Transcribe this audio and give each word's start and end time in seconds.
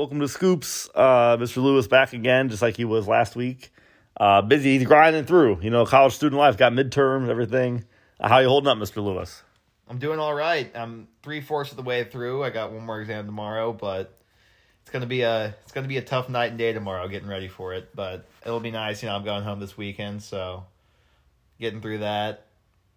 welcome 0.00 0.20
to 0.20 0.28
Scoops. 0.28 0.88
Uh, 0.94 1.36
Mr. 1.36 1.62
Lewis 1.62 1.86
back 1.86 2.14
again, 2.14 2.48
just 2.48 2.62
like 2.62 2.74
he 2.74 2.86
was 2.86 3.06
last 3.06 3.36
week. 3.36 3.70
Uh, 4.18 4.40
busy, 4.40 4.78
he's 4.78 4.86
grinding 4.86 5.26
through. 5.26 5.58
You 5.60 5.68
know, 5.68 5.84
college 5.84 6.14
student 6.14 6.38
life, 6.38 6.56
got 6.56 6.72
midterms, 6.72 7.28
everything. 7.28 7.84
Uh, 8.18 8.26
how 8.26 8.38
you 8.38 8.48
holding 8.48 8.68
up, 8.68 8.78
Mr. 8.78 9.04
Lewis? 9.04 9.42
I'm 9.88 9.98
doing 9.98 10.18
all 10.18 10.32
right. 10.32 10.74
I'm 10.74 11.06
three 11.22 11.42
fourths 11.42 11.72
of 11.72 11.76
the 11.76 11.82
way 11.82 12.04
through. 12.04 12.42
I 12.42 12.48
got 12.48 12.72
one 12.72 12.86
more 12.86 12.98
exam 12.98 13.26
tomorrow, 13.26 13.74
but 13.74 14.16
it's 14.80 14.90
gonna 14.90 15.04
be 15.04 15.20
a 15.20 15.54
it's 15.64 15.72
gonna 15.72 15.86
be 15.86 15.98
a 15.98 16.02
tough 16.02 16.30
night 16.30 16.46
and 16.46 16.58
day 16.58 16.72
tomorrow 16.72 17.06
getting 17.06 17.28
ready 17.28 17.48
for 17.48 17.74
it. 17.74 17.94
But 17.94 18.26
it'll 18.46 18.58
be 18.58 18.70
nice. 18.70 19.02
You 19.02 19.10
know, 19.10 19.16
I'm 19.16 19.24
going 19.24 19.44
home 19.44 19.60
this 19.60 19.76
weekend, 19.76 20.22
so 20.22 20.64
getting 21.60 21.82
through 21.82 21.98
that, 21.98 22.46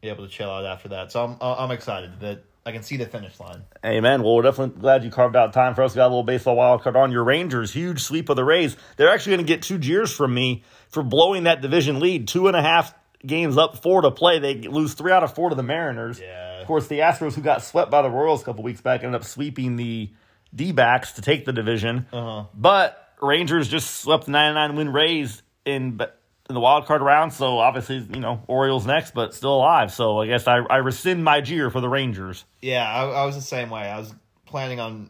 be 0.02 0.08
able 0.08 0.26
to 0.26 0.32
chill 0.32 0.50
out 0.50 0.66
after 0.66 0.88
that. 0.90 1.12
So 1.12 1.26
I'm 1.26 1.38
I'm 1.42 1.72
excited 1.72 2.22
that 2.22 2.46
I 2.66 2.72
can 2.72 2.84
see 2.84 2.96
the 2.96 3.06
finish 3.06 3.40
line. 3.40 3.64
Amen. 3.86 4.24
Well, 4.24 4.36
we're 4.36 4.44
definitely 4.44 4.80
glad 4.80 5.04
you 5.04 5.12
carved 5.12 5.36
out 5.36 5.52
time 5.52 5.76
for 5.76 5.84
us. 5.84 5.94
We 5.94 5.98
got 5.98 6.06
a 6.06 6.08
little 6.08 6.24
baseball 6.24 6.56
wild 6.56 6.82
card 6.82 6.96
on 6.96 7.12
your 7.12 7.26
Rangers. 7.26 7.74
Huge 7.74 8.02
sweep 8.02 8.30
of 8.30 8.38
the 8.38 8.46
Rays. 8.46 8.78
They're 8.96 9.10
actually 9.10 9.36
going 9.36 9.46
to 9.46 9.54
get 9.54 9.64
two 9.64 9.78
jeers 9.78 10.14
from 10.14 10.34
me 10.34 10.64
for 10.88 11.04
blowing 11.04 11.44
that 11.44 11.62
division 11.62 12.00
lead. 12.00 12.30
Two 12.30 12.48
and 12.48 12.56
a 12.56 12.62
half 12.62 12.94
games 13.26 13.58
up, 13.58 13.82
four 13.82 14.02
to 14.02 14.12
play. 14.12 14.40
They 14.40 14.56
lose 14.56 14.94
three 14.94 15.12
out 15.12 15.24
of 15.24 15.36
four 15.36 15.50
to 15.50 15.56
the 15.56 15.64
Mariners. 15.64 16.22
Yeah. 16.22 16.62
Of 16.62 16.68
course, 16.68 16.88
the 16.88 17.00
Astros, 17.00 17.34
who 17.34 17.42
got 17.42 17.64
swept 17.64 17.92
by 17.92 18.02
the 18.02 18.10
Royals 18.10 18.42
a 18.42 18.46
couple 18.46 18.64
weeks 18.64 18.80
back, 18.80 19.04
ended 19.04 19.20
up 19.20 19.28
sweeping 19.28 19.76
the 19.76 20.12
D 20.56 20.72
backs 20.72 21.14
to 21.14 21.22
take 21.22 21.44
the 21.44 21.52
division. 21.52 22.06
Uh-huh. 22.14 22.46
But 22.54 23.10
Rangers 23.22 23.68
just 23.68 24.02
swept 24.02 24.26
the 24.26 24.32
99 24.32 24.76
win 24.78 24.94
Rays 24.94 25.42
in, 25.66 26.00
in 26.50 26.56
the 26.56 26.60
wild 26.62 26.86
card 26.86 27.02
round. 27.02 27.34
So 27.34 27.60
obviously, 27.60 27.98
you 28.14 28.20
know, 28.20 28.44
Orioles 28.48 28.86
next, 28.86 29.14
but 29.14 29.34
still 29.34 29.56
alive. 29.56 29.92
So 29.94 30.22
I 30.22 30.28
guess 30.28 30.48
I, 30.48 30.58
I 30.58 30.78
rescind 30.78 31.24
my 31.24 31.42
jeer 31.42 31.70
for 31.70 31.82
the 31.82 31.90
Rangers. 31.90 32.46
Yeah, 32.62 32.86
I, 32.86 33.06
I 33.22 33.26
was 33.26 33.36
the 33.36 33.42
same 33.42 33.70
way. 33.70 33.82
I 33.82 33.98
was 33.98 34.14
planning 34.46 34.80
on 34.80 35.10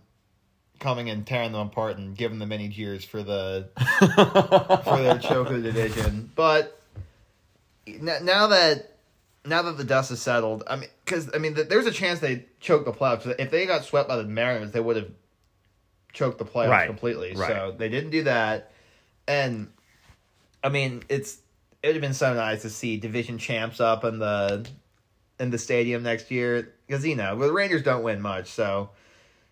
coming 0.80 1.09
and 1.09 1.26
tearing 1.26 1.52
them 1.54 1.67
apart 1.67 1.98
and 1.98 2.16
giving 2.16 2.39
them 2.39 2.50
many 2.50 2.67
jeers 2.67 3.04
for 3.06 3.23
the 3.23 3.70
for 4.84 4.98
their 5.02 5.17
choke 5.17 5.50
of 5.50 5.61
the 5.64 5.72
division. 5.72 6.30
But 6.36 6.80
now 7.88 8.48
that 8.48 8.98
now 9.45 9.61
that 9.64 9.78
the 9.78 9.84
dust 9.84 10.09
has 10.09 10.22
settled, 10.22 10.64
I 10.67 10.76
mean, 10.78 10.89
because 11.04 11.30
I 11.34 11.38
mean, 11.38 11.56
th- 11.56 11.67
there's 11.67 11.86
a 11.86 11.92
chance 11.92 12.20
they 12.20 12.45
choke 12.59 12.86
the 12.86 12.94
playoffs. 12.94 13.34
If 13.39 13.52
they 13.52 13.66
got 13.66 13.84
swept 13.86 14.08
by 14.08 14.17
the 14.17 14.23
Mariners, 14.23 14.72
they 14.72 14.80
would 14.80 14.95
have 14.98 15.09
choked 16.14 16.38
the 16.38 16.45
playoffs 16.45 16.70
Right, 16.70 16.88
completely. 16.88 17.34
right. 17.36 17.48
So 17.50 17.76
they 17.78 17.89
didn't 17.89 18.11
do 18.11 18.23
that, 18.23 18.72
and 19.28 19.70
I 20.64 20.69
mean, 20.69 21.03
it's 21.09 21.39
it 21.81 21.88
would 21.88 21.95
have 21.95 22.02
been 22.02 22.14
so 22.14 22.33
nice 22.33 22.61
to 22.61 22.69
see 22.69 22.97
division 22.97 23.38
champs 23.38 23.80
up 23.80 24.03
in 24.06 24.19
the 24.19 24.66
in 25.39 25.50
the 25.50 25.58
stadium 25.58 26.03
next 26.03 26.31
year 26.31 26.73
because 26.88 27.05
you 27.05 27.16
know 27.16 27.38
the 27.38 27.52
Rangers 27.52 27.83
don't 27.83 28.03
win 28.03 28.22
much, 28.22 28.47
so 28.47 28.89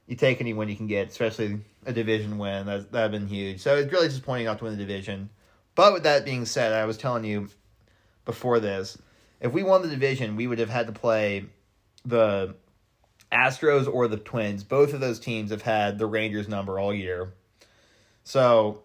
you 0.08 0.16
take 0.16 0.42
any 0.42 0.54
win 0.54 0.70
you 0.70 0.76
can 0.76 0.88
get, 0.88 1.10
especially 1.10 1.60
a 1.86 1.92
division 1.92 2.38
win. 2.38 2.66
That's 2.66 2.86
that'd 2.86 3.12
been 3.12 3.28
huge. 3.28 3.60
So 3.60 3.76
it's 3.76 3.92
really 3.92 4.08
disappointing 4.08 4.46
not 4.46 4.60
to 4.60 4.64
win 4.64 4.78
the 4.78 4.80
division. 4.80 5.30
But 5.76 5.94
with 5.94 6.04
that 6.04 6.26
being 6.26 6.46
said, 6.46 6.74
I 6.74 6.86
was 6.86 6.98
telling 6.98 7.24
you 7.24 7.50
before 8.26 8.60
this, 8.60 8.98
if 9.40 9.52
we 9.52 9.64
won 9.64 9.82
the 9.82 9.88
division, 9.88 10.36
we 10.36 10.48
would 10.48 10.60
have 10.60 10.70
had 10.70 10.88
to 10.88 10.94
play 10.94 11.46
the 12.06 12.56
Astros 13.32 13.92
or 13.92 14.08
the 14.08 14.18
Twins. 14.18 14.64
Both 14.64 14.94
of 14.94 15.00
those 15.00 15.20
teams 15.20 15.52
have 15.52 15.62
had 15.62 15.98
the 15.98 16.06
Rangers 16.06 16.48
number 16.48 16.80
all 16.80 16.94
year. 16.94 17.34
So 18.24 18.84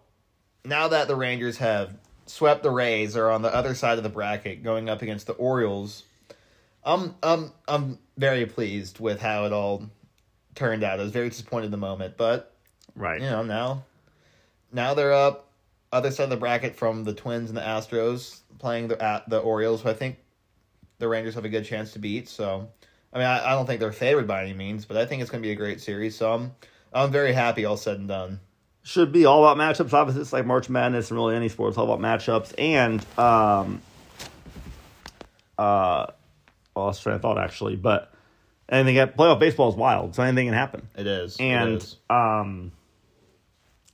now 0.65 0.87
that 0.87 1.07
the 1.07 1.15
Rangers 1.15 1.57
have 1.57 1.93
swept 2.27 2.63
the 2.63 2.71
Rays, 2.71 3.15
are 3.17 3.31
on 3.31 3.41
the 3.41 3.53
other 3.53 3.73
side 3.75 3.97
of 3.97 4.03
the 4.03 4.09
bracket, 4.09 4.63
going 4.63 4.89
up 4.89 5.01
against 5.01 5.27
the 5.27 5.33
Orioles. 5.33 6.03
I'm 6.83 7.15
I'm 7.21 7.51
I'm 7.67 7.99
very 8.17 8.45
pleased 8.45 8.99
with 8.99 9.19
how 9.19 9.45
it 9.45 9.53
all 9.53 9.89
turned 10.55 10.83
out. 10.83 10.99
I 10.99 11.03
was 11.03 11.11
very 11.11 11.29
disappointed 11.29 11.65
in 11.65 11.71
the 11.71 11.77
moment, 11.77 12.17
but 12.17 12.53
Right. 12.95 13.21
you 13.21 13.29
know 13.29 13.43
now 13.43 13.83
now 14.71 14.93
they're 14.93 15.13
up 15.13 15.49
other 15.91 16.11
side 16.11 16.25
of 16.25 16.29
the 16.29 16.37
bracket 16.37 16.75
from 16.75 17.03
the 17.03 17.13
Twins 17.13 17.49
and 17.49 17.57
the 17.57 17.61
Astros 17.61 18.39
playing 18.59 18.87
the 18.87 19.01
at 19.01 19.29
the 19.29 19.39
Orioles, 19.39 19.81
who 19.81 19.89
I 19.89 19.93
think 19.93 20.17
the 20.99 21.07
Rangers 21.07 21.35
have 21.35 21.45
a 21.45 21.49
good 21.49 21.65
chance 21.65 21.91
to 21.93 21.99
beat. 21.99 22.27
So 22.29 22.69
I 23.13 23.17
mean 23.17 23.27
I, 23.27 23.47
I 23.47 23.51
don't 23.51 23.65
think 23.65 23.79
they're 23.79 23.91
favored 23.91 24.27
by 24.27 24.43
any 24.43 24.53
means, 24.53 24.85
but 24.85 24.97
I 24.97 25.05
think 25.05 25.21
it's 25.21 25.29
going 25.31 25.41
to 25.43 25.47
be 25.47 25.51
a 25.51 25.55
great 25.55 25.81
series. 25.81 26.15
So 26.15 26.33
I'm 26.33 26.51
I'm 26.93 27.11
very 27.11 27.33
happy 27.33 27.65
all 27.65 27.77
said 27.77 27.99
and 27.99 28.07
done. 28.07 28.39
Should 28.87 29.11
be 29.11 29.25
all 29.25 29.45
about 29.45 29.57
matchups. 29.57 29.91
Obviously, 29.91 30.21
it's 30.21 30.31
like 30.31 30.45
March 30.45 30.69
Madness 30.69 31.11
and 31.11 31.17
really 31.19 31.35
any 31.35 31.49
sport. 31.49 31.69
It's 31.69 31.77
all 31.77 31.91
about 31.91 31.99
matchups. 31.99 32.53
And, 32.57 33.05
um, 33.19 33.81
uh, 35.57 36.07
well, 36.75 36.85
I 36.85 36.87
was 36.87 36.99
trying 36.99 37.17
to 37.17 37.21
thought 37.21 37.37
actually, 37.37 37.75
but 37.75 38.13
anything 38.69 38.97
at 38.97 39.17
playoff 39.17 39.39
baseball 39.39 39.69
is 39.69 39.75
wild, 39.75 40.15
so 40.15 40.23
anything 40.23 40.47
can 40.47 40.53
happen. 40.53 40.87
It 40.95 41.05
is 41.07 41.35
And, 41.39 41.77
is. 41.77 41.97
um, 42.09 42.71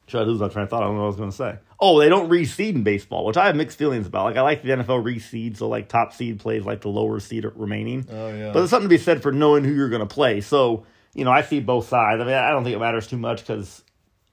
should 0.08 0.22
I 0.22 0.26
lose 0.26 0.40
my 0.40 0.48
train 0.50 0.64
of 0.64 0.70
thought? 0.70 0.84
I 0.84 0.86
don't 0.86 0.96
know 0.96 1.02
what 1.02 1.06
I 1.06 1.10
was 1.10 1.16
going 1.16 1.32
to 1.32 1.36
say. 1.36 1.58
Oh, 1.80 2.00
they 2.00 2.08
don't 2.10 2.30
reseed 2.30 2.76
in 2.76 2.84
baseball, 2.84 3.26
which 3.26 3.36
I 3.36 3.48
have 3.48 3.56
mixed 3.56 3.78
feelings 3.78 4.06
about. 4.06 4.26
Like, 4.26 4.38
I 4.38 4.42
like 4.42 4.62
the 4.62 4.70
NFL 4.70 5.04
reseed, 5.04 5.58
so 5.58 5.68
like 5.68 5.90
top 5.90 6.14
seed 6.14 6.40
plays 6.40 6.66
like 6.66 6.82
the 6.82 6.90
lower 6.90 7.20
seed 7.20 7.46
remaining. 7.56 8.08
Oh, 8.12 8.28
yeah. 8.30 8.48
But 8.48 8.60
there's 8.60 8.70
something 8.70 8.90
to 8.90 8.96
be 8.96 9.02
said 9.02 9.24
for 9.24 9.32
knowing 9.32 9.64
who 9.64 9.74
you're 9.74 9.90
going 9.90 10.08
to 10.08 10.14
play. 10.14 10.42
So, 10.42 10.86
you 11.16 11.26
know, 11.26 11.32
I 11.32 11.42
see 11.42 11.60
both 11.62 11.88
sides. 11.88 12.22
I 12.22 12.26
mean, 12.26 12.36
I 12.36 12.52
don't 12.52 12.64
think 12.64 12.76
it 12.76 12.80
matters 12.80 13.08
too 13.08 13.18
much 13.18 13.40
because, 13.42 13.83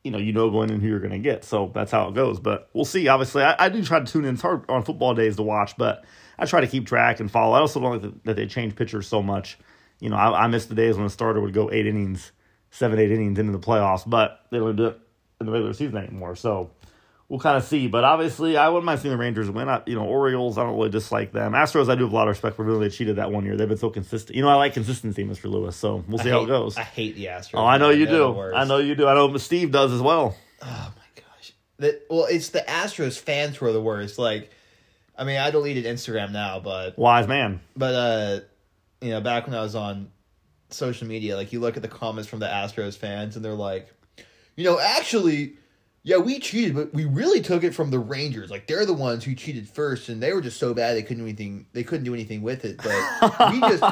you 0.04 0.10
know, 0.10 0.18
you 0.18 0.32
know 0.32 0.50
going 0.50 0.70
in 0.70 0.80
who 0.80 0.88
you're 0.88 1.00
going 1.00 1.10
to 1.12 1.18
get. 1.18 1.44
So 1.44 1.70
that's 1.74 1.90
how 1.90 2.08
it 2.08 2.14
goes. 2.14 2.40
But 2.40 2.70
we'll 2.72 2.84
see. 2.84 3.08
Obviously, 3.08 3.42
I, 3.42 3.66
I 3.66 3.68
do 3.68 3.84
try 3.84 4.00
to 4.00 4.06
tune 4.06 4.24
in. 4.24 4.34
It's 4.34 4.42
hard 4.42 4.68
on 4.68 4.82
football 4.82 5.14
days 5.14 5.36
to 5.36 5.42
watch, 5.42 5.76
but 5.76 6.04
I 6.38 6.46
try 6.46 6.60
to 6.60 6.66
keep 6.66 6.86
track 6.86 7.20
and 7.20 7.30
follow. 7.30 7.54
I 7.54 7.60
also 7.60 7.80
don't 7.80 8.02
like 8.02 8.24
that, 8.24 8.36
they 8.36 8.46
change 8.46 8.76
pitchers 8.76 9.06
so 9.06 9.22
much. 9.22 9.58
You 10.00 10.08
know, 10.08 10.16
I, 10.16 10.44
I 10.44 10.46
miss 10.46 10.66
the 10.66 10.74
days 10.74 10.96
when 10.96 11.06
a 11.06 11.10
starter 11.10 11.40
would 11.40 11.52
go 11.52 11.70
eight 11.70 11.86
innings, 11.86 12.32
seven, 12.70 12.98
eight 12.98 13.10
innings 13.10 13.38
into 13.38 13.52
the 13.52 13.58
playoffs, 13.58 14.08
but 14.08 14.46
they 14.50 14.58
don't 14.58 14.76
do 14.76 14.86
it 14.86 15.00
in 15.40 15.46
the 15.46 15.52
regular 15.52 15.74
season 15.74 15.98
anymore. 15.98 16.36
So 16.36 16.70
we'll 17.30 17.40
kind 17.40 17.56
of 17.56 17.64
see. 17.64 17.86
But 17.86 18.04
obviously, 18.04 18.58
I 18.58 18.68
wouldn't 18.68 18.84
mind 18.84 19.00
seeing 19.00 19.12
the 19.12 19.16
Rangers 19.16 19.48
win. 19.50 19.68
I, 19.70 19.82
you 19.86 19.94
know, 19.94 20.04
Orioles, 20.04 20.58
I 20.58 20.64
don't 20.64 20.76
really 20.76 20.90
dislike 20.90 21.32
them. 21.32 21.52
Astros, 21.52 21.88
I 21.88 21.94
do 21.94 22.04
have 22.04 22.12
a 22.12 22.14
lot 22.14 22.24
of 22.24 22.32
respect 22.32 22.56
for. 22.56 22.64
Really, 22.64 22.88
they 22.88 22.94
cheated 22.94 23.16
that 23.16 23.30
one 23.32 23.46
year. 23.46 23.56
They've 23.56 23.68
been 23.68 23.78
so 23.78 23.88
consistent. 23.88 24.36
You 24.36 24.42
know, 24.42 24.48
I 24.50 24.56
like 24.56 24.74
consistency, 24.74 25.24
Mr. 25.24 25.44
Lewis. 25.44 25.76
So 25.76 26.04
we'll 26.06 26.18
see 26.18 26.28
I 26.28 26.32
how 26.32 26.42
it 26.42 26.48
goes. 26.48 26.76
I 26.76 26.82
hate 26.82 27.14
the 27.14 27.26
Astros. 27.26 27.54
oh, 27.54 27.64
I 27.64 27.78
know 27.78 27.88
you 27.88 28.04
They're 28.04 28.16
do. 28.16 28.40
I 28.40 28.64
know 28.64 28.78
you 28.78 28.94
do. 28.94 29.06
I 29.06 29.14
know 29.14 29.34
Steve 29.38 29.70
does 29.70 29.92
as 29.92 30.02
well. 30.02 30.36
Oh 30.60 30.92
my 30.96 31.22
gosh. 31.22 31.52
That 31.78 32.06
well, 32.10 32.26
it's 32.26 32.50
the 32.50 32.60
Astros 32.60 33.18
fans 33.18 33.56
who 33.56 33.66
are 33.66 33.72
the 33.72 33.80
worst. 33.80 34.18
Like, 34.18 34.50
I 35.16 35.24
mean, 35.24 35.38
I 35.38 35.50
deleted 35.50 35.84
Instagram 35.84 36.32
now, 36.32 36.60
but 36.60 36.98
Wise 36.98 37.28
man. 37.28 37.60
but 37.76 37.94
uh, 37.94 38.40
you 39.00 39.10
know, 39.10 39.20
back 39.20 39.46
when 39.46 39.54
I 39.54 39.62
was 39.62 39.74
on 39.76 40.10
social 40.70 41.06
media, 41.06 41.36
like 41.36 41.52
you 41.52 41.60
look 41.60 41.76
at 41.76 41.82
the 41.82 41.88
comments 41.88 42.28
from 42.28 42.40
the 42.40 42.46
Astros 42.46 42.96
fans, 42.96 43.36
and 43.36 43.44
they're 43.44 43.54
like, 43.54 43.88
you 44.56 44.64
know, 44.64 44.80
actually. 44.80 45.54
Yeah, 46.02 46.16
we 46.16 46.38
cheated, 46.38 46.74
but 46.74 46.94
we 46.94 47.04
really 47.04 47.42
took 47.42 47.62
it 47.62 47.74
from 47.74 47.90
the 47.90 47.98
Rangers. 47.98 48.50
Like 48.50 48.66
they're 48.66 48.86
the 48.86 48.94
ones 48.94 49.22
who 49.22 49.34
cheated 49.34 49.68
first, 49.68 50.08
and 50.08 50.22
they 50.22 50.32
were 50.32 50.40
just 50.40 50.58
so 50.58 50.72
bad 50.72 50.96
they 50.96 51.02
couldn't 51.02 51.18
do 51.18 51.24
anything. 51.24 51.66
They 51.74 51.82
couldn't 51.82 52.04
do 52.04 52.14
anything 52.14 52.40
with 52.40 52.64
it. 52.64 52.78
But 52.78 53.52
we 53.52 53.60
just 53.60 53.84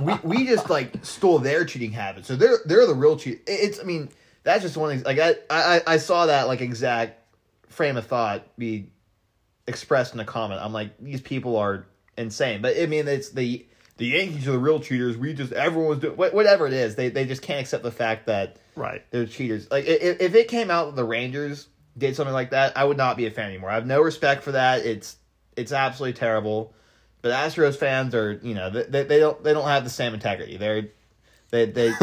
we, 0.00 0.14
we 0.22 0.46
just 0.46 0.70
like 0.70 1.04
stole 1.04 1.38
their 1.38 1.66
cheating 1.66 1.92
habits. 1.92 2.28
So 2.28 2.36
they're 2.36 2.58
they're 2.64 2.86
the 2.86 2.94
real 2.94 3.18
cheat. 3.18 3.42
It's 3.46 3.78
I 3.78 3.82
mean 3.82 4.08
that's 4.42 4.62
just 4.62 4.78
one 4.78 4.96
thing. 4.96 5.04
Like 5.04 5.18
I 5.18 5.34
I 5.50 5.82
I 5.86 5.96
saw 5.98 6.26
that 6.26 6.46
like 6.46 6.62
exact 6.62 7.18
frame 7.68 7.98
of 7.98 8.06
thought 8.06 8.42
be 8.56 8.90
expressed 9.66 10.14
in 10.14 10.20
a 10.20 10.24
comment. 10.24 10.62
I'm 10.62 10.72
like 10.72 10.98
these 10.98 11.20
people 11.20 11.56
are 11.56 11.86
insane. 12.16 12.62
But 12.62 12.78
I 12.78 12.86
mean 12.86 13.06
it's 13.06 13.30
the 13.30 13.66
the 14.00 14.06
Yankees 14.06 14.48
are 14.48 14.52
the 14.52 14.58
real 14.58 14.80
cheaters. 14.80 15.18
We 15.18 15.34
just 15.34 15.52
everyone 15.52 15.90
was 15.90 15.98
doing 15.98 16.16
whatever 16.16 16.66
it 16.66 16.72
is. 16.72 16.94
They 16.94 17.10
they 17.10 17.26
just 17.26 17.42
can't 17.42 17.60
accept 17.60 17.82
the 17.82 17.90
fact 17.92 18.26
that 18.26 18.56
Right. 18.74 19.04
they're 19.10 19.26
cheaters. 19.26 19.70
Like 19.70 19.84
if, 19.84 20.20
if 20.22 20.34
it 20.34 20.48
came 20.48 20.70
out 20.70 20.86
that 20.86 20.96
the 20.96 21.04
Rangers 21.04 21.68
did 21.98 22.16
something 22.16 22.32
like 22.32 22.50
that, 22.50 22.76
I 22.78 22.84
would 22.84 22.96
not 22.96 23.18
be 23.18 23.26
a 23.26 23.30
fan 23.30 23.50
anymore. 23.50 23.68
I 23.70 23.74
have 23.74 23.86
no 23.86 24.00
respect 24.00 24.42
for 24.42 24.52
that. 24.52 24.86
It's 24.86 25.16
it's 25.54 25.70
absolutely 25.70 26.18
terrible. 26.18 26.72
But 27.20 27.32
Astros 27.32 27.76
fans 27.76 28.14
are, 28.14 28.40
you 28.42 28.54
know, 28.54 28.70
they, 28.70 28.84
they, 28.84 29.02
they 29.02 29.18
don't 29.18 29.44
they 29.44 29.52
don't 29.52 29.68
have 29.68 29.84
the 29.84 29.90
same 29.90 30.14
integrity. 30.14 30.56
They're 30.56 30.88
they 31.50 31.66
they 31.66 31.86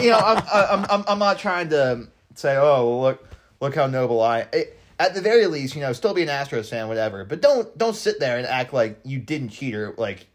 you 0.00 0.10
know, 0.10 0.18
I'm 0.24 0.42
I'm 0.52 0.86
I'm 0.88 1.04
I'm 1.08 1.18
not 1.18 1.40
trying 1.40 1.70
to 1.70 2.06
say, 2.36 2.56
"Oh, 2.56 2.88
well, 2.88 3.00
look 3.02 3.28
look 3.60 3.74
how 3.74 3.88
noble 3.88 4.22
I." 4.22 4.46
It, 4.52 4.78
at 5.00 5.14
the 5.14 5.20
very 5.20 5.48
least, 5.48 5.74
you 5.74 5.80
know, 5.80 5.92
still 5.92 6.14
be 6.14 6.22
an 6.22 6.28
Astros 6.28 6.70
fan, 6.70 6.86
whatever. 6.86 7.24
But 7.24 7.40
don't 7.42 7.76
don't 7.76 7.96
sit 7.96 8.20
there 8.20 8.38
and 8.38 8.46
act 8.46 8.72
like 8.72 9.00
you 9.04 9.18
didn't 9.18 9.48
cheat 9.48 9.74
or 9.74 9.94
like 9.98 10.28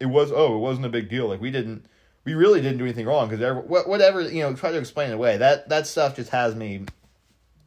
it 0.00 0.06
was. 0.06 0.32
Oh, 0.32 0.56
it 0.56 0.60
wasn't 0.60 0.86
a 0.86 0.90
big 0.90 1.08
deal. 1.08 1.28
Like 1.28 1.40
we 1.40 1.50
didn't, 1.50 1.86
we 2.24 2.34
really 2.34 2.60
didn't 2.60 2.78
do 2.78 2.84
anything 2.84 3.06
wrong 3.06 3.28
because 3.28 3.64
whatever 3.66 4.22
you 4.22 4.42
know, 4.42 4.54
try 4.54 4.70
to 4.72 4.78
explain 4.78 5.10
it 5.10 5.14
away. 5.14 5.36
That 5.36 5.68
that 5.68 5.86
stuff 5.86 6.16
just 6.16 6.30
has 6.30 6.54
me 6.54 6.84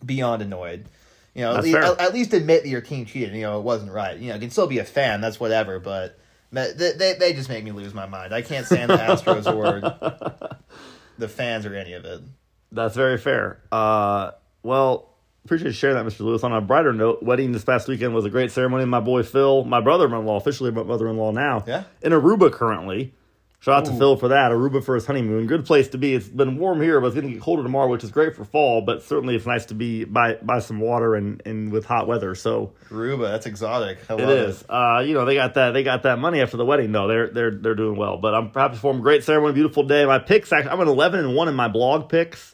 beyond 0.05 0.41
annoyed. 0.41 0.85
You 1.33 1.43
know, 1.43 1.55
at 1.55 1.63
least, 1.63 1.77
at, 1.77 2.01
at 2.01 2.13
least 2.15 2.33
admit 2.33 2.63
that 2.63 2.69
your 2.69 2.81
team 2.81 3.05
cheated. 3.05 3.35
You 3.35 3.41
know, 3.41 3.59
it 3.59 3.63
wasn't 3.63 3.91
right. 3.91 4.17
You 4.17 4.29
know, 4.29 4.33
you 4.35 4.41
can 4.41 4.49
still 4.49 4.65
be 4.65 4.79
a 4.79 4.83
fan. 4.83 5.21
That's 5.21 5.39
whatever. 5.39 5.79
But 5.79 6.17
they 6.51 6.73
they, 6.73 7.13
they 7.13 7.33
just 7.33 7.49
make 7.49 7.63
me 7.63 7.71
lose 7.71 7.93
my 7.93 8.07
mind. 8.07 8.33
I 8.33 8.41
can't 8.41 8.65
stand 8.65 8.89
the 8.89 8.97
Astros 8.97 9.45
or 9.53 9.81
the 11.17 11.27
fans 11.27 11.65
or 11.65 11.75
any 11.75 11.93
of 11.93 12.05
it. 12.05 12.21
That's 12.71 12.95
very 12.95 13.17
fair. 13.17 13.61
Uh, 13.71 14.31
well, 14.63 15.16
appreciate 15.47 15.67
you 15.67 15.73
sharing 15.73 15.95
that, 15.95 16.05
Mr. 16.05 16.19
Lewis. 16.21 16.43
On 16.43 16.51
a 16.51 16.59
brighter 16.61 16.91
note, 16.93 17.23
wedding 17.23 17.53
this 17.53 17.63
past 17.63 17.87
weekend 17.87 18.13
was 18.13 18.25
a 18.25 18.29
great 18.29 18.51
ceremony. 18.51 18.83
My 18.85 18.99
boy 18.99 19.23
Phil, 19.23 19.63
my 19.63 19.79
brother-in-law, 19.79 20.35
officially 20.37 20.71
my 20.71 20.83
mother-in-law 20.83 21.31
now, 21.31 21.63
Yeah. 21.65 21.83
in 22.01 22.11
Aruba 22.11 22.51
currently. 22.51 23.13
Shout 23.59 23.79
out 23.79 23.85
to 23.91 23.97
Phil 23.97 24.15
for 24.17 24.27
that. 24.27 24.51
Aruba 24.51 24.83
for 24.83 24.93
his 24.93 25.07
honeymoon. 25.07 25.47
Good 25.47 25.65
place 25.65 25.87
to 25.89 25.97
be. 25.97 26.13
It's 26.13 26.27
been 26.27 26.59
warm 26.59 26.79
here, 26.79 27.01
but 27.01 27.07
it's 27.07 27.15
going 27.15 27.25
to 27.27 27.33
get 27.33 27.41
colder 27.41 27.63
tomorrow, 27.63 27.87
which 27.87 28.03
is 28.03 28.11
great 28.11 28.35
for 28.35 28.45
fall. 28.45 28.81
But 28.81 29.01
certainly, 29.01 29.35
it's 29.35 29.47
nice 29.47 29.65
to 29.67 29.73
be 29.73 30.03
by 30.03 30.35
by 30.43 30.59
some 30.59 30.79
water 30.79 31.15
and, 31.15 31.41
and 31.43 31.71
with 31.71 31.83
hot 31.85 32.07
weather. 32.07 32.35
So 32.35 32.73
Aruba, 32.91 33.31
that's 33.31 33.47
exotic. 33.47 33.97
I 34.11 34.13
it 34.13 34.19
love 34.19 34.29
is. 34.29 34.63
Uh, 34.69 35.03
you 35.03 35.15
know, 35.15 35.25
they 35.25 35.33
got 35.33 35.55
that 35.55 35.71
they 35.71 35.81
got 35.81 36.03
that 36.03 36.19
money 36.19 36.39
after 36.39 36.55
the 36.55 36.65
wedding. 36.65 36.91
though. 36.91 37.07
they're 37.07 37.29
they're 37.29 37.51
they're 37.51 37.73
doing 37.75 37.97
well. 37.97 38.17
But 38.17 38.35
I'm 38.35 38.51
happy 38.53 38.77
for 38.77 38.93
them. 38.93 39.01
Great 39.01 39.23
ceremony, 39.23 39.53
beautiful 39.53 39.83
day. 39.83 40.05
My 40.05 40.19
picks. 40.19 40.53
Actually, 40.53 40.69
I'm 40.71 40.79
an 40.81 40.87
11 40.87 41.21
and 41.21 41.35
one 41.35 41.47
in 41.47 41.55
my 41.55 41.67
blog 41.67 42.09
picks. 42.09 42.53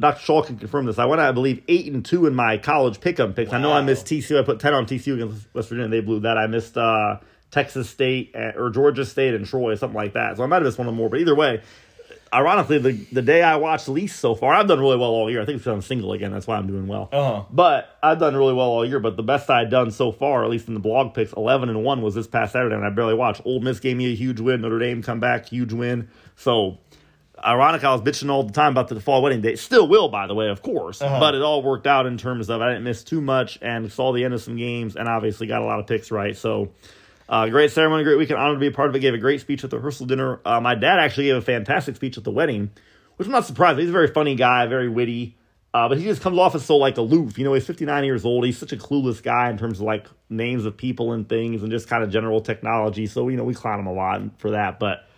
Dr. 0.00 0.20
Shaw 0.20 0.42
can 0.42 0.58
confirm 0.58 0.86
this. 0.86 0.98
I 0.98 1.04
went, 1.04 1.20
I 1.20 1.30
believe, 1.30 1.62
eight 1.68 1.92
and 1.92 2.04
two 2.04 2.26
in 2.26 2.34
my 2.34 2.58
college 2.58 2.98
pick'em 3.00 3.34
picks. 3.34 3.52
I 3.52 3.60
know 3.60 3.72
I 3.72 3.80
missed 3.80 4.06
TCU. 4.06 4.40
I 4.40 4.42
put 4.42 4.58
ten 4.58 4.74
on 4.74 4.86
TCU 4.86 5.14
against 5.14 5.46
West 5.54 5.68
Virginia. 5.68 5.88
They 5.88 6.00
blew 6.00 6.20
that. 6.20 6.36
I 6.36 6.48
missed 6.48 6.76
uh, 6.76 7.18
Texas 7.52 7.88
State 7.88 8.32
uh, 8.34 8.52
or 8.56 8.70
Georgia 8.70 9.04
State 9.04 9.34
and 9.34 9.46
Troy, 9.46 9.76
something 9.76 9.96
like 9.96 10.14
that. 10.14 10.36
So 10.36 10.42
I 10.42 10.46
might 10.46 10.56
have 10.56 10.64
missed 10.64 10.78
one 10.78 10.88
or 10.88 10.92
more. 10.92 11.08
But 11.08 11.20
either 11.20 11.36
way, 11.36 11.62
ironically, 12.32 12.78
the 12.78 12.92
the 13.12 13.22
day 13.22 13.42
I 13.42 13.54
watched 13.56 13.88
least 13.88 14.18
so 14.18 14.34
far, 14.34 14.52
I've 14.52 14.66
done 14.66 14.80
really 14.80 14.96
well 14.96 15.10
all 15.10 15.30
year. 15.30 15.40
I 15.40 15.44
think 15.44 15.58
it's 15.58 15.66
on 15.68 15.80
single 15.80 16.12
again. 16.12 16.32
That's 16.32 16.48
why 16.48 16.56
I'm 16.56 16.66
doing 16.66 16.88
well. 16.88 17.08
Uh-huh. 17.12 17.44
But 17.52 17.96
I've 18.02 18.18
done 18.18 18.36
really 18.36 18.52
well 18.52 18.66
all 18.66 18.84
year. 18.84 18.98
But 18.98 19.16
the 19.16 19.22
best 19.22 19.48
I 19.48 19.60
had 19.60 19.70
done 19.70 19.92
so 19.92 20.10
far, 20.10 20.42
at 20.42 20.50
least 20.50 20.66
in 20.66 20.74
the 20.74 20.80
blog 20.80 21.14
picks, 21.14 21.32
eleven 21.34 21.68
and 21.68 21.84
one 21.84 22.02
was 22.02 22.16
this 22.16 22.26
past 22.26 22.52
Saturday, 22.52 22.74
and 22.74 22.84
I 22.84 22.90
barely 22.90 23.14
watched. 23.14 23.42
Ole 23.44 23.60
Miss 23.60 23.78
gave 23.78 23.96
me 23.96 24.12
a 24.12 24.16
huge 24.16 24.40
win. 24.40 24.62
Notre 24.62 24.80
Dame 24.80 25.02
come 25.02 25.20
back, 25.20 25.46
huge 25.46 25.72
win. 25.72 26.08
So 26.36 26.78
ironic, 27.44 27.84
I 27.84 27.92
was 27.92 28.00
bitching 28.00 28.30
all 28.30 28.42
the 28.42 28.52
time 28.52 28.72
about 28.72 28.88
the 28.88 29.00
fall 29.00 29.22
wedding 29.22 29.40
date. 29.40 29.58
Still 29.58 29.86
will, 29.86 30.08
by 30.08 30.26
the 30.26 30.34
way, 30.34 30.48
of 30.48 30.62
course. 30.62 31.02
Uh-huh. 31.02 31.20
But 31.20 31.34
it 31.34 31.42
all 31.42 31.62
worked 31.62 31.86
out 31.86 32.06
in 32.06 32.16
terms 32.18 32.48
of 32.50 32.60
I 32.60 32.68
didn't 32.70 32.84
miss 32.84 33.04
too 33.04 33.20
much 33.20 33.58
and 33.62 33.92
saw 33.92 34.12
the 34.12 34.24
end 34.24 34.34
of 34.34 34.42
some 34.42 34.56
games, 34.56 34.96
and 34.96 35.08
obviously 35.08 35.46
got 35.46 35.62
a 35.62 35.64
lot 35.64 35.80
of 35.80 35.86
picks 35.86 36.10
right. 36.10 36.36
So. 36.36 36.72
Uh, 37.26 37.48
great 37.48 37.70
ceremony, 37.70 38.04
great 38.04 38.18
weekend. 38.18 38.38
Honored 38.38 38.56
to 38.56 38.60
be 38.60 38.66
a 38.66 38.70
part 38.70 38.90
of 38.90 38.96
it. 38.96 38.98
Gave 38.98 39.14
a 39.14 39.18
great 39.18 39.40
speech 39.40 39.64
at 39.64 39.70
the 39.70 39.78
rehearsal 39.78 40.04
dinner. 40.04 40.40
Uh, 40.44 40.60
my 40.60 40.74
dad 40.74 40.98
actually 40.98 41.24
gave 41.24 41.36
a 41.36 41.40
fantastic 41.40 41.96
speech 41.96 42.18
at 42.18 42.24
the 42.24 42.30
wedding, 42.30 42.70
which 43.16 43.24
I'm 43.24 43.32
not 43.32 43.46
surprised. 43.46 43.78
He's 43.78 43.88
a 43.88 43.92
very 43.92 44.08
funny 44.08 44.34
guy, 44.34 44.66
very 44.66 44.90
witty. 44.90 45.34
Uh, 45.74 45.88
but 45.88 45.98
he 45.98 46.04
just 46.04 46.22
comes 46.22 46.38
off 46.38 46.54
as 46.54 46.64
so 46.64 46.76
like 46.76 46.96
aloof. 46.98 47.36
You 47.36 47.44
know, 47.44 47.52
he's 47.52 47.66
59 47.66 48.04
years 48.04 48.24
old. 48.24 48.44
He's 48.44 48.56
such 48.56 48.72
a 48.72 48.76
clueless 48.76 49.20
guy 49.20 49.50
in 49.50 49.58
terms 49.58 49.80
of 49.80 49.86
like 49.86 50.06
names 50.30 50.66
of 50.66 50.76
people 50.76 51.12
and 51.12 51.28
things 51.28 51.62
and 51.62 51.72
just 51.72 51.88
kind 51.88 52.04
of 52.04 52.10
general 52.10 52.40
technology. 52.40 53.06
So 53.06 53.28
you 53.28 53.36
know, 53.36 53.42
we 53.42 53.54
clown 53.54 53.80
him 53.80 53.88
a 53.88 53.92
lot 53.92 54.22
for 54.38 54.52
that. 54.52 54.78
But 54.78 55.08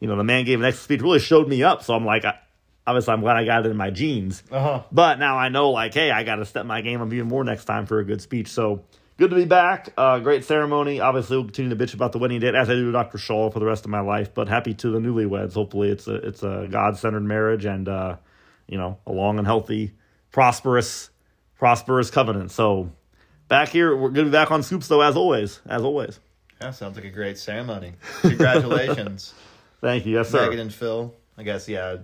you 0.00 0.08
know, 0.08 0.16
the 0.16 0.24
man 0.24 0.44
gave 0.44 0.58
an 0.60 0.64
excellent 0.64 0.84
speech. 0.84 1.02
Really 1.02 1.18
showed 1.18 1.48
me 1.48 1.62
up. 1.62 1.82
So 1.82 1.94
I'm 1.94 2.04
like, 2.04 2.24
I, 2.24 2.38
obviously, 2.86 3.12
I'm 3.12 3.20
glad 3.20 3.36
I 3.36 3.44
got 3.44 3.66
it 3.66 3.70
in 3.70 3.76
my 3.76 3.90
genes. 3.90 4.42
Uh-huh. 4.50 4.82
But 4.92 5.18
now 5.18 5.36
I 5.38 5.48
know, 5.48 5.70
like, 5.70 5.94
hey, 5.94 6.10
I 6.10 6.22
got 6.22 6.36
to 6.36 6.44
step 6.44 6.66
my 6.66 6.80
game 6.80 7.00
up 7.00 7.12
even 7.12 7.28
more 7.28 7.44
next 7.44 7.64
time 7.64 7.86
for 7.86 7.98
a 7.98 8.04
good 8.04 8.20
speech. 8.20 8.48
So 8.48 8.84
good 9.16 9.30
to 9.30 9.36
be 9.36 9.44
back. 9.44 9.92
Uh, 9.96 10.18
great 10.18 10.44
ceremony. 10.44 11.00
Obviously, 11.00 11.36
we'll 11.36 11.46
continue 11.46 11.74
to 11.74 11.76
bitch 11.76 11.94
about 11.94 12.12
the 12.12 12.18
wedding 12.18 12.40
date 12.40 12.54
as 12.54 12.68
I 12.68 12.74
do 12.74 12.86
to 12.86 12.92
Dr. 12.92 13.18
Shaw 13.18 13.50
for 13.50 13.58
the 13.58 13.66
rest 13.66 13.84
of 13.84 13.90
my 13.90 14.00
life. 14.00 14.34
But 14.34 14.48
happy 14.48 14.74
to 14.74 14.90
the 14.90 14.98
newlyweds. 14.98 15.54
Hopefully, 15.54 15.90
it's 15.90 16.06
a 16.06 16.14
it's 16.16 16.42
a 16.42 16.68
God 16.70 16.96
centered 16.96 17.24
marriage 17.24 17.64
and 17.64 17.88
uh, 17.88 18.16
you 18.66 18.78
know 18.78 18.98
a 19.06 19.12
long 19.12 19.38
and 19.38 19.46
healthy, 19.46 19.92
prosperous, 20.30 21.10
prosperous 21.58 22.10
covenant. 22.10 22.50
So 22.50 22.90
back 23.48 23.68
here, 23.68 23.96
we're 23.96 24.10
gonna 24.10 24.26
be 24.26 24.32
back 24.32 24.50
on 24.50 24.62
Scoops 24.62 24.88
though, 24.88 25.00
as 25.00 25.16
always, 25.16 25.60
as 25.66 25.82
always. 25.82 26.20
That 26.60 26.74
sounds 26.74 26.96
like 26.96 27.04
a 27.04 27.10
great 27.10 27.36
ceremony. 27.36 27.92
Congratulations, 28.22 29.34
Thank 29.80 30.06
you, 30.06 30.14
yes 30.14 30.30
sir. 30.30 30.42
Megan 30.42 30.60
and 30.60 30.74
Phil. 30.74 31.14
I 31.38 31.42
guess 31.42 31.68
yeah. 31.68 31.98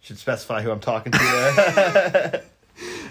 Should 0.00 0.18
specify 0.18 0.62
who 0.62 0.70
I'm 0.70 0.80
talking 0.80 1.12
to 1.12 1.18
there. 1.18 2.42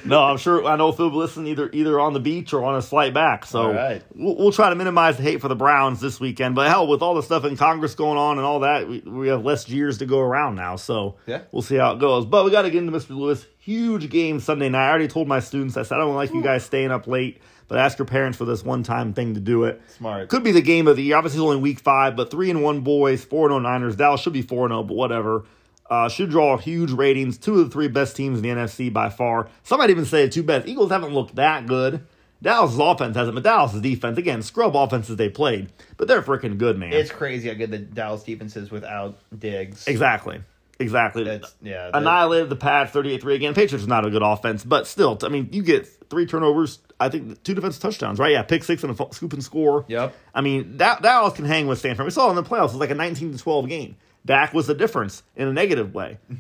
No, 0.06 0.22
I'm 0.24 0.38
sure 0.38 0.64
I 0.66 0.76
know 0.76 0.92
Phil 0.92 1.10
will 1.10 1.18
listen 1.18 1.48
either 1.48 1.70
either 1.74 2.00
on 2.00 2.14
the 2.14 2.20
beach 2.20 2.54
or 2.54 2.64
on 2.64 2.76
a 2.76 2.82
flight 2.82 3.14
back. 3.14 3.46
So 3.46 3.74
right. 3.74 4.04
we'll, 4.14 4.36
we'll 4.36 4.52
try 4.52 4.70
to 4.70 4.76
minimize 4.76 5.18
the 5.18 5.24
hate 5.24 5.42
for 5.42 5.48
the 5.48 5.56
Browns 5.56 6.00
this 6.00 6.20
weekend. 6.20 6.54
But 6.54 6.68
hell, 6.70 6.88
with 6.88 7.02
all 7.02 7.16
the 7.16 7.24
stuff 7.24 7.44
in 7.46 7.58
Congress 7.58 7.96
going 7.96 8.18
on 8.18 8.38
and 8.38 8.46
all 8.46 8.60
that, 8.60 8.88
we, 8.88 9.00
we 9.00 9.28
have 9.30 9.44
less 9.44 9.68
years 9.68 9.98
to 10.00 10.06
go 10.06 10.20
around 10.20 10.56
now. 10.56 10.76
So 10.76 11.16
Yeah. 11.26 11.42
we'll 11.52 11.64
see 11.64 11.76
how 11.78 11.94
it 11.94 12.00
goes. 12.00 12.26
But 12.26 12.46
we 12.46 12.52
got 12.52 12.64
to 12.64 12.70
get 12.70 12.84
into 12.84 12.92
Mr. 12.96 13.18
Lewis. 13.18 13.46
Huge 13.58 14.10
game 14.10 14.40
Sunday 14.40 14.70
night. 14.70 14.86
I 14.86 14.90
already 14.90 15.08
told 15.08 15.28
my 15.28 15.40
students. 15.40 15.76
I 15.76 15.82
said 15.82 15.96
I 15.96 16.02
don't 16.02 16.16
like 16.16 16.32
you 16.32 16.44
guys 16.44 16.64
staying 16.64 16.92
up 16.92 17.08
late, 17.08 17.40
but 17.68 17.78
ask 17.78 17.98
your 17.98 18.06
parents 18.06 18.38
for 18.38 18.46
this 18.46 18.64
one 18.64 18.84
time 18.84 19.14
thing 19.14 19.34
to 19.34 19.40
do 19.40 19.64
it. 19.66 19.82
Smart. 19.98 20.30
Could 20.30 20.44
be 20.44 20.52
the 20.52 20.62
game 20.62 20.88
of 20.88 20.96
the 20.96 21.04
year. 21.04 21.18
Obviously, 21.18 21.40
it's 21.40 21.44
only 21.44 21.58
week 21.58 21.80
five, 21.80 22.16
but 22.16 22.32
three 22.32 22.50
and 22.50 22.64
one 22.64 22.82
boys, 22.82 23.24
four 23.24 23.48
and 23.48 23.54
oh 23.54 23.60
Niners. 23.60 23.96
Dallas 23.96 24.22
should 24.22 24.34
be 24.34 24.42
four 24.42 24.66
and 24.66 24.72
zero, 24.72 24.84
but 24.84 24.96
whatever. 24.96 25.46
Uh, 25.88 26.10
should 26.10 26.32
draw 26.32 26.58
huge 26.58 26.92
ratings. 26.92 27.38
Two 27.38 27.60
of 27.60 27.66
the 27.66 27.72
three 27.72 27.88
best 27.88 28.16
teams 28.16 28.40
in 28.40 28.44
the 28.44 28.50
NFC 28.50 28.92
by 28.92 29.10
far. 29.10 29.50
Some 29.64 29.78
might 29.78 29.92
even 29.92 30.06
say 30.06 30.26
the 30.26 30.32
two 30.32 30.42
best. 30.42 30.68
Eagles 30.68 30.90
haven't 30.90 31.14
looked 31.14 31.36
that 31.36 31.68
good. 31.68 32.06
Dallas' 32.42 32.78
offense 32.80 33.16
hasn't, 33.16 33.34
but 33.36 33.44
Dallas' 33.44 33.80
defense 33.80 34.18
again, 34.18 34.42
scrub 34.44 34.76
offenses 34.76 35.16
they 35.16 35.30
played, 35.30 35.72
but 35.98 36.08
they're 36.08 36.22
freaking 36.22 36.58
good, 36.58 36.78
man. 36.78 36.94
it's 36.94 37.12
crazy 37.12 37.48
how 37.48 37.56
good 37.56 37.72
the 37.72 37.80
Dallas 37.80 38.24
defense 38.24 38.56
is 38.56 38.70
without 38.70 39.18
Diggs. 39.38 39.88
exactly, 39.88 40.42
exactly. 40.80 41.24
That's 41.24 41.56
yeah. 41.62 41.90
Annihilated 41.94 42.50
the 42.50 42.56
Pats 42.56 42.92
38-3 42.92 43.36
again. 43.36 43.54
Patriots 43.54 43.86
are 43.86 43.90
not 43.90 44.06
a 44.06 44.10
good 44.10 44.22
offense, 44.22 44.64
but 44.64 44.86
still, 44.86 45.18
I 45.24 45.30
mean, 45.30 45.50
you 45.54 45.64
get 45.64 45.88
three 46.10 46.26
turnovers. 46.26 46.80
I 47.00 47.10
think 47.10 47.44
two 47.44 47.54
defensive 47.54 47.82
touchdowns, 47.82 48.20
right? 48.20 48.32
Yeah, 48.32 48.44
pick 48.44 48.64
six 48.64 48.84
and 48.84 48.98
a 48.98 49.14
scoop 49.14 49.34
and 49.34 49.44
score. 49.44 49.86
Yep. 49.88 50.16
I 50.34 50.42
mean, 50.42 50.78
that 50.78 51.02
Dallas 51.02 51.34
can 51.34 51.46
hang 51.46 51.68
with 51.68 51.80
San 51.80 51.96
Fran. 51.96 52.06
We 52.06 52.12
saw 52.12 52.30
in 52.30 52.36
the 52.36 52.44
playoffs, 52.44 52.70
it 52.70 52.74
was 52.74 52.76
like 52.76 52.90
a 52.90 52.96
19 52.96 53.34
to 53.34 53.38
12 53.38 53.68
game. 53.68 53.98
Dak 54.26 54.54
was 54.54 54.68
the 54.68 54.74
difference 54.74 55.24
in 55.36 55.48
a 55.48 55.54
negative 55.54 55.94
way. 55.94 56.18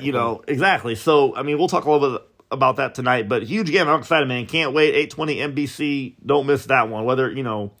You 0.00 0.12
know, 0.12 0.42
exactly. 0.48 0.94
So, 0.94 1.36
I 1.36 1.42
mean, 1.42 1.58
we'll 1.58 1.68
talk 1.68 1.84
a 1.84 1.90
little 1.90 2.18
bit 2.18 2.26
about 2.50 2.76
that 2.76 2.94
tonight, 2.94 3.28
but 3.28 3.42
huge 3.42 3.70
game. 3.70 3.86
I'm 3.86 4.00
excited, 4.00 4.26
man. 4.26 4.46
Can't 4.46 4.72
wait. 4.72 4.94
820 4.94 5.36
NBC. 5.36 6.14
Don't 6.24 6.46
miss 6.46 6.64
that 6.66 6.88
one. 6.88 7.04
Whether, 7.04 7.30
you 7.30 7.42
know, 7.42 7.72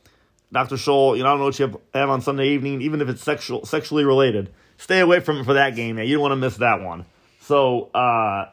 Dr. 0.52 0.76
Scholl, 0.76 1.16
you 1.16 1.22
know, 1.22 1.30
I 1.30 1.32
don't 1.32 1.38
know 1.38 1.44
what 1.46 1.58
you 1.58 1.66
have, 1.66 1.76
have 1.94 2.10
on 2.10 2.20
Sunday 2.20 2.48
evening, 2.50 2.82
even 2.82 3.00
if 3.00 3.08
it's 3.08 3.22
sexual, 3.22 3.64
sexually 3.64 4.04
related. 4.04 4.52
Stay 4.76 5.00
away 5.00 5.20
from 5.20 5.38
it 5.38 5.44
for 5.44 5.54
that 5.54 5.76
game, 5.76 5.96
man. 5.96 6.06
You 6.06 6.16
don't 6.16 6.22
want 6.22 6.32
to 6.32 6.36
miss 6.36 6.58
that 6.58 6.82
one. 6.82 7.06
So, 7.40 7.90
uh, 7.94 8.50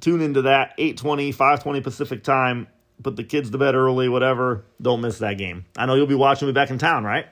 tune 0.00 0.20
into 0.20 0.42
that 0.42 0.74
820 0.78 1.32
520 1.32 1.80
pacific 1.80 2.24
time 2.24 2.66
put 3.02 3.16
the 3.16 3.24
kids 3.24 3.50
to 3.50 3.58
bed 3.58 3.74
early 3.74 4.08
whatever 4.08 4.64
don't 4.80 5.00
miss 5.00 5.18
that 5.18 5.38
game 5.38 5.64
i 5.76 5.86
know 5.86 5.94
you'll 5.94 6.06
be 6.06 6.14
watching 6.14 6.46
me 6.46 6.52
back 6.52 6.70
in 6.70 6.78
town 6.78 7.04
right 7.04 7.26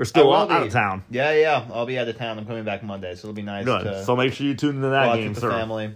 or 0.00 0.04
still 0.04 0.32
out, 0.34 0.50
of 0.50 0.72
town 0.72 1.04
Yeah, 1.10 1.32
yeah. 1.32 1.66
I'll 1.72 1.84
be 1.84 1.98
out 1.98 2.08
of 2.08 2.16
town. 2.16 2.38
I'm 2.38 2.46
coming 2.46 2.64
back 2.64 2.82
Monday, 2.82 3.14
so 3.14 3.28
it'll 3.28 3.34
be 3.34 3.42
nice 3.42 3.66
good 3.66 3.84
to 3.84 4.04
so 4.04 4.16
make 4.16 4.32
sure 4.32 4.46
you 4.46 4.54
tune 4.54 4.76
into 4.76 4.88
that 4.88 5.14
game 5.14 5.28
with 5.28 5.34
the 5.34 5.40
sir 5.42 5.50
family. 5.50 5.94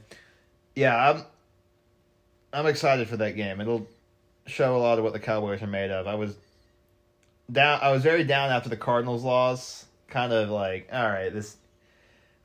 Yeah, 0.75 1.11
I'm. 1.11 1.23
I'm 2.53 2.67
excited 2.67 3.09
for 3.09 3.17
that 3.17 3.35
game. 3.35 3.61
It'll 3.61 3.89
show 4.47 4.77
a 4.77 4.79
lot 4.79 4.99
of 4.99 5.05
what 5.05 5.13
the 5.13 5.19
Cowboys 5.19 5.61
are 5.63 5.67
made 5.67 5.91
of. 5.91 6.07
I 6.07 6.15
was 6.15 6.37
down. 7.51 7.81
I 7.83 7.93
was 7.93 8.03
very 8.03 8.25
down 8.25 8.51
after 8.51 8.69
the 8.69 8.77
Cardinals 8.77 9.25
loss. 9.25 9.87
Kind 10.09 10.33
of 10.33 10.51
like, 10.51 10.89
all 10.93 11.09
right, 11.09 11.33
this. 11.33 11.57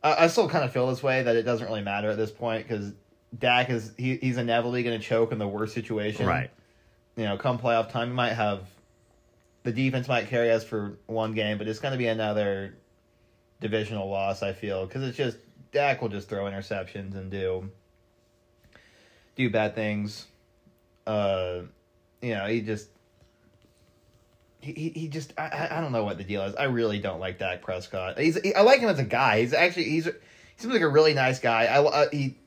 I, 0.01 0.25
I 0.25 0.27
still 0.27 0.47
kind 0.49 0.63
of 0.63 0.71
feel 0.71 0.87
this 0.87 1.03
way 1.03 1.23
that 1.23 1.35
it 1.35 1.43
doesn't 1.43 1.67
really 1.67 1.81
matter 1.81 2.09
at 2.09 2.17
this 2.17 2.31
point 2.31 2.67
because 2.67 2.93
Dak 3.37 3.69
is 3.69 3.91
he, 3.97 4.17
he's 4.17 4.37
inevitably 4.37 4.83
going 4.83 4.99
to 4.99 5.05
choke 5.05 5.31
in 5.31 5.37
the 5.37 5.47
worst 5.47 5.73
situation. 5.73 6.25
right 6.25 6.49
You 7.15 7.25
know, 7.25 7.37
come 7.37 7.59
playoff 7.59 7.89
time, 7.89 8.09
you 8.09 8.15
might 8.15 8.33
have 8.33 8.61
the 9.63 9.71
defense 9.71 10.07
might 10.07 10.27
carry 10.27 10.51
us 10.51 10.63
for 10.63 10.97
one 11.05 11.33
game, 11.33 11.57
but 11.57 11.67
it's 11.67 11.79
going 11.79 11.91
to 11.91 11.97
be 11.97 12.07
another 12.07 12.75
divisional 13.61 14.09
loss. 14.09 14.41
I 14.41 14.53
feel 14.53 14.85
because 14.85 15.03
it's 15.03 15.17
just 15.17 15.37
Dak 15.71 16.01
will 16.01 16.09
just 16.09 16.29
throw 16.29 16.45
interceptions 16.45 17.15
and 17.15 17.29
do 17.29 17.69
do 19.35 19.49
bad 19.49 19.75
things. 19.75 20.25
Uh, 21.05 21.61
you 22.21 22.33
know, 22.33 22.47
he 22.47 22.61
just 22.61 22.87
he 24.61 24.73
he, 24.73 24.89
he 24.89 25.07
just 25.07 25.33
I- 25.37 25.49
I 25.69 25.77
I 25.77 25.81
don't 25.81 25.91
know 25.91 26.03
what 26.03 26.17
the 26.17 26.23
deal 26.23 26.41
is. 26.43 26.55
I 26.55 26.63
really 26.63 26.99
don't 26.99 27.19
like 27.19 27.37
Dak 27.39 27.61
Prescott. 27.61 28.17
He's 28.19 28.39
he, 28.41 28.53
I 28.55 28.61
like 28.61 28.79
him 28.79 28.89
as 28.89 28.99
a 28.99 29.03
guy. 29.03 29.41
He's 29.41 29.53
actually 29.53 29.85
he's 29.85 30.05
he 30.05 30.11
seems 30.57 30.73
like 30.73 30.81
a 30.81 30.87
really 30.89 31.13
nice 31.13 31.39
guy. 31.39 31.65
I 31.65 31.83
uh, 31.83 32.09
he. 32.11 32.37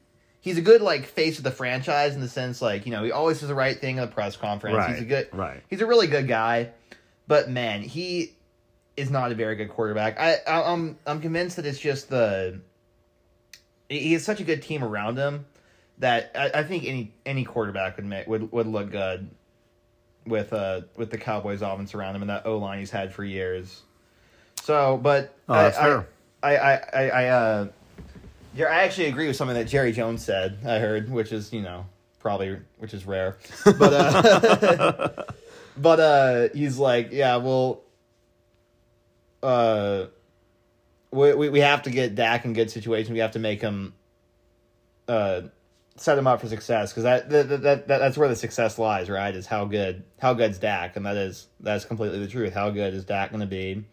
He's 0.42 0.58
a 0.58 0.60
good 0.60 0.82
like 0.82 1.06
face 1.06 1.38
of 1.38 1.44
the 1.44 1.50
franchise 1.50 2.14
in 2.14 2.20
the 2.20 2.28
sense 2.28 2.60
like 2.60 2.84
you 2.84 2.92
know 2.92 3.04
he 3.04 3.12
always 3.12 3.40
does 3.40 3.48
the 3.48 3.54
right 3.54 3.78
thing 3.78 3.96
in 3.96 4.02
the 4.02 4.12
press 4.12 4.36
conference. 4.36 4.76
right 4.76 4.90
He's 4.90 5.02
a 5.02 5.06
good 5.06 5.28
right 5.32 5.62
He's 5.70 5.80
a 5.80 5.86
really 5.86 6.08
good 6.08 6.28
guy, 6.28 6.70
but 7.26 7.48
man, 7.48 7.82
he 7.82 8.34
is 8.96 9.10
not 9.10 9.32
a 9.32 9.34
very 9.34 9.56
good 9.56 9.70
quarterback. 9.70 10.20
I, 10.20 10.36
I 10.46 10.70
I'm 10.70 10.98
I'm 11.06 11.20
convinced 11.20 11.56
that 11.56 11.64
it's 11.64 11.78
just 11.78 12.10
the 12.10 12.60
he 13.88 14.12
has 14.12 14.24
such 14.24 14.40
a 14.40 14.44
good 14.44 14.62
team 14.62 14.82
around 14.82 15.16
him 15.16 15.46
that 15.98 16.32
I, 16.34 16.60
I 16.60 16.62
think 16.64 16.84
any 16.84 17.14
any 17.24 17.44
quarterback 17.44 17.96
would 17.96 18.06
make 18.06 18.26
would 18.26 18.50
would 18.50 18.66
look 18.66 18.90
good 18.90 19.30
with 20.26 20.52
uh 20.52 20.82
with 20.96 21.10
the 21.10 21.18
Cowboys 21.18 21.62
offense 21.62 21.94
around 21.94 22.16
him 22.16 22.22
and 22.22 22.30
that 22.30 22.46
O 22.46 22.58
line 22.58 22.80
he's 22.80 22.90
had 22.90 23.12
for 23.14 23.24
years. 23.24 23.82
So, 24.62 24.98
but 25.00 25.34
Oh, 25.48 25.54
I, 25.54 25.62
that's 25.62 25.78
I, 25.78 25.82
fair. 25.82 26.08
I 26.42 26.56
I 26.56 27.08
I 27.08 27.28
uh 27.28 27.68
I 28.58 28.84
actually 28.84 29.06
agree 29.06 29.26
with 29.26 29.36
something 29.36 29.56
that 29.56 29.66
Jerry 29.66 29.92
Jones 29.92 30.24
said. 30.24 30.58
I 30.64 30.78
heard, 30.78 31.10
which 31.10 31.32
is 31.32 31.52
you 31.52 31.62
know 31.62 31.86
probably 32.18 32.58
which 32.78 32.94
is 32.94 33.06
rare, 33.06 33.36
but 33.64 33.92
uh, 33.92 35.24
but 35.76 36.00
uh, 36.00 36.48
he's 36.54 36.78
like, 36.78 37.10
yeah, 37.12 37.36
well, 37.36 37.82
uh, 39.42 40.06
we, 41.10 41.34
we 41.34 41.48
we 41.48 41.60
have 41.60 41.82
to 41.82 41.90
get 41.90 42.14
Dak 42.14 42.44
in 42.44 42.52
good 42.52 42.70
situation. 42.70 43.12
We 43.12 43.20
have 43.20 43.32
to 43.32 43.38
make 43.38 43.60
him, 43.60 43.94
uh, 45.08 45.42
set 45.96 46.18
him 46.18 46.26
up 46.26 46.40
for 46.40 46.48
success 46.48 46.92
because 46.92 47.04
that, 47.04 47.30
that, 47.30 47.48
that 47.48 47.62
that 47.62 47.86
that's 47.88 48.16
where 48.16 48.28
the 48.28 48.36
success 48.36 48.78
lies, 48.78 49.08
right? 49.08 49.34
Is 49.34 49.46
how 49.46 49.64
good 49.64 50.04
how 50.20 50.34
good's 50.34 50.58
Dak, 50.58 50.96
and 50.96 51.06
that 51.06 51.16
is 51.16 51.48
that's 51.60 51.84
completely 51.84 52.18
the 52.18 52.28
truth. 52.28 52.52
How 52.52 52.70
good 52.70 52.94
is 52.94 53.04
Dak 53.04 53.30
going 53.30 53.40
to 53.40 53.46
be? 53.46 53.84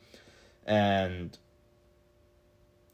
And 0.65 1.35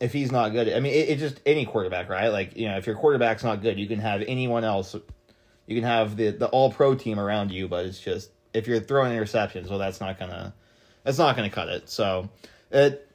if 0.05 0.13
he's 0.13 0.31
not 0.31 0.49
good, 0.49 0.71
I 0.71 0.79
mean, 0.79 0.93
it, 0.93 1.09
it's 1.09 1.19
just 1.19 1.41
any 1.45 1.65
quarterback, 1.65 2.09
right? 2.09 2.29
Like 2.29 2.55
you 2.55 2.67
know, 2.67 2.77
if 2.77 2.85
your 2.85 2.95
quarterback's 2.95 3.43
not 3.43 3.61
good, 3.61 3.79
you 3.79 3.87
can 3.87 3.99
have 3.99 4.21
anyone 4.21 4.63
else. 4.63 4.95
You 5.65 5.75
can 5.75 5.83
have 5.83 6.15
the 6.15 6.29
the 6.29 6.47
All 6.47 6.71
Pro 6.71 6.93
team 6.93 7.19
around 7.19 7.51
you, 7.51 7.67
but 7.67 7.85
it's 7.85 7.99
just 7.99 8.29
if 8.53 8.67
you're 8.67 8.79
throwing 8.79 9.11
interceptions, 9.11 9.67
well, 9.69 9.79
that's 9.79 9.99
not 9.99 10.19
gonna 10.19 10.53
that's 11.03 11.17
not 11.17 11.35
gonna 11.35 11.49
cut 11.49 11.69
it. 11.69 11.89
So, 11.89 12.29
it 12.69 13.09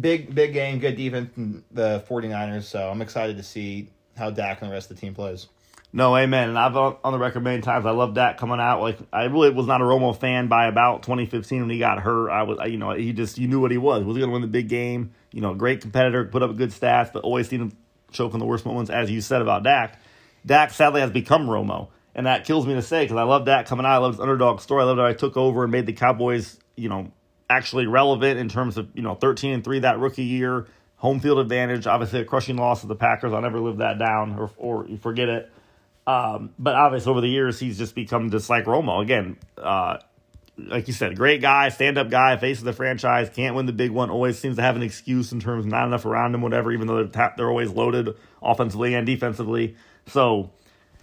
big 0.00 0.34
big 0.34 0.54
game, 0.54 0.78
good 0.78 0.96
defense 0.96 1.62
the 1.70 2.02
49ers. 2.08 2.64
So 2.64 2.90
I'm 2.90 3.02
excited 3.02 3.36
to 3.36 3.42
see 3.42 3.90
how 4.16 4.30
Dak 4.30 4.62
and 4.62 4.70
the 4.70 4.74
rest 4.74 4.90
of 4.90 4.96
the 4.96 5.00
team 5.00 5.14
plays. 5.14 5.48
No, 5.92 6.16
amen. 6.16 6.48
And 6.48 6.58
I've 6.58 6.74
on 6.74 6.96
on 7.04 7.12
the 7.12 7.18
record 7.18 7.40
many 7.44 7.60
times. 7.60 7.84
I 7.84 7.90
love 7.90 8.14
Dak 8.14 8.38
coming 8.38 8.58
out. 8.58 8.80
Like 8.80 8.98
I 9.12 9.24
really 9.24 9.50
was 9.50 9.66
not 9.66 9.82
a 9.82 9.84
Romo 9.84 10.16
fan 10.18 10.48
by 10.48 10.66
about 10.66 11.02
2015 11.02 11.60
when 11.60 11.70
he 11.70 11.78
got 11.78 11.98
hurt. 12.00 12.30
I 12.30 12.44
was, 12.44 12.58
you 12.70 12.78
know, 12.78 12.92
he 12.92 13.12
just 13.12 13.36
you 13.36 13.48
knew 13.48 13.60
what 13.60 13.70
he 13.70 13.76
was. 13.76 14.02
Was 14.02 14.16
he 14.16 14.20
going 14.20 14.30
to 14.30 14.32
win 14.32 14.40
the 14.40 14.48
big 14.48 14.70
game? 14.70 15.12
You 15.32 15.40
know, 15.40 15.54
great 15.54 15.80
competitor, 15.80 16.24
put 16.24 16.42
up 16.42 16.56
good 16.56 16.70
stats, 16.70 17.12
but 17.12 17.24
always 17.24 17.48
seen 17.48 17.60
him 17.60 17.72
choke 18.12 18.34
in 18.34 18.38
the 18.38 18.46
worst 18.46 18.66
moments. 18.66 18.90
As 18.90 19.10
you 19.10 19.20
said 19.20 19.42
about 19.42 19.62
Dak, 19.62 19.98
Dak 20.44 20.72
sadly 20.72 21.00
has 21.00 21.10
become 21.10 21.46
Romo, 21.46 21.88
and 22.14 22.26
that 22.26 22.44
kills 22.44 22.66
me 22.66 22.74
to 22.74 22.82
say 22.82 23.04
because 23.04 23.16
I 23.16 23.22
love 23.22 23.46
Dak 23.46 23.66
coming 23.66 23.86
out. 23.86 23.92
I 23.92 23.98
love 23.98 24.14
his 24.14 24.20
underdog 24.20 24.60
story. 24.60 24.82
I 24.82 24.86
love 24.86 24.98
that 24.98 25.06
I 25.06 25.14
took 25.14 25.36
over 25.36 25.62
and 25.64 25.72
made 25.72 25.86
the 25.86 25.92
Cowboys, 25.92 26.58
you 26.76 26.88
know, 26.88 27.10
actually 27.48 27.86
relevant 27.86 28.38
in 28.38 28.48
terms 28.48 28.76
of 28.76 28.88
you 28.94 29.02
know 29.02 29.14
13 29.14 29.52
and 29.52 29.64
three 29.64 29.80
that 29.80 29.98
rookie 29.98 30.24
year, 30.24 30.66
home 30.96 31.20
field 31.20 31.38
advantage. 31.38 31.86
Obviously, 31.86 32.20
a 32.20 32.24
crushing 32.24 32.56
loss 32.56 32.82
to 32.82 32.86
the 32.86 32.96
Packers. 32.96 33.32
I'll 33.32 33.42
never 33.42 33.60
live 33.60 33.78
that 33.78 33.98
down 33.98 34.38
or 34.38 34.50
or 34.56 34.86
forget 34.98 35.28
it. 35.28 35.50
Um, 36.06 36.50
but 36.58 36.74
obviously, 36.74 37.10
over 37.10 37.20
the 37.20 37.28
years, 37.28 37.60
he's 37.60 37.78
just 37.78 37.94
become 37.94 38.30
just 38.30 38.50
like 38.50 38.64
Romo 38.64 39.02
again. 39.02 39.36
Uh, 39.56 39.98
like 40.66 40.86
you 40.88 40.94
said, 40.94 41.16
great 41.16 41.40
guy, 41.40 41.68
stand 41.68 41.98
up 41.98 42.10
guy, 42.10 42.36
face 42.36 42.58
of 42.58 42.64
the 42.64 42.72
franchise, 42.72 43.28
can't 43.28 43.54
win 43.54 43.66
the 43.66 43.72
big 43.72 43.90
one. 43.90 44.10
Always 44.10 44.38
seems 44.38 44.56
to 44.56 44.62
have 44.62 44.76
an 44.76 44.82
excuse 44.82 45.32
in 45.32 45.40
terms 45.40 45.64
of 45.64 45.70
not 45.70 45.86
enough 45.86 46.04
around 46.04 46.34
him, 46.34 46.42
whatever. 46.42 46.72
Even 46.72 46.86
though 46.86 47.04
they're 47.04 47.34
they're 47.36 47.48
always 47.48 47.70
loaded 47.70 48.14
offensively 48.42 48.94
and 48.94 49.06
defensively. 49.06 49.76
So, 50.06 50.50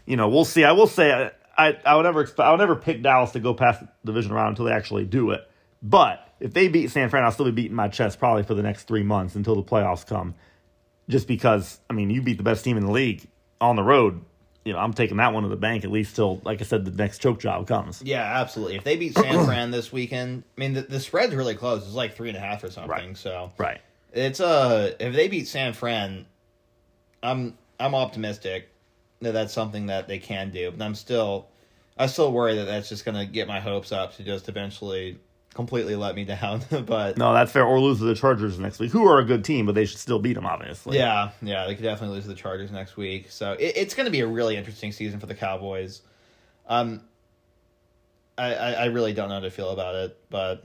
you 0.06 0.18
know, 0.18 0.30
we'll 0.30 0.46
see. 0.46 0.64
I 0.64 0.72
will 0.72 0.88
say, 0.88 1.12
I 1.12 1.32
I, 1.60 1.78
I 1.86 1.96
would 1.96 2.04
never 2.04 2.22
expect, 2.22 2.40
I 2.40 2.52
would 2.52 2.60
never 2.60 2.76
pick 2.76 3.04
Dallas 3.04 3.32
to 3.32 3.42
go 3.42 3.54
past 3.54 3.82
the 3.82 3.88
division 4.06 4.32
round 4.32 4.50
until 4.50 4.66
they 4.66 4.72
actually 4.72 5.06
do 5.06 5.32
it. 5.32 5.42
But 5.84 6.26
if 6.40 6.54
they 6.54 6.70
beat 6.70 6.90
San 6.90 7.10
Fran, 7.10 7.26
I'll 7.26 7.32
still 7.32 7.46
be 7.46 7.52
beating 7.52 7.76
my 7.76 7.90
chest 7.90 8.18
probably 8.18 8.44
for 8.44 8.54
the 8.54 8.64
next 8.64 8.84
three 8.84 9.04
months 9.04 9.36
until 9.36 9.56
the 9.56 9.64
playoffs 9.64 10.08
come. 10.08 10.36
Just 11.10 11.28
because, 11.28 11.80
I 11.90 11.94
mean, 11.94 12.10
you 12.10 12.22
beat 12.22 12.38
the 12.38 12.44
best 12.44 12.64
team 12.64 12.78
in 12.78 12.86
the 12.86 12.92
league 12.92 13.28
on 13.60 13.76
the 13.76 13.84
road. 13.84 14.24
You 14.66 14.74
know, 14.74 14.80
I'm 14.80 14.94
taking 14.94 15.18
that 15.18 15.34
one 15.34 15.44
to 15.44 15.50
the 15.50 15.56
bank 15.56 15.84
at 15.86 15.92
least 15.92 16.16
till, 16.16 16.42
like 16.44 16.60
I 16.62 16.64
said, 16.66 16.84
the 16.86 16.92
next 16.92 17.20
choke 17.20 17.40
job 17.40 17.66
comes. 17.66 18.02
Yeah, 18.04 18.22
absolutely. 18.42 18.76
If 18.76 18.84
they 18.84 18.98
beat 18.98 19.16
San 19.16 19.46
Fran 19.46 19.72
this 19.72 19.92
weekend, 19.92 20.44
I 20.58 20.60
mean, 20.60 20.74
the, 20.74 20.82
the 20.82 21.00
spread's 21.00 21.34
really 21.34 21.56
close. 21.56 21.84
It's 21.86 21.94
like 21.96 22.14
three 22.16 22.28
and 22.30 22.38
a 22.38 22.42
half 22.42 22.64
or 22.64 22.70
something. 22.70 22.90
Right. 22.92 23.18
So 23.18 23.52
Right. 23.58 23.80
it's 24.14 24.40
uh, 24.42 24.94
if 25.00 25.16
they 25.16 25.28
beat 25.28 25.48
San 25.48 25.74
Fran, 25.74 26.26
I'm 27.24 27.58
I'm 27.80 27.96
optimistic 27.96 28.70
that 29.22 29.32
that's 29.32 29.54
something 29.54 29.88
that 29.88 30.08
they 30.08 30.20
can 30.20 30.52
do. 30.52 30.72
But 30.72 30.84
I'm 30.84 30.96
still, 30.96 31.48
I 31.98 32.06
still 32.08 32.32
worry 32.32 32.56
that 32.56 32.66
that's 32.66 32.90
just 32.90 33.06
gonna 33.06 33.26
get 33.26 33.48
my 33.48 33.60
hopes 33.62 33.92
up 33.92 34.16
to 34.18 34.24
just 34.24 34.50
eventually 34.50 35.20
completely 35.54 35.96
let 35.96 36.16
me 36.16 36.26
down. 36.26 36.62
but 36.86 37.18
No, 37.18 37.34
that's 37.34 37.52
fair. 37.52 37.66
Or 37.66 37.80
lose 37.80 38.00
to 38.00 38.06
the 38.06 38.16
Chargers 38.16 38.60
next 38.60 38.80
week, 38.80 38.92
who 38.92 39.06
are 39.08 39.20
a 39.20 39.26
good 39.26 39.44
team, 39.44 39.66
but 39.66 39.76
they 39.76 39.86
should 39.86 40.00
still 40.00 40.20
beat 40.20 40.34
them, 40.34 40.46
obviously. 40.46 40.98
Yeah, 40.98 41.32
yeah, 41.42 41.68
they 41.68 41.76
could 41.76 41.84
definitely 41.84 42.16
lose 42.16 42.26
to 42.26 42.30
the 42.30 42.36
Chargers 42.36 42.72
next 42.72 42.98
week. 42.98 43.32
So 43.32 43.54
it, 43.54 43.74
it's 43.76 43.94
going 43.94 44.06
to 44.06 44.12
be 44.12 44.22
a 44.22 44.28
really 44.28 44.56
interesting 44.56 44.92
season 44.92 45.20
for 45.20 45.26
the 45.26 45.36
Cowboys. 45.36 46.02
Um, 46.68 47.02
I, 48.38 48.54
I, 48.54 48.72
I 48.72 48.86
really 48.86 49.14
don't 49.14 49.30
know 49.30 49.36
how 49.36 49.42
to 49.42 49.52
feel 49.52 49.72
about 49.72 49.96
it, 49.96 50.18
but 50.30 50.64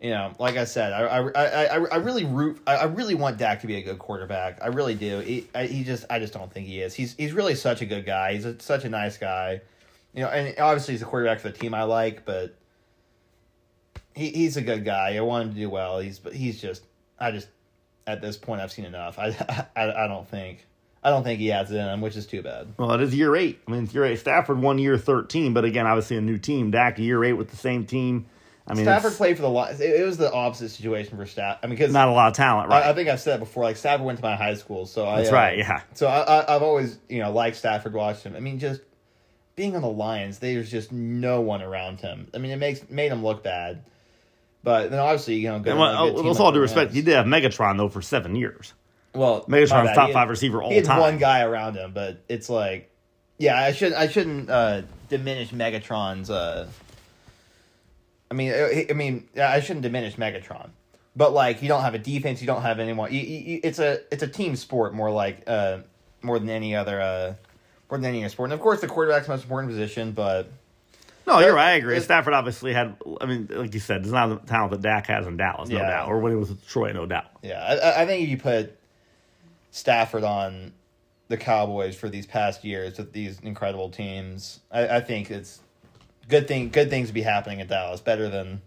you 0.00 0.10
know, 0.10 0.32
like 0.38 0.56
I 0.56 0.64
said, 0.64 0.92
I 0.92 1.06
I, 1.06 1.64
I, 1.64 1.84
I 1.84 1.96
really 1.96 2.24
root. 2.24 2.60
I, 2.66 2.76
I 2.76 2.84
really 2.84 3.14
want 3.14 3.38
Dak 3.38 3.60
to 3.62 3.66
be 3.66 3.76
a 3.76 3.82
good 3.82 3.98
quarterback. 3.98 4.58
I 4.62 4.68
really 4.68 4.94
do. 4.94 5.20
He 5.20 5.48
I, 5.54 5.66
he 5.66 5.84
just 5.84 6.04
I 6.10 6.18
just 6.18 6.32
don't 6.32 6.52
think 6.52 6.66
he 6.66 6.80
is. 6.80 6.94
He's 6.94 7.14
he's 7.14 7.32
really 7.32 7.54
such 7.54 7.82
a 7.82 7.86
good 7.86 8.06
guy. 8.06 8.34
He's 8.34 8.44
a, 8.44 8.60
such 8.60 8.84
a 8.84 8.88
nice 8.88 9.18
guy. 9.18 9.60
You 10.14 10.22
know, 10.22 10.28
and 10.28 10.58
obviously 10.58 10.94
he's 10.94 11.02
a 11.02 11.06
quarterback 11.06 11.40
for 11.40 11.50
the 11.50 11.58
team 11.58 11.74
I 11.74 11.82
like, 11.82 12.24
but 12.24 12.56
he 14.16 14.30
he's 14.30 14.56
a 14.56 14.62
good 14.62 14.84
guy. 14.84 15.16
I 15.16 15.20
want 15.20 15.44
him 15.44 15.54
to 15.54 15.60
do 15.60 15.70
well. 15.70 16.00
He's 16.00 16.18
but 16.18 16.32
he's 16.32 16.60
just 16.60 16.82
I 17.20 17.30
just 17.30 17.48
at 18.06 18.20
this 18.20 18.36
point 18.36 18.60
I've 18.60 18.72
seen 18.72 18.86
enough. 18.86 19.18
I 19.18 19.26
I, 19.76 20.04
I 20.04 20.08
don't 20.08 20.28
think 20.28 20.66
I 21.04 21.10
don't 21.10 21.22
think 21.22 21.38
he 21.38 21.48
has 21.48 21.70
it 21.70 21.76
in 21.76 21.86
him, 21.86 22.00
which 22.00 22.16
is 22.16 22.26
too 22.26 22.42
bad. 22.42 22.74
Well, 22.78 22.92
it 22.92 23.00
is 23.02 23.14
year 23.14 23.36
eight. 23.36 23.60
I 23.68 23.70
mean, 23.70 23.84
it's 23.84 23.94
year 23.94 24.04
eight. 24.04 24.18
Stafford 24.18 24.58
one 24.58 24.78
year 24.78 24.98
thirteen, 24.98 25.52
but 25.52 25.64
again, 25.64 25.86
obviously 25.86 26.16
a 26.16 26.20
new 26.20 26.38
team. 26.38 26.70
Dak 26.70 26.98
year 26.98 27.22
eight 27.22 27.34
with 27.34 27.50
the 27.50 27.56
same 27.56 27.84
team. 27.86 28.26
I 28.68 28.74
mean, 28.74 28.84
Stafford 28.84 29.12
played 29.12 29.36
for 29.36 29.42
the 29.42 29.50
Lions. 29.50 29.80
It, 29.80 30.00
it 30.00 30.04
was 30.04 30.16
the 30.16 30.32
opposite 30.32 30.70
situation 30.70 31.16
for 31.16 31.24
Staff. 31.24 31.58
I 31.62 31.66
mean, 31.66 31.76
because 31.76 31.92
not 31.92 32.08
a 32.08 32.10
lot 32.10 32.28
of 32.28 32.34
talent, 32.34 32.68
right? 32.68 32.84
I, 32.84 32.90
I 32.90 32.94
think 32.94 33.08
I've 33.08 33.20
said 33.20 33.36
it 33.36 33.40
before. 33.40 33.62
Like 33.62 33.76
Stafford 33.76 34.04
went 34.04 34.18
to 34.18 34.24
my 34.24 34.34
high 34.34 34.54
school, 34.54 34.86
so 34.86 35.06
I, 35.06 35.18
That's 35.18 35.30
uh, 35.30 35.34
right. 35.34 35.58
Yeah. 35.58 35.82
So 35.94 36.08
I, 36.08 36.22
I 36.22 36.56
I've 36.56 36.62
always 36.62 36.98
you 37.08 37.20
know 37.20 37.30
liked 37.30 37.56
Stafford. 37.56 37.92
Watched 37.92 38.24
him. 38.24 38.34
I 38.34 38.40
mean, 38.40 38.58
just 38.58 38.80
being 39.54 39.76
on 39.76 39.82
the 39.82 39.88
Lions, 39.88 40.38
there's 40.38 40.70
just 40.70 40.90
no 40.90 41.40
one 41.40 41.62
around 41.62 42.00
him. 42.00 42.28
I 42.34 42.38
mean, 42.38 42.50
it 42.50 42.56
makes 42.56 42.88
made 42.90 43.12
him 43.12 43.22
look 43.22 43.44
bad. 43.44 43.84
But 44.66 44.90
then 44.90 44.98
obviously 44.98 45.36
you 45.36 45.48
know, 45.48 45.60
go 45.60 45.70
And 45.70 45.78
well, 45.78 46.12
good 46.12 46.24
with 46.24 46.40
all 46.40 46.50
due 46.50 46.58
respect, 46.58 46.92
he 46.92 47.00
did 47.00 47.14
have 47.14 47.24
Megatron 47.26 47.76
though 47.76 47.88
for 47.88 48.02
seven 48.02 48.34
years. 48.34 48.74
Well, 49.14 49.44
Megatron's 49.44 49.94
top 49.94 50.08
He 50.08 50.12
five 50.12 50.28
receiver 50.28 50.60
all 50.60 50.70
he 50.70 50.76
had 50.78 50.84
time. 50.86 50.98
one 50.98 51.18
guy 51.18 51.42
around 51.42 51.76
him, 51.76 51.92
but 51.94 52.18
it's 52.28 52.50
like, 52.50 52.90
yeah, 53.38 53.56
I 53.56 53.70
shouldn't. 53.70 53.96
I 53.96 54.08
shouldn't 54.08 54.50
uh, 54.50 54.82
diminish 55.08 55.50
Megatron's. 55.52 56.30
Uh, 56.30 56.66
I 58.28 58.34
mean, 58.34 58.50
I, 58.52 58.86
I 58.90 58.92
mean, 58.94 59.28
I 59.40 59.60
shouldn't 59.60 59.84
diminish 59.84 60.16
Megatron, 60.16 60.70
but 61.14 61.32
like, 61.32 61.62
you 61.62 61.68
don't 61.68 61.82
have 61.82 61.94
a 61.94 61.98
defense. 61.98 62.40
You 62.40 62.48
don't 62.48 62.62
have 62.62 62.80
anyone. 62.80 63.12
You, 63.12 63.20
you, 63.20 63.38
you- 63.38 63.60
it's 63.62 63.78
a 63.78 64.00
it's 64.10 64.24
a 64.24 64.28
team 64.28 64.56
sport 64.56 64.94
more 64.94 65.12
like 65.12 65.44
uh, 65.46 65.78
more 66.22 66.40
than 66.40 66.50
any 66.50 66.74
other 66.74 67.00
uh, 67.00 67.34
more 67.88 67.98
than 68.00 68.06
any 68.06 68.24
other 68.24 68.30
sport. 68.30 68.48
And 68.48 68.54
of 68.54 68.60
course, 68.60 68.80
the 68.80 68.88
quarterback's 68.88 69.26
the 69.28 69.32
most 69.34 69.44
important 69.44 69.70
position, 69.70 70.10
but 70.10 70.50
No, 71.26 71.40
you're 71.40 71.54
right. 71.54 71.72
I 71.72 71.76
agree. 71.76 71.98
Stafford 72.00 72.34
obviously 72.34 72.72
had. 72.72 72.96
I 73.20 73.26
mean, 73.26 73.48
like 73.50 73.74
you 73.74 73.80
said, 73.80 74.02
it's 74.02 74.10
not 74.10 74.28
the 74.28 74.36
talent 74.48 74.70
that 74.72 74.82
Dak 74.82 75.06
has 75.08 75.26
in 75.26 75.36
Dallas, 75.36 75.68
no 75.68 75.78
Yeah. 75.78 75.88
doubt, 75.90 76.08
or 76.08 76.20
when 76.20 76.32
he 76.32 76.36
was 76.38 76.50
with 76.50 76.66
Troy, 76.68 76.92
no 76.92 77.04
doubt. 77.06 77.26
Yeah, 77.42 77.60
I- 77.60 78.02
I, 78.02 78.06
think 78.06 78.22
if 78.22 78.28
you 78.28 78.38
put 78.38 78.78
Stafford 79.70 80.22
on 80.24 80.72
the 81.28 81.36
Cowboys 81.36 81.96
for 81.96 82.08
these 82.08 82.26
past 82.26 82.64
years 82.64 82.98
with 82.98 83.12
these 83.12 83.40
incredible 83.40 83.90
teams, 83.90 84.60
I, 84.70 84.86
I 84.96 85.00
think 85.00 85.30
it's 85.30 85.60
good 86.28 86.46
thing. 86.46 86.68
Good 86.68 86.90
things 86.90 87.08
to 87.08 87.14
be 87.14 87.22
happening 87.22 87.60
at 87.60 87.68
Dallas. 87.68 88.00
Better 88.00 88.28
than 88.28 88.62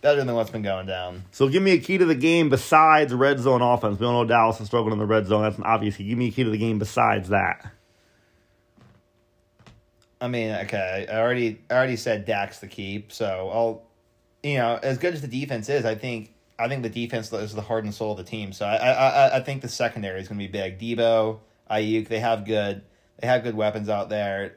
better 0.00 0.22
than 0.22 0.34
what's 0.34 0.50
been 0.50 0.62
going 0.62 0.86
down. 0.86 1.24
So 1.32 1.48
give 1.48 1.62
me 1.62 1.72
a 1.72 1.78
key 1.78 1.98
to 1.98 2.04
the 2.04 2.14
game 2.14 2.48
besides 2.50 3.12
red 3.12 3.40
zone 3.40 3.62
offense. 3.62 3.98
We 3.98 4.06
all 4.06 4.12
know 4.22 4.28
Dallas 4.28 4.60
is 4.60 4.66
struggling 4.68 4.92
in 4.92 4.98
the 4.98 5.06
red 5.06 5.26
zone. 5.26 5.42
That's 5.42 5.56
an 5.58 5.64
obvious 5.64 5.96
key. 5.96 6.04
Give 6.06 6.18
me 6.18 6.28
a 6.28 6.30
key 6.30 6.44
to 6.44 6.50
the 6.50 6.58
game 6.58 6.78
besides 6.78 7.30
that. 7.30 7.72
I 10.24 10.28
mean, 10.28 10.52
okay, 10.52 11.06
I 11.10 11.18
already 11.18 11.60
I 11.70 11.74
already 11.74 11.96
said 11.96 12.24
Dak's 12.24 12.58
the 12.58 12.66
key, 12.66 13.04
so 13.08 13.50
I'll 13.52 13.82
you 14.42 14.56
know 14.56 14.80
as 14.82 14.96
good 14.96 15.12
as 15.12 15.20
the 15.20 15.28
defense 15.28 15.68
is, 15.68 15.84
I 15.84 15.96
think 15.96 16.32
I 16.58 16.66
think 16.66 16.82
the 16.82 16.88
defense 16.88 17.30
is 17.30 17.54
the 17.54 17.60
heart 17.60 17.84
and 17.84 17.94
soul 17.94 18.12
of 18.12 18.16
the 18.16 18.24
team. 18.24 18.54
So 18.54 18.64
I 18.64 18.76
I 18.76 19.36
I, 19.36 19.40
think 19.40 19.60
the 19.60 19.68
secondary 19.68 20.20
is 20.20 20.28
going 20.28 20.38
to 20.38 20.46
be 20.46 20.50
big. 20.50 20.78
Debo, 20.78 21.40
Aiyuk, 21.70 22.08
they 22.08 22.20
have 22.20 22.46
good 22.46 22.80
they 23.20 23.26
have 23.26 23.42
good 23.42 23.54
weapons 23.54 23.90
out 23.90 24.08
there. 24.08 24.56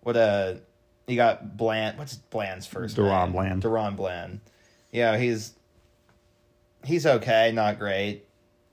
What 0.00 0.16
a 0.16 0.62
you 1.06 1.16
got 1.16 1.58
Bland. 1.58 1.98
What's 1.98 2.14
Bland's 2.16 2.66
first 2.66 2.96
DaRon 2.96 3.24
name? 3.24 3.32
Bland. 3.32 3.62
DaRon 3.62 3.94
Bland. 3.94 4.40
Yeah, 4.90 5.18
he's 5.18 5.52
he's 6.82 7.04
okay, 7.04 7.52
not 7.52 7.78
great. 7.78 8.24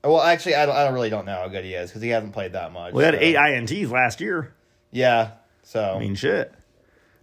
Well, 0.02 0.22
actually, 0.22 0.54
I 0.54 0.64
don't, 0.64 0.76
I 0.76 0.84
don't 0.84 0.94
really 0.94 1.10
don't 1.10 1.26
know 1.26 1.34
how 1.34 1.48
good 1.48 1.64
he 1.64 1.74
is 1.74 1.90
because 1.90 2.00
he 2.00 2.08
hasn't 2.08 2.32
played 2.32 2.52
that 2.54 2.72
much. 2.72 2.94
We 2.94 3.02
had 3.04 3.12
so- 3.12 3.20
eight 3.20 3.36
ints 3.36 3.90
last 3.90 4.22
year. 4.22 4.54
Yeah, 4.92 5.32
so 5.66 5.94
I 5.96 5.98
mean, 5.98 6.14
shit. 6.14 6.54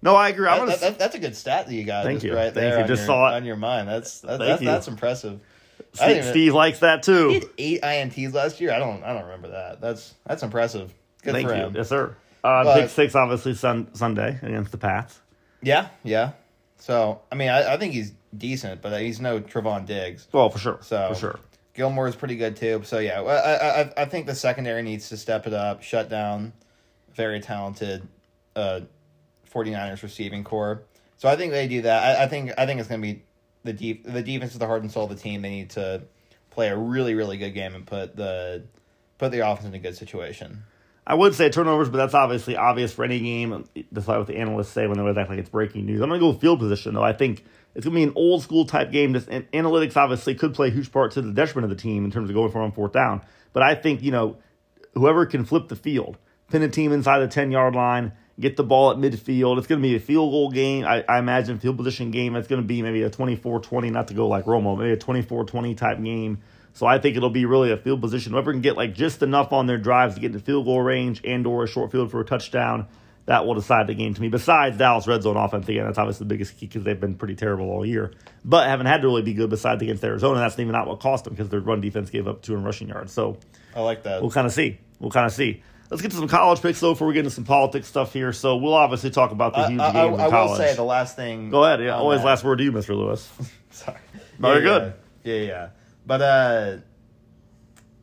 No, 0.02 0.16
I 0.18 0.28
agree. 0.30 0.48
I'm 0.48 0.68
that, 0.68 0.82
that- 0.82 1.00
that's 1.00 1.16
a 1.16 1.20
good 1.20 1.36
stat 1.36 1.66
that 1.68 1.74
you 1.74 1.86
got. 1.86 2.04
Thank 2.04 2.24
you. 2.24 2.36
Right 2.36 2.54
Thank 2.54 2.56
there 2.56 2.82
you. 2.82 2.88
Just 2.88 3.02
your, 3.02 3.08
saw 3.08 3.32
it. 3.32 3.36
on 3.38 3.46
your 3.46 3.56
mind. 3.56 3.88
That's 3.88 4.20
that, 4.22 4.38
that's 4.38 4.62
that's 4.62 4.88
impressive. 4.90 5.40
Steve, 5.94 6.10
even- 6.18 6.24
Steve 6.30 6.54
likes 6.54 6.80
that 6.80 7.06
He 7.06 7.12
too. 7.12 7.30
had 7.30 7.44
eight 7.58 7.82
ints 7.82 8.34
last 8.34 8.60
year. 8.60 8.74
I 8.74 8.80
don't 8.80 9.02
I 9.04 9.14
don't 9.14 9.24
remember 9.24 9.50
that. 9.52 9.80
That's 9.80 10.14
that's 10.28 10.44
impressive. 10.44 10.94
Good 11.24 11.34
Thank 11.34 11.48
for 11.48 11.56
you. 11.56 11.62
him. 11.64 11.76
Yes, 11.76 11.88
sir. 11.90 12.16
Uh, 12.44 12.64
But- 12.66 12.82
pick 12.82 12.90
six, 12.90 13.16
obviously, 13.16 13.54
sun, 13.56 13.88
Sunday 13.94 14.38
against 14.42 14.72
the 14.74 14.78
Pats. 14.78 15.22
Yeah, 15.62 15.88
yeah. 16.04 16.32
So 16.78 17.22
I 17.32 17.36
mean, 17.36 17.48
I, 17.50 17.76
I 17.76 17.78
think 17.78 17.94
he's 17.94 18.12
decent, 18.38 18.82
but 18.82 19.00
he's 19.02 19.22
no 19.22 19.40
Trevon 19.40 19.86
Diggs. 19.86 20.28
Well, 20.34 20.50
for 20.50 20.60
sure. 20.60 20.80
So 20.82 21.08
for 21.14 21.16
sure. 21.20 21.40
Gilmore 21.76 22.10
is 22.10 22.16
pretty 22.18 22.36
good 22.36 22.58
too. 22.58 22.82
So 22.84 23.00
yeah, 23.00 23.22
I, 23.22 23.84
I 23.84 23.94
I 24.02 24.06
think 24.06 24.26
the 24.28 24.36
secondary 24.36 24.82
needs 24.82 25.08
to 25.10 25.18
step 25.18 25.48
it 25.48 25.54
up, 25.54 25.82
shut 25.82 26.10
down 26.10 26.52
very 27.16 27.40
talented 27.40 28.06
uh 28.56 28.82
49ers 29.52 30.02
receiving 30.02 30.44
corps. 30.44 30.84
So 31.18 31.30
I 31.30 31.36
think 31.36 31.52
they 31.52 31.68
do 31.68 31.84
that. 31.84 32.20
I, 32.20 32.24
I 32.24 32.28
think 32.28 32.52
I 32.58 32.66
think 32.66 32.80
it's 32.80 32.90
gonna 32.90 33.02
be 33.02 33.24
the 33.64 33.74
deep 33.74 34.06
the 34.06 34.22
defense 34.22 34.54
is 34.54 34.60
the 34.60 34.68
heart 34.68 34.82
and 34.82 34.92
soul 34.92 35.06
of 35.06 35.10
the 35.10 35.16
team. 35.16 35.42
They 35.42 35.50
need 35.50 35.70
to 35.72 36.04
play 36.50 36.70
a 36.70 36.78
really 36.78 37.16
really 37.16 37.38
good 37.38 37.52
game 37.52 37.76
and 37.76 37.86
put 37.86 38.16
the 38.16 38.64
put 39.18 39.32
the 39.32 39.40
offense 39.40 39.68
in 39.68 39.74
a 39.74 39.80
good 39.80 39.96
situation. 39.96 40.64
I 41.06 41.16
would 41.16 41.36
say 41.36 41.50
turnovers, 41.50 41.90
but 41.90 41.98
that's 41.98 42.14
obviously 42.14 42.56
obvious 42.56 42.94
for 42.94 43.04
any 43.04 43.20
game, 43.20 43.66
despite 43.92 44.20
what 44.20 44.28
the 44.28 44.38
analysts 44.38 44.70
say 44.70 44.88
when 44.88 44.96
they 44.96 45.02
always 45.02 45.18
act 45.18 45.30
like 45.30 45.40
it's 45.40 45.50
breaking 45.50 45.86
news. 45.86 46.00
I'm 46.00 46.08
going 46.08 46.18
to 46.18 46.24
go 46.26 46.30
with 46.30 46.40
field 46.40 46.60
position, 46.60 46.94
though. 46.94 47.04
I 47.04 47.12
think 47.12 47.44
it's 47.76 47.86
going 47.86 47.94
to 47.94 48.00
be 48.00 48.04
an 48.04 48.14
old 48.16 48.42
school 48.42 48.66
type 48.66 48.90
game. 48.90 49.14
Just 49.14 49.28
analytics 49.28 49.98
obviously 49.98 50.34
could 50.34 50.54
play 50.54 50.70
a 50.70 50.72
huge 50.72 50.94
part 50.94 51.12
to 51.14 51.22
the 51.22 51.34
detriment 51.34 51.70
of 51.70 51.78
the 51.78 51.82
team 51.82 52.06
in 52.06 52.12
terms 52.12 52.30
of 52.30 52.36
going 52.36 52.52
for 52.52 52.62
on 52.62 52.72
fourth 52.72 52.94
down. 52.94 53.22
But 53.52 53.64
I 53.64 53.76
think 53.76 54.02
you 54.02 54.12
know 54.12 54.38
whoever 54.94 55.26
can 55.26 55.44
flip 55.44 55.68
the 55.68 55.76
field, 55.76 56.18
pin 56.50 56.62
a 56.62 56.70
team 56.70 56.94
inside 56.94 57.20
the 57.20 57.28
ten 57.28 57.52
yard 57.52 57.76
line, 57.76 58.14
get 58.40 58.58
the 58.58 58.64
ball 58.64 58.92
at 58.92 58.98
midfield. 58.98 59.58
It's 59.58 59.68
going 59.68 59.82
to 59.82 59.88
be 59.88 59.96
a 59.96 60.00
field 60.00 60.32
goal 60.32 60.50
game. 60.50 60.86
I, 60.86 61.04
I 61.08 61.20
imagine 61.20 61.60
field 61.60 61.78
position 61.78 62.12
game. 62.12 62.36
It's 62.36 62.48
going 62.48 62.62
to 62.62 62.68
be 62.68 62.82
maybe 62.82 63.04
a 63.04 63.10
24-20, 63.10 63.92
not 63.92 64.08
to 64.08 64.14
go 64.14 64.28
like 64.28 64.46
Romo, 64.46 64.78
maybe 64.78 64.92
a 64.92 64.98
24-20 64.98 65.78
type 65.78 66.02
game. 66.04 66.40
So 66.74 66.88
I 66.88 66.98
think 66.98 67.16
it'll 67.16 67.30
be 67.30 67.46
really 67.46 67.72
a 67.72 67.78
field 67.78 68.02
position. 68.02 68.34
Whoever 68.34 68.52
can 68.52 68.62
get 68.62 68.76
like 68.76 68.96
just 68.96 69.22
enough 69.22 69.54
on 69.54 69.68
their 69.68 69.78
drives 69.78 70.16
to 70.16 70.22
get 70.22 70.28
into 70.28 70.40
field 70.40 70.66
goal 70.66 70.82
range 70.82 71.22
and 71.24 71.46
or 71.46 71.64
a 71.64 71.68
short 71.68 71.92
field 71.92 72.10
for 72.10 72.20
a 72.20 72.26
touchdown, 72.26 72.88
that 73.26 73.46
will 73.46 73.54
decide 73.54 73.88
the 73.88 73.94
game 73.94 74.14
to 74.14 74.22
me. 74.22 74.28
Besides 74.28 74.78
Dallas 74.78 75.08
red 75.08 75.24
zone 75.24 75.38
offense, 75.38 75.68
again, 75.70 75.86
that's 75.86 75.98
obviously 75.98 76.26
the 76.26 76.30
biggest 76.30 76.58
key 76.58 76.66
because 76.66 76.84
they've 76.84 77.00
been 77.00 77.16
pretty 77.16 77.36
terrible 77.36 77.70
all 77.70 77.86
year, 77.86 78.12
but 78.44 78.68
haven't 78.68 78.88
had 78.88 79.02
to 79.02 79.08
really 79.08 79.22
be 79.22 79.34
good 79.34 79.50
besides 79.50 79.82
against 79.82 80.04
Arizona. 80.04 80.40
That's 80.40 80.60
even 80.60 80.74
not 80.74 80.88
what 80.88 81.00
cost 81.00 81.24
them 81.24 81.34
because 81.34 81.50
their 81.50 81.62
run 81.62 81.80
defense 81.80 82.10
gave 82.10 82.28
up 82.28 82.42
two 82.42 82.54
in 82.56 82.64
rushing 82.64 82.90
yards. 82.90 83.14
So 83.14 83.38
I 83.76 83.82
like 83.82 84.04
that. 84.04 84.22
We'll 84.22 84.32
kind 84.32 84.48
of 84.48 84.54
see. 84.54 84.80
We'll 85.00 85.12
kind 85.12 85.26
of 85.26 85.32
see. 85.32 85.62
Let's 85.94 86.02
get 86.02 86.10
to 86.10 86.18
some 86.18 86.28
college 86.28 86.60
picks 86.60 86.80
though 86.80 86.94
before 86.94 87.08
we 87.08 87.14
get 87.14 87.20
into 87.20 87.30
some 87.30 87.44
politics 87.44 87.88
stuff 87.88 88.14
here. 88.14 88.34
So 88.34 88.58
we'll 88.58 88.74
obviously 88.74 89.12
talk 89.12 89.30
about 89.30 89.54
the 89.54 89.68
huge 89.68 89.80
I, 89.80 89.90
I, 89.90 89.92
games 89.92 90.20
I, 90.20 90.26
in 90.26 90.32
college. 90.32 90.50
will 90.50 90.58
say 90.58 90.76
the 90.76 90.82
last 90.82 91.16
thing. 91.16 91.52
Go 91.52 91.64
ahead. 91.64 91.82
Yeah, 91.82 91.96
always 91.96 92.22
that- 92.22 92.26
last 92.26 92.44
word 92.44 92.58
to 92.58 92.64
you, 92.64 92.72
Mr. 92.72 92.98
Lewis. 92.98 93.32
Sorry. 93.70 94.00
Very 94.40 94.56
yeah, 94.56 94.62
good. 94.64 94.94
Yeah, 95.24 95.36
yeah. 95.36 95.42
yeah. 95.44 95.70
But 96.08 96.22
uh, 96.24 96.78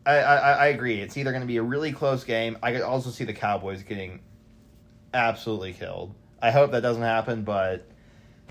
I, 0.06 0.18
I 0.18 0.52
I 0.52 0.66
agree. 0.68 1.00
It's 1.00 1.16
either 1.16 1.32
going 1.32 1.42
to 1.42 1.48
be 1.48 1.56
a 1.56 1.64
really 1.64 1.90
close 1.90 2.22
game. 2.22 2.58
I 2.62 2.70
could 2.70 2.82
also 2.82 3.10
see 3.10 3.24
the 3.24 3.32
Cowboys 3.32 3.82
getting 3.82 4.20
absolutely 5.12 5.72
killed. 5.72 6.14
I 6.40 6.52
hope 6.52 6.70
that 6.70 6.82
doesn't 6.82 7.02
happen, 7.02 7.42
but 7.42 7.88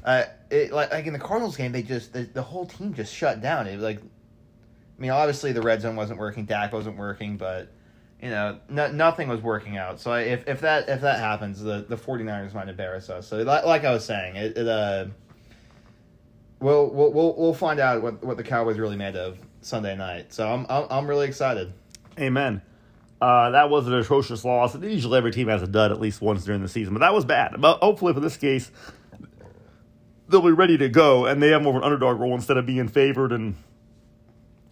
uh, 0.03 0.23
it, 0.51 0.73
like 0.73 0.91
like 0.91 1.05
in 1.05 1.13
the 1.13 1.19
Cardinals 1.19 1.55
game, 1.55 1.71
they 1.71 1.81
just 1.81 2.11
the, 2.11 2.23
the 2.23 2.41
whole 2.41 2.65
team 2.65 2.93
just 2.93 3.15
shut 3.15 3.41
down. 3.41 3.67
It 3.67 3.79
like, 3.79 3.99
I 3.99 5.01
mean, 5.01 5.11
obviously 5.11 5.53
the 5.53 5.61
red 5.61 5.79
zone 5.79 5.95
wasn't 5.95 6.19
working, 6.19 6.43
Dak 6.43 6.73
wasn't 6.73 6.97
working, 6.97 7.37
but 7.37 7.71
you 8.21 8.29
know, 8.29 8.59
no, 8.69 8.91
nothing 8.91 9.29
was 9.29 9.41
working 9.41 9.77
out. 9.77 9.99
So 9.99 10.13
if 10.13 10.47
if 10.47 10.61
that 10.61 10.89
if 10.89 11.01
that 11.01 11.19
happens, 11.19 11.61
the 11.61 11.85
the 11.87 11.95
49ers 11.95 12.53
might 12.53 12.67
embarrass 12.67 13.09
us. 13.09 13.27
So 13.27 13.37
like, 13.43 13.85
I 13.85 13.91
was 13.91 14.05
saying, 14.05 14.35
it, 14.35 14.57
it 14.57 14.67
uh. 14.67 15.05
We'll, 16.61 16.89
we'll 16.89 17.13
we'll 17.13 17.35
we'll 17.37 17.53
find 17.53 17.79
out 17.79 18.01
what, 18.01 18.21
what 18.21 18.35
the 18.35 18.43
Cowboys 18.43 18.77
really 18.77 18.97
made 18.97 19.15
of 19.15 19.39
Sunday 19.61 19.95
night. 19.95 20.33
So 20.33 20.45
I'm 20.45 20.65
I'm, 20.69 20.87
I'm 20.89 21.07
really 21.07 21.25
excited. 21.25 21.71
Amen. 22.19 22.61
Uh, 23.21 23.51
that 23.51 23.69
was 23.69 23.87
an 23.87 23.93
atrocious 23.93 24.43
loss. 24.43 24.77
Usually 24.77 25.17
every 25.17 25.31
team 25.31 25.47
has 25.47 25.61
a 25.61 25.67
dud 25.67 25.91
at 25.91 26.01
least 26.01 26.21
once 26.21 26.43
during 26.43 26.61
the 26.61 26.67
season, 26.67 26.93
but 26.93 26.99
that 26.99 27.13
was 27.13 27.23
bad. 27.25 27.55
But 27.59 27.79
hopefully 27.79 28.13
for 28.13 28.19
this 28.19 28.35
case, 28.37 28.71
they'll 30.29 30.41
be 30.41 30.51
ready 30.51 30.77
to 30.77 30.89
go 30.89 31.25
and 31.25 31.41
they 31.41 31.49
have 31.49 31.61
more 31.61 31.73
of 31.73 31.77
an 31.77 31.83
underdog 31.83 32.19
role 32.19 32.33
instead 32.33 32.57
of 32.57 32.65
being 32.65 32.87
favored 32.87 33.31
and 33.31 33.55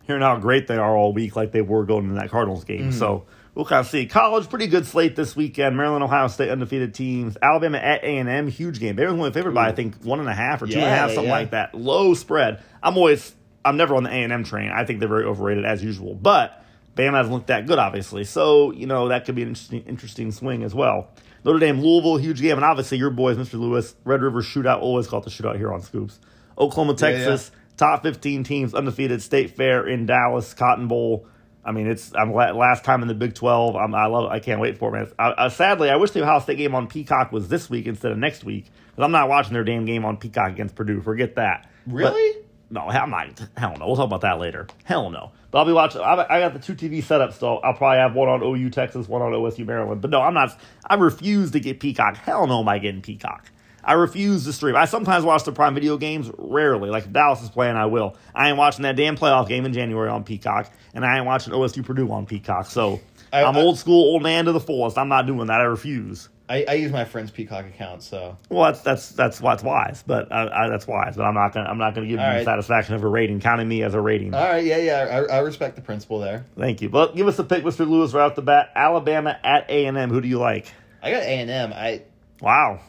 hearing 0.03 0.21
how 0.21 0.37
great 0.37 0.67
they 0.67 0.77
are 0.77 0.95
all 0.95 1.11
week 1.11 1.35
like 1.35 1.51
they 1.51 1.61
were 1.61 1.83
going 1.85 2.05
in 2.05 2.15
that 2.15 2.29
Cardinals 2.29 2.63
game. 2.63 2.91
So 2.93 3.25
we'll 3.57 3.65
kind 3.65 3.79
of 3.79 3.87
see. 3.87 4.05
College, 4.05 4.49
pretty 4.49 4.67
good 4.67 4.85
slate 4.85 5.15
this 5.15 5.35
weekend. 5.35 5.75
Maryland, 5.75 6.03
Ohio 6.03 6.27
State, 6.27 6.49
undefeated 6.49 6.93
teams. 6.93 7.37
Alabama 7.41 7.79
at 7.79 8.03
A 8.03 8.17
and 8.19 8.29
M, 8.29 8.47
huge 8.47 8.79
game. 8.79 8.95
They 8.95 9.03
were 9.03 9.09
only 9.09 9.31
favored 9.31 9.55
by 9.55 9.67
I 9.67 9.71
think 9.71 9.95
one 10.03 10.19
and 10.19 10.29
a 10.29 10.33
half 10.33 10.61
or 10.61 10.67
two 10.67 10.75
and 10.75 10.83
a 10.83 10.89
half, 10.89 11.09
something 11.09 11.25
yeah. 11.25 11.31
like 11.31 11.51
that. 11.51 11.73
Low 11.73 12.13
spread. 12.13 12.63
I'm 12.83 12.95
always, 12.95 13.35
I'm 13.65 13.75
never 13.75 13.95
on 13.95 14.03
the 14.03 14.11
A 14.11 14.13
and 14.13 14.31
M 14.31 14.43
train. 14.43 14.69
I 14.69 14.85
think 14.85 14.99
they're 14.99 15.09
very 15.09 15.25
overrated 15.25 15.65
as 15.65 15.83
usual, 15.83 16.15
but. 16.15 16.63
Bama 16.95 17.13
hasn't 17.13 17.31
looked 17.31 17.47
that 17.47 17.67
good, 17.67 17.77
obviously. 17.77 18.23
So, 18.23 18.71
you 18.71 18.87
know, 18.87 19.09
that 19.09 19.25
could 19.25 19.35
be 19.35 19.43
an 19.43 19.49
interesting, 19.49 19.83
interesting 19.83 20.31
swing 20.31 20.63
as 20.63 20.73
well. 20.73 21.11
Notre 21.43 21.59
Dame, 21.59 21.79
Louisville, 21.79 22.17
huge 22.17 22.41
game. 22.41 22.55
And 22.55 22.65
obviously, 22.65 22.97
your 22.97 23.11
boys, 23.11 23.37
Mr. 23.37 23.59
Lewis, 23.59 23.93
Red 24.03 24.23
River 24.23 24.41
Shootout, 24.41 24.81
always 24.81 25.05
call 25.05 25.19
it 25.19 25.25
the 25.25 25.29
shootout 25.29 25.57
here 25.57 25.71
on 25.71 25.81
Scoops. 25.81 26.19
Oklahoma, 26.57 26.95
Yeah, 26.99 27.09
yeah. 27.09 27.17
Texas, 27.17 27.51
top 27.77 28.01
15 28.01 28.43
teams, 28.45 28.73
undefeated, 28.73 29.21
State 29.21 29.55
Fair 29.55 29.87
in 29.87 30.07
Dallas, 30.07 30.55
Cotton 30.55 30.87
Bowl. 30.87 31.27
I 31.67 31.71
mean, 31.73 31.87
it's 31.87 32.13
I'm 32.15 32.31
la- 32.33 32.51
last 32.51 32.83
time 32.85 33.01
in 33.01 33.07
the 33.09 33.13
Big 33.13 33.35
12. 33.35 33.75
I'm, 33.75 33.93
I 33.93 34.05
love 34.07 34.31
it. 34.31 34.33
I 34.33 34.39
can't 34.39 34.61
wait 34.61 34.77
for 34.77 34.89
it, 34.95 34.99
man. 34.99 35.11
I, 35.19 35.45
I, 35.45 35.47
sadly, 35.49 35.89
I 35.89 35.97
wish 35.97 36.11
the 36.11 36.23
Ohio 36.23 36.39
State 36.39 36.57
game 36.57 36.73
on 36.73 36.87
Peacock 36.87 37.31
was 37.31 37.49
this 37.49 37.69
week 37.69 37.85
instead 37.87 38.11
of 38.11 38.17
next 38.17 38.43
week. 38.43 38.65
Because 38.87 39.03
I'm 39.03 39.11
not 39.11 39.27
watching 39.29 39.53
their 39.53 39.63
damn 39.65 39.85
game 39.85 40.05
on 40.05 40.17
Peacock 40.17 40.49
against 40.51 40.75
Purdue. 40.75 41.01
Forget 41.01 41.35
that. 41.35 41.69
But- 41.85 41.93
Really? 41.93 42.37
no, 42.69 42.81
I'm 42.81 43.09
not. 43.09 43.39
Hell 43.57 43.75
no. 43.77 43.85
We'll 43.87 43.95
talk 43.97 44.05
about 44.05 44.21
that 44.21 44.39
later. 44.39 44.67
Hell 44.85 45.09
no. 45.09 45.31
But 45.51 45.59
I'll 45.59 45.65
be 45.65 45.71
watching. 45.73 46.01
I, 46.01 46.25
I 46.29 46.39
got 46.39 46.53
the 46.53 46.59
two 46.59 46.73
TV 46.75 47.03
setups, 47.03 47.33
so 47.39 47.57
I'll 47.57 47.73
probably 47.73 47.99
have 47.99 48.13
one 48.15 48.27
on 48.29 48.41
OU 48.43 48.69
Texas, 48.71 49.07
one 49.07 49.21
on 49.21 49.31
OSU 49.31 49.65
Maryland. 49.65 50.01
But 50.01 50.09
no, 50.11 50.21
I'm 50.21 50.33
not. 50.33 50.57
I 50.85 50.95
refuse 50.95 51.51
to 51.51 51.59
get 51.59 51.79
Peacock. 51.79 52.17
Hell 52.17 52.47
no, 52.47 52.59
am 52.61 52.67
I 52.69 52.79
getting 52.79 53.01
Peacock? 53.01 53.45
I 53.87 53.93
refuse 53.93 54.43
to 54.45 54.53
stream. 54.53 54.75
I 54.75 54.83
sometimes 54.85 55.23
watch 55.23 55.43
the 55.45 55.51
Prime 55.53 55.73
Video 55.73 55.97
games. 55.97 56.29
Rarely, 56.37 56.89
like 56.89 57.05
if 57.05 57.13
Dallas 57.13 57.41
is 57.41 57.49
playing, 57.49 57.77
I 57.77 57.85
will. 57.85 58.17
I 58.35 58.49
ain't 58.49 58.57
watching 58.57 58.83
that 58.83 58.97
damn 58.97 59.15
playoff 59.15 59.47
game 59.47 59.65
in 59.65 59.71
January 59.73 60.09
on 60.09 60.25
Peacock, 60.25 60.69
and 60.93 61.05
I 61.05 61.17
ain't 61.17 61.25
watching 61.25 61.53
OSU 61.53 61.85
Purdue 61.85 62.11
on 62.11 62.25
Peacock. 62.25 62.65
So 62.67 62.99
I- 63.31 63.43
I'm 63.43 63.55
I- 63.55 63.61
old 63.61 63.79
school, 63.79 64.13
old 64.13 64.23
man 64.23 64.45
to 64.45 64.51
the 64.51 64.59
fullest. 64.59 64.97
I'm 64.97 65.07
not 65.07 65.25
doing 65.25 65.47
that. 65.47 65.61
I 65.61 65.63
refuse. 65.63 66.27
I, 66.49 66.63
I 66.67 66.73
use 66.75 66.93
my 66.93 67.03
friend's 67.03 67.29
Peacock 67.29 67.65
account, 67.65 68.03
so 68.03 68.37
Well, 68.49 68.63
that's 68.71 68.79
that's 68.81 69.09
that's 69.09 69.41
what's 69.41 69.63
wise, 69.63 70.01
but 70.07 70.31
uh, 70.31 70.49
I, 70.53 70.69
that's 70.69 70.87
wise. 70.87 71.17
But 71.17 71.23
I'm 71.23 71.33
not 71.33 71.53
gonna 71.53 71.67
I'm 71.69 71.77
not 71.77 71.93
gonna 71.93 72.07
give 72.07 72.19
All 72.21 72.31
you 72.31 72.39
the 72.39 72.45
satisfaction 72.45 72.95
of 72.95 73.03
a 73.03 73.07
rating, 73.07 73.41
counting 73.41 73.67
me 73.67 73.83
as 73.83 73.93
a 73.95 73.99
rating. 73.99 74.33
all 74.33 74.41
right, 74.47 74.63
yeah, 74.63 74.77
yeah, 74.77 75.25
I, 75.29 75.35
I 75.35 75.39
respect 75.39 75.75
the 75.75 75.81
principle 75.81 76.19
there. 76.19 76.45
Thank 76.57 76.81
you. 76.81 76.87
But 76.87 77.17
give 77.17 77.27
us 77.27 77.37
a 77.39 77.43
pick, 77.43 77.63
Mr. 77.65 77.85
Lewis, 77.85 78.13
right 78.13 78.23
off 78.23 78.35
the 78.35 78.41
bat. 78.41 78.71
Alabama 78.75 79.37
at 79.43 79.69
A 79.69 79.87
and 79.87 79.97
M. 79.97 80.09
Who 80.09 80.21
do 80.21 80.27
you 80.29 80.39
like? 80.39 80.71
I 81.03 81.11
got 81.11 81.23
A 81.23 81.25
and 81.39 81.49
M. 81.49 81.73
I 81.73 82.03
Wow. 82.41 82.79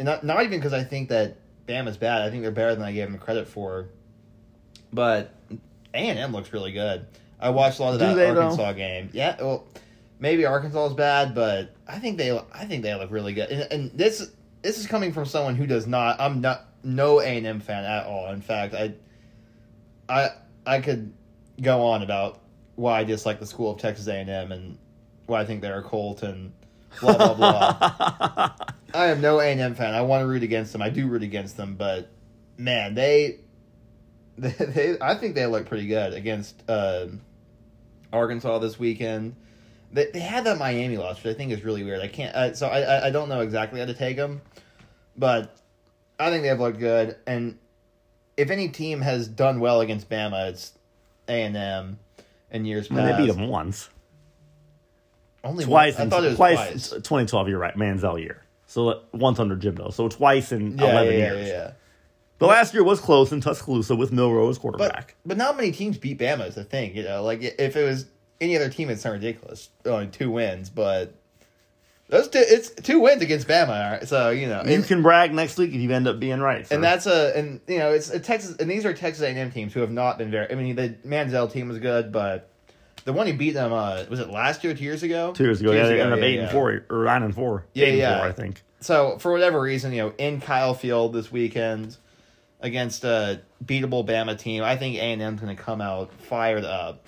And 0.00 0.06
not 0.06 0.24
not 0.24 0.42
even 0.42 0.58
because 0.58 0.72
I 0.72 0.82
think 0.82 1.10
that 1.10 1.36
Bama's 1.66 1.96
bad. 1.96 2.22
I 2.22 2.30
think 2.30 2.42
they're 2.42 2.50
better 2.50 2.74
than 2.74 2.82
I 2.82 2.92
gave 2.92 3.10
them 3.10 3.18
credit 3.18 3.46
for. 3.46 3.88
But 4.92 5.32
A 5.94 5.98
and 5.98 6.18
M 6.18 6.32
looks 6.32 6.52
really 6.52 6.72
good. 6.72 7.06
I 7.38 7.50
watched 7.50 7.78
a 7.78 7.82
lot 7.82 7.92
of 7.94 8.00
that 8.00 8.14
they, 8.14 8.32
though? 8.32 8.40
Arkansas 8.40 8.72
game. 8.72 9.10
Yeah, 9.12 9.36
well, 9.38 9.66
maybe 10.18 10.44
Arkansas 10.46 10.86
is 10.86 10.94
bad, 10.94 11.34
but 11.34 11.74
I 11.86 11.98
think 11.98 12.18
they 12.18 12.36
I 12.52 12.64
think 12.64 12.82
they 12.82 12.94
look 12.94 13.10
really 13.10 13.34
good. 13.34 13.50
And, 13.50 13.72
and 13.72 13.90
this 13.92 14.30
this 14.62 14.78
is 14.78 14.86
coming 14.86 15.12
from 15.12 15.26
someone 15.26 15.54
who 15.54 15.66
does 15.66 15.86
not. 15.86 16.20
I'm 16.20 16.40
not 16.40 16.66
no 16.82 17.20
A 17.20 17.24
and 17.24 17.46
M 17.46 17.60
fan 17.60 17.84
at 17.84 18.06
all. 18.06 18.32
In 18.32 18.40
fact, 18.40 18.74
I 18.74 18.94
I 20.08 20.30
I 20.66 20.80
could 20.80 21.12
go 21.60 21.82
on 21.82 22.02
about 22.02 22.40
why 22.76 23.00
I 23.00 23.04
dislike 23.04 23.38
the 23.38 23.46
school 23.46 23.70
of 23.70 23.78
Texas 23.78 24.06
A 24.06 24.14
and 24.14 24.30
M 24.30 24.50
and 24.50 24.78
why 25.26 25.42
I 25.42 25.44
think 25.44 25.60
they're 25.60 25.78
a 25.78 25.88
cult 25.88 26.22
and 26.22 26.52
blah 27.00 27.16
blah 27.16 27.34
blah. 27.34 28.50
I 28.94 29.06
am 29.06 29.20
no 29.20 29.38
A 29.40 29.44
and 29.46 29.60
M 29.60 29.74
fan. 29.74 29.94
I 29.94 30.00
want 30.02 30.22
to 30.22 30.26
root 30.26 30.42
against 30.42 30.72
them. 30.72 30.82
I 30.82 30.90
do 30.90 31.06
root 31.06 31.22
against 31.22 31.56
them, 31.56 31.76
but 31.76 32.08
man, 32.56 32.94
they, 32.94 33.38
they, 34.38 34.50
they 34.50 34.96
I 35.00 35.14
think 35.14 35.34
they 35.34 35.46
look 35.46 35.66
pretty 35.66 35.86
good 35.86 36.12
against 36.14 36.62
um 36.68 37.20
Arkansas 38.12 38.58
this 38.58 38.78
weekend. 38.78 39.36
They, 39.92 40.06
they 40.12 40.20
had 40.20 40.44
that 40.44 40.58
Miami 40.58 40.96
loss, 40.96 41.22
which 41.22 41.34
I 41.34 41.36
think 41.36 41.52
is 41.52 41.62
really 41.64 41.82
weird. 41.84 42.00
I 42.00 42.08
can't. 42.08 42.34
Uh, 42.34 42.54
so 42.54 42.66
I 42.68 42.80
I- 42.80 43.06
I 43.06 43.10
don't 43.10 43.28
know 43.28 43.40
exactly 43.40 43.80
how 43.80 43.86
to 43.86 43.94
take 43.94 44.16
them, 44.16 44.40
but 45.16 45.56
I 46.18 46.30
think 46.30 46.42
they've 46.42 46.58
looked 46.58 46.78
good. 46.78 47.16
And 47.26 47.58
if 48.36 48.50
any 48.50 48.68
team 48.68 49.00
has 49.00 49.26
done 49.28 49.60
well 49.60 49.80
against 49.80 50.08
Bama, 50.08 50.48
it's 50.50 50.72
A 51.28 51.42
and 51.42 51.56
M. 51.56 51.98
In 52.52 52.64
years 52.64 52.86
I 52.90 52.94
past, 52.94 53.06
mean, 53.06 53.16
they 53.16 53.26
beat 53.26 53.32
them 53.36 53.48
once, 53.48 53.88
only 55.44 55.64
twice. 55.64 55.98
Once. 55.98 56.12
I 56.12 56.16
thought 56.16 56.24
it 56.24 56.28
was 56.28 56.36
twice. 56.36 56.56
twice. 56.58 56.90
2012. 56.90 57.48
You're 57.48 57.58
right. 57.58 57.74
Manziel 57.76 58.20
year. 58.20 58.42
So 58.66 58.88
uh, 58.88 59.00
once 59.12 59.38
under 59.38 59.56
Jimbo. 59.56 59.90
So 59.90 60.08
twice 60.08 60.52
in 60.52 60.78
Yeah, 60.78 60.90
11 60.92 61.12
yeah, 61.12 61.18
yeah, 61.18 61.32
years. 61.34 61.48
yeah. 61.48 61.70
The 62.38 62.46
last 62.46 62.72
year 62.72 62.82
was 62.84 63.00
close 63.00 63.32
in 63.32 63.40
Tuscaloosa 63.40 63.94
with 63.96 64.12
Milroe 64.12 64.48
as 64.48 64.56
But 64.56 64.62
quarterback. 64.62 65.14
but 65.26 65.36
not 65.36 65.56
many 65.56 65.72
teams 65.72 65.98
beat 65.98 66.18
Bama 66.18 66.48
is 66.48 66.54
the 66.54 66.64
thing. 66.64 66.96
You 66.96 67.02
know, 67.02 67.22
like 67.22 67.42
if 67.42 67.76
it 67.76 67.84
was 67.84 68.06
any 68.40 68.56
other 68.56 68.70
team, 68.70 68.88
it's 68.88 69.04
not 69.04 69.12
ridiculous. 69.12 69.68
Only 69.84 70.06
two 70.06 70.30
wins, 70.30 70.70
but 70.70 71.14
those 72.08 72.28
two, 72.28 72.38
it's 72.42 72.70
two 72.70 72.98
wins 73.00 73.22
against 73.22 73.46
Bama. 73.46 73.68
all 73.68 73.90
right? 73.92 74.08
So 74.08 74.30
you 74.30 74.46
know, 74.48 74.62
you 74.64 74.74
and, 74.76 74.84
can 74.84 75.02
brag 75.02 75.34
next 75.34 75.58
week 75.58 75.68
if 75.70 75.76
you 75.80 75.90
end 75.90 76.08
up 76.08 76.18
being 76.18 76.40
right. 76.40 76.66
sir. 76.66 76.74
and 76.76 76.82
that's 76.82 77.06
a 77.06 77.36
and 77.36 77.60
you 77.68 77.78
know 77.78 77.92
it's 77.92 78.08
a 78.10 78.18
Texas 78.18 78.56
and 78.56 78.70
these 78.70 78.86
are 78.86 78.94
Texas 78.94 79.22
A 79.22 79.28
and 79.28 79.38
M 79.38 79.50
teams 79.50 79.74
who 79.74 79.80
have 79.80 79.90
not 79.92 80.16
been 80.16 80.30
very. 80.30 80.50
I 80.50 80.54
mean, 80.54 80.76
the 80.76 80.96
Manziel 81.06 81.52
team 81.52 81.68
was 81.68 81.78
good, 81.78 82.10
but 82.10 82.49
the 83.04 83.12
one 83.12 83.26
who 83.26 83.32
beat 83.34 83.52
them 83.52 83.72
uh, 83.72 84.04
was 84.08 84.20
it 84.20 84.30
last 84.30 84.62
year, 84.64 84.74
two 84.74 84.84
years 84.84 85.02
ago? 85.02 85.32
two 85.32 85.44
years 85.44 85.60
ago. 85.60 85.72
Yeah, 85.72 85.86
they 85.86 86.00
ended 86.00 86.18
up 86.18 86.24
eight 86.24 86.34
yeah. 86.36 86.42
and 86.42 86.50
four 86.50 86.84
or 86.90 87.04
nine 87.04 87.22
and 87.22 87.34
four. 87.34 87.66
Yeah, 87.74 87.86
Eight 87.86 87.90
and 87.90 87.98
yeah. 87.98 88.18
Four, 88.18 88.28
I 88.28 88.32
think. 88.32 88.62
So 88.80 89.18
for 89.18 89.32
whatever 89.32 89.60
reason, 89.60 89.92
you 89.92 90.02
know, 90.02 90.12
in 90.18 90.40
Kyle 90.40 90.74
Field 90.74 91.12
this 91.12 91.30
weekend 91.30 91.96
against 92.60 93.04
a 93.04 93.40
beatable 93.64 94.06
Bama 94.06 94.38
team, 94.38 94.62
I 94.62 94.76
think 94.76 94.96
A 94.96 95.00
and 95.00 95.20
M's 95.22 95.40
going 95.40 95.54
to 95.54 95.62
come 95.62 95.80
out 95.80 96.12
fired 96.22 96.64
up. 96.64 97.06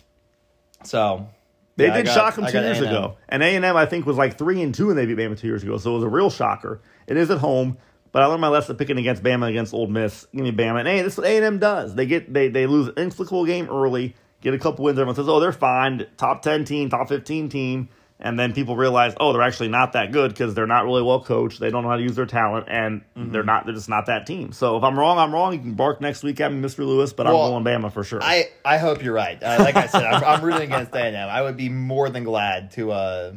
So 0.84 1.28
They 1.76 1.86
yeah, 1.86 1.96
did 1.98 2.06
got- 2.06 2.14
shock 2.14 2.34
them 2.36 2.46
two 2.46 2.58
years 2.60 2.78
A&M. 2.80 2.88
ago, 2.88 3.16
and 3.28 3.42
A 3.42 3.46
and 3.56 3.64
M 3.64 3.76
I 3.76 3.86
think 3.86 4.04
was 4.06 4.16
like 4.16 4.36
three 4.38 4.60
and 4.62 4.74
two, 4.74 4.90
and 4.90 4.98
they 4.98 5.06
beat 5.06 5.16
Bama 5.16 5.38
two 5.38 5.46
years 5.46 5.62
ago. 5.62 5.78
So 5.78 5.92
it 5.92 5.94
was 5.94 6.04
a 6.04 6.08
real 6.08 6.30
shocker. 6.30 6.80
It 7.06 7.16
is 7.16 7.30
at 7.30 7.38
home, 7.38 7.78
but 8.12 8.22
I 8.22 8.26
learned 8.26 8.40
my 8.40 8.48
lesson 8.48 8.76
picking 8.76 8.98
against 8.98 9.22
Bama 9.22 9.48
against 9.48 9.72
Ole 9.72 9.86
Miss. 9.86 10.26
Give 10.34 10.42
me 10.44 10.52
Bama, 10.52 10.80
and 10.80 10.88
hey, 10.88 11.02
this 11.02 11.14
is 11.14 11.18
what 11.18 11.26
A 11.26 11.36
and 11.36 11.44
M 11.44 11.58
does. 11.58 11.94
They 11.94 12.06
get 12.06 12.32
they 12.32 12.48
they 12.48 12.66
lose 12.66 12.88
an 12.88 12.94
inexplicable 12.96 13.46
game 13.46 13.68
early, 13.70 14.14
get 14.42 14.52
a 14.52 14.58
couple 14.58 14.84
wins. 14.84 14.98
Everyone 14.98 15.14
says, 15.16 15.28
oh, 15.28 15.40
they're 15.40 15.52
fine, 15.52 16.06
top 16.18 16.42
ten 16.42 16.64
team, 16.66 16.90
top 16.90 17.08
fifteen 17.08 17.48
team, 17.48 17.88
And 18.20 18.38
then 18.38 18.52
people 18.52 18.76
realize, 18.76 19.14
oh, 19.18 19.32
they're 19.32 19.42
actually 19.42 19.68
not 19.68 19.94
that 19.94 20.12
good 20.12 20.30
because 20.32 20.54
they're 20.54 20.66
not 20.66 20.84
really 20.84 21.02
well 21.02 21.20
coached. 21.22 21.58
They 21.58 21.70
don't 21.70 21.82
know 21.82 21.88
how 21.88 21.96
to 21.96 22.02
use 22.02 22.14
their 22.16 22.26
talent, 22.26 22.66
and 22.68 23.00
Mm-hmm. 23.16 23.32
they're 23.32 23.42
not. 23.42 23.64
They're 23.64 23.74
just 23.74 23.88
not 23.88 24.06
that 24.06 24.26
team. 24.26 24.52
So 24.52 24.76
if 24.76 24.84
I'm 24.84 24.98
wrong, 24.98 25.18
I'm 25.18 25.32
wrong. 25.32 25.52
You 25.54 25.58
can 25.58 25.74
bark 25.74 26.00
next 26.00 26.22
week 26.22 26.40
at 26.40 26.52
me, 26.52 26.60
Mr. 26.60 26.78
Lewis, 26.78 27.12
but 27.12 27.26
Well, 27.26 27.54
I'm 27.54 27.62
going 27.62 27.82
Bama 27.82 27.92
for 27.92 28.04
sure. 28.04 28.22
I, 28.22 28.50
I 28.64 28.78
hope 28.78 29.02
you're 29.02 29.14
right. 29.14 29.42
Uh, 29.42 29.56
like 29.60 29.76
I 29.76 29.86
said, 29.86 30.04
I'm, 30.04 30.22
I'm 30.24 30.44
rooting 30.44 30.62
against 30.72 30.94
A&M. 30.94 31.14
I 31.16 31.42
would 31.42 31.56
be 31.56 31.68
more 31.68 32.10
than 32.10 32.24
glad 32.24 32.70
to 32.72 32.92
uh 32.92 33.32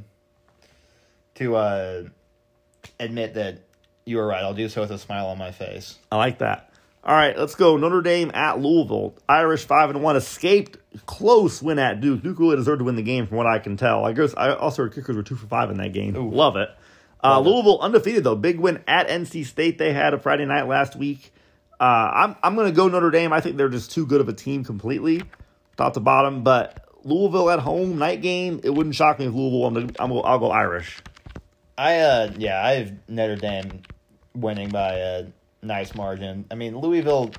to 1.36 1.56
uh 1.56 2.04
admit 3.00 3.34
that 3.34 3.60
you 4.06 4.18
were 4.18 4.28
right. 4.28 4.44
I'll 4.44 4.54
do 4.54 4.70
so 4.70 4.82
with 4.82 4.92
a 4.92 4.98
smile 5.00 5.28
on 5.28 5.38
my 5.38 5.52
face. 5.52 5.98
I 6.12 6.18
like 6.18 6.38
that. 6.40 6.65
All 7.06 7.14
right, 7.14 7.38
let's 7.38 7.54
go. 7.54 7.78
Notre 7.78 8.02
Dame 8.02 8.32
at 8.34 8.60
Louisville. 8.60 9.16
Irish 9.30 9.66
five 9.66 9.92
and 9.92 10.02
one 10.02 10.16
escaped 10.16 10.78
close 11.06 11.62
win 11.62 11.78
at 11.78 12.02
Duke. 12.02 12.24
Duke 12.24 12.40
really 12.40 12.56
deserved 12.56 12.80
to 12.80 12.86
win 12.86 12.96
the 12.96 13.04
game, 13.04 13.28
from 13.28 13.38
what 13.38 13.46
I 13.46 13.60
can 13.60 13.78
tell. 13.78 14.06
I 14.06 14.14
guess 14.14 14.34
I 14.36 14.54
also 14.54 14.84
heard 14.84 14.96
kickers 14.96 15.16
were 15.16 15.24
two 15.24 15.36
for 15.36 15.46
five 15.46 15.70
in 15.70 15.78
that 15.78 15.94
game. 15.94 16.16
Ooh. 16.16 16.32
Love 16.32 16.56
it. 16.56 16.70
Uh, 17.24 17.40
Love 17.40 17.46
it. 17.46 17.50
Louisville 17.50 17.80
undefeated 17.80 18.24
though. 18.24 18.36
Big 18.36 18.60
win 18.60 18.84
at 18.88 19.08
NC 19.08 19.46
State. 19.46 19.78
They 19.78 19.94
had 19.94 20.14
a 20.16 20.20
Friday 20.20 20.46
night 20.46 20.68
last 20.68 20.96
week. 20.96 21.32
Uh, 21.80 21.84
I'm 21.84 22.36
I'm 22.42 22.56
going 22.56 22.68
to 22.68 22.76
go 22.76 22.88
Notre 22.88 23.12
Dame. 23.12 23.34
I 23.34 23.40
think 23.40 23.58
they're 23.58 23.70
just 23.70 23.92
too 23.92 24.08
good 24.08 24.22
of 24.22 24.30
a 24.30 24.34
team 24.34 24.64
completely, 24.64 25.22
top 25.78 25.94
to 25.94 26.00
bottom. 26.00 26.44
But 26.44 26.86
Louisville 27.04 27.52
at 27.52 27.60
home 27.60 28.00
night 28.00 28.22
game. 28.24 28.62
It 28.64 28.72
wouldn't 28.72 28.96
shock 28.96 29.20
me 29.20 29.28
if 29.28 29.34
Louisville. 29.34 29.66
I'm, 29.68 29.92
I'm 30.00 30.12
I'll 30.26 30.40
go 30.40 30.50
Irish. 30.50 31.02
I 31.78 32.00
uh 32.00 32.32
yeah, 32.38 32.66
I 32.66 32.72
have 32.76 32.94
Notre 33.08 33.36
Dame 33.36 33.82
winning 34.34 34.70
by 34.70 34.94
a 34.96 35.26
nice 35.62 35.96
margin. 35.96 36.46
I 36.52 36.56
mean, 36.56 36.78
Louisville 36.78 37.32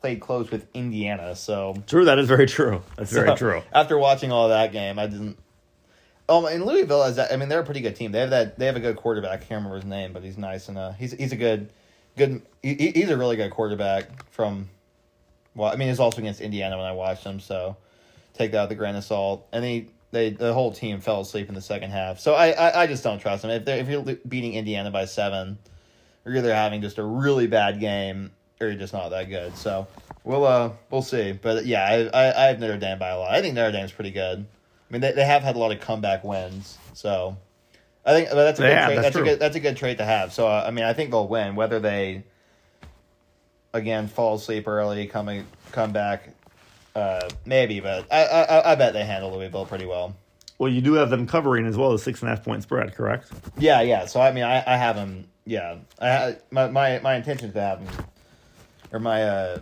played 0.00 0.20
close 0.20 0.50
with 0.50 0.66
Indiana, 0.74 1.34
so 1.34 1.74
True, 1.86 2.04
that 2.06 2.18
is 2.18 2.28
very 2.28 2.46
true. 2.46 2.82
That's 2.96 3.12
very 3.12 3.34
true. 3.36 3.62
After 3.72 3.96
watching 3.98 4.32
all 4.32 4.48
that 4.48 4.72
game, 4.72 4.98
I 4.98 5.06
didn't. 5.06 5.38
Oh, 6.28 6.46
and 6.46 6.64
Louisville 6.64 7.02
is. 7.04 7.18
I 7.18 7.36
mean, 7.36 7.48
they're 7.48 7.60
a 7.60 7.64
pretty 7.64 7.80
good 7.82 7.96
team. 7.96 8.12
They 8.12 8.20
have 8.20 8.30
that. 8.30 8.58
They 8.58 8.66
have 8.66 8.76
a 8.76 8.80
good 8.80 8.96
quarterback. 8.96 9.30
I 9.32 9.36
can't 9.36 9.50
remember 9.58 9.76
his 9.76 9.84
name, 9.84 10.12
but 10.12 10.22
he's 10.22 10.38
nice 10.38 10.68
and 10.68 10.78
uh, 10.78 10.92
he's 10.92 11.12
he's 11.12 11.32
a 11.32 11.36
good, 11.36 11.68
good. 12.16 12.40
He, 12.62 12.74
he- 12.74 12.90
he's 12.92 13.10
a 13.10 13.16
really 13.16 13.36
good 13.36 13.50
quarterback. 13.50 14.30
From, 14.30 14.68
well, 15.54 15.70
I 15.70 15.76
mean, 15.76 15.88
he's 15.88 16.00
also 16.00 16.18
against 16.18 16.40
Indiana 16.40 16.76
when 16.78 16.86
I 16.86 16.92
watched 16.92 17.24
him, 17.24 17.40
so 17.40 17.76
take 18.32 18.52
that 18.52 18.62
with 18.62 18.72
a 18.72 18.74
grain 18.74 18.96
of 18.96 19.04
salt. 19.04 19.46
And 19.52 19.62
he, 19.64 19.88
they, 20.12 20.30
the 20.30 20.54
whole 20.54 20.72
team 20.72 21.00
fell 21.00 21.20
asleep 21.20 21.48
in 21.50 21.54
the 21.54 21.60
second 21.60 21.90
half. 21.90 22.18
So 22.20 22.34
I, 22.34 22.52
I, 22.52 22.82
I 22.82 22.86
just 22.86 23.04
don't 23.04 23.18
trust 23.18 23.42
them. 23.42 23.50
If 23.50 23.64
they 23.66 23.80
if 23.80 23.88
you're 23.88 24.02
beating 24.26 24.54
Indiana 24.54 24.90
by 24.90 25.04
seven, 25.04 25.58
you're 26.24 26.36
either 26.36 26.54
having 26.54 26.80
just 26.80 26.98
a 26.98 27.04
really 27.04 27.46
bad 27.46 27.80
game 27.80 28.30
or 28.60 28.68
you're 28.68 28.76
just 28.78 28.92
not 28.92 29.08
that 29.10 29.28
good. 29.28 29.56
So 29.56 29.86
we'll 30.24 30.44
uh 30.44 30.70
we'll 30.90 31.02
see. 31.02 31.32
But 31.32 31.66
yeah, 31.66 31.84
I 31.84 32.26
I, 32.26 32.44
I 32.44 32.46
have 32.48 32.60
Notre 32.60 32.78
Dame 32.78 32.98
by 32.98 33.08
a 33.08 33.18
lot. 33.18 33.32
I 33.32 33.40
think 33.42 33.54
Notre 33.54 33.72
Dame's 33.72 33.92
pretty 33.92 34.10
good. 34.10 34.38
I 34.40 34.92
mean, 34.92 35.00
they, 35.00 35.12
they 35.12 35.24
have 35.24 35.42
had 35.42 35.56
a 35.56 35.58
lot 35.58 35.72
of 35.72 35.80
comeback 35.80 36.24
wins, 36.24 36.78
so 36.92 37.36
I 38.04 38.12
think 38.12 38.28
but 38.28 38.36
that's 38.36 38.60
a 38.60 38.62
good 38.62 38.76
have, 38.76 38.86
trait. 38.86 38.96
that's 38.96 39.04
That's, 39.04 39.16
a 39.16 39.22
good 39.22 39.40
that's 39.40 39.56
a 39.56 39.60
good 39.60 39.76
trait 39.76 39.98
to 39.98 40.04
have. 40.04 40.32
So 40.32 40.46
uh, 40.46 40.64
I 40.66 40.70
mean, 40.70 40.84
I 40.84 40.92
think 40.92 41.10
they'll 41.10 41.28
win 41.28 41.54
whether 41.56 41.80
they 41.80 42.24
again 43.72 44.08
fall 44.08 44.36
asleep 44.36 44.68
early, 44.68 45.06
coming 45.06 45.46
come 45.72 45.92
back. 45.92 46.30
Uh, 46.94 47.28
maybe, 47.44 47.80
but 47.80 48.06
I, 48.12 48.24
I 48.24 48.72
I 48.72 48.74
bet 48.76 48.92
they 48.92 49.04
handle 49.04 49.36
Louisville 49.36 49.66
pretty 49.66 49.86
well. 49.86 50.14
Well, 50.58 50.70
you 50.70 50.80
do 50.80 50.94
have 50.94 51.10
them 51.10 51.26
covering 51.26 51.66
as 51.66 51.76
well 51.76 51.92
as 51.92 52.02
six 52.02 52.22
and 52.22 52.30
a 52.30 52.36
half 52.36 52.44
point 52.44 52.62
spread, 52.62 52.94
correct? 52.94 53.32
Yeah, 53.58 53.80
yeah. 53.80 54.06
So 54.06 54.20
I 54.20 54.30
mean, 54.30 54.44
I, 54.44 54.62
I 54.64 54.76
have 54.76 54.94
them. 54.94 55.26
Yeah, 55.46 55.76
I 56.00 56.36
my 56.50 56.68
my 56.68 57.00
my 57.00 57.16
intention 57.16 57.52
to 57.52 57.60
have 57.60 57.84
them, 57.84 58.06
or 58.92 58.98
my 58.98 59.22
uh, 59.22 59.58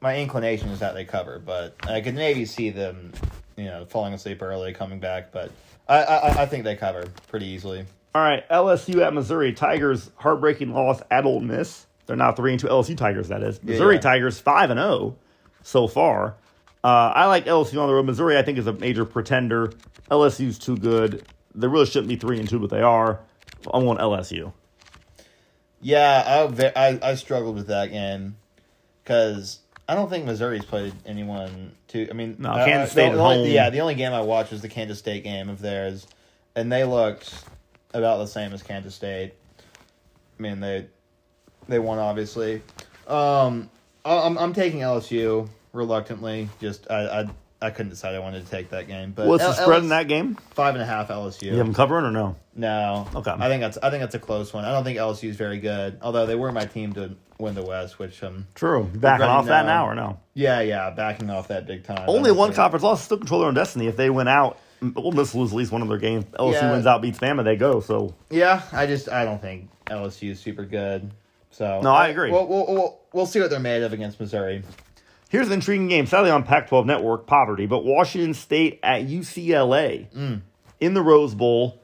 my 0.00 0.18
inclination 0.18 0.68
is 0.70 0.80
that 0.80 0.94
they 0.94 1.04
cover, 1.04 1.38
but 1.38 1.74
I 1.86 2.00
could 2.00 2.14
maybe 2.14 2.44
see 2.44 2.70
them, 2.70 3.12
you 3.56 3.66
know, 3.66 3.84
falling 3.84 4.12
asleep 4.14 4.42
early, 4.42 4.72
coming 4.72 4.98
back. 4.98 5.30
But 5.30 5.52
I 5.88 6.02
I, 6.02 6.42
I 6.42 6.46
think 6.46 6.64
they 6.64 6.74
cover 6.74 7.06
pretty 7.28 7.46
easily. 7.46 7.84
All 8.14 8.22
right, 8.22 8.48
LSU 8.48 9.02
at 9.06 9.12
Missouri 9.12 9.52
Tigers 9.52 10.10
heartbreaking 10.16 10.72
loss 10.72 11.00
at 11.10 11.26
Ole 11.26 11.40
Miss. 11.40 11.86
They're 12.06 12.16
now 12.16 12.32
three 12.32 12.52
and 12.52 12.60
two 12.60 12.66
LSU 12.66 12.96
Tigers. 12.96 13.28
That 13.28 13.42
is 13.42 13.62
Missouri 13.62 13.96
yeah. 13.96 14.00
Tigers 14.00 14.40
five 14.40 14.70
and 14.70 14.78
zero 14.78 15.16
so 15.62 15.86
far. 15.86 16.34
Uh, 16.82 17.12
I 17.14 17.26
like 17.26 17.46
LSU 17.46 17.80
on 17.80 17.88
the 17.88 17.94
road. 17.94 18.06
Missouri, 18.06 18.38
I 18.38 18.42
think, 18.42 18.58
is 18.58 18.66
a 18.66 18.72
major 18.72 19.04
pretender. 19.04 19.72
LSU's 20.10 20.58
too 20.58 20.76
good. 20.76 21.24
They 21.54 21.66
really 21.66 21.86
shouldn't 21.86 22.08
be 22.08 22.16
three 22.16 22.38
and 22.38 22.48
two, 22.48 22.58
but 22.58 22.70
they 22.70 22.82
are. 22.82 23.20
I 23.72 23.78
want 23.78 24.00
LSU. 24.00 24.52
Yeah, 25.80 26.48
I 26.56 26.72
I, 26.76 26.98
I 27.10 27.14
struggled 27.14 27.54
with 27.56 27.66
that 27.68 27.90
game 27.90 28.36
because 29.02 29.60
I 29.88 29.94
don't 29.94 30.08
think 30.10 30.24
Missouri's 30.24 30.64
played 30.64 30.92
anyone 31.04 31.72
to. 31.88 32.08
I 32.08 32.12
mean, 32.12 32.36
No, 32.38 32.52
Kansas 32.52 32.92
State 32.92 33.12
the 33.12 33.18
only- 33.18 33.44
home. 33.44 33.46
Yeah, 33.54 33.70
the 33.70 33.80
only 33.80 33.94
game 33.94 34.12
I 34.12 34.22
watched 34.22 34.52
was 34.52 34.62
the 34.62 34.68
Kansas 34.68 34.98
State 34.98 35.22
game 35.24 35.48
of 35.48 35.60
theirs, 35.60 36.06
and 36.54 36.72
they 36.72 36.84
looked 36.84 37.32
about 37.94 38.18
the 38.18 38.26
same 38.26 38.52
as 38.52 38.62
Kansas 38.62 38.94
State. 38.94 39.34
I 40.38 40.42
mean, 40.42 40.60
they 40.60 40.86
they 41.68 41.78
won 41.78 41.98
obviously. 41.98 42.62
Um, 43.06 43.70
I'm 44.04 44.36
I'm 44.38 44.52
taking 44.54 44.80
LSU 44.80 45.48
reluctantly. 45.72 46.48
Just 46.60 46.90
I 46.90 47.20
I, 47.20 47.26
I 47.60 47.70
couldn't 47.70 47.90
decide 47.90 48.14
I 48.14 48.18
wanted 48.18 48.44
to 48.44 48.50
take 48.50 48.70
that 48.70 48.86
game, 48.86 49.12
but 49.16 49.26
What's 49.26 49.42
the 49.42 49.48
L- 49.48 49.54
spread 49.54 49.82
in 49.82 49.88
that 49.88 50.08
game? 50.08 50.36
Five 50.50 50.74
and 50.74 50.82
a 50.82 50.86
half 50.86 51.08
LSU. 51.08 51.42
You 51.44 51.56
have 51.56 51.66
them 51.66 51.74
covering 51.74 52.04
or 52.04 52.10
no? 52.10 52.36
No. 52.54 53.08
Okay. 53.14 53.30
I 53.30 53.48
think 53.48 53.60
that's 53.62 53.78
I 53.82 53.88
think 53.90 54.02
that's 54.02 54.14
a 54.14 54.18
close 54.18 54.52
one. 54.52 54.64
I 54.66 54.72
don't 54.72 54.84
think 54.84 54.98
LSU 54.98 55.28
is 55.30 55.36
very 55.36 55.58
good. 55.58 55.98
Although 56.02 56.26
they 56.26 56.34
were 56.34 56.52
my 56.52 56.66
team 56.66 56.92
to 56.94 57.16
win 57.38 57.54
the 57.54 57.62
West, 57.64 57.98
which 57.98 58.22
um 58.22 58.46
True. 58.54 58.84
Backing 58.84 58.94
Regretting 58.94 59.26
off 59.26 59.46
that 59.46 59.64
now. 59.66 59.84
now 59.84 59.88
or 59.88 59.94
no? 59.94 60.20
yeah 60.34 60.60
yeah 60.60 60.90
backing 60.90 61.30
off 61.30 61.48
that 61.48 61.66
big 61.66 61.84
time. 61.84 62.04
Only 62.08 62.30
one 62.30 62.46
honestly. 62.48 62.56
conference 62.56 62.82
loss, 62.82 63.02
still 63.04 63.18
control 63.18 63.40
their 63.40 63.48
own 63.48 63.54
destiny. 63.54 63.86
If 63.86 63.96
they 63.96 64.10
win 64.10 64.28
out, 64.28 64.58
Ole 64.94 65.12
Miss 65.12 65.34
lose 65.34 65.52
at 65.52 65.56
least 65.56 65.72
one 65.72 65.80
of 65.80 65.88
their 65.88 65.96
games. 65.98 66.24
LSU 66.38 66.52
Yeah. 66.52 66.72
wins 66.72 66.86
out, 66.86 67.00
beats 67.00 67.18
Bama, 67.18 67.42
they 67.42 67.56
go. 67.56 67.80
So 67.80 68.14
Yeah, 68.28 68.60
I 68.72 68.86
just 68.86 69.08
I 69.08 69.24
don't 69.24 69.40
think 69.40 69.70
LSU 69.86 70.32
is 70.32 70.40
super 70.40 70.64
good. 70.66 71.10
So 71.52 71.80
No, 71.82 71.90
I 71.90 72.08
agree. 72.08 72.30
We'll 72.30 72.46
we'll, 72.46 72.66
we'll, 72.66 73.00
we'll 73.14 73.26
see 73.26 73.40
what 73.40 73.48
they're 73.48 73.58
made 73.60 73.82
of 73.82 73.94
against 73.94 74.20
Missouri. 74.20 74.62
Here's 75.36 75.48
an 75.48 75.52
intriguing 75.52 75.88
game, 75.88 76.06
sadly 76.06 76.30
on 76.30 76.44
Pac 76.44 76.68
12 76.68 76.86
Network, 76.86 77.26
poverty, 77.26 77.66
but 77.66 77.84
Washington 77.84 78.32
State 78.32 78.80
at 78.82 79.02
UCLA 79.02 80.08
Mm. 80.16 80.40
in 80.80 80.94
the 80.94 81.02
Rose 81.02 81.34
Bowl. 81.34 81.82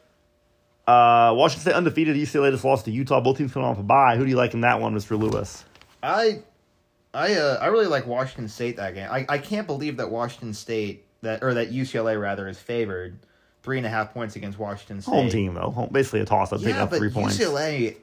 Uh, 0.86 1.34
Washington 1.36 1.60
State 1.60 1.74
undefeated. 1.74 2.16
UCLA 2.16 2.50
just 2.50 2.64
lost 2.64 2.86
to 2.86 2.90
Utah. 2.90 3.20
Both 3.20 3.36
teams 3.36 3.52
coming 3.52 3.68
off 3.68 3.78
a 3.78 3.82
bye. 3.82 4.16
Who 4.16 4.24
do 4.24 4.30
you 4.30 4.36
like 4.36 4.54
in 4.54 4.62
that 4.62 4.80
one, 4.80 4.94
Mr. 4.94 5.18
Lewis? 5.18 5.64
I 6.02 6.40
I 7.12 7.34
uh, 7.34 7.58
I 7.60 7.66
really 7.66 7.86
like 7.88 8.06
Washington 8.06 8.48
State 8.48 8.78
that 8.78 8.94
game. 8.94 9.08
I, 9.10 9.26
I 9.28 9.36
can't 9.38 9.66
believe 9.66 9.98
that 9.98 10.10
Washington 10.10 10.54
State 10.54 11.04
that 11.20 11.42
or 11.42 11.52
that 11.54 11.70
UCLA 11.70 12.18
rather 12.18 12.48
is 12.48 12.58
favored 12.58 13.18
three 13.62 13.76
and 13.76 13.86
a 13.86 13.90
half 13.90 14.14
points 14.14 14.34
against 14.34 14.58
Washington 14.58 15.02
State. 15.02 15.12
Home 15.14 15.28
team, 15.28 15.52
though. 15.54 15.70
Home, 15.70 15.90
basically 15.92 16.20
a 16.20 16.24
toss 16.24 16.54
up, 16.54 16.60
Yeah, 16.62 16.86
but 16.86 16.96
three 16.96 17.10
points. 17.10 17.36
UCLA, 17.38 17.96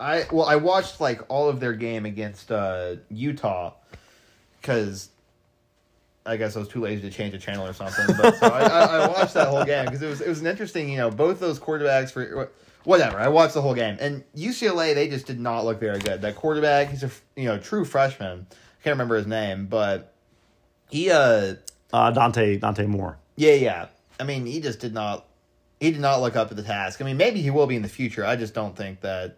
I 0.00 0.26
well, 0.32 0.46
I 0.46 0.56
watched 0.56 1.00
like 1.00 1.22
all 1.28 1.48
of 1.48 1.58
their 1.58 1.72
game 1.74 2.06
against 2.06 2.52
uh, 2.52 2.94
Utah 3.10 3.72
because 4.66 5.10
I 6.26 6.36
guess 6.36 6.56
I 6.56 6.58
was 6.58 6.68
too 6.68 6.80
lazy 6.80 7.02
to 7.02 7.10
change 7.16 7.32
the 7.32 7.38
channel 7.38 7.66
or 7.66 7.72
something. 7.72 8.04
But 8.20 8.34
so 8.36 8.46
I, 8.48 8.62
I, 8.62 8.84
I 9.04 9.08
watched 9.08 9.34
that 9.34 9.48
whole 9.48 9.64
game 9.64 9.84
because 9.84 10.02
it 10.02 10.08
was 10.08 10.20
it 10.20 10.28
was 10.28 10.40
an 10.40 10.46
interesting, 10.48 10.88
you 10.88 10.96
know, 10.96 11.10
both 11.10 11.38
those 11.38 11.60
quarterbacks 11.60 12.10
for 12.10 12.50
whatever. 12.84 13.18
I 13.18 13.28
watched 13.28 13.54
the 13.54 13.62
whole 13.62 13.74
game 13.74 13.96
and 14.00 14.24
UCLA 14.36 14.94
they 14.94 15.08
just 15.08 15.26
did 15.26 15.38
not 15.38 15.64
look 15.64 15.78
very 15.78 16.00
good. 16.00 16.22
That 16.22 16.34
quarterback, 16.34 16.90
he's 16.90 17.04
a 17.04 17.10
you 17.36 17.44
know 17.44 17.58
true 17.58 17.84
freshman. 17.84 18.46
I 18.50 18.82
can't 18.82 18.94
remember 18.94 19.16
his 19.16 19.26
name, 19.26 19.66
but 19.66 20.12
he 20.90 21.10
uh 21.10 21.54
Uh, 21.92 22.10
Dante 22.10 22.56
Dante 22.58 22.86
Moore. 22.86 23.18
yeah, 23.36 23.54
yeah. 23.54 23.86
I 24.18 24.24
mean, 24.24 24.46
he 24.46 24.60
just 24.60 24.80
did 24.80 24.94
not. 24.94 25.26
He 25.78 25.90
did 25.90 26.00
not 26.00 26.22
look 26.22 26.36
up 26.36 26.48
to 26.48 26.54
the 26.54 26.62
task. 26.62 27.02
I 27.02 27.04
mean, 27.04 27.18
maybe 27.18 27.42
he 27.42 27.50
will 27.50 27.66
be 27.66 27.76
in 27.76 27.82
the 27.82 27.88
future. 27.88 28.24
I 28.24 28.34
just 28.34 28.54
don't 28.54 28.74
think 28.74 29.02
that 29.02 29.36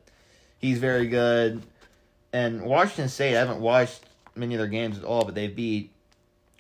he's 0.59 0.79
very 0.79 1.09
good. 1.09 1.62
And 2.33 2.62
Washington 2.62 3.09
State, 3.09 3.35
I 3.35 3.41
haven't 3.41 3.61
watched 3.61 4.05
many 4.38 4.55
of 4.55 4.59
their 4.59 4.68
games 4.68 4.98
at 4.98 5.05
all, 5.05 5.24
but 5.24 5.35
they 5.35 5.48
beat 5.48 5.92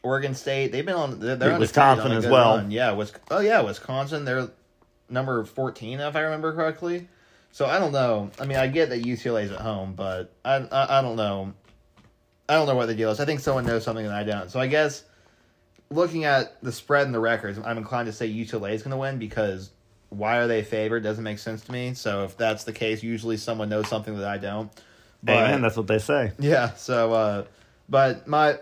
Oregon 0.02 0.34
State. 0.34 0.72
They've 0.72 0.84
been 0.84 0.94
on. 0.94 1.20
They're, 1.20 1.36
they're 1.36 1.50
Beat 1.50 1.54
on 1.54 1.60
Wisconsin 1.60 2.12
as 2.12 2.26
well. 2.26 2.56
run. 2.56 2.70
Yeah, 2.70 2.92
was 2.92 3.12
oh 3.30 3.40
yeah, 3.40 3.60
Wisconsin. 3.60 4.24
They're 4.24 4.48
number 5.08 5.44
fourteen, 5.44 6.00
if 6.00 6.16
I 6.16 6.20
remember 6.20 6.52
correctly. 6.54 7.08
So 7.50 7.66
I 7.66 7.78
don't 7.78 7.92
know. 7.92 8.30
I 8.40 8.46
mean, 8.46 8.58
I 8.58 8.66
get 8.66 8.90
that 8.90 9.02
UCLA's 9.02 9.50
at 9.50 9.60
home, 9.60 9.94
but 9.94 10.32
I, 10.44 10.56
I 10.56 10.98
I 10.98 11.02
don't 11.02 11.16
know. 11.16 11.54
I 12.48 12.54
don't 12.54 12.66
know 12.66 12.76
what 12.76 12.86
the 12.86 12.94
deal 12.94 13.10
is. 13.10 13.20
I 13.20 13.24
think 13.24 13.40
someone 13.40 13.66
knows 13.66 13.84
something 13.84 14.06
that 14.06 14.14
I 14.14 14.24
don't. 14.24 14.50
So 14.50 14.60
I 14.60 14.66
guess 14.66 15.04
looking 15.90 16.24
at 16.24 16.62
the 16.62 16.72
spread 16.72 17.06
and 17.06 17.14
the 17.14 17.20
records, 17.20 17.58
I'm 17.58 17.78
inclined 17.78 18.06
to 18.06 18.12
say 18.12 18.28
UCLA 18.28 18.72
is 18.72 18.82
going 18.82 18.92
to 18.92 18.96
win 18.96 19.18
because 19.18 19.70
why 20.10 20.38
are 20.38 20.46
they 20.46 20.62
favored 20.62 21.02
doesn't 21.02 21.24
make 21.24 21.38
sense 21.38 21.62
to 21.62 21.72
me. 21.72 21.94
So 21.94 22.24
if 22.24 22.36
that's 22.36 22.64
the 22.64 22.72
case, 22.72 23.02
usually 23.02 23.36
someone 23.36 23.68
knows 23.68 23.88
something 23.88 24.16
that 24.16 24.26
I 24.28 24.38
don't. 24.38 24.70
But 25.22 25.36
Amen. 25.36 25.62
That's 25.62 25.76
what 25.76 25.86
they 25.86 25.98
say. 25.98 26.32
yeah, 26.38 26.74
so 26.74 27.12
uh, 27.12 27.44
but 27.88 28.26
my 28.26 28.58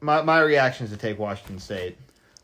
my 0.00 0.22
my 0.22 0.40
reaction 0.40 0.84
is 0.86 0.92
to 0.92 0.98
take 0.98 1.18
Washington 1.18 1.58
State. 1.58 1.96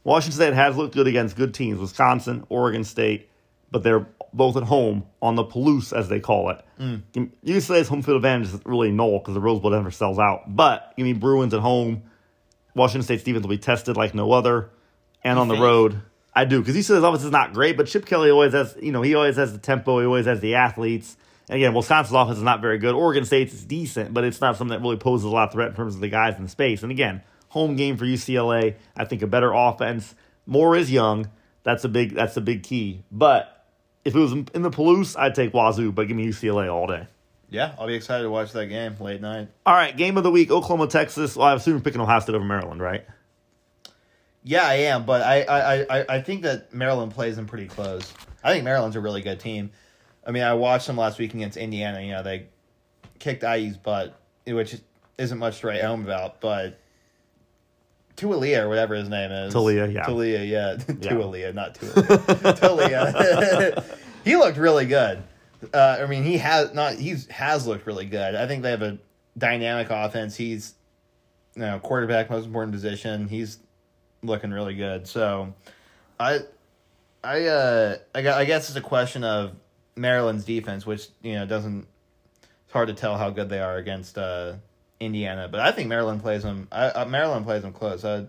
Washington 0.05 0.37
State 0.37 0.55
has 0.55 0.77
looked 0.77 0.95
good 0.95 1.07
against 1.07 1.37
good 1.37 1.53
teams, 1.53 1.79
Wisconsin, 1.79 2.47
Oregon 2.49 2.85
State, 2.85 3.29
but 3.71 3.83
they're 3.83 4.07
both 4.33 4.57
at 4.57 4.63
home 4.63 5.05
on 5.21 5.35
the 5.35 5.45
Palouse, 5.45 5.93
as 5.93 6.09
they 6.09 6.21
call 6.21 6.51
it. 6.51 6.65
Mm. 6.79 7.31
UCLA's 7.45 7.89
home 7.89 8.03
field 8.03 8.17
advantage 8.17 8.55
is 8.55 8.61
really 8.65 8.91
null 8.91 9.19
because 9.19 9.35
the 9.35 9.41
Rose 9.41 9.61
Bowl 9.61 9.71
never 9.71 9.91
sells 9.91 10.19
out. 10.19 10.45
But 10.55 10.93
you 10.97 11.05
mean 11.05 11.19
Bruins 11.19 11.55
at 11.55 11.61
home. 11.61 12.03
Washington 12.75 13.03
State's 13.03 13.25
defense 13.25 13.43
will 13.43 13.51
be 13.51 13.59
tested 13.59 13.97
like 13.97 14.15
no 14.15 14.33
other, 14.33 14.71
and 15.25 15.37
You 15.37 15.41
on 15.41 15.49
the 15.49 15.57
road, 15.57 16.01
I 16.35 16.45
do 16.45 16.61
because 16.61 16.77
he 16.77 16.83
said 16.83 16.95
his 16.95 17.05
offense 17.05 17.25
is 17.25 17.33
not 17.33 17.53
great, 17.53 17.77
but 17.77 17.89
Chip 17.89 18.07
Kelly 18.07 18.31
always 18.31 18.53
has, 18.53 18.77
you 18.81 18.93
know, 18.93 19.03
he 19.03 19.15
always 19.15 19.37
has 19.37 19.53
the 19.53 19.59
tempo, 19.59 19.99
he 19.99 20.07
always 20.07 20.27
has 20.27 20.41
the 20.41 20.55
athletes. 20.55 21.17
And 21.49 21.57
again, 21.57 21.75
Wisconsin's 21.75 22.15
offense 22.15 22.39
is 22.39 22.45
not 22.45 22.61
very 22.61 22.79
good. 22.79 22.95
Oregon 22.95 23.25
State's 23.25 23.55
is 23.55 23.65
decent, 23.65 24.13
but 24.13 24.25
it's 24.25 24.41
not 24.41 24.57
something 24.57 24.77
that 24.77 24.83
really 24.83 24.99
poses 24.99 25.25
a 25.25 25.31
lot 25.31 25.49
of 25.49 25.53
threat 25.53 25.69
in 25.69 25.75
terms 25.75 25.95
of 25.95 26.01
the 26.01 26.09
guys 26.09 26.37
in 26.37 26.43
the 26.43 26.49
space. 26.49 26.83
And 26.83 26.93
again, 26.93 27.23
home 27.49 27.77
game 27.77 27.97
for 27.97 28.05
UCLA. 28.05 28.75
I 28.97 29.05
think 29.05 29.23
a 29.23 29.27
better 29.27 29.53
offense. 29.53 30.15
Moore 30.47 30.77
is 30.77 30.91
young. 30.91 31.31
That's 31.63 31.85
a 31.85 31.89
big. 31.89 32.15
That's 32.15 32.37
a 32.37 32.41
big 32.41 32.63
key. 32.63 33.03
But 33.11 33.67
if 34.05 34.15
it 34.15 34.19
was 34.19 34.33
in 34.33 34.63
the 34.63 34.71
Palouse, 34.71 35.19
I'd 35.19 35.35
take 35.35 35.53
Wazoo. 35.53 35.93
But 35.93 36.09
give 36.09 36.17
me 36.17 36.27
UCLA 36.27 36.73
all 36.73 36.87
day. 36.87 37.07
Yeah, 37.51 37.75
I'll 37.79 37.87
be 37.87 37.95
excited 37.95 38.25
to 38.25 38.31
watch 38.31 38.53
that 38.53 38.67
game 38.67 38.95
late 39.01 39.23
night. 39.23 39.49
All 39.65 39.75
right, 39.75 39.97
game 39.97 40.19
of 40.19 40.23
the 40.23 40.31
week: 40.31 40.51
Oklahoma, 40.51 40.87
Texas. 40.87 41.35
Well, 41.35 41.47
I 41.47 41.55
assume 41.55 41.75
you're 41.75 41.81
picking 41.81 42.01
Ohio 42.01 42.21
State 42.21 42.35
over 42.35 42.45
Maryland, 42.45 42.81
right? 42.81 43.07
Yeah, 44.45 44.67
I 44.67 44.75
am, 44.75 45.05
but 45.05 45.23
I, 45.23 45.43
I, 45.43 46.01
I, 46.01 46.05
I 46.09 46.23
think 46.23 46.43
that 46.43 46.73
Maryland 46.73 47.13
plays 47.13 47.37
them 47.37 47.47
pretty 47.47 47.67
close. 47.67 48.13
I 48.43 48.53
think 48.53 48.65
Maryland's 48.65 48.97
a 48.97 49.01
really 49.01 49.21
good 49.21 49.41
team. 49.41 49.71
I 50.29 50.31
mean, 50.31 50.43
I 50.43 50.53
watched 50.53 50.87
them 50.87 50.99
last 50.99 51.19
week 51.19 51.33
against 51.33 51.57
Indiana. 51.57 52.03
You 52.03 52.13
know, 52.13 52.23
they 52.23 52.49
kicked 53.19 53.43
IU's 53.43 53.79
butt, 53.79 54.21
which 54.47 54.77
isn't 55.17 55.39
much 55.39 55.61
to 55.61 55.69
write 55.69 55.83
home 55.83 56.05
about, 56.05 56.43
but 56.43 56.79
Tualia 58.15 58.65
or 58.65 58.69
whatever 58.69 58.95
his 58.95 59.09
name 59.09 59.33
is. 59.33 59.55
Talia, 59.55 59.87
yeah. 59.87 60.05
Talia, 60.05 60.45
yeah. 60.45 60.77
Tualia, 60.79 61.55
not 61.55 61.77
Tualia. 61.77 62.61
Talia. 62.61 63.85
he 64.25 64.37
looked 64.37 64.59
really 64.59 64.85
good. 64.85 65.23
Uh, 65.73 65.99
I 66.01 66.07
mean, 66.07 66.25
he 66.25 66.37
has 66.37 66.75
not. 66.75 66.95
He's 66.95 67.27
has 67.29 67.67
looked 67.67 67.87
really 67.87 68.07
good. 68.07 68.35
I 68.35 68.47
think 68.47 68.63
they 68.63 68.71
have 68.71 68.83
a 68.83 68.99
dynamic 69.39 69.89
offense. 69.91 70.37
He's, 70.37 70.75
you 71.55 71.63
know, 71.63 71.79
quarterback, 71.79 72.29
most 72.29 72.45
important 72.45 72.75
position. 72.75 73.29
He's 73.29 73.59
looking 74.23 74.51
really 74.51 74.75
good. 74.75 75.09
So, 75.09 75.55
I, 76.21 76.41
I, 77.25 77.47
uh, 77.47 77.97
I, 78.15 78.29
I 78.29 78.45
guess 78.45 78.69
it's 78.69 78.77
a 78.77 78.83
question 78.83 79.25
of 79.25 79.53
Maryland's 79.99 80.45
defense, 80.45 80.87
which 80.87 81.09
you 81.23 81.35
know 81.35 81.47
doesn't. 81.47 81.87
It's 82.43 82.73
hard 82.73 82.89
to 82.89 82.95
tell 82.95 83.17
how 83.17 83.31
good 83.31 83.49
they 83.49 83.61
are 83.61 83.77
against 83.77 84.19
uh, 84.19 84.55
Indiana, 85.01 85.49
but 85.51 85.61
I 85.61 85.73
think 85.73 85.89
Maryland 85.89 86.21
plays 86.23 86.43
them. 86.43 86.69
I, 86.71 86.87
uh, 86.87 87.05
Maryland 87.07 87.47
plays 87.47 87.63
them 87.63 87.73
close. 87.73 88.05
I, 88.05 88.19
I 88.19 88.25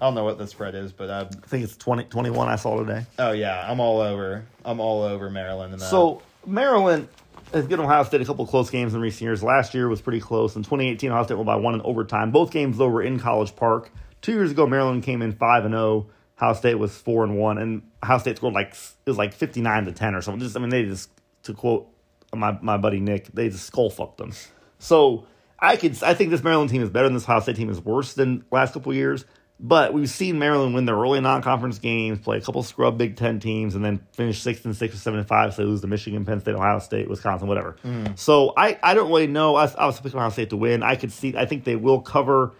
don't 0.00 0.14
know 0.14 0.24
what 0.24 0.38
the 0.38 0.46
spread 0.46 0.74
is, 0.74 0.92
but 0.92 1.10
I, 1.10 1.20
I 1.20 1.24
think 1.46 1.64
it's 1.64 1.76
20, 1.76 2.04
21 2.04 2.48
I 2.48 2.56
saw 2.56 2.78
today. 2.78 3.06
Oh 3.18 3.32
yeah, 3.32 3.70
I'm 3.70 3.80
all 3.80 4.00
over. 4.00 4.44
I'm 4.64 4.80
all 4.80 5.02
over 5.02 5.30
Maryland. 5.30 5.80
So 5.80 6.22
Maryland 6.46 7.08
has 7.52 7.66
given 7.66 7.84
Ohio 7.84 8.02
State 8.04 8.20
a 8.20 8.24
couple 8.24 8.46
close 8.46 8.70
games 8.70 8.94
in 8.94 9.00
recent 9.00 9.22
years. 9.22 9.42
Last 9.42 9.74
year 9.74 9.88
was 9.88 10.00
pretty 10.00 10.20
close. 10.20 10.56
In 10.56 10.62
2018, 10.62 11.10
Ohio 11.10 11.24
State 11.24 11.36
won 11.36 11.46
by 11.46 11.56
one 11.56 11.74
in 11.74 11.80
overtime. 11.82 12.32
Both 12.32 12.50
games 12.50 12.78
though 12.78 12.88
were 12.88 13.02
in 13.02 13.20
College 13.20 13.54
Park. 13.54 13.90
Two 14.22 14.32
years 14.32 14.50
ago, 14.50 14.66
Maryland 14.66 15.02
came 15.02 15.22
in 15.22 15.32
five 15.32 15.64
and 15.64 15.72
zero. 15.72 15.82
Oh. 15.82 16.10
Ohio 16.36 16.54
State 16.54 16.78
was 16.78 16.96
four 16.96 17.22
and 17.22 17.36
one, 17.38 17.58
and 17.58 17.82
Ohio 18.02 18.18
State 18.18 18.38
scored 18.38 18.54
like 18.54 18.72
it 18.72 19.10
was 19.10 19.18
like 19.18 19.32
59 19.32 19.84
to 19.84 19.92
10 19.92 20.14
or 20.14 20.22
something. 20.22 20.40
Just 20.40 20.56
I 20.56 20.60
mean, 20.60 20.70
they 20.70 20.84
just 20.84 21.10
to 21.44 21.54
quote 21.54 21.88
my 22.34 22.58
my 22.60 22.76
buddy 22.76 23.00
Nick, 23.00 23.28
they 23.32 23.48
just 23.48 23.66
skull 23.66 23.90
fucked 23.90 24.18
them. 24.18 24.32
So 24.78 25.26
I 25.58 25.76
could 25.76 26.02
I 26.02 26.14
think 26.14 26.30
this 26.30 26.42
Maryland 26.42 26.70
team 26.70 26.82
is 26.82 26.90
better 26.90 27.06
than 27.06 27.14
this 27.14 27.24
Ohio 27.24 27.40
State 27.40 27.56
team 27.56 27.70
is 27.70 27.80
worse 27.80 28.14
than 28.14 28.44
last 28.50 28.74
couple 28.74 28.92
years. 28.92 29.24
But 29.60 29.94
we've 29.94 30.10
seen 30.10 30.40
Maryland 30.40 30.74
win 30.74 30.84
their 30.84 30.96
early 30.96 31.20
non-conference 31.20 31.78
games, 31.78 32.18
play 32.18 32.38
a 32.38 32.40
couple 32.40 32.62
scrub 32.64 32.98
Big 32.98 33.16
Ten 33.16 33.38
teams, 33.38 33.76
and 33.76 33.84
then 33.84 34.00
finish 34.12 34.42
six 34.42 34.64
and 34.64 34.74
six 34.74 34.94
or 34.94 34.98
seven 34.98 35.20
and 35.20 35.28
five. 35.28 35.54
So 35.54 35.62
they 35.62 35.68
lose 35.68 35.80
to 35.82 35.86
Michigan, 35.86 36.24
Penn 36.24 36.40
State, 36.40 36.56
Ohio 36.56 36.80
State, 36.80 37.08
Wisconsin, 37.08 37.46
whatever. 37.46 37.76
Mm. 37.84 38.18
So 38.18 38.52
I, 38.56 38.78
I 38.82 38.94
don't 38.94 39.08
really 39.08 39.28
know. 39.28 39.54
I, 39.54 39.72
I 39.78 39.86
was 39.86 40.00
picking 40.00 40.18
Ohio 40.18 40.30
State 40.30 40.50
to 40.50 40.56
win. 40.56 40.82
I 40.82 40.96
could 40.96 41.12
see. 41.12 41.36
I 41.36 41.46
think 41.46 41.62
they 41.64 41.76
will 41.76 42.00
cover. 42.00 42.52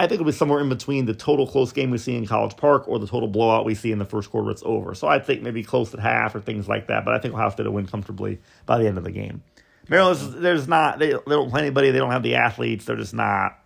I 0.00 0.06
think 0.06 0.14
it'll 0.14 0.24
be 0.24 0.32
somewhere 0.32 0.60
in 0.60 0.70
between 0.70 1.04
the 1.04 1.12
total 1.12 1.46
close 1.46 1.72
game 1.72 1.90
we 1.90 1.98
see 1.98 2.16
in 2.16 2.26
College 2.26 2.56
Park 2.56 2.88
or 2.88 2.98
the 2.98 3.06
total 3.06 3.28
blowout 3.28 3.66
we 3.66 3.74
see 3.74 3.92
in 3.92 3.98
the 3.98 4.06
first 4.06 4.30
quarter. 4.30 4.50
It's 4.50 4.62
over. 4.64 4.94
So 4.94 5.06
I 5.06 5.18
think 5.18 5.42
maybe 5.42 5.62
close 5.62 5.92
at 5.92 6.00
half 6.00 6.34
or 6.34 6.40
things 6.40 6.66
like 6.66 6.86
that. 6.86 7.04
But 7.04 7.12
I 7.12 7.18
think 7.18 7.34
Ohio 7.34 7.50
State 7.50 7.66
will 7.66 7.74
win 7.74 7.86
comfortably 7.86 8.40
by 8.64 8.78
the 8.78 8.86
end 8.86 8.96
of 8.96 9.04
the 9.04 9.10
game. 9.10 9.42
Maryland's 9.90 10.36
there's 10.36 10.66
not 10.66 10.98
they, 10.98 11.08
they 11.08 11.18
don't 11.26 11.50
play 11.50 11.60
anybody. 11.60 11.90
They 11.90 11.98
don't 11.98 12.12
have 12.12 12.22
the 12.22 12.36
athletes. 12.36 12.86
They're 12.86 12.96
just 12.96 13.12
not. 13.12 13.58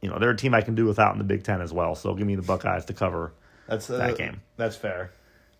You 0.00 0.08
know, 0.08 0.18
they're 0.18 0.30
a 0.30 0.36
team 0.36 0.54
I 0.54 0.62
can 0.62 0.74
do 0.74 0.86
without 0.86 1.12
in 1.12 1.18
the 1.18 1.24
Big 1.24 1.44
Ten 1.44 1.60
as 1.60 1.70
well. 1.70 1.94
So 1.94 2.14
give 2.14 2.26
me 2.26 2.34
the 2.34 2.40
Buckeyes 2.42 2.86
to 2.86 2.94
cover 2.94 3.34
that's 3.66 3.90
uh, 3.90 3.98
that 3.98 4.16
game. 4.16 4.40
That's 4.56 4.76
fair. 4.76 5.12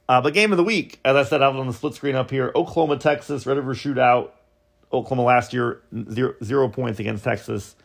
Uh, 0.09 0.23
but 0.23 0.33
game 0.33 0.53
of 0.53 0.57
the 0.57 0.65
week, 0.65 1.01
as 1.05 1.17
I 1.17 1.25
said, 1.25 1.43
out 1.43 1.55
on 1.55 1.67
the 1.67 1.75
split 1.75 1.93
screen 1.93 2.15
up 2.15 2.31
here: 2.31 2.51
Oklahoma, 2.55 2.97
Texas, 2.97 3.45
Red 3.45 3.59
River 3.59 3.75
Shootout. 3.75 4.31
Oklahoma 4.91 5.25
last 5.25 5.53
year 5.53 5.83
zero, 6.11 6.35
zero 6.43 6.69
points 6.71 6.99
against 6.99 7.25
Texas. 7.25 7.77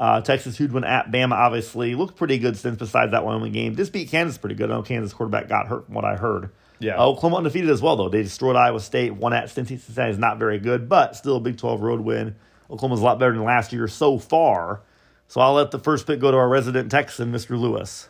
Uh, 0.00 0.20
Texas 0.20 0.56
who'd 0.56 0.72
win 0.72 0.84
at 0.84 1.10
Bama 1.10 1.32
obviously 1.32 1.94
looked 1.96 2.16
pretty 2.16 2.38
good 2.38 2.56
since 2.56 2.78
besides 2.78 3.10
that 3.12 3.24
Wyoming 3.24 3.52
game. 3.52 3.74
This 3.74 3.90
beat 3.90 4.08
Kansas 4.08 4.38
pretty 4.38 4.54
good. 4.54 4.70
I 4.70 4.74
know 4.74 4.82
Kansas 4.82 5.12
quarterback 5.12 5.48
got 5.48 5.66
hurt 5.66 5.86
from 5.86 5.94
what 5.94 6.04
I 6.04 6.16
heard. 6.16 6.50
Yeah. 6.78 6.96
Uh, 6.98 7.06
Oklahoma 7.06 7.38
undefeated 7.38 7.70
as 7.70 7.82
well, 7.82 7.96
though. 7.96 8.08
They 8.08 8.22
destroyed 8.22 8.54
Iowa 8.54 8.78
State. 8.80 9.14
One 9.14 9.32
at 9.32 9.50
Cincinnati 9.50 10.10
is 10.10 10.18
not 10.18 10.38
very 10.38 10.60
good, 10.60 10.88
but 10.88 11.16
still 11.16 11.36
a 11.36 11.40
Big 11.40 11.58
12 11.58 11.82
road 11.82 12.00
win. 12.00 12.36
Oklahoma's 12.70 13.00
a 13.00 13.04
lot 13.04 13.18
better 13.18 13.32
than 13.32 13.42
last 13.42 13.72
year 13.72 13.88
so 13.88 14.18
far. 14.18 14.82
So 15.26 15.40
I'll 15.40 15.54
let 15.54 15.72
the 15.72 15.78
first 15.78 16.06
pick 16.06 16.20
go 16.20 16.30
to 16.30 16.36
our 16.36 16.48
resident 16.48 16.90
Texan, 16.90 17.32
Mr. 17.32 17.58
Lewis. 17.58 18.08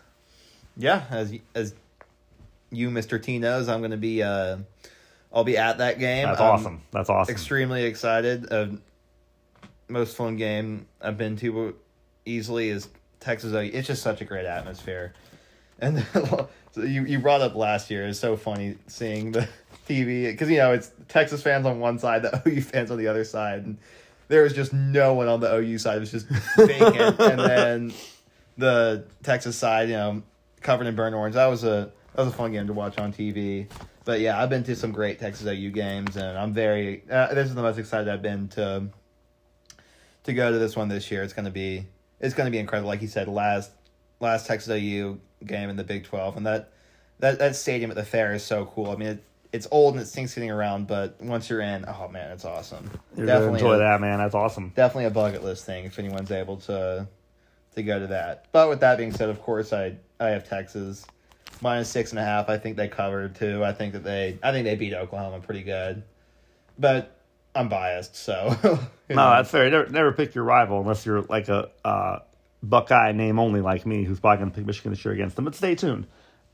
Yeah, 0.76 1.04
as 1.10 1.32
as 1.54 1.74
you, 2.70 2.90
Mr. 2.90 3.20
T 3.20 3.38
knows, 3.38 3.68
I'm 3.68 3.80
going 3.80 3.90
to 3.90 3.96
be 3.96 4.22
uh, 4.22 4.58
I'll 5.32 5.44
be 5.44 5.56
at 5.56 5.78
that 5.78 5.98
game. 5.98 6.26
That's 6.26 6.40
I'm 6.40 6.52
awesome. 6.52 6.82
That's 6.92 7.10
awesome. 7.10 7.32
Extremely 7.32 7.84
excited. 7.84 8.46
Most 9.88 10.16
fun 10.16 10.36
game 10.36 10.86
I've 11.00 11.18
been 11.18 11.36
to 11.36 11.74
easily 12.24 12.68
is 12.68 12.88
Texas. 13.20 13.52
It's 13.52 13.86
just 13.86 14.02
such 14.02 14.20
a 14.20 14.24
great 14.24 14.46
atmosphere. 14.46 15.14
And 15.80 16.04
so 16.12 16.48
you, 16.76 17.04
you 17.04 17.18
brought 17.18 17.40
up 17.40 17.54
last 17.54 17.90
year. 17.90 18.06
It's 18.06 18.18
so 18.18 18.36
funny 18.36 18.76
seeing 18.86 19.32
the 19.32 19.48
TV 19.88 20.24
because 20.26 20.50
you 20.50 20.58
know 20.58 20.72
it's 20.72 20.90
Texas 21.08 21.42
fans 21.42 21.66
on 21.66 21.80
one 21.80 21.98
side, 21.98 22.22
the 22.22 22.42
OU 22.46 22.62
fans 22.62 22.90
on 22.90 22.98
the 22.98 23.08
other 23.08 23.24
side, 23.24 23.64
and 23.64 23.78
there 24.28 24.42
was 24.42 24.52
just 24.52 24.72
no 24.72 25.14
one 25.14 25.28
on 25.28 25.40
the 25.40 25.54
OU 25.54 25.78
side. 25.78 25.96
It 25.96 26.00
was 26.00 26.10
just 26.10 26.26
vacant, 26.56 27.18
and 27.20 27.40
then 27.40 27.92
the 28.58 29.04
Texas 29.22 29.56
side, 29.56 29.88
you 29.88 29.94
know, 29.94 30.22
covered 30.60 30.86
in 30.86 30.94
burnt 30.94 31.14
orange. 31.14 31.34
That 31.34 31.46
was 31.46 31.64
a 31.64 31.90
that 32.14 32.24
was 32.24 32.34
a 32.34 32.36
fun 32.36 32.52
game 32.52 32.66
to 32.66 32.72
watch 32.72 32.98
on 32.98 33.12
TV. 33.12 33.68
But 34.04 34.20
yeah, 34.20 34.42
I've 34.42 34.50
been 34.50 34.64
to 34.64 34.74
some 34.74 34.90
great 34.90 35.18
Texas 35.18 35.46
OU 35.46 35.70
games, 35.70 36.16
and 36.16 36.36
I'm 36.36 36.52
very. 36.52 37.04
Uh, 37.10 37.32
this 37.34 37.48
is 37.48 37.54
the 37.54 37.62
most 37.62 37.78
excited 37.78 38.08
I've 38.08 38.22
been 38.22 38.48
to 38.48 38.88
to 40.28 40.34
go 40.34 40.52
to 40.52 40.58
this 40.58 40.76
one 40.76 40.88
this 40.88 41.10
year. 41.10 41.22
It's 41.22 41.32
gonna 41.32 41.50
be 41.50 41.86
it's 42.20 42.34
gonna 42.34 42.50
be 42.50 42.58
incredible. 42.58 42.88
Like 42.88 43.02
you 43.02 43.08
said, 43.08 43.28
last 43.28 43.70
last 44.20 44.46
Texas 44.46 44.70
OU 44.70 45.20
game 45.44 45.70
in 45.70 45.76
the 45.76 45.84
Big 45.84 46.04
Twelve, 46.04 46.36
and 46.36 46.46
that 46.46 46.70
that 47.18 47.38
that 47.38 47.56
stadium 47.56 47.90
at 47.90 47.96
the 47.96 48.04
fair 48.04 48.34
is 48.34 48.44
so 48.44 48.66
cool. 48.66 48.90
I 48.90 48.96
mean, 48.96 49.08
it, 49.08 49.24
it's 49.52 49.66
old 49.70 49.94
and 49.94 50.02
it 50.02 50.06
stinks 50.06 50.34
getting 50.34 50.50
around, 50.50 50.86
but 50.86 51.20
once 51.20 51.48
you're 51.48 51.62
in, 51.62 51.84
oh 51.88 52.08
man, 52.08 52.30
it's 52.30 52.44
awesome. 52.44 52.90
You're 53.16 53.26
definitely 53.26 53.60
enjoy 53.60 53.74
a, 53.74 53.78
that, 53.78 54.00
man. 54.00 54.18
That's 54.18 54.34
awesome. 54.34 54.72
Definitely 54.76 55.06
a 55.06 55.10
bucket 55.10 55.42
list 55.42 55.64
thing 55.64 55.84
if 55.84 55.98
anyone's 55.98 56.30
able 56.30 56.58
to 56.58 57.08
to 57.74 57.82
go 57.82 57.98
to 57.98 58.06
that. 58.08 58.46
But 58.52 58.68
with 58.68 58.80
that 58.80 58.98
being 58.98 59.12
said, 59.12 59.30
of 59.30 59.42
course, 59.42 59.72
I 59.72 59.96
I 60.20 60.28
have 60.28 60.46
Texas 60.48 61.06
minus 61.62 61.88
six 61.88 62.10
and 62.10 62.18
a 62.18 62.24
half. 62.24 62.50
I 62.50 62.58
think 62.58 62.76
they 62.76 62.88
covered 62.88 63.34
too. 63.34 63.64
I 63.64 63.72
think 63.72 63.94
that 63.94 64.04
they 64.04 64.38
I 64.42 64.52
think 64.52 64.64
they 64.64 64.76
beat 64.76 64.92
Oklahoma 64.92 65.40
pretty 65.40 65.62
good, 65.62 66.02
but 66.78 67.17
I'm 67.54 67.68
biased, 67.68 68.14
so. 68.16 68.56
no, 68.62 68.78
that's 69.08 69.50
fair. 69.50 69.70
Never, 69.70 69.88
never 69.88 70.12
pick 70.12 70.34
your 70.34 70.44
rival 70.44 70.80
unless 70.80 71.04
you're 71.04 71.22
like 71.22 71.48
a 71.48 71.70
uh, 71.84 72.20
Buckeye 72.62 73.12
name 73.12 73.38
only 73.38 73.60
like 73.60 73.86
me, 73.86 74.04
who's 74.04 74.20
probably 74.20 74.38
going 74.38 74.50
to 74.50 74.56
pick 74.56 74.66
Michigan 74.66 74.92
this 74.92 75.04
year 75.04 75.14
against 75.14 75.36
them. 75.36 75.44
But 75.44 75.54
stay 75.54 75.74
tuned. 75.74 76.06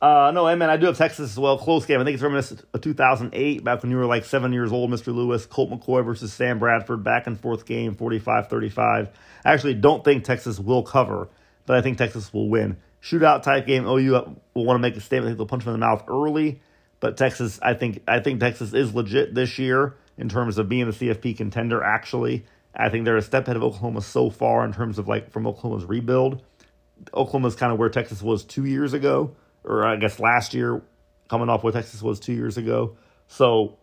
Uh, 0.03 0.31
no, 0.35 0.47
hey 0.47 0.55
man, 0.55 0.69
I 0.69 0.77
do 0.77 0.87
have 0.87 0.99
Texas 0.99 1.31
as 1.31 1.39
well. 1.39 1.57
Close 1.57 1.87
game. 1.87 1.99
I 2.01 2.05
think 2.05 2.15
it's 2.15 2.23
reminiscent 2.23 2.63
of 2.75 2.81
2008, 2.83 3.65
back 3.65 3.83
when 3.83 3.91
you 3.91 3.97
were 3.97 4.05
like 4.05 4.25
seven 4.25 4.53
years 4.53 4.71
old, 4.71 4.91
Mr. 4.91 5.15
Lewis. 5.15 5.47
Colt 5.47 5.71
McCoy 5.71 6.05
versus 6.05 6.33
Sam 6.33 6.59
Bradford, 6.59 7.03
back 7.03 7.27
and 7.27 7.41
forth 7.41 7.65
game, 7.65 7.95
45 7.95 8.49
35. 8.49 9.09
I 9.45 9.53
actually 9.53 9.75
don't 9.75 10.05
think 10.05 10.25
Texas 10.25 10.59
will 10.59 10.83
cover, 10.83 11.29
but 11.65 11.77
I 11.77 11.81
think 11.81 11.97
Texas 11.97 12.33
will 12.35 12.51
win. 12.51 12.77
Shootout 13.03 13.43
type 13.43 13.67
game. 13.67 13.87
OU 13.87 14.37
will 14.55 14.65
want 14.65 14.77
to 14.77 14.81
make 14.81 14.97
a 14.97 15.01
statement. 15.01 15.27
I 15.27 15.31
think 15.31 15.39
they'll 15.39 15.47
punch 15.47 15.65
them 15.65 15.73
in 15.73 15.81
the 15.81 15.87
mouth 15.87 16.05
early, 16.07 16.61
but 17.01 17.17
Texas, 17.17 17.59
I 17.63 17.73
think, 17.73 18.03
I 18.07 18.21
think 18.21 18.41
Texas 18.41 18.75
is 18.75 18.95
legit 18.95 19.35
this 19.35 19.59
year 19.59 19.95
in 20.16 20.29
terms 20.29 20.59
of 20.59 20.68
being 20.68 20.88
a 20.88 20.92
CFP 20.92 21.37
contender. 21.37 21.83
Actually, 21.83 22.44
I 22.74 22.88
think 22.88 23.05
they're 23.05 23.16
a 23.16 23.22
step 23.22 23.44
ahead 23.44 23.57
of 23.57 23.62
Oklahoma 23.62 24.00
so 24.00 24.31
far 24.31 24.64
in 24.64 24.72
terms 24.72 24.98
of 24.98 25.09
like 25.09 25.31
from 25.31 25.46
Oklahoma's 25.46 25.85
rebuild. 25.85 26.42
Oklahoma's 27.12 27.57
kind 27.57 27.72
of 27.72 27.79
where 27.79 27.88
Texas 27.88 28.22
was 28.22 28.44
two 28.44 28.64
years 28.64 28.92
ago, 28.92 29.35
or 29.64 29.85
I 29.85 29.96
guess 29.96 30.18
last 30.20 30.55
year, 30.55 30.83
coming 31.29 31.48
off 31.48 31.64
where 31.64 31.72
Texas 31.72 32.03
was 32.03 32.20
two 32.20 32.33
years 32.33 32.57
ago. 32.57 32.96
So, 33.27 33.79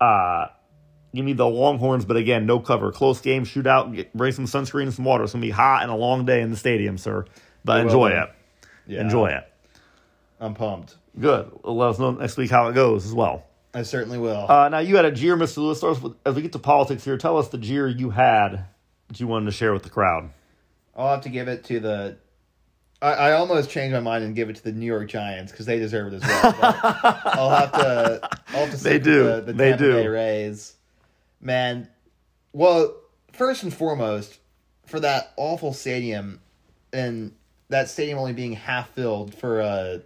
uh, 0.00 0.46
give 1.14 1.24
me 1.24 1.32
the 1.32 1.46
Longhorns, 1.46 2.04
but 2.04 2.16
again, 2.16 2.46
no 2.46 2.60
cover. 2.60 2.90
Close 2.90 3.20
game, 3.20 3.44
shootout, 3.44 3.94
get, 3.94 4.12
bring 4.14 4.32
some 4.32 4.46
sunscreen 4.46 4.84
and 4.84 4.94
some 4.94 5.04
water. 5.04 5.24
It's 5.24 5.32
going 5.32 5.42
to 5.42 5.46
be 5.46 5.52
hot 5.52 5.82
and 5.82 5.90
a 5.90 5.96
long 5.96 6.24
day 6.24 6.40
in 6.40 6.50
the 6.50 6.56
stadium, 6.56 6.98
sir. 6.98 7.24
But 7.64 7.80
enjoy 7.80 8.10
it. 8.10 8.30
Yeah. 8.86 9.00
Enjoy 9.00 9.28
it. 9.28 9.44
I'm 10.40 10.54
pumped. 10.54 10.96
Good. 11.18 11.50
Let 11.62 11.90
us 11.90 11.98
know 11.98 12.10
next 12.12 12.36
week 12.36 12.50
how 12.50 12.68
it 12.68 12.74
goes 12.74 13.06
as 13.06 13.14
well. 13.14 13.44
I 13.74 13.82
certainly 13.82 14.18
will. 14.18 14.50
Uh, 14.50 14.68
now 14.68 14.78
you 14.78 14.96
had 14.96 15.04
a 15.04 15.10
jeer, 15.10 15.36
Mr. 15.36 15.58
Lewis. 15.58 15.82
As 16.24 16.34
we 16.34 16.42
get 16.42 16.52
to 16.52 16.58
politics 16.58 17.04
here, 17.04 17.18
tell 17.18 17.36
us 17.36 17.48
the 17.48 17.58
jeer 17.58 17.88
you 17.88 18.10
had 18.10 18.66
that 19.08 19.20
you 19.20 19.26
wanted 19.26 19.46
to 19.46 19.52
share 19.52 19.72
with 19.72 19.82
the 19.82 19.90
crowd. 19.90 20.30
I'll 20.96 21.10
have 21.10 21.22
to 21.22 21.28
give 21.28 21.48
it 21.48 21.64
to 21.64 21.80
the 21.80 22.16
I, 23.02 23.12
I 23.12 23.32
almost 23.32 23.68
changed 23.70 23.92
my 23.92 24.00
mind 24.00 24.24
and 24.24 24.34
give 24.34 24.48
it 24.48 24.56
to 24.56 24.64
the 24.64 24.72
New 24.72 24.86
York 24.86 25.08
Giants 25.08 25.52
because 25.52 25.66
they 25.66 25.78
deserve 25.78 26.12
it 26.14 26.22
as 26.22 26.22
well. 26.22 26.54
I'll 27.24 27.50
have 27.50 27.72
to. 27.72 28.30
I'll 28.48 28.66
have 28.66 28.70
to 28.70 28.82
They 28.82 28.98
do. 28.98 29.24
The, 29.24 29.40
the 29.42 29.52
They 29.52 29.70
Tampa 29.70 29.84
do. 29.84 29.92
Bay 29.92 30.06
Rays. 30.06 30.74
Man, 31.40 31.88
well, 32.54 32.94
first 33.32 33.62
and 33.62 33.74
foremost, 33.74 34.38
for 34.86 35.00
that 35.00 35.34
awful 35.36 35.74
stadium, 35.74 36.40
and 36.92 37.32
that 37.68 37.90
stadium 37.90 38.18
only 38.18 38.32
being 38.32 38.52
half 38.52 38.88
filled 38.90 39.34
for 39.34 39.60
a 39.60 40.00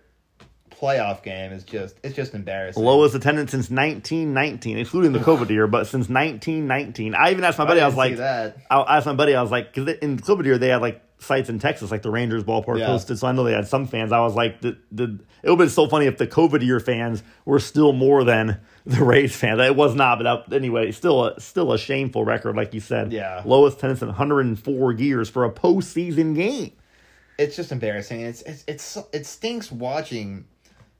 playoff 0.79 1.23
game 1.23 1.53
is 1.53 1.65
just 1.65 1.97
it's 2.03 2.15
just 2.15 2.35
embarrassing. 2.35 2.83
Lowest 2.83 3.15
attendance 3.15 3.51
since 3.51 3.71
1919, 3.71 4.79
excluding 4.79 5.13
the 5.13 5.19
COVID 5.19 5.51
year, 5.51 5.67
but 5.67 5.85
since 5.87 6.09
1919. 6.09 7.15
I 7.15 7.31
even 7.31 7.45
asked 7.45 7.59
my 7.59 7.65
buddy, 7.65 7.81
I, 7.81 7.87
was 7.87 7.97
like, 7.97 8.17
that. 8.17 8.59
I 8.71 8.97
asked 8.97 9.07
my 9.07 9.15
buddy, 9.15 9.35
I 9.35 9.43
was 9.43 9.51
like, 9.51 9.73
because 9.75 9.95
in 10.01 10.19
COVID 10.19 10.45
year 10.45 10.59
they 10.59 10.69
had 10.69 10.81
like 10.81 11.03
sites 11.19 11.49
in 11.49 11.59
Texas, 11.59 11.91
like 11.91 12.03
the 12.03 12.11
Rangers 12.11 12.45
ballpark 12.45 12.79
Yeah. 12.79 12.89
hosted, 12.89 13.19
so 13.19 13.27
I 13.27 13.33
know 13.33 13.43
they 13.45 13.53
had 13.53 13.67
some 13.67 13.87
fans. 13.89 14.13
I 14.13 14.21
was 14.21 14.35
like, 14.37 14.61
the, 14.61 14.79
the, 14.93 15.19
it 15.43 15.51
would 15.51 15.51
have 15.51 15.59
been 15.59 15.69
so 15.69 15.89
funny 15.89 16.07
if 16.07 16.17
the 16.17 16.29
COVID 16.29 16.65
year 16.65 16.79
fans 16.79 17.25
were 17.45 17.59
still 17.59 17.93
more 17.93 18.23
than 18.23 18.61
the 18.87 19.03
Rays 19.05 19.35
fans. 19.35 19.61
It 19.61 19.75
was 19.75 19.95
not, 19.97 20.21
but 20.21 20.47
that, 20.49 20.55
anyway, 20.57 20.93
still 20.93 21.25
a 21.25 21.41
still 21.41 21.73
a 21.73 21.79
shameful 21.79 22.25
record, 22.25 22.55
like 22.57 22.73
you 22.73 22.81
said. 22.81 23.13
Yeah. 23.13 23.43
lowest 23.45 23.79
attendance 23.79 24.01
in 24.03 24.09
104 24.09 24.93
years 24.93 25.29
for 25.29 25.45
a 25.45 25.51
postseason 25.51 26.35
game. 26.37 26.73
it's 27.37 27.57
just 27.57 27.73
embarrassing. 27.73 28.21
It's 28.21 28.43
it's 28.43 28.65
it's 28.69 28.99
it 29.13 29.27
stinks 29.27 29.71
watching 29.73 30.45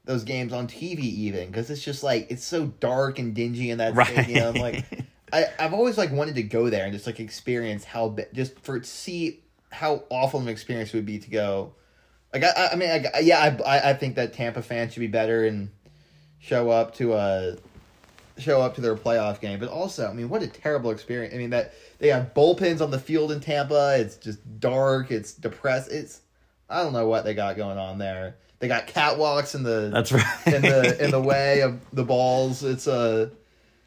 those 0.09 0.25
games 0.25 0.55
on 0.55 0.67
TV 0.67 1.01
even 1.01 1.49
because 1.49 1.69
it's 1.71 1.85
just 1.85 2.03
like 2.03 2.31
it's 2.31 2.43
so 2.43 2.67
dark 2.81 3.19
and 3.19 3.35
dingy 3.35 3.71
in 3.71 3.77
that 3.79 3.95
Right. 3.95 4.07
stadium. 4.09 4.55
Like 4.55 4.85
I 5.33 5.45
I've 5.59 5.75
always 5.75 5.99
like 5.99 6.11
wanted 6.11 6.35
to 6.37 6.43
go 6.43 6.71
there 6.71 6.85
and 6.85 6.93
just 6.95 7.07
like 7.07 7.21
experience 7.21 7.85
how 7.85 8.17
just 8.33 8.59
for 8.61 8.81
to 8.81 8.87
see 8.87 9.41
how 9.71 10.03
awful 10.09 10.41
an 10.41 10.49
experience 10.49 10.95
it 10.95 10.97
would 10.97 11.05
be 11.07 11.19
to 11.19 11.29
go. 11.31 11.75
Like 12.33 12.43
I 12.43 12.71
I- 12.73 12.77
mean 12.77 12.89
I, 13.15 13.19
yeah 13.21 13.39
I 13.39 13.77
I- 13.77 13.91
I 13.91 13.95
think 13.95 14.15
that 14.17 14.33
Tampa 14.33 14.63
fans 14.63 14.95
should 14.95 15.01
be 15.01 15.09
better 15.09 15.45
and 15.45 15.69
show 16.41 16.71
up 16.71 16.95
to 16.95 17.13
a 17.13 17.57
show 18.39 18.63
up 18.63 18.77
to 18.77 18.81
their 18.81 18.95
playoff 18.97 19.41
game. 19.43 19.59
But 19.61 19.69
also, 19.69 20.09
I 20.09 20.13
mean, 20.15 20.29
what 20.31 20.43
a 20.43 20.47
terrible 20.47 20.91
experience. 20.91 21.35
I 21.35 21.39
mean, 21.39 21.51
that 21.51 21.75
they 21.99 22.09
have 22.09 22.33
bullpens 22.33 22.81
on 22.81 22.91
the 22.91 22.99
field 22.99 23.31
in 23.33 23.41
Tampa. 23.41 23.97
It's 23.99 24.17
just 24.17 24.39
dark. 24.59 25.11
It's 25.11 25.35
depressed. 25.35 25.91
It's 25.93 26.21
I 26.71 26.83
don't 26.83 26.95
know 26.95 27.09
what 27.09 27.25
they 27.25 27.35
got 27.35 27.57
going 27.59 27.77
on 27.77 27.99
there. 27.99 28.37
They 28.61 28.69
got 28.69 28.89
catwalks 28.89 29.55
in 29.55 29.63
the 29.63 29.91
That's 29.93 30.11
right. 30.13 30.47
in 30.47 30.63
the 30.63 31.05
in 31.05 31.11
the 31.11 31.21
way 31.33 31.61
of 31.61 31.79
the 31.93 32.05
balls. 32.05 32.65
It's 32.65 32.87
a 32.87 33.31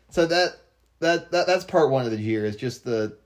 so 0.09 0.25
that 0.25 0.55
that 0.99 1.31
that 1.31 1.47
that's 1.47 1.65
part 1.65 1.89
one 1.89 2.05
of 2.05 2.11
the 2.11 2.17
year 2.19 2.45
is 2.45 2.55
just 2.55 2.83
the 2.85 3.17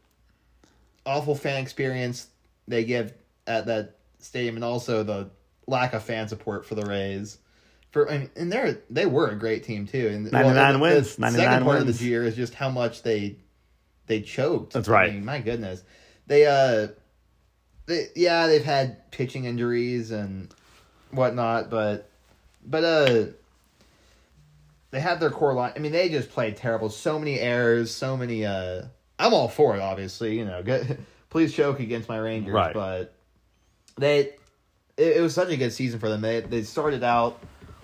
awful 1.05 1.35
fan 1.35 1.61
experience 1.61 2.27
they 2.67 2.83
give 2.83 3.13
at 3.45 3.67
that 3.67 3.97
stadium, 4.19 4.55
and 4.55 4.63
also 4.63 5.03
the 5.03 5.29
lack 5.67 5.93
of 5.93 6.03
fan 6.03 6.27
support 6.27 6.65
for 6.65 6.73
the 6.75 6.85
Rays. 6.85 7.37
For 7.91 8.09
I 8.11 8.17
mean, 8.17 8.29
and 8.35 8.51
they're 8.51 8.79
they 8.89 9.05
were 9.05 9.29
a 9.29 9.35
great 9.35 9.63
team 9.63 9.85
too. 9.85 10.07
And 10.07 10.31
99 10.31 10.73
the- 10.73 10.79
wins, 10.79 11.15
The 11.15 11.21
99 11.21 11.45
second 11.47 11.63
part 11.65 11.81
of 11.81 11.97
the 11.97 12.05
year 12.05 12.23
is 12.23 12.35
just 12.35 12.55
how 12.55 12.69
much 12.69 13.03
they 13.03 13.37
they 14.07 14.21
choked. 14.21 14.73
That's 14.73 14.89
I 14.89 14.91
right. 14.91 15.13
mean, 15.13 15.23
my 15.25 15.39
goodness, 15.39 15.83
they 16.27 16.45
uh, 16.47 16.87
they 17.85 18.07
yeah 18.15 18.47
they've 18.47 18.65
had 18.65 19.11
pitching 19.11 19.45
injuries 19.45 20.09
and 20.11 20.51
whatnot, 21.15 21.69
but 21.69 22.09
but 22.65 22.83
uh, 22.83 23.25
they 24.91 24.99
had 24.99 25.19
their 25.19 25.29
core 25.29 25.53
line. 25.53 25.73
I 25.75 25.79
mean, 25.79 25.91
they 25.91 26.09
just 26.09 26.29
played 26.29 26.57
terrible. 26.57 26.89
So 26.89 27.19
many 27.19 27.39
errors, 27.39 27.91
so 27.91 28.15
many. 28.17 28.45
uh 28.45 28.83
I'm 29.17 29.33
all 29.33 29.47
for 29.47 29.75
it, 29.75 29.81
obviously. 29.81 30.37
You 30.37 30.45
know, 30.45 30.61
get, 30.63 30.99
please 31.29 31.53
choke 31.53 31.79
against 31.79 32.09
my 32.09 32.17
Rangers, 32.17 32.53
Right. 32.53 32.73
but 32.73 33.13
they 33.97 34.19
it, 34.97 35.17
it 35.17 35.21
was 35.21 35.33
such 35.33 35.49
a 35.49 35.57
good 35.57 35.73
season 35.73 35.99
for 35.99 36.09
them. 36.09 36.21
They 36.21 36.41
they 36.41 36.63
started 36.63 37.03
out 37.03 37.39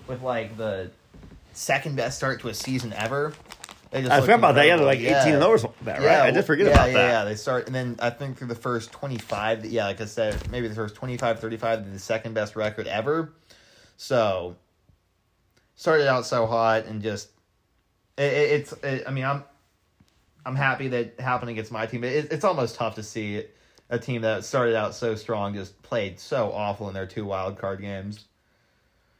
with 0.08 0.22
like 0.22 0.56
the 0.56 0.90
second 1.52 1.96
best 1.96 2.16
start 2.16 2.40
to 2.40 2.48
a 2.48 2.54
season 2.54 2.92
ever. 2.94 3.32
They 3.92 4.00
just 4.00 4.10
I 4.10 4.22
forgot 4.22 4.38
about 4.38 4.54
that. 4.54 4.66
Yeah, 4.66 4.76
they're 4.76 4.86
like 4.86 5.00
incredible. 5.00 5.20
18 5.22 5.34
and 5.34 5.42
Yeah. 5.42 5.46
over 5.46 5.58
something 5.58 5.86
like 5.86 6.00
that, 6.00 6.06
right? 6.06 6.20
I 6.28 6.30
did 6.30 6.44
forget 6.46 6.66
yeah, 6.66 6.72
about 6.72 6.86
yeah, 6.88 6.94
that. 6.94 7.08
Yeah, 7.10 7.24
they 7.24 7.34
start, 7.34 7.66
and 7.66 7.74
then 7.74 7.96
I 8.00 8.08
think 8.08 8.38
through 8.38 8.48
the 8.48 8.54
first 8.54 8.90
25, 8.90 9.66
yeah, 9.66 9.84
like 9.84 10.00
I 10.00 10.06
said, 10.06 10.50
maybe 10.50 10.66
the 10.66 10.74
first 10.74 10.94
25, 10.94 11.38
35, 11.40 11.92
the 11.92 11.98
second 11.98 12.32
best 12.32 12.56
record 12.56 12.86
ever. 12.86 13.34
So, 13.98 14.56
started 15.74 16.08
out 16.08 16.24
so 16.24 16.46
hot 16.46 16.86
and 16.86 17.02
just, 17.02 17.28
it, 18.16 18.32
it, 18.32 18.50
it's, 18.60 18.72
it, 18.82 19.04
I 19.06 19.10
mean, 19.10 19.24
I'm, 19.24 19.44
I'm 20.46 20.56
happy 20.56 20.88
that 20.88 20.98
it 20.98 21.20
happened 21.20 21.50
against 21.50 21.70
my 21.70 21.84
team. 21.84 22.02
It, 22.02 22.32
it's 22.32 22.44
almost 22.44 22.76
tough 22.76 22.94
to 22.94 23.02
see 23.02 23.44
a 23.90 23.98
team 23.98 24.22
that 24.22 24.42
started 24.46 24.74
out 24.74 24.94
so 24.94 25.14
strong 25.16 25.52
just 25.52 25.80
played 25.82 26.18
so 26.18 26.50
awful 26.50 26.88
in 26.88 26.94
their 26.94 27.06
two 27.06 27.26
wild 27.26 27.58
card 27.58 27.82
games. 27.82 28.24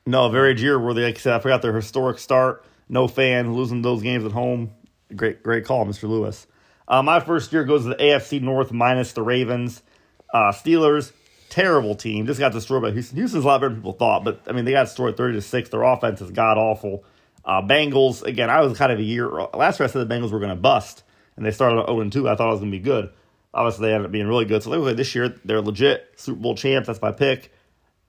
No, 0.07 0.31
very 0.31 0.55
jeer 0.55 0.81
worthy. 0.81 1.03
Like 1.03 1.17
I 1.17 1.19
said, 1.19 1.35
I 1.35 1.39
forgot 1.41 1.61
their 1.61 1.77
historic 1.77 2.19
start. 2.19 2.65
No 2.93 3.09
fan 3.09 3.55
losing 3.55 3.81
those 3.81 4.03
games 4.03 4.23
at 4.27 4.33
home. 4.33 4.71
Great, 5.17 5.43
great 5.43 5.65
call, 5.65 5.87
Mr. 5.87 6.11
Lewis. 6.11 6.47
Uh, 6.87 7.03
my 7.03 7.21
first 7.21 7.51
year 7.51 7.65
goes 7.65 7.85
to 7.85 7.89
the 7.89 7.95
AFC 7.95 8.43
North 8.43 8.71
minus 8.71 9.15
the 9.15 9.23
Ravens. 9.23 9.83
Uh, 10.33 10.53
Steelers, 10.53 11.13
terrible 11.49 11.95
team. 11.95 12.27
Just 12.27 12.39
got 12.39 12.53
destroyed 12.53 12.83
by 12.83 12.91
Houston. 12.91 13.17
Houston's 13.17 13.45
a 13.45 13.47
lot 13.47 13.63
better 13.63 13.71
than 13.71 13.79
people 13.79 13.95
thought, 13.95 14.25
but 14.25 14.43
I 14.47 14.53
mean 14.53 14.67
they 14.67 14.73
got 14.73 14.85
destroyed 14.85 15.17
thirty 15.17 15.37
to 15.37 15.41
six. 15.41 15.71
Their 15.71 15.85
offense 15.85 16.21
is 16.21 16.33
god 16.33 16.59
awful. 16.59 17.03
Uh, 17.47 17.63
Bengals 17.63 18.23
again. 18.25 18.51
I 18.51 18.61
was 18.61 18.77
kind 18.77 18.93
of 18.93 18.99
a 18.99 19.03
year 19.03 19.27
last 19.55 19.81
year. 19.81 19.89
I 19.89 19.91
said 19.91 20.07
the 20.07 20.15
Bengals 20.15 20.31
were 20.31 20.39
going 20.39 20.51
to 20.51 20.55
bust, 20.55 21.03
and 21.37 21.47
they 21.47 21.51
started 21.51 21.87
zero 21.87 22.01
and 22.01 22.13
two. 22.13 22.29
I 22.29 22.37
thought 22.37 22.49
it 22.49 22.53
was 22.53 22.61
going 22.61 22.73
to 22.73 22.79
be 22.79 22.85
good. 22.85 23.09
Obviously, 23.55 23.87
they 23.87 23.95
ended 23.95 24.05
up 24.07 24.13
being 24.13 24.29
really 24.29 24.45
good. 24.45 24.63
So 24.63 24.79
were 24.79 24.93
this 24.93 25.15
year. 25.15 25.35
They're 25.47 25.63
legit 25.63 26.13
Super 26.17 26.39
Bowl 26.39 26.57
champs. 26.57 26.89
That's 26.89 27.01
my 27.01 27.13
pick. 27.13 27.51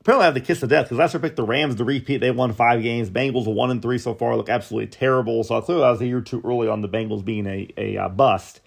Apparently, 0.04 0.24
I 0.24 0.26
have 0.26 0.34
the 0.34 0.42
kiss 0.42 0.62
of 0.62 0.68
death 0.68 0.90
because 0.90 1.16
I 1.16 1.18
picked 1.18 1.38
the 1.38 1.46
Rams 1.46 1.76
to 1.76 1.86
repeat. 1.86 2.18
They 2.18 2.30
won 2.30 2.52
five 2.52 2.84
games. 2.84 3.10
Bengals 3.10 3.46
one 3.48 3.72
and 3.72 3.82
three 3.82 3.98
so 3.98 4.14
far. 4.14 4.36
Look 4.36 4.50
absolutely 4.50 4.88
terrible. 4.88 5.46
So 5.46 5.58
I 5.58 5.62
clearly 5.62 5.86
I 5.86 5.92
was 5.92 6.02
a 6.02 6.06
year 6.06 6.20
too 6.20 6.42
early 6.44 6.68
on 6.68 6.82
the 6.82 6.90
Bengals 6.90 7.24
being 7.24 7.48
a 7.48 7.70
a 7.78 7.98
uh, 7.98 8.10
bust. 8.10 8.60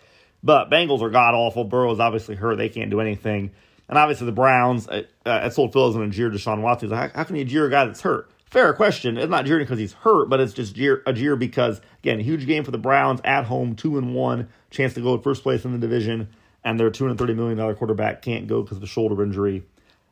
But 0.42 0.70
Bengals 0.70 1.02
are 1.02 1.10
god 1.10 1.34
awful. 1.34 1.64
Burrow's 1.64 2.00
obviously 2.00 2.36
hurt. 2.36 2.56
They 2.56 2.70
can't 2.70 2.90
do 2.90 3.02
anything. 3.02 3.50
And 3.86 3.98
obviously 3.98 4.24
the 4.24 4.32
Browns. 4.32 4.88
I, 4.88 5.04
I 5.26 5.50
told 5.50 5.74
Phil 5.74 5.82
I 5.82 5.86
was 5.88 5.96
going 5.96 6.10
to 6.10 6.16
jeer 6.16 6.30
Deshaun 6.30 6.62
Watson. 6.62 6.88
Like, 6.88 7.12
how, 7.12 7.18
how 7.18 7.24
can 7.24 7.36
you 7.36 7.44
jeer 7.44 7.66
a 7.66 7.70
guy 7.70 7.84
that's 7.84 8.00
hurt? 8.00 8.30
Fair 8.46 8.72
question. 8.72 9.18
It's 9.18 9.28
not 9.28 9.44
jeering 9.44 9.64
because 9.64 9.78
he's 9.78 9.92
hurt, 9.92 10.30
but 10.30 10.40
it's 10.40 10.54
just 10.54 10.74
jeer, 10.74 11.02
a 11.04 11.12
jeer 11.12 11.36
because 11.36 11.82
again, 11.98 12.18
huge 12.18 12.46
game 12.46 12.64
for 12.64 12.70
the 12.70 12.78
Browns 12.78 13.20
at 13.24 13.44
home, 13.44 13.76
two 13.76 13.98
and 13.98 14.14
one, 14.14 14.48
chance 14.70 14.94
to 14.94 15.02
go 15.02 15.18
first 15.18 15.42
place 15.42 15.66
in 15.66 15.72
the 15.72 15.78
division, 15.78 16.28
and 16.64 16.80
their 16.80 16.88
two 16.88 17.04
hundred 17.04 17.18
thirty 17.18 17.34
million 17.34 17.58
dollar 17.58 17.74
quarterback 17.74 18.22
can't 18.22 18.46
go 18.46 18.62
because 18.62 18.78
of 18.78 18.82
a 18.84 18.86
shoulder 18.86 19.22
injury. 19.22 19.66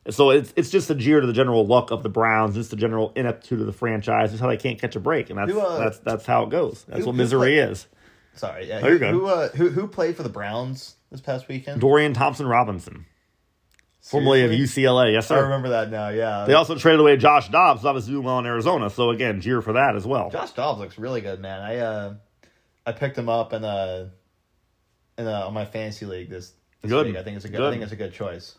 So 0.09 0.29
it's 0.29 0.53
it's 0.55 0.69
just 0.69 0.89
a 0.91 0.95
jeer 0.95 1.19
to 1.19 1.25
the 1.25 1.33
general 1.33 1.65
luck 1.65 1.89
of 1.89 2.03
the 2.03 2.09
Browns, 2.09 2.55
just 2.55 2.69
the 2.69 2.75
general 2.75 3.11
ineptitude 3.15 3.59
of 3.59 3.65
the 3.65 3.73
franchise, 3.73 4.29
just 4.29 4.41
how 4.41 4.47
they 4.47 4.57
can't 4.57 4.79
catch 4.79 4.95
a 4.95 4.99
break, 4.99 5.29
and 5.31 5.39
that's 5.39 5.51
Who, 5.51 5.59
uh, 5.59 5.79
that's 5.79 5.97
that's 5.99 6.25
how 6.25 6.43
it 6.43 6.51
goes. 6.51 6.85
That's 6.87 6.99
who- 7.01 7.07
what 7.07 7.15
misery 7.15 7.57
is. 7.57 7.87
Sorry, 8.35 8.67
yeah. 8.67 8.81
Oh, 8.83 8.97
who, 8.97 8.97
who, 8.97 9.25
uh, 9.27 9.49
who 9.49 9.69
who 9.69 9.87
played 9.87 10.17
for 10.17 10.23
the 10.23 10.29
Browns 10.29 10.95
this 11.09 11.21
past 11.21 11.47
weekend? 11.47 11.79
Dorian 11.81 12.13
Thompson 12.13 12.45
Robinson, 12.45 13.05
formerly 14.01 14.43
of 14.43 14.51
UCLA, 14.51 15.13
yes 15.13 15.31
I 15.31 15.39
remember 15.39 15.69
that 15.69 15.89
now. 15.89 16.09
Yeah, 16.09 16.45
They 16.45 16.53
also 16.53 16.75
traded 16.75 16.99
away 16.99 17.15
Josh 17.17 17.49
Dobbs, 17.49 17.85
obviously 17.85 18.11
doing 18.13 18.25
well 18.25 18.37
in 18.39 18.45
Arizona. 18.45 18.89
So 18.89 19.09
again, 19.09 19.39
jeer 19.41 19.61
for 19.61 19.73
that 19.73 19.95
as 19.95 20.05
well. 20.05 20.29
Josh 20.29 20.51
Dobbs 20.51 20.79
looks 20.79 20.97
really 20.99 21.21
good, 21.21 21.39
man. 21.39 21.61
I 21.61 21.77
uh, 21.77 22.13
I 22.85 22.91
picked 22.91 23.17
him 23.17 23.29
up 23.29 23.53
in 23.53 23.63
uh, 23.63 24.09
in 25.17 25.25
uh, 25.27 25.47
on 25.47 25.53
my 25.53 25.65
fantasy 25.65 26.05
league 26.05 26.29
this, 26.29 26.53
this 26.81 26.91
Good. 26.91 27.07
week. 27.07 27.15
I 27.15 27.23
think 27.23 27.37
it's 27.37 27.45
a 27.45 27.49
good, 27.49 27.57
Good. 27.57 27.67
I 27.67 27.71
think 27.71 27.83
it's 27.83 27.93
a 27.93 27.95
good 27.95 28.13
choice. 28.13 28.55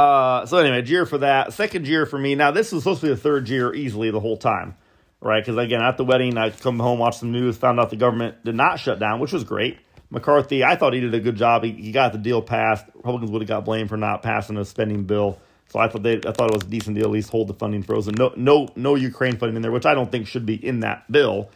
Uh, 0.00 0.46
so 0.46 0.56
anyway, 0.58 0.84
year 0.86 1.04
for 1.04 1.18
that. 1.18 1.52
Second 1.52 1.86
year 1.86 2.06
for 2.06 2.18
me. 2.18 2.34
Now 2.34 2.50
this 2.50 2.72
was 2.72 2.82
supposed 2.82 3.00
to 3.02 3.08
be 3.08 3.10
the 3.10 3.20
third 3.20 3.48
year 3.48 3.74
easily 3.74 4.10
the 4.10 4.20
whole 4.20 4.36
time, 4.38 4.76
right? 5.20 5.44
Because 5.44 5.58
again, 5.58 5.82
at 5.82 5.98
the 5.98 6.04
wedding, 6.04 6.38
I 6.38 6.50
come 6.50 6.78
home, 6.78 6.98
watch 6.98 7.18
some 7.18 7.32
news, 7.32 7.56
found 7.58 7.78
out 7.78 7.90
the 7.90 7.96
government 7.96 8.42
did 8.44 8.54
not 8.54 8.80
shut 8.80 8.98
down, 8.98 9.20
which 9.20 9.32
was 9.32 9.44
great. 9.44 9.78
McCarthy, 10.10 10.64
I 10.64 10.74
thought 10.76 10.94
he 10.94 11.00
did 11.00 11.14
a 11.14 11.20
good 11.20 11.36
job. 11.36 11.62
He, 11.64 11.72
he 11.72 11.92
got 11.92 12.12
the 12.12 12.18
deal 12.18 12.42
passed. 12.42 12.86
Republicans 12.94 13.30
would 13.30 13.42
have 13.42 13.48
got 13.48 13.64
blamed 13.64 13.90
for 13.90 13.96
not 13.96 14.22
passing 14.22 14.56
a 14.56 14.64
spending 14.64 15.04
bill. 15.04 15.38
So 15.68 15.78
I 15.78 15.88
thought 15.88 16.02
they, 16.02 16.16
I 16.16 16.32
thought 16.32 16.50
it 16.50 16.54
was 16.54 16.64
a 16.64 16.70
decent 16.70 16.96
deal. 16.96 17.04
At 17.04 17.10
least 17.10 17.30
hold 17.30 17.46
the 17.48 17.54
funding 17.54 17.82
frozen. 17.82 18.14
No, 18.18 18.32
no, 18.36 18.68
no 18.74 18.96
Ukraine 18.96 19.36
funding 19.36 19.56
in 19.56 19.62
there, 19.62 19.70
which 19.70 19.86
I 19.86 19.94
don't 19.94 20.10
think 20.10 20.26
should 20.26 20.46
be 20.46 20.54
in 20.54 20.80
that 20.80 21.10
bill. 21.12 21.50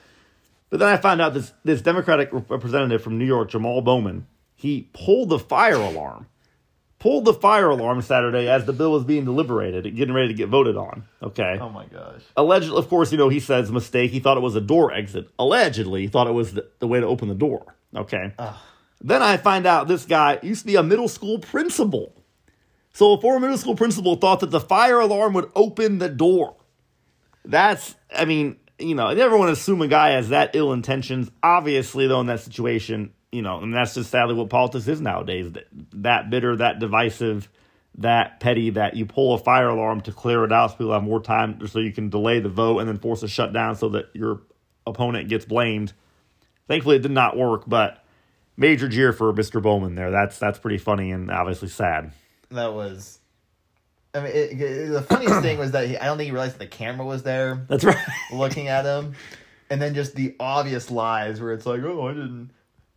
But 0.71 0.81
then 0.81 0.89
I 0.89 0.97
found 0.99 1.21
out 1.21 1.35
this 1.35 1.53
this 1.65 1.83
Democratic 1.83 2.31
representative 2.33 3.03
from 3.03 3.19
New 3.19 3.25
York, 3.25 3.51
Jamal 3.51 3.81
Bowman, 3.81 4.27
he 4.55 4.89
pulled 4.93 5.31
the 5.31 5.39
fire 5.39 5.75
alarm 5.75 6.27
pulled 7.05 7.27
the 7.27 7.35
fire 7.35 7.69
alarm 7.69 8.01
Saturday 8.01 8.49
as 8.49 8.65
the 8.65 8.73
bill 8.73 8.91
was 8.91 9.05
being 9.05 9.27
deliberated, 9.27 9.85
getting 9.95 10.15
ready 10.15 10.29
to 10.29 10.33
get 10.33 10.49
voted 10.49 10.75
on. 10.75 11.05
Okay. 11.23 11.59
Oh 11.61 11.69
my 11.69 11.85
gosh. 11.85 12.23
Allegedly, 12.35 12.79
of 12.79 12.89
course, 12.89 13.13
you 13.13 13.19
know, 13.19 13.29
he 13.29 13.41
says 13.41 13.71
mistake. 13.71 14.11
He 14.11 14.21
thought 14.21 14.39
it 14.39 14.41
was 14.41 14.57
a 14.57 14.61
door 14.63 14.91
exit. 14.91 15.29
Allegedly, 15.39 16.01
he 16.01 16.09
thought 16.09 16.29
it 16.29 16.33
was 16.33 16.55
the, 16.55 16.67
the 16.79 16.89
way 16.89 17.01
to 17.01 17.07
open 17.07 17.29
the 17.29 17.35
door. 17.35 17.77
Okay. 17.95 18.33
Then 19.03 19.21
I 19.21 19.37
find 19.37 19.67
out 19.67 19.87
this 19.87 20.07
guy 20.07 20.39
used 20.43 20.63
to 20.63 20.67
be 20.67 20.77
a 20.77 20.83
middle 20.83 21.09
school 21.09 21.41
principal. 21.41 22.15
So 22.95 23.13
a 23.13 23.21
former 23.21 23.41
middle 23.41 23.59
school 23.59 23.77
principal 23.77 24.17
thought 24.17 24.41
that 24.41 24.51
the 24.51 24.59
fire 24.59 25.01
alarm 25.01 25.35
would 25.35 25.51
open 25.55 25.99
the 25.99 26.09
door. 26.09 26.57
That's, 27.45 27.97
I 28.17 28.25
mean, 28.25 28.57
you 28.79 28.95
know, 28.95 29.09
I 29.09 29.13
never 29.13 29.37
want 29.37 29.49
to 29.49 29.53
assume 29.53 29.83
a 29.83 29.89
guy 29.89 30.13
has 30.13 30.31
that 30.31 30.57
ill 30.57 30.73
intentions. 30.73 31.31
Obviously, 31.43 32.07
though, 32.07 32.21
in 32.21 32.29
that 32.29 32.41
situation, 32.41 33.13
you 33.35 33.43
know, 33.43 33.61
and 33.61 33.75
that's 33.75 33.95
just 33.95 34.11
sadly 34.11 34.35
what 34.35 34.49
politics 34.49 34.87
is 34.89 35.01
nowadays. 35.01 35.51
That, 35.53 35.65
that 35.93 36.31
bitter, 36.31 36.57
that 36.57 36.79
divisive, 36.79 37.49
that 37.99 38.41
petty 38.41 38.71
that 38.71 38.97
you 38.97 39.07
pull 39.07 39.35
a 39.35 39.39
fire 39.39 39.69
alarm 39.69 40.01
to 40.03 40.13
clear 40.13 40.45
it 40.45 40.53
out 40.53 40.71
so 40.71 40.77
people 40.77 40.93
have 40.93 41.03
more 41.03 41.21
time 41.21 41.67
so 41.67 41.79
you 41.79 41.93
can 41.93 42.11
delay 42.11 42.41
the 42.41 42.49
vote 42.49 42.79
and 42.81 42.89
then 42.89 42.99
force 42.99 43.23
a 43.23 43.29
shutdown 43.29 43.77
so 43.77 43.89
that 43.91 44.07
your 44.15 44.41
opponent 44.87 45.29
gets 45.29 45.45
blamed. 45.45 45.93
Thankfully, 46.69 46.97
it 46.97 47.03
did 47.03 47.11
not 47.11 47.37
work, 47.37 47.65
but 47.67 48.03
major 48.57 48.89
jeer 48.89 49.13
for 49.13 49.33
Mr. 49.33 49.61
Bowman 49.63 49.95
there. 49.97 50.11
That's 50.11 50.39
that's 50.39 50.59
pretty 50.59 50.79
funny 50.79 51.11
and 51.13 51.31
obviously 51.31 51.69
sad. 51.69 52.13
That 52.51 52.73
was. 52.73 53.19
I 54.15 54.21
mean, 54.21 54.33
it, 54.33 54.61
it- 54.61 54.93
the 54.93 55.03
funniest 55.03 55.41
thing 55.43 55.59
was 55.59 55.73
that 55.73 55.89
he, 55.89 55.97
I 55.99 56.07
don't 56.07 56.17
think 56.17 56.27
he 56.27 56.33
realized 56.33 56.59
the 56.59 56.67
camera 56.67 57.05
was 57.05 57.23
there 57.25 57.65
That's 57.69 57.83
right. 57.85 57.97
looking 58.33 58.69
at 58.69 58.85
him, 58.85 59.15
and 59.71 59.83
then 59.83 59.95
just 59.95 60.15
the 60.15 60.37
obvious 60.39 60.91
lies 60.91 61.41
where 61.41 61.53
it's 61.53 61.67
like, 61.67 61.83
"Oh, 61.83 62.07
I 62.09 62.13
didn't, 62.13 62.51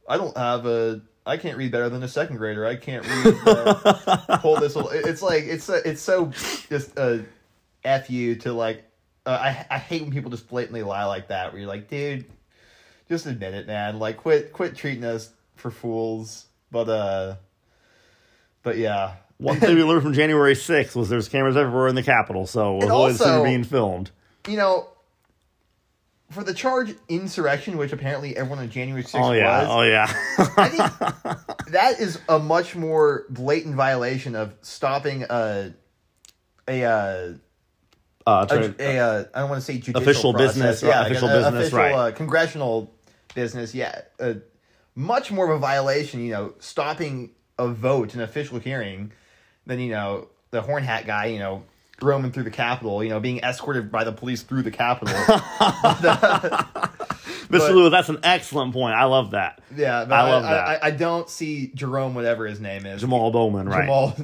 I 0.07 0.17
don't 0.17 0.35
have 0.37 0.65
a, 0.65 1.01
I 1.25 1.37
can't 1.37 1.57
read 1.57 1.71
better 1.71 1.89
than 1.89 2.01
a 2.03 2.07
second 2.07 2.37
grader. 2.37 2.65
I 2.65 2.75
can't 2.75 3.05
read." 3.07 3.35
Uh, 3.45 4.37
hold 4.37 4.61
this. 4.61 4.75
Little, 4.75 4.91
it's 4.91 5.21
like 5.21 5.43
it's 5.43 5.69
uh, 5.69 5.81
it's 5.85 6.01
so 6.01 6.27
just 6.69 6.97
a 6.97 7.25
f 7.83 8.09
you 8.09 8.35
to 8.37 8.53
like. 8.53 8.83
Uh, 9.25 9.31
I 9.31 9.65
I 9.69 9.77
hate 9.77 10.01
when 10.03 10.11
people 10.11 10.31
just 10.31 10.47
blatantly 10.47 10.83
lie 10.83 11.05
like 11.05 11.27
that. 11.29 11.51
Where 11.51 11.59
you're 11.59 11.67
like, 11.69 11.89
dude, 11.89 12.25
just 13.09 13.25
admit 13.25 13.53
it, 13.53 13.67
man. 13.67 13.99
Like, 13.99 14.17
quit 14.17 14.53
quit 14.53 14.75
treating 14.75 15.03
us 15.03 15.31
for 15.55 15.69
fools. 15.71 16.45
But 16.71 16.89
uh, 16.89 17.35
but 18.63 18.77
yeah. 18.77 19.15
One 19.39 19.59
thing 19.59 19.75
we 19.75 19.83
learned 19.83 20.01
from 20.01 20.13
January 20.13 20.55
6th 20.55 20.95
was 20.95 21.09
there's 21.09 21.29
cameras 21.29 21.55
everywhere 21.55 21.87
in 21.89 21.93
the 21.93 22.01
Capitol, 22.01 22.47
so 22.47 22.75
And 22.75 22.85
avoid 22.85 23.13
the 23.17 23.23
also- 23.23 23.43
being 23.43 23.63
filmed. 23.63 24.09
you 24.47 24.57
know, 24.57 24.87
for 26.29 26.43
the 26.43 26.53
charge 26.53 26.93
insurrection, 27.07 27.77
which 27.77 27.93
apparently 27.93 28.35
everyone 28.35 28.59
on 28.59 28.69
January 28.69 29.03
6th 29.03 29.19
Oh 29.21 29.31
yeah, 29.31 29.59
was, 29.63 29.67
oh 29.69 29.81
yeah. 29.83 30.07
I 30.57 30.69
think 30.69 31.71
that 31.71 31.99
is 31.99 32.19
a 32.27 32.39
much 32.39 32.75
more 32.75 33.25
blatant 33.29 33.75
violation 33.75 34.35
of 34.35 34.53
stopping 34.61 35.23
a 35.29 35.73
a 36.67 36.83
uh, 36.83 37.33
uh, 38.25 38.45
a, 38.49 38.75
a, 38.79 38.99
uh, 38.99 39.23
I 39.33 39.39
don't 39.39 39.49
want 39.49 39.61
to 39.61 39.65
say 39.65 39.77
judicial 39.77 40.01
Official 40.01 40.33
process. 40.33 40.55
business, 40.55 40.83
yeah, 40.83 40.89
right, 40.89 40.97
like 40.99 41.11
official 41.11 41.29
an, 41.29 41.35
business, 41.37 41.61
official, 41.61 41.77
right. 41.79 41.93
Uh, 41.93 42.11
congressional 42.11 42.93
business, 43.33 43.73
yeah, 43.73 44.01
uh, 44.19 44.33
much 44.95 45.31
more 45.31 45.49
of 45.49 45.55
a 45.55 45.59
violation. 45.59 46.21
You 46.21 46.31
know, 46.31 46.53
stopping 46.59 47.31
a 47.57 47.69
vote, 47.69 48.15
an 48.15 48.21
official 48.21 48.59
hearing, 48.59 49.13
than 49.65 49.79
you 49.79 49.91
know 49.91 50.27
the 50.51 50.61
horn 50.61 50.83
hat 50.83 51.05
guy. 51.05 51.27
You 51.27 51.39
know. 51.39 51.63
Roaming 52.01 52.31
through 52.31 52.43
the 52.43 52.51
Capitol, 52.51 53.03
you 53.03 53.09
know, 53.09 53.19
being 53.19 53.39
escorted 53.39 53.91
by 53.91 54.03
the 54.03 54.11
police 54.11 54.43
through 54.43 54.61
the 54.61 54.71
Capitol. 54.71 55.15
Mr. 57.49 57.73
Lewis, 57.73 57.91
that's 57.91 58.09
an 58.09 58.19
excellent 58.23 58.73
point. 58.73 58.93
I 58.93 59.05
love 59.05 59.31
that. 59.31 59.61
Yeah, 59.75 60.01
I 60.01 60.03
I, 60.03 60.29
love 60.29 60.43
I, 60.43 60.49
that. 60.49 60.83
I, 60.83 60.87
I 60.87 60.91
don't 60.91 61.29
see 61.29 61.71
Jerome, 61.73 62.13
whatever 62.13 62.45
his 62.45 62.59
name 62.59 62.85
is, 62.85 63.01
Jamal 63.01 63.31
Bowman, 63.31 63.67
right? 63.67 63.81
Jamal, 63.81 64.15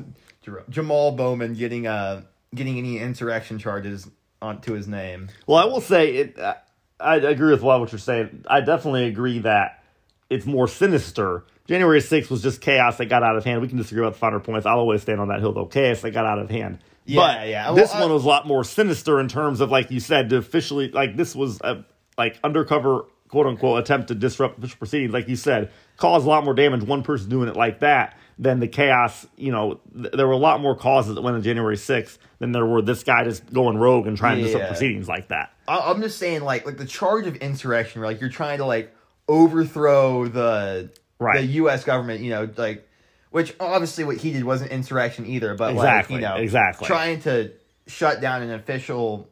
Jerome, 0.44 0.64
Jamal 0.70 1.12
Bowman 1.14 1.56
getting 1.56 1.88
uh 1.88 2.22
getting 2.54 2.78
any 2.78 3.00
insurrection 3.00 3.58
charges 3.58 4.08
onto 4.42 4.74
his 4.74 4.88
name. 4.88 5.30
Well, 5.48 5.58
I 5.58 5.66
will 5.66 5.82
say 5.82 6.16
it. 6.16 6.38
Uh, 6.38 6.56
I 7.00 7.16
agree 7.16 7.52
with 7.52 7.64
a 7.64 7.66
lot 7.66 7.76
of 7.76 7.82
what 7.82 7.92
you're 7.92 8.00
saying. 8.00 8.46
I 8.48 8.62
definitely 8.62 9.06
agree 9.06 9.40
that 9.40 9.84
it's 10.30 10.46
more 10.46 10.68
sinister. 10.68 11.46
January 11.68 12.00
6th 12.00 12.30
was 12.30 12.44
just 12.44 12.62
chaos 12.62 12.98
that 12.98 13.06
got 13.06 13.24
out 13.24 13.36
of 13.36 13.46
hand. 13.46 13.62
We 13.62 13.68
can 13.68 13.78
disagree 13.78 14.04
about 14.04 14.14
the 14.14 14.20
finer 14.20 14.40
points. 14.40 14.66
I'll 14.66 14.80
always 14.80 15.02
stand 15.02 15.20
on 15.20 15.30
that 15.30 15.40
hill, 15.40 15.54
though. 15.54 15.66
Chaos 15.66 16.02
that 16.02 16.12
got 16.12 16.26
out 16.26 16.40
of 16.40 16.50
hand. 16.50 16.80
Yeah, 17.06 17.20
but 17.20 17.48
yeah. 17.48 17.66
Well, 17.68 17.76
this 17.76 17.94
I- 17.94 18.02
one 18.02 18.12
was 18.14 18.24
a 18.24 18.28
lot 18.28 18.48
more 18.48 18.64
sinister 18.64 19.20
in 19.20 19.28
terms 19.28 19.60
of, 19.62 19.70
like 19.72 19.92
you 19.92 20.00
said, 20.00 20.30
to 20.30 20.38
officially, 20.38 20.90
like, 20.90 21.16
this 21.18 21.36
was 21.36 21.60
a, 21.62 21.84
like, 22.18 22.40
undercover, 22.44 23.06
quote 23.28 23.46
unquote, 23.48 23.80
attempt 23.80 24.08
to 24.10 24.16
disrupt 24.16 24.58
official 24.60 24.78
proceedings. 24.78 25.12
Like 25.14 25.28
you 25.28 25.36
said, 25.36 25.72
cause 25.98 26.24
a 26.26 26.30
lot 26.30 26.44
more 26.46 26.54
damage, 26.54 26.84
one 26.84 27.04
person 27.04 27.30
doing 27.30 27.50
it 27.50 27.56
like 27.56 27.80
that, 27.82 28.18
than 28.40 28.60
the 28.60 28.68
chaos. 28.68 29.26
You 29.38 29.52
know, 29.52 29.80
th- 29.96 30.14
there 30.14 30.26
were 30.28 30.34
a 30.34 30.38
lot 30.38 30.62
more 30.62 30.76
causes 30.76 31.16
that 31.16 31.22
went 31.22 31.36
on 31.36 31.44
January 31.44 31.76
6th 31.78 32.18
than 32.40 32.52
there 32.52 32.66
were 32.66 32.82
this 32.82 33.04
guy 33.04 33.24
just 33.24 33.52
going 33.54 33.78
rogue 33.78 34.08
and 34.08 34.16
trying 34.18 34.38
to 34.38 34.44
disrupt 34.44 34.68
proceedings 34.70 35.08
like 35.08 35.28
that. 35.28 35.52
I, 35.68 35.80
I'm 35.80 36.02
just 36.02 36.18
saying, 36.18 36.42
like, 36.42 36.66
like 36.66 36.78
the 36.78 36.86
charge 36.86 37.28
of 37.28 37.36
insurrection, 37.38 38.02
where, 38.02 38.10
like 38.10 38.22
you're 38.22 38.30
trying 38.30 38.58
to 38.60 38.66
like 38.66 38.94
overthrow 39.28 40.28
the 40.28 40.90
Right. 41.20 41.42
the 41.42 41.48
U.S. 41.54 41.84
government. 41.86 42.22
You 42.22 42.32
know, 42.32 42.50
like 42.58 42.90
which 43.34 43.56
obviously 43.60 44.04
what 44.04 44.18
he 44.18 44.32
did 44.32 44.44
wasn't 44.44 44.70
insurrection 44.70 45.26
either, 45.26 45.56
but 45.56 45.74
Exactly, 45.74 46.18
like 46.18 46.22
you 46.22 46.28
know, 46.30 46.36
exactly. 46.36 46.86
trying 46.86 47.20
to 47.22 47.52
shut 47.88 48.22
down 48.22 48.44
an 48.44 48.52
official 48.52 49.28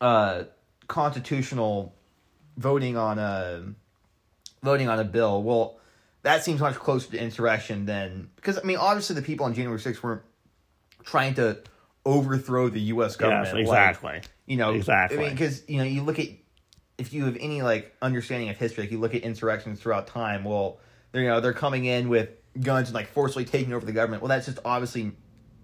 uh 0.00 0.44
constitutional 0.86 1.92
voting 2.56 2.96
on 2.96 3.18
a 3.18 3.64
voting 4.62 4.88
on 4.88 5.00
a 5.00 5.04
bill. 5.04 5.42
Well, 5.42 5.80
that 6.22 6.44
seems 6.44 6.60
much 6.60 6.76
closer 6.76 7.10
to 7.10 7.20
insurrection 7.20 7.86
than 7.86 8.30
because 8.36 8.56
I 8.56 8.62
mean, 8.62 8.76
obviously 8.76 9.16
the 9.16 9.22
people 9.22 9.46
on 9.46 9.52
January 9.52 9.80
6th 9.80 10.00
weren't 10.00 10.22
trying 11.04 11.34
to 11.34 11.58
overthrow 12.06 12.68
the 12.68 12.80
U.S. 12.92 13.16
government. 13.16 13.46
Yes, 13.46 13.54
like, 13.54 13.62
exactly. 13.62 14.20
you 14.46 14.58
know, 14.58 14.74
Exactly. 14.74 15.18
I 15.18 15.22
mean, 15.22 15.30
because 15.30 15.68
you 15.68 15.78
know, 15.78 15.84
you 15.84 16.04
look 16.04 16.20
at 16.20 16.28
if 16.98 17.12
you 17.12 17.24
have 17.24 17.36
any 17.40 17.62
like 17.62 17.96
understanding 18.00 18.48
of 18.48 18.56
history, 18.56 18.84
like 18.84 18.92
you 18.92 19.00
look 19.00 19.16
at 19.16 19.22
insurrections 19.22 19.80
throughout 19.80 20.06
time. 20.06 20.44
Well, 20.44 20.78
they're 21.10 21.22
you 21.22 21.28
know 21.28 21.40
they're 21.40 21.52
coming 21.52 21.84
in 21.84 22.08
with 22.08 22.28
guns 22.60 22.88
and 22.88 22.94
like 22.94 23.08
forcibly 23.08 23.44
taking 23.44 23.72
over 23.72 23.84
the 23.84 23.92
government. 23.92 24.22
Well, 24.22 24.28
that's 24.28 24.46
just 24.46 24.58
obviously 24.64 25.12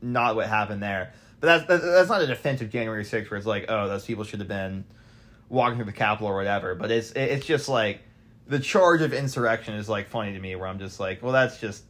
not 0.00 0.36
what 0.36 0.48
happened 0.48 0.82
there. 0.82 1.12
But 1.40 1.66
that's 1.66 1.82
that's, 1.82 2.08
not 2.08 2.22
a 2.22 2.26
defense 2.26 2.60
of 2.60 2.70
January 2.70 3.04
6th 3.04 3.30
where 3.30 3.38
it's 3.38 3.46
like, 3.46 3.66
oh, 3.68 3.88
those 3.88 4.04
people 4.04 4.24
should 4.24 4.40
have 4.40 4.48
been 4.48 4.84
walking 5.48 5.76
through 5.76 5.86
the 5.86 5.92
Capitol 5.92 6.28
or 6.28 6.36
whatever. 6.36 6.74
But 6.74 6.90
it's 6.90 7.12
it's 7.12 7.46
just 7.46 7.68
like 7.68 8.00
the 8.46 8.58
charge 8.58 9.02
of 9.02 9.12
insurrection 9.12 9.74
is 9.74 9.88
like 9.88 10.08
funny 10.08 10.32
to 10.32 10.38
me, 10.38 10.56
where 10.56 10.68
I'm 10.68 10.78
just 10.78 11.00
like, 11.00 11.22
well, 11.22 11.32
that's 11.32 11.58
just 11.58 11.84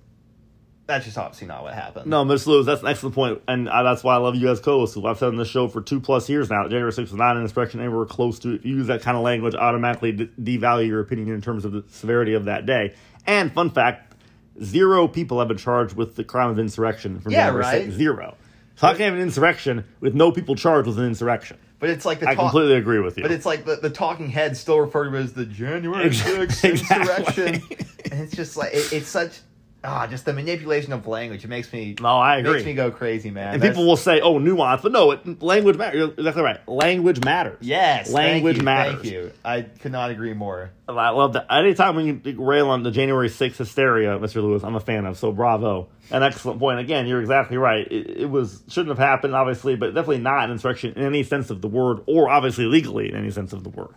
that's 0.87 1.05
just 1.05 1.17
obviously 1.17 1.47
not 1.47 1.63
what 1.63 1.73
happened. 1.73 2.07
No, 2.07 2.25
Miss 2.25 2.47
Lewis, 2.47 2.67
that's 2.67 2.83
an 2.83 2.89
excellent 2.89 3.15
point, 3.15 3.43
and 3.49 3.69
uh, 3.69 3.83
that's 3.83 4.05
why 4.05 4.15
I 4.15 4.19
love 4.19 4.35
you 4.35 4.51
as 4.51 4.61
co-host. 4.61 4.99
I've 4.99 5.19
said 5.19 5.29
on 5.29 5.37
this 5.37 5.49
show 5.49 5.67
for 5.67 5.81
two 5.81 6.01
plus 6.01 6.29
years 6.29 6.51
now. 6.51 6.65
January 6.65 6.93
6th 6.93 6.99
was 6.99 7.15
not 7.15 7.37
an 7.37 7.43
insurrection 7.43 7.81
anywhere 7.81 8.05
close 8.05 8.39
to. 8.41 8.55
If 8.55 8.67
you 8.67 8.77
use 8.77 8.89
that 8.89 9.03
kind 9.03 9.17
of 9.17 9.23
language, 9.23 9.55
automatically 9.55 10.13
de- 10.13 10.27
devalue 10.27 10.89
your 10.89 11.01
opinion 11.01 11.31
in 11.31 11.41
terms 11.41 11.65
of 11.65 11.73
the 11.73 11.85
severity 11.89 12.35
of 12.35 12.47
that 12.47 12.67
day. 12.67 12.95
And 13.27 13.53
fun 13.53 13.71
fact: 13.71 14.14
zero 14.63 15.09
people 15.09 15.39
have 15.39 15.49
been 15.49 15.57
charged 15.57 15.97
with 15.97 16.17
the 16.17 16.25
crime 16.25 16.51
of 16.51 16.59
insurrection 16.59 17.21
from 17.21 17.33
Yeah, 17.33 17.47
January 17.47 17.63
right. 17.63 17.89
6th. 17.89 17.93
Zero. 17.93 18.37
So 18.77 18.87
how 18.89 18.93
can 18.93 19.01
you 19.01 19.05
have 19.07 19.15
an 19.15 19.21
insurrection 19.21 19.85
with 20.01 20.15
no 20.15 20.33
people 20.33 20.55
charged 20.57 20.87
with 20.89 20.99
an 20.99 21.05
insurrection? 21.07 21.59
But 21.81 21.91
it's 21.91 22.05
like 22.05 22.21
the 22.21 22.29
I 22.29 22.35
completely 22.35 22.75
agree 22.77 22.99
with 23.01 23.17
you. 23.17 23.23
But 23.23 23.31
it's 23.33 23.45
like 23.47 23.65
the, 23.65 23.77
the 23.77 23.91
talking 23.91 24.29
heads 24.31 24.59
still 24.59 24.81
refer 24.81 25.11
to 25.11 25.17
it 25.17 25.21
as 25.21 25.33
the 25.35 25.45
January 25.45 26.07
Exactly. 26.07 26.71
insurrection. 26.71 27.63
and 28.11 28.21
it's 28.21 28.35
just 28.35 28.57
like, 28.57 28.73
it, 28.73 28.93
it's 28.93 29.09
such, 29.09 29.39
ah, 29.85 30.07
just 30.07 30.25
the 30.25 30.33
manipulation 30.33 30.93
of 30.93 31.07
language. 31.07 31.45
It 31.45 31.49
makes 31.49 31.73
me, 31.73 31.95
no, 32.01 32.09
I 32.09 32.39
agree. 32.39 32.55
makes 32.55 32.65
me 32.65 32.75
go 32.75 32.91
crazy, 32.91 33.31
man. 33.31 33.55
and 33.55 33.63
That's- 33.63 33.77
people 33.77 33.87
will 33.87 33.97
say, 33.97 34.21
"Oh, 34.21 34.39
nuance," 34.39 34.83
but 34.83 34.93
no, 34.93 35.11
it, 35.13 35.43
language 35.43 35.77
matters. 35.77 35.99
You're 35.99 36.09
exactly 36.09 36.43
right. 36.43 36.67
Language 36.69 37.25
matters. 37.25 37.59
yes, 37.61 38.11
language 38.11 38.57
thank 38.57 38.63
you, 38.63 38.65
matters. 38.65 38.95
Thank 39.03 39.13
you. 39.13 39.33
I 39.45 39.63
could 39.63 39.93
not 39.93 40.11
agree 40.11 40.33
more. 40.35 40.71
I 40.89 41.11
love 41.11 41.35
that. 41.35 41.47
Anytime 41.51 41.97
when 41.97 42.07
you 42.07 42.21
rail 42.43 42.69
on 42.71 42.83
the 42.83 42.91
January 42.91 43.29
6th 43.29 43.57
hysteria, 43.57 44.19
Mr. 44.19 44.37
Lewis, 44.37 44.63
I'm 44.65 44.75
a 44.75 44.81
fan 44.81 45.07
of. 45.07 45.17
So 45.17 45.33
bravo. 45.33 45.89
An 46.11 46.23
excellent 46.23 46.59
point. 46.61 46.79
Again, 46.81 47.07
you're 47.07 47.21
exactly 47.21 47.57
right. 47.57 47.87
It, 47.91 48.23
it 48.23 48.31
was 48.31 48.63
shouldn't 48.69 48.91
have 48.91 48.99
happened, 48.99 49.35
obviously, 49.35 49.77
but 49.77 49.95
definitely 49.95 50.19
not 50.19 50.45
an 50.45 50.51
insurrection 50.51 50.93
in 50.97 51.03
any 51.05 51.23
sense 51.23 51.51
of 51.51 51.63
the 51.63 51.69
word, 51.69 52.01
or 52.07 52.29
obviously 52.29 52.67
legally 52.67 53.09
in 53.09 53.17
any 53.17 53.31
sense 53.31 53.53
of 53.53 53.65
the 53.65 53.71
word. 53.71 53.95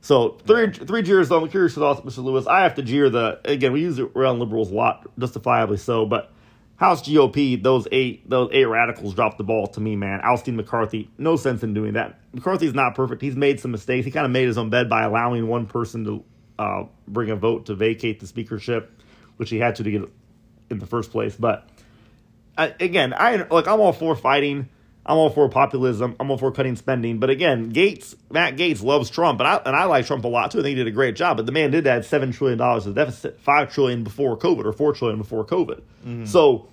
So 0.00 0.38
three 0.46 0.72
three 0.72 1.02
jeers 1.02 1.28
though. 1.28 1.42
I'm 1.42 1.48
curious 1.48 1.76
your 1.76 1.94
thoughts, 1.94 2.06
Mr. 2.06 2.24
Lewis. 2.24 2.46
I 2.46 2.62
have 2.62 2.74
to 2.76 2.82
jeer 2.82 3.10
the 3.10 3.40
again. 3.44 3.72
We 3.72 3.82
use 3.82 3.98
it 3.98 4.10
around 4.14 4.38
liberals 4.38 4.70
a 4.70 4.74
lot, 4.74 5.06
justifiably 5.18 5.76
so. 5.76 6.06
But 6.06 6.32
House 6.76 7.06
GOP, 7.06 7.62
those 7.62 7.86
eight 7.92 8.28
those 8.28 8.48
eight 8.52 8.64
radicals 8.64 9.14
dropped 9.14 9.36
the 9.36 9.44
ball 9.44 9.66
to 9.68 9.80
me, 9.80 9.96
man. 9.96 10.20
Ousting 10.22 10.56
McCarthy, 10.56 11.10
no 11.18 11.36
sense 11.36 11.62
in 11.62 11.74
doing 11.74 11.92
that. 11.92 12.18
McCarthy's 12.32 12.72
not 12.72 12.94
perfect. 12.94 13.20
He's 13.20 13.36
made 13.36 13.60
some 13.60 13.70
mistakes. 13.70 14.06
He 14.06 14.10
kind 14.10 14.24
of 14.24 14.32
made 14.32 14.46
his 14.46 14.56
own 14.56 14.70
bed 14.70 14.88
by 14.88 15.02
allowing 15.02 15.46
one 15.46 15.66
person 15.66 16.04
to 16.04 16.24
uh, 16.58 16.84
bring 17.06 17.30
a 17.30 17.36
vote 17.36 17.66
to 17.66 17.74
vacate 17.74 18.20
the 18.20 18.26
speakership, 18.26 19.02
which 19.36 19.50
he 19.50 19.58
had 19.58 19.76
to 19.76 19.82
to 19.82 19.90
get 19.90 20.02
in 20.70 20.78
the 20.78 20.86
first 20.86 21.10
place. 21.10 21.36
But 21.36 21.68
I, 22.56 22.74
again, 22.80 23.12
I 23.14 23.46
like 23.50 23.68
I'm 23.68 23.80
all 23.80 23.92
for 23.92 24.16
fighting. 24.16 24.70
I'm 25.04 25.16
all 25.16 25.30
for 25.30 25.48
populism. 25.48 26.14
I'm 26.20 26.30
all 26.30 26.38
for 26.38 26.52
cutting 26.52 26.76
spending. 26.76 27.18
But 27.18 27.30
again, 27.30 27.72
Gaetz, 27.72 28.14
Matt 28.30 28.56
Gaetz 28.56 28.82
loves 28.82 29.08
Trump, 29.10 29.40
and 29.40 29.48
I 29.48 29.56
and 29.64 29.74
I 29.74 29.84
like 29.84 30.06
Trump 30.06 30.24
a 30.24 30.28
lot 30.28 30.50
too. 30.50 30.60
I 30.60 30.62
think 30.62 30.70
he 30.70 30.74
did 30.76 30.86
a 30.86 30.92
great 30.92 31.16
job. 31.16 31.38
But 31.38 31.46
the 31.46 31.52
man 31.52 31.70
did 31.70 31.86
add 31.86 32.04
seven 32.04 32.32
trillion 32.32 32.58
dollars 32.58 32.84
to 32.84 32.90
the 32.90 32.94
deficit, 32.94 33.40
five 33.40 33.72
trillion 33.72 34.04
before 34.04 34.36
COVID, 34.36 34.64
or 34.64 34.72
four 34.72 34.92
trillion 34.92 35.18
before 35.18 35.44
COVID. 35.44 35.80
Mm-hmm. 36.04 36.26
So 36.26 36.68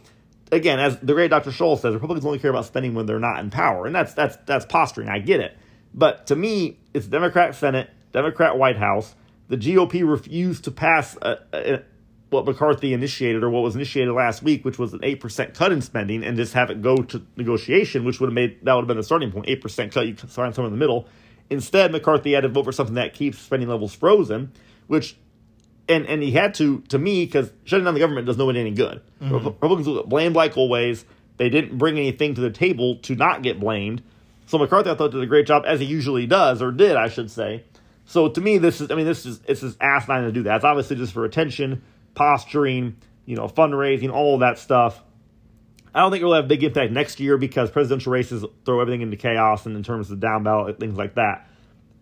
again, 0.51 0.79
as 0.79 0.99
the 0.99 1.13
great 1.13 1.29
Dr. 1.29 1.51
Scholl 1.51 1.79
says, 1.79 1.93
Republicans 1.93 2.25
only 2.25 2.39
care 2.39 2.49
about 2.49 2.65
spending 2.65 2.93
when 2.93 3.05
they're 3.05 3.19
not 3.19 3.39
in 3.39 3.49
power, 3.49 3.85
and 3.85 3.95
that's 3.95 4.13
that's 4.13 4.35
that's 4.45 4.65
posturing. 4.65 5.09
I 5.09 5.19
get 5.19 5.39
it, 5.39 5.57
but 5.93 6.27
to 6.27 6.35
me, 6.35 6.79
it's 6.93 7.07
Democrat 7.07 7.55
Senate, 7.55 7.89
Democrat 8.11 8.57
White 8.57 8.77
House. 8.77 9.15
The 9.49 9.57
GOP 9.57 10.07
refused 10.07 10.65
to 10.65 10.71
pass 10.71 11.15
a, 11.21 11.37
a, 11.53 11.81
what 12.29 12.45
McCarthy 12.45 12.93
initiated 12.93 13.43
or 13.43 13.49
what 13.49 13.63
was 13.63 13.75
initiated 13.75 14.13
last 14.13 14.43
week, 14.43 14.65
which 14.65 14.77
was 14.77 14.93
an 14.93 14.99
eight 15.03 15.19
percent 15.19 15.53
cut 15.53 15.71
in 15.71 15.81
spending, 15.81 16.23
and 16.23 16.37
just 16.37 16.53
have 16.53 16.69
it 16.69 16.81
go 16.81 16.97
to 16.97 17.21
negotiation, 17.35 18.03
which 18.03 18.19
would 18.19 18.27
have 18.27 18.33
made 18.33 18.63
that 18.63 18.73
would 18.73 18.81
have 18.81 18.87
been 18.87 18.97
the 18.97 19.03
starting 19.03 19.31
point. 19.31 19.45
Eight 19.47 19.61
percent 19.61 19.91
cut, 19.93 20.07
you 20.07 20.13
can 20.13 20.27
find 20.29 20.53
somewhere 20.53 20.67
in 20.67 20.73
the 20.73 20.79
middle. 20.79 21.07
Instead, 21.49 21.91
McCarthy 21.91 22.33
had 22.33 22.41
to 22.41 22.49
vote 22.49 22.65
for 22.65 22.71
something 22.71 22.95
that 22.95 23.13
keeps 23.13 23.39
spending 23.39 23.69
levels 23.69 23.93
frozen, 23.93 24.51
which 24.87 25.15
and 25.87 26.05
and 26.05 26.21
he 26.21 26.31
had 26.31 26.53
to 26.55 26.79
to 26.89 26.97
me 26.97 27.25
because 27.25 27.51
shutting 27.63 27.85
down 27.85 27.93
the 27.93 27.99
government 27.99 28.27
does 28.27 28.37
nobody 28.37 28.59
any 28.59 28.71
good. 28.71 29.01
Mm-hmm. 29.21 29.45
Republicans 29.45 29.87
will 29.87 30.03
blame 30.03 30.33
like 30.33 30.57
always. 30.57 31.05
They 31.37 31.49
didn't 31.49 31.77
bring 31.77 31.97
anything 31.97 32.33
to 32.35 32.41
the 32.41 32.49
table 32.49 32.97
to 33.03 33.15
not 33.15 33.43
get 33.43 33.59
blamed. 33.59 34.01
So 34.47 34.57
McCarthy, 34.57 34.89
I 34.89 34.95
thought, 34.95 35.11
did 35.11 35.21
a 35.21 35.27
great 35.27 35.45
job, 35.45 35.63
as 35.67 35.81
he 35.81 35.85
usually 35.85 36.25
does, 36.25 36.61
or 36.61 36.71
did, 36.71 36.95
I 36.95 37.09
should 37.09 37.29
say. 37.29 37.63
So 38.05 38.29
to 38.29 38.41
me, 38.41 38.57
this 38.57 38.79
is, 38.79 38.89
I 38.89 38.95
mean, 38.95 39.05
this 39.05 39.25
is, 39.25 39.41
it's 39.45 39.59
just 39.59 39.77
asinine 39.81 40.23
to 40.23 40.31
do 40.31 40.43
that. 40.43 40.55
It's 40.55 40.65
obviously 40.65 40.95
just 40.95 41.11
for 41.13 41.25
attention, 41.25 41.83
posturing, 42.17 42.97
you 43.25 43.35
know, 43.35 43.47
fundraising, 43.47 44.11
all 44.11 44.39
that 44.39 44.57
stuff. 44.57 45.01
I 45.93 46.01
don't 46.01 46.11
think 46.11 46.21
it'll 46.21 46.33
have 46.33 46.45
a 46.45 46.47
big 46.47 46.63
impact 46.63 46.91
next 46.91 47.19
year 47.19 47.37
because 47.37 47.69
presidential 47.69 48.11
races 48.11 48.43
throw 48.65 48.81
everything 48.81 49.01
into 49.01 49.17
chaos 49.17 49.65
and 49.67 49.75
in 49.75 49.83
terms 49.83 50.09
of 50.09 50.19
down 50.19 50.43
ballot, 50.43 50.79
things 50.79 50.97
like 50.97 51.15
that. 51.15 51.47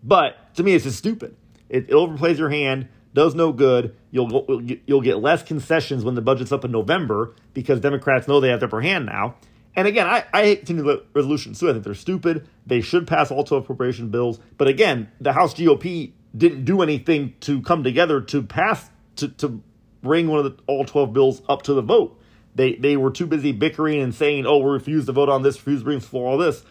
But 0.02 0.54
to 0.54 0.62
me, 0.62 0.74
it's 0.74 0.84
just 0.84 0.98
stupid. 0.98 1.36
It, 1.68 1.84
it 1.84 1.90
overplays 1.90 2.38
your 2.38 2.48
hand, 2.48 2.88
does 3.12 3.34
no 3.34 3.52
good. 3.52 3.94
You'll 4.10 4.62
you'll 4.86 5.02
get 5.02 5.18
less 5.18 5.42
concessions 5.42 6.04
when 6.04 6.14
the 6.14 6.22
budget's 6.22 6.52
up 6.52 6.64
in 6.64 6.70
November 6.70 7.34
because 7.52 7.80
Democrats 7.80 8.26
know 8.26 8.40
they 8.40 8.48
have 8.48 8.60
the 8.60 8.66
upper 8.66 8.80
hand 8.80 9.06
now. 9.06 9.36
And 9.74 9.86
again, 9.86 10.06
I, 10.06 10.24
I 10.32 10.42
hate 10.44 10.58
continuing 10.60 11.00
resolutions 11.12 11.60
too. 11.60 11.68
I 11.68 11.72
think 11.72 11.84
they're 11.84 11.94
stupid. 11.94 12.48
They 12.66 12.80
should 12.80 13.06
pass 13.06 13.30
all 13.30 13.44
12 13.44 13.64
appropriation 13.64 14.08
bills. 14.08 14.40
But 14.56 14.68
again, 14.68 15.10
the 15.20 15.34
House 15.34 15.52
GOP 15.52 16.12
didn't 16.34 16.64
do 16.64 16.80
anything 16.80 17.34
to 17.40 17.60
come 17.60 17.84
together 17.84 18.22
to 18.22 18.42
pass 18.42 18.88
to, 19.16 19.28
to 19.28 19.62
bring 20.06 20.28
one 20.28 20.38
of 20.38 20.44
the 20.56 20.62
all 20.66 20.84
12 20.84 21.12
bills 21.12 21.42
up 21.48 21.62
to 21.62 21.74
the 21.74 21.82
vote. 21.82 22.18
They 22.54 22.74
they 22.76 22.96
were 22.96 23.10
too 23.10 23.26
busy 23.26 23.52
bickering 23.52 24.00
and 24.00 24.14
saying, 24.14 24.46
"Oh, 24.46 24.58
we 24.58 24.70
refuse 24.70 25.04
to 25.06 25.12
vote 25.12 25.28
on 25.28 25.42
this, 25.42 25.56
refuse 25.58 25.80
to 25.80 25.84
bring 25.84 26.00
for 26.00 26.26
all 26.26 26.38
this," 26.38 26.64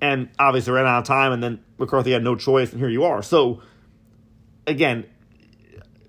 and 0.00 0.28
obviously 0.38 0.72
ran 0.74 0.86
out 0.86 0.98
of 0.98 1.04
time. 1.04 1.32
And 1.32 1.42
then 1.42 1.60
McCarthy 1.78 2.10
had 2.12 2.22
no 2.22 2.36
choice, 2.36 2.72
and 2.72 2.80
here 2.80 2.90
you 2.90 3.04
are. 3.04 3.22
So 3.22 3.62
again, 4.66 5.06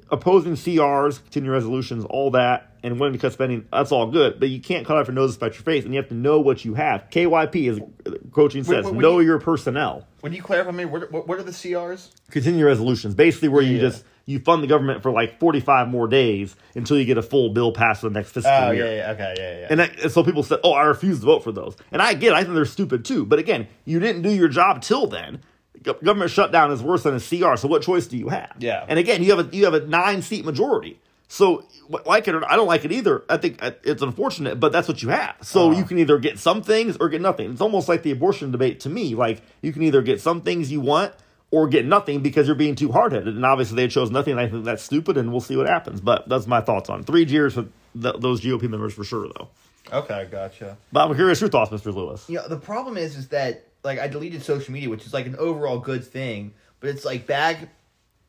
opposing 0.09 0.53
CRs, 0.53 1.21
continuing 1.23 1.53
resolutions, 1.53 2.03
all 2.05 2.31
that, 2.31 2.75
and 2.83 2.99
wanting 2.99 3.13
to 3.13 3.19
cut 3.19 3.31
spending, 3.33 3.65
that's 3.71 3.91
all 3.91 4.07
good. 4.11 4.39
But 4.39 4.49
you 4.49 4.59
can't 4.59 4.85
cut 4.85 4.97
off 4.97 5.07
your 5.07 5.13
nose 5.15 5.31
despite 5.31 5.53
your 5.53 5.63
face, 5.63 5.85
and 5.85 5.93
you 5.93 5.99
have 5.99 6.09
to 6.09 6.15
know 6.15 6.39
what 6.41 6.65
you 6.65 6.73
have. 6.73 7.09
KYP, 7.09 7.69
as 7.69 7.79
uh, 7.79 8.17
coaching 8.31 8.63
says, 8.63 8.85
Wait, 8.85 8.93
wait, 8.95 9.01
know 9.01 9.19
you- 9.19 9.27
your 9.27 9.39
personnel. 9.39 10.07
When 10.21 10.33
you 10.33 10.41
clarify 10.41 10.71
me, 10.71 10.85
what, 10.85 11.11
what, 11.11 11.27
what 11.27 11.39
are 11.39 11.43
the 11.43 11.51
CRs? 11.51 12.09
Continuing 12.29 12.65
resolutions, 12.65 13.15
basically 13.15 13.47
where 13.49 13.61
you 13.63 13.75
Yeah. 13.75 13.81
just 13.81 14.03
you 14.25 14.39
fund 14.39 14.61
the 14.63 14.67
government 14.67 15.01
for 15.03 15.11
like 15.11 15.39
45 15.39 15.87
more 15.87 16.07
days 16.07 16.55
until 16.75 16.97
you 16.97 17.05
get 17.05 17.17
a 17.17 17.21
full 17.21 17.49
bill 17.49 17.71
passed 17.71 18.01
for 18.01 18.09
the 18.09 18.13
next 18.13 18.31
fiscal 18.31 18.51
Oh 18.51 18.71
year. 18.71 18.85
yeah, 18.85 18.95
yeah, 18.97 19.11
okay, 19.11 19.33
yeah, 19.37 19.59
yeah. 19.61 19.67
And, 19.69 19.79
that, 19.79 19.99
and 19.99 20.11
so 20.11 20.23
people 20.23 20.43
said, 20.43 20.59
"Oh, 20.63 20.73
I 20.73 20.83
refuse 20.83 21.19
to 21.21 21.25
vote 21.25 21.43
for 21.43 21.51
those." 21.51 21.75
And 21.91 22.01
I 22.01 22.13
get, 22.13 22.29
it, 22.31 22.35
I 22.35 22.43
think 22.43 22.53
they're 22.55 22.65
stupid 22.65 23.03
too. 23.05 23.25
But 23.25 23.39
again, 23.39 23.67
you 23.85 23.99
didn't 23.99 24.21
do 24.21 24.29
your 24.29 24.47
job 24.47 24.81
till 24.81 25.07
then. 25.07 25.41
Go- 25.83 25.93
Government 25.93 26.29
shutdown 26.31 26.71
is 26.71 26.81
worse 26.83 27.03
than 27.03 27.15
a 27.15 27.19
CR. 27.19 27.55
So 27.57 27.67
what 27.67 27.81
choice 27.81 28.05
do 28.07 28.17
you 28.17 28.29
have? 28.29 28.53
Yeah. 28.59 28.85
And 28.87 28.99
again, 28.99 29.23
you 29.23 29.35
have 29.35 29.47
a 29.51 29.55
you 29.55 29.65
have 29.65 29.73
a 29.73 29.85
nine 29.87 30.21
seat 30.21 30.45
majority. 30.45 30.99
So 31.27 31.65
like 32.05 32.27
it 32.27 32.35
or 32.35 32.41
not, 32.41 32.51
I 32.51 32.57
don't 32.57 32.67
like 32.67 32.83
it 32.85 32.91
either. 32.91 33.23
I 33.29 33.37
think 33.37 33.63
uh, 33.63 33.71
it's 33.83 34.01
unfortunate, 34.01 34.59
but 34.59 34.73
that's 34.73 34.87
what 34.89 35.01
you 35.01 35.09
have. 35.09 35.35
So 35.41 35.69
Uh-huh. 35.69 35.79
you 35.79 35.85
can 35.85 35.97
either 35.97 36.19
get 36.19 36.37
some 36.37 36.61
things 36.61 36.97
or 36.99 37.07
get 37.09 37.21
nothing. 37.21 37.51
It's 37.51 37.61
almost 37.61 37.87
like 37.87 38.03
the 38.03 38.11
abortion 38.11 38.51
debate 38.51 38.81
to 38.81 38.89
me. 38.89 39.15
Like 39.15 39.41
you 39.61 39.71
can 39.71 39.81
either 39.83 40.01
get 40.01 40.19
some 40.21 40.41
things 40.41 40.71
you 40.71 40.81
want 40.81 41.13
or 41.51 41.67
get 41.67 41.85
nothing 41.85 42.21
because 42.21 42.47
you're 42.47 42.55
being 42.55 42.75
too 42.75 42.91
hard 42.91 43.11
headed. 43.11 43.35
And 43.35 43.45
obviously 43.45 43.75
they 43.75 43.87
chose 43.89 44.09
nothing. 44.09 44.31
And 44.31 44.39
I 44.39 44.47
think 44.49 44.63
that's 44.65 44.81
stupid, 44.83 45.17
and 45.17 45.31
we'll 45.31 45.41
see 45.41 45.57
what 45.57 45.67
happens. 45.67 45.99
But 46.01 46.27
that's 46.29 46.47
my 46.47 46.61
thoughts 46.61 46.89
on 46.89 47.01
it. 47.01 47.05
three 47.05 47.25
years 47.25 47.53
for 47.55 47.65
th- 48.01 48.15
those 48.19 48.41
GOP 48.41 48.63
members 48.69 48.93
for 48.93 49.03
sure, 49.03 49.27
though. 49.37 49.49
okay, 49.91 50.27
gotcha. 50.31 50.77
But 50.91 51.09
I'm 51.09 51.15
curious 51.15 51.41
your 51.41 51.49
thoughts, 51.49 51.69
Mr. 51.71 51.93
Lewis. 51.93 52.27
You 52.29 52.37
know, 52.37 52.47
the 52.47 52.57
problem 52.57 52.97
is, 52.97 53.17
is 53.17 53.27
that 53.29 53.65
like 53.83 53.99
I 53.99 54.07
deleted 54.07 54.43
social 54.43 54.71
media, 54.73 54.89
which 54.89 55.05
is 55.05 55.13
like 55.13 55.25
an 55.25 55.35
overall 55.35 55.79
good 55.79 56.05
thing, 56.05 56.53
but 56.79 56.89
it's 56.89 57.03
like 57.03 57.27
bad. 57.27 57.69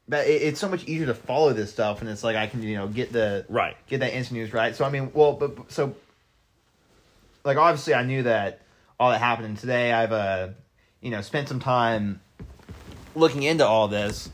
But 0.08 0.26
it, 0.26 0.42
it's 0.42 0.58
so 0.58 0.68
much 0.68 0.84
easier 0.88 1.06
to 1.06 1.14
follow 1.14 1.52
this 1.52 1.70
stuff, 1.70 2.00
and 2.00 2.10
it's 2.10 2.24
like 2.24 2.34
I 2.34 2.48
can 2.48 2.60
you 2.62 2.76
know 2.76 2.88
get 2.88 3.12
the 3.12 3.46
Right. 3.48 3.76
get 3.86 4.00
that 4.00 4.12
instant 4.16 4.40
news 4.40 4.52
right. 4.52 4.74
So 4.74 4.84
I 4.84 4.90
mean, 4.90 5.12
well, 5.14 5.34
but 5.34 5.54
but- 5.54 5.70
so 5.70 5.94
like 7.44 7.56
obviously 7.56 7.94
I 7.94 8.02
knew 8.02 8.24
that 8.24 8.60
all 8.98 9.10
that 9.10 9.20
happened, 9.20 9.46
and 9.46 9.58
today 9.58 9.92
I've 9.92 10.12
uh 10.12 10.48
you 11.00 11.10
know 11.10 11.20
spent 11.20 11.48
some 11.48 11.60
time 11.60 12.20
looking 13.14 13.42
into 13.42 13.66
all 13.66 13.88
this, 13.88 14.30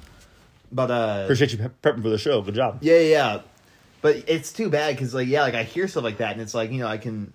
but 0.73 0.91
uh 0.91 1.21
Appreciate 1.25 1.53
you 1.53 1.59
pe- 1.59 1.69
prepping 1.83 2.03
for 2.03 2.09
the 2.11 2.19
show. 2.19 2.41
Good 2.43 2.55
job. 2.55 2.79
yeah, 2.81 2.95
yeah, 2.99 3.01
yeah. 3.09 3.41
But 4.01 4.25
it's 4.29 4.53
too 4.53 4.69
bad 4.71 4.95
because, 4.95 5.13
like, 5.13 5.27
yeah, 5.27 5.43
like 5.43 5.55
I 5.55 5.65
hear 5.65 5.89
stuff 5.89 6.05
like 6.05 6.19
that, 6.19 6.33
and 6.33 6.41
it's 6.41 6.55
like 6.55 6.71
you 6.71 6.79
know 6.79 6.87
I 6.87 6.99
can 6.99 7.33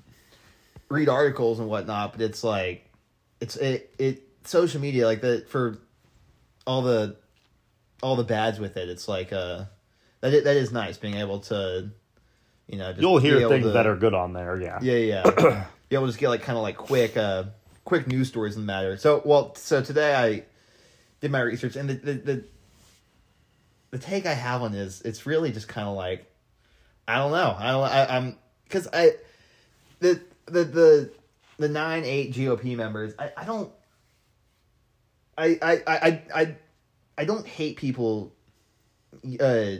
read 0.89 1.09
articles 1.09 1.59
and 1.59 1.67
whatnot, 1.67 2.13
but 2.13 2.21
it's 2.21 2.43
like 2.43 2.89
it's 3.41 3.55
it 3.57 3.93
it 3.99 4.23
social 4.45 4.79
media 4.79 5.05
like 5.05 5.21
that 5.21 5.49
for 5.49 5.79
all 6.65 6.81
the 6.81 7.17
all 8.01 8.15
the 8.15 8.23
bads 8.23 8.59
with 8.59 8.77
it. 8.77 8.87
It's 8.89 9.07
like 9.07 9.33
uh 9.33 9.65
that 10.21 10.33
is, 10.33 10.43
that 10.45 10.55
is 10.55 10.71
nice 10.71 10.97
being 10.97 11.15
able 11.15 11.39
to 11.41 11.89
you 12.67 12.77
know 12.77 12.91
just 12.91 13.01
You'll 13.01 13.19
be 13.19 13.27
hear 13.27 13.39
able 13.39 13.49
things 13.49 13.65
to- 13.65 13.71
that 13.71 13.85
are 13.87 13.97
good 13.97 14.13
on 14.13 14.31
there. 14.33 14.61
Yeah. 14.61 14.79
yeah, 14.81 15.23
yeah. 15.25 15.65
Be 15.89 15.97
able 15.97 16.05
to 16.05 16.11
just 16.11 16.19
get 16.19 16.29
like 16.29 16.41
kind 16.41 16.57
of 16.57 16.63
like 16.63 16.77
quick, 16.77 17.17
uh, 17.17 17.43
quick 17.83 18.07
news 18.07 18.29
stories 18.29 18.55
in 18.55 18.61
the 18.61 18.65
matter. 18.65 18.95
So, 18.97 19.21
well, 19.25 19.53
so 19.55 19.81
today 19.81 20.15
I 20.15 20.43
did 21.23 21.31
my 21.31 21.39
research, 21.39 21.77
and 21.77 21.89
the 21.89 21.93
the 21.93 22.13
the, 22.13 22.43
the 23.91 23.97
take 23.97 24.25
I 24.25 24.33
have 24.33 24.61
on 24.61 24.73
is 24.73 25.01
it's 25.03 25.25
really 25.25 25.53
just 25.53 25.69
kind 25.69 25.87
of 25.87 25.95
like, 25.95 26.29
I 27.07 27.17
don't 27.17 27.31
know, 27.31 27.55
I 27.57 27.71
don't, 27.71 27.83
I, 27.83 28.17
I'm 28.17 28.37
because 28.65 28.89
I, 28.91 29.11
the 30.01 30.19
the 30.47 30.65
the 30.65 31.11
the 31.57 31.69
nine 31.69 32.03
eight 32.03 32.33
GOP 32.33 32.75
members, 32.75 33.13
I 33.17 33.31
I 33.37 33.45
don't, 33.45 33.71
I 35.37 35.57
I 35.61 35.81
I 35.87 36.21
I 36.35 36.55
I, 37.17 37.23
don't 37.23 37.47
hate 37.47 37.77
people, 37.77 38.33
uh, 39.39 39.75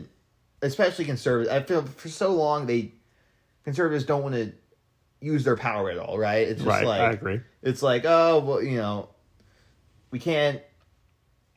especially 0.62 1.04
conservatives. 1.04 1.54
I 1.54 1.62
feel 1.62 1.82
for 1.82 2.08
so 2.08 2.32
long 2.32 2.64
they 2.64 2.94
conservatives 3.64 4.04
don't 4.06 4.22
want 4.22 4.34
to 4.34 4.52
use 5.20 5.44
their 5.44 5.58
power 5.58 5.90
at 5.90 5.98
all, 5.98 6.16
right? 6.18 6.48
It's 6.48 6.62
just 6.62 6.66
Right. 6.66 6.86
like 6.86 7.00
I 7.02 7.10
agree. 7.10 7.40
it's 7.60 7.82
like, 7.82 8.06
oh 8.06 8.38
well, 8.38 8.62
you 8.62 8.78
know, 8.78 9.10
we 10.10 10.18
can't 10.18 10.62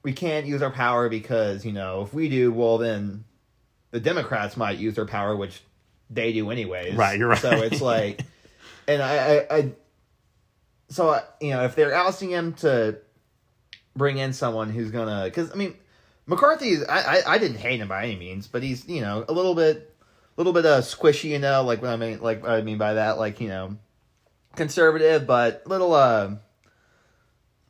we 0.07 0.13
can't 0.13 0.45
use 0.45 0.61
our 0.61 0.71
power 0.71 1.09
because, 1.09 1.65
you 1.65 1.73
know, 1.73 2.01
if 2.01 2.13
we 2.13 2.29
do, 2.29 2.49
well 2.53 2.77
then 2.77 3.25
the 3.91 3.99
Democrats 3.99 4.55
might 4.55 4.77
use 4.77 4.95
their 4.95 5.05
power, 5.05 5.35
which 5.35 5.61
they 6.09 6.31
do 6.31 6.49
anyways. 6.49 6.95
Right, 6.95 7.19
you're 7.19 7.27
right. 7.27 7.37
So 7.37 7.51
it's 7.51 7.81
like 7.81 8.21
and 8.87 9.01
I 9.01 9.17
I, 9.17 9.57
I 9.57 9.71
so 10.87 11.09
I, 11.09 11.23
you 11.41 11.51
know, 11.51 11.65
if 11.65 11.75
they're 11.75 11.93
ousting 11.93 12.29
him 12.29 12.53
to 12.53 12.99
bring 13.97 14.17
in 14.17 14.31
someone 14.31 14.69
who's 14.69 14.91
gonna 14.91 15.25
because 15.25 15.51
I 15.51 15.55
mean 15.55 15.75
McCarthy 16.25 16.69
is 16.69 16.85
I, 16.85 17.17
I 17.17 17.33
I 17.33 17.37
didn't 17.37 17.57
hate 17.57 17.81
him 17.81 17.89
by 17.89 18.05
any 18.05 18.15
means, 18.15 18.47
but 18.47 18.63
he's 18.63 18.87
you 18.87 19.01
know 19.01 19.25
a 19.27 19.33
little 19.33 19.55
bit 19.55 19.93
a 19.99 20.39
little 20.39 20.53
bit 20.53 20.65
uh 20.65 20.79
squishy, 20.79 21.31
you 21.31 21.39
know, 21.39 21.63
like 21.63 21.81
what 21.81 21.91
I 21.91 21.97
mean 21.97 22.21
like 22.21 22.43
what 22.43 22.51
I 22.51 22.61
mean 22.61 22.77
by 22.77 22.93
that, 22.93 23.17
like 23.17 23.41
you 23.41 23.49
know 23.49 23.75
conservative, 24.55 25.27
but 25.27 25.63
little 25.67 25.93
uh 25.93 26.35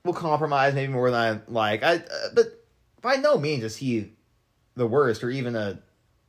will 0.07 0.13
compromise 0.13 0.73
maybe 0.73 0.91
more 0.91 1.11
than 1.11 1.19
I 1.19 1.51
like. 1.51 1.83
I 1.83 1.97
uh, 1.97 2.29
but 2.33 2.65
by 3.01 3.17
no 3.17 3.37
means 3.37 3.63
is 3.63 3.77
he 3.77 4.13
the 4.75 4.87
worst 4.87 5.23
or 5.23 5.29
even 5.29 5.55
a 5.55 5.79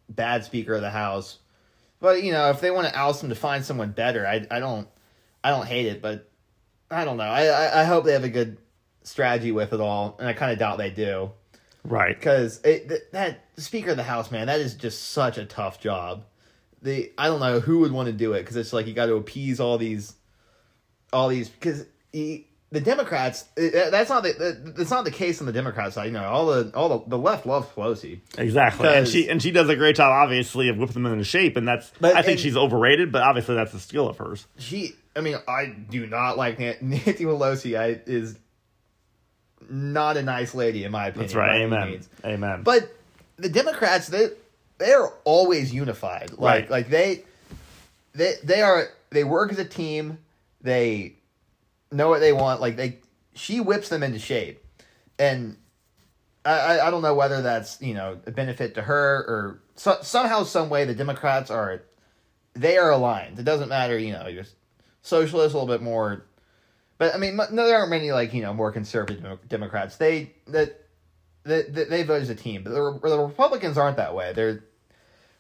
bad 0.09 0.45
Speaker 0.45 0.75
of 0.75 0.83
the 0.83 0.91
House. 0.91 1.39
But 2.01 2.23
you 2.23 2.33
know, 2.33 2.51
if 2.51 2.61
they 2.61 2.71
want 2.71 2.89
to 2.89 2.99
oust 2.99 3.23
him 3.23 3.31
to 3.31 3.35
find 3.35 3.65
someone 3.65 3.93
better, 3.93 4.27
I 4.27 4.47
I 4.51 4.61
don't 4.61 4.87
I 5.43 5.51
don't 5.51 5.67
hate 5.67 5.87
it, 5.87 6.03
but 6.03 6.29
I 6.91 7.05
don't 7.05 7.17
know. 7.17 7.25
I 7.25 7.47
I, 7.47 7.81
I 7.81 7.85
hope 7.85 8.05
they 8.05 8.13
have 8.13 8.25
a 8.25 8.29
good 8.29 8.59
strategy 9.03 9.53
with 9.53 9.73
it 9.73 9.81
all, 9.81 10.17
and 10.19 10.29
I 10.29 10.35
kind 10.35 10.53
of 10.53 10.59
doubt 10.59 10.79
they 10.79 10.91
do 10.91 11.31
Right. 11.85 12.19
because 12.19 12.61
it 12.65 13.13
that 13.13 13.47
Speaker 13.57 13.93
of 13.93 13.97
the 13.97 14.03
House, 14.03 14.31
man, 14.31 14.47
that 14.49 14.61
is 14.61 14.75
just 14.75 15.11
such 15.11 15.39
a 15.39 15.47
tough 15.47 15.81
job. 15.81 16.25
The 16.83 17.13
I 17.17 17.27
don't 17.27 17.41
know 17.41 17.61
who 17.61 17.81
would 17.81 17.93
want 17.93 18.07
to 18.07 18.13
do 18.13 18.35
it 18.35 18.41
because 18.41 18.57
it's 18.57 18.73
like 18.73 18.87
you 18.87 18.95
got 18.95 19.07
to 19.07 19.15
appease 19.15 19.59
all 19.59 19.79
these, 19.79 20.15
all 21.13 21.29
these 21.29 21.49
because 21.49 21.87
the 22.71 22.81
Democrats, 22.81 23.47
eh, 23.57 23.71
eh, 23.73 23.91
that's 23.91 24.11
not 24.11 24.23
the 24.23 24.73
that's 24.77 24.91
not 24.91 25.05
the 25.05 25.11
case 25.11 25.41
on 25.41 25.47
the 25.47 25.53
Democrat 25.53 25.93
side. 25.95 26.07
You 26.07 26.13
know, 26.13 26.25
all 26.25 26.47
the 26.47 26.71
all 26.75 26.89
the, 27.01 27.09
the 27.11 27.19
left 27.19 27.47
loves 27.47 27.67
Pelosi. 27.69 28.21
Exactly. 28.37 28.89
And 28.89 29.09
she 29.09 29.29
and 29.29 29.43
she 29.43 29.51
does 29.51 29.69
a 29.71 29.77
great 29.77 29.97
job, 29.97 30.11
obviously, 30.13 30.69
of 30.69 30.77
whipping 30.77 31.03
them 31.03 31.13
into 31.13 31.25
shape, 31.25 31.57
and 31.57 31.67
that's 31.67 31.91
But- 32.01 32.15
I 32.17 32.23
think 32.23 32.39
she's 32.41 32.57
overrated, 32.57 33.11
but 33.11 33.23
obviously 33.23 33.55
that's 33.55 33.73
a 33.75 33.81
skill 33.81 34.09
of 34.09 34.19
hers. 34.19 34.47
She, 34.59 34.93
I 35.17 35.21
mean, 35.23 35.37
I 35.49 35.67
do 35.67 36.07
not 36.07 36.37
like 36.37 36.59
Nan- 36.59 36.77
Nancy 36.83 37.25
Pelosi. 37.25 37.79
I 37.79 38.01
is 38.07 38.37
not 39.71 40.17
a 40.17 40.23
nice 40.23 40.55
lady 40.55 40.85
in 40.85 40.93
my 40.93 41.07
opinion. 41.09 41.27
That's 41.27 41.35
right. 41.35 41.61
Amen. 41.63 42.01
Amen. 42.25 42.63
But 42.65 42.95
the 43.37 43.49
Democrats, 43.49 44.09
they 44.09 44.29
they're 44.79 45.07
always 45.25 45.73
unified. 45.73 46.33
Like 46.33 46.41
Right. 46.41 46.71
like 46.71 46.91
they 46.91 47.25
they 48.15 48.35
they 48.45 48.63
are 48.63 48.89
they 49.11 49.25
work 49.25 49.53
as 49.53 49.59
a 49.59 49.65
team. 49.65 50.19
They 50.61 51.15
know 51.91 52.09
what 52.09 52.21
they 52.21 52.33
want. 52.33 52.61
Like 52.61 52.77
they 52.77 52.99
she 53.35 53.61
whips 53.61 53.89
them 53.89 54.03
into 54.03 54.19
shape, 54.19 54.65
and 55.19 55.57
I 56.45 56.81
I, 56.81 56.91
don't 56.91 57.03
know 57.03 57.15
whether 57.15 57.43
that's 57.43 57.81
you 57.81 57.95
know 57.95 58.19
a 58.27 58.31
benefit 58.31 58.75
to 58.75 58.83
her 58.83 59.19
or 59.29 59.63
so, 59.77 59.99
somehow 60.03 60.45
some 60.45 60.69
way 60.69 60.85
the 60.85 60.95
Democrats 60.95 61.51
are 61.51 61.83
they 62.55 62.77
are 62.79 62.91
aligned. 62.91 63.39
It 63.39 63.45
doesn't 63.45 63.69
matter. 63.69 63.99
You 63.99 64.13
know 64.13 64.27
you're 64.27 64.45
socialist 65.03 65.55
a 65.55 65.59
little 65.59 65.73
bit 65.73 65.83
more. 65.83 66.25
But 66.99 67.15
I 67.15 67.19
mean, 67.19 67.37
no, 67.37 67.67
there 67.67 67.79
aren't 67.79 67.91
many 67.91 68.13
like 68.13 68.35
you 68.35 68.43
know 68.43 68.53
more 68.53 68.73
conservative 68.73 69.39
Democrats. 69.49 69.97
They 69.97 70.33
that 70.49 70.85
they, 71.45 71.63
they, 71.63 71.85
they 71.85 72.03
vote 72.03 72.23
as 72.23 72.31
a 72.31 72.35
team, 72.35 72.63
but 72.63 72.71
the, 72.71 72.99
the 73.03 73.19
Republicans 73.19 73.79
aren't 73.79 73.97
that 73.97 74.15
way. 74.15 74.33
They're 74.33 74.65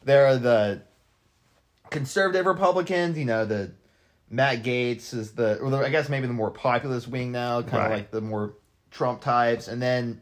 they're 0.05 0.39
the 0.39 0.83
conservative 1.91 2.47
Republicans, 2.47 3.19
you 3.19 3.25
know, 3.25 3.45
the 3.45 3.73
Matt 4.31 4.63
Gaetz 4.63 5.15
is 5.15 5.33
the, 5.33 5.59
or 5.59 5.71
the, 5.71 5.79
I 5.79 5.89
guess 5.89 6.09
maybe 6.09 6.27
the 6.27 6.33
more 6.33 6.51
populist 6.51 7.09
wing 7.09 7.33
now, 7.33 7.63
kind 7.63 7.85
of 7.85 7.91
Right. 7.91 7.97
like 7.97 8.11
the 8.11 8.21
more 8.21 8.55
Trump 8.91 9.21
types, 9.23 9.69
and 9.69 9.81
then 9.81 10.21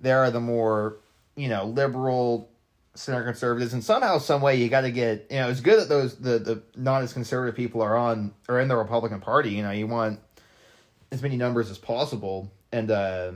there 0.00 0.20
are 0.20 0.30
the 0.30 0.40
more 0.40 0.96
you 1.36 1.48
know 1.48 1.64
liberal 1.66 2.50
center 2.94 3.24
conservatives, 3.24 3.72
and 3.72 3.82
somehow, 3.82 4.18
some 4.18 4.40
way, 4.40 4.56
you 4.56 4.68
got 4.68 4.82
to 4.82 4.90
get 4.90 5.26
you 5.30 5.38
know 5.38 5.48
it's 5.50 5.60
good 5.60 5.80
that 5.80 5.88
those 5.88 6.16
the 6.16 6.38
the 6.38 6.62
not 6.76 7.02
as 7.02 7.12
conservative 7.12 7.54
people 7.56 7.82
are 7.82 7.96
on 7.96 8.32
or 8.48 8.60
in 8.60 8.68
the 8.68 8.76
Republican 8.76 9.20
Party. 9.20 9.50
You 9.50 9.62
know, 9.62 9.70
you 9.72 9.86
want 9.86 10.20
as 11.12 11.22
many 11.22 11.36
numbers 11.36 11.70
as 11.70 11.78
possible, 11.78 12.52
and 12.72 12.90
uh, 12.90 13.32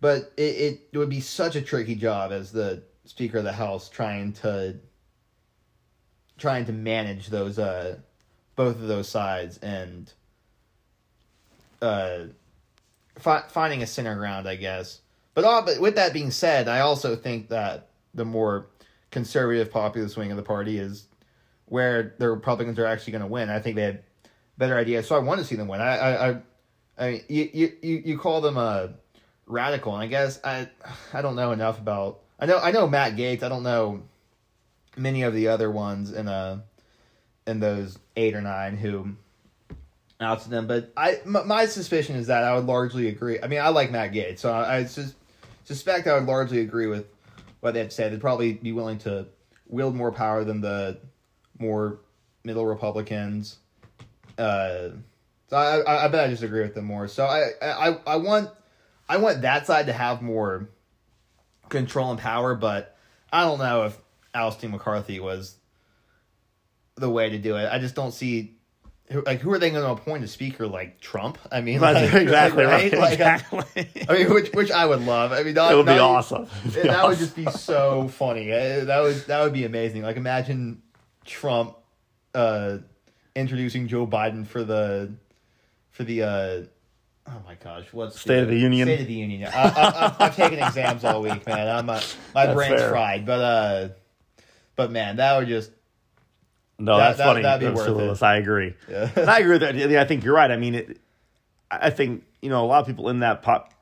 but 0.00 0.32
it, 0.36 0.42
it 0.42 0.80
it 0.92 0.98
would 0.98 1.10
be 1.10 1.20
such 1.20 1.56
a 1.56 1.62
tricky 1.62 1.94
job 1.94 2.32
as 2.32 2.52
the 2.52 2.82
Speaker 3.04 3.38
of 3.38 3.44
the 3.44 3.52
House 3.52 3.88
trying 3.88 4.32
to 4.34 4.76
trying 6.38 6.64
to 6.66 6.72
manage 6.72 7.28
those 7.28 7.58
uh 7.58 7.96
both 8.56 8.76
of 8.76 8.88
those 8.88 9.08
sides 9.08 9.58
and 9.58 10.12
uh 11.82 12.20
fi- 13.18 13.44
finding 13.48 13.82
a 13.82 13.86
center 13.86 14.14
ground, 14.16 14.48
I 14.48 14.56
guess. 14.56 15.00
But 15.34 15.44
all, 15.44 15.62
but 15.62 15.80
with 15.80 15.94
that 15.96 16.12
being 16.12 16.30
said, 16.30 16.68
I 16.68 16.80
also 16.80 17.14
think 17.14 17.48
that 17.48 17.88
the 18.14 18.24
more 18.24 18.66
conservative 19.10 19.70
populist 19.70 20.16
wing 20.16 20.30
of 20.30 20.36
the 20.36 20.42
party 20.42 20.78
is 20.78 21.06
where 21.66 22.14
the 22.18 22.28
Republicans 22.28 22.78
are 22.78 22.86
actually 22.86 23.12
going 23.12 23.22
to 23.22 23.28
win. 23.28 23.50
I 23.50 23.60
think 23.60 23.76
they 23.76 23.82
had 23.82 24.02
better 24.56 24.76
ideas, 24.76 25.06
so 25.06 25.14
I 25.14 25.20
want 25.20 25.38
to 25.40 25.46
see 25.46 25.54
them 25.54 25.68
win. 25.68 25.80
I 25.80 25.96
I 25.96 26.28
I, 26.28 26.36
I 26.98 27.24
you, 27.28 27.50
you 27.52 27.72
you 27.82 28.02
you 28.04 28.18
call 28.18 28.40
them 28.40 28.56
a 28.56 28.94
radical, 29.46 29.94
and 29.94 30.02
I 30.02 30.06
guess 30.06 30.40
I 30.42 30.68
I 31.12 31.22
don't 31.22 31.36
know 31.36 31.52
enough 31.52 31.78
about. 31.78 32.20
I 32.40 32.46
know 32.46 32.58
I 32.58 32.70
know 32.70 32.88
Matt 32.88 33.16
Gaetz. 33.16 33.42
I 33.42 33.48
don't 33.48 33.62
know 33.62 34.02
many 34.96 35.22
of 35.22 35.34
the 35.34 35.48
other 35.48 35.70
ones 35.70 36.12
in 36.12 36.28
uh 36.28 36.60
in 37.46 37.60
those 37.60 37.98
eight 38.16 38.34
or 38.34 38.40
nine 38.40 38.76
who 38.76 39.14
out 40.20 40.42
to 40.42 40.50
them. 40.50 40.66
But 40.66 40.92
I 40.96 41.20
m- 41.24 41.46
my 41.46 41.66
suspicion 41.66 42.16
is 42.16 42.26
that 42.26 42.44
I 42.44 42.54
would 42.54 42.66
largely 42.66 43.08
agree. 43.08 43.38
I 43.42 43.46
mean, 43.46 43.60
I 43.60 43.68
like 43.68 43.90
Matt 43.90 44.12
Gaetz, 44.12 44.38
so 44.40 44.52
I, 44.52 44.78
I 44.78 44.84
sus- 44.84 45.14
suspect 45.64 46.06
I 46.06 46.14
would 46.14 46.26
largely 46.26 46.60
agree 46.60 46.86
with 46.86 47.06
what 47.60 47.74
they 47.74 47.82
to 47.84 47.90
say. 47.90 48.08
They'd 48.08 48.20
probably 48.20 48.54
be 48.54 48.72
willing 48.72 48.98
to 48.98 49.26
wield 49.66 49.94
more 49.94 50.12
power 50.12 50.44
than 50.44 50.60
the 50.60 50.98
more 51.58 52.00
middle 52.44 52.66
Republicans. 52.66 53.58
Uh, 54.36 54.90
so 55.48 55.56
I, 55.56 55.80
I, 55.80 56.04
I 56.04 56.08
bet 56.08 56.24
I 56.24 56.28
just 56.28 56.42
agree 56.42 56.62
with 56.62 56.74
them 56.74 56.84
more. 56.84 57.08
So 57.08 57.24
I, 57.24 57.50
I, 57.62 57.98
I 58.06 58.16
want, 58.16 58.50
I 59.08 59.16
want 59.16 59.42
that 59.42 59.66
side 59.66 59.86
to 59.86 59.92
have 59.92 60.22
more 60.22 60.68
control 61.68 62.10
and 62.10 62.20
power, 62.20 62.54
but 62.54 62.96
I 63.32 63.44
don't 63.44 63.58
know 63.58 63.84
if 63.84 63.98
ousting 64.38 64.70
McCarthy 64.70 65.20
was 65.20 65.56
the 66.96 67.10
way 67.10 67.30
to 67.30 67.38
do 67.38 67.56
it. 67.56 67.68
I 67.70 67.78
just 67.78 67.94
don't 67.94 68.12
see. 68.12 68.54
Like, 69.10 69.40
who 69.40 69.50
are 69.52 69.58
they 69.58 69.70
going 69.70 69.82
to 69.82 69.90
appoint 69.90 70.22
a 70.22 70.28
speaker 70.28 70.66
like 70.66 71.00
Trump? 71.00 71.38
I 71.50 71.62
mean, 71.62 71.80
like, 71.80 72.12
exactly 72.12 72.64
right. 72.64 72.92
Like, 72.92 73.12
exactly. 73.14 73.88
I 74.06 74.12
mean, 74.12 74.34
which 74.34 74.52
which 74.52 74.70
I 74.70 74.84
would 74.84 75.00
love. 75.00 75.32
I 75.32 75.42
mean, 75.42 75.54
not, 75.54 75.72
it 75.72 75.76
would 75.76 75.86
be 75.86 75.92
awesome. 75.92 76.46
Be 76.64 76.82
that 76.82 77.08
would 77.08 77.18
just 77.18 77.34
be 77.34 77.46
so 77.46 78.08
funny. 78.08 78.48
That 78.48 79.00
would 79.00 79.16
that 79.26 79.42
would 79.42 79.54
be 79.54 79.64
amazing. 79.64 80.02
Like 80.02 80.16
imagine 80.16 80.82
Trump 81.24 81.76
uh, 82.34 82.78
introducing 83.34 83.88
Joe 83.88 84.06
Biden 84.06 84.46
for 84.46 84.62
the 84.62 85.12
for 85.90 86.04
the 86.04 86.22
uh, 86.22 86.62
oh 87.26 87.42
my 87.46 87.54
gosh, 87.62 87.86
what's 87.92 88.20
State 88.20 88.42
of 88.42 88.48
the 88.48 88.58
Union? 88.58 88.86
State 88.86 89.00
of 89.00 89.06
the 89.06 89.14
Union. 89.14 89.50
I, 89.52 89.62
I, 89.62 90.16
I've, 90.18 90.36
taken 90.36 90.58
exams 90.58 91.04
all 91.04 91.22
week, 91.22 91.46
man. 91.46 91.68
I'm 91.68 91.88
uh, 91.88 92.00
my 92.34 92.46
That's 92.46 92.54
brain's 92.54 92.80
fair. 92.80 92.90
fried, 92.90 93.26
but 93.26 93.40
uh, 93.40 93.88
but 94.78 94.90
man, 94.92 95.16
that 95.16 95.36
would 95.38 95.48
just 95.48 95.70
No, 96.78 96.96
That- 96.96 97.08
that's 97.08 97.18
that- 97.18 97.24
funny. 97.26 97.42
that'd 97.42 97.68
be 97.74 97.74
worth 97.76 98.20
it. 98.20 98.22
I 98.24 98.36
agree. 98.36 98.74
Yeah. 98.88 99.10
and 99.16 99.28
I 99.28 99.40
agree 99.40 99.58
with 99.58 99.60
that. 99.62 99.76
I 99.76 100.04
think 100.06 100.24
you're 100.24 100.34
right. 100.34 100.50
I 100.50 100.56
mean, 100.56 100.76
it, 100.76 100.98
I 101.70 101.90
think 101.90 102.24
you 102.40 102.48
know 102.48 102.64
a 102.64 102.66
lot 102.68 102.80
of 102.80 102.86
people 102.86 103.10
in 103.10 103.18
that 103.20 103.42
pop 103.42 103.74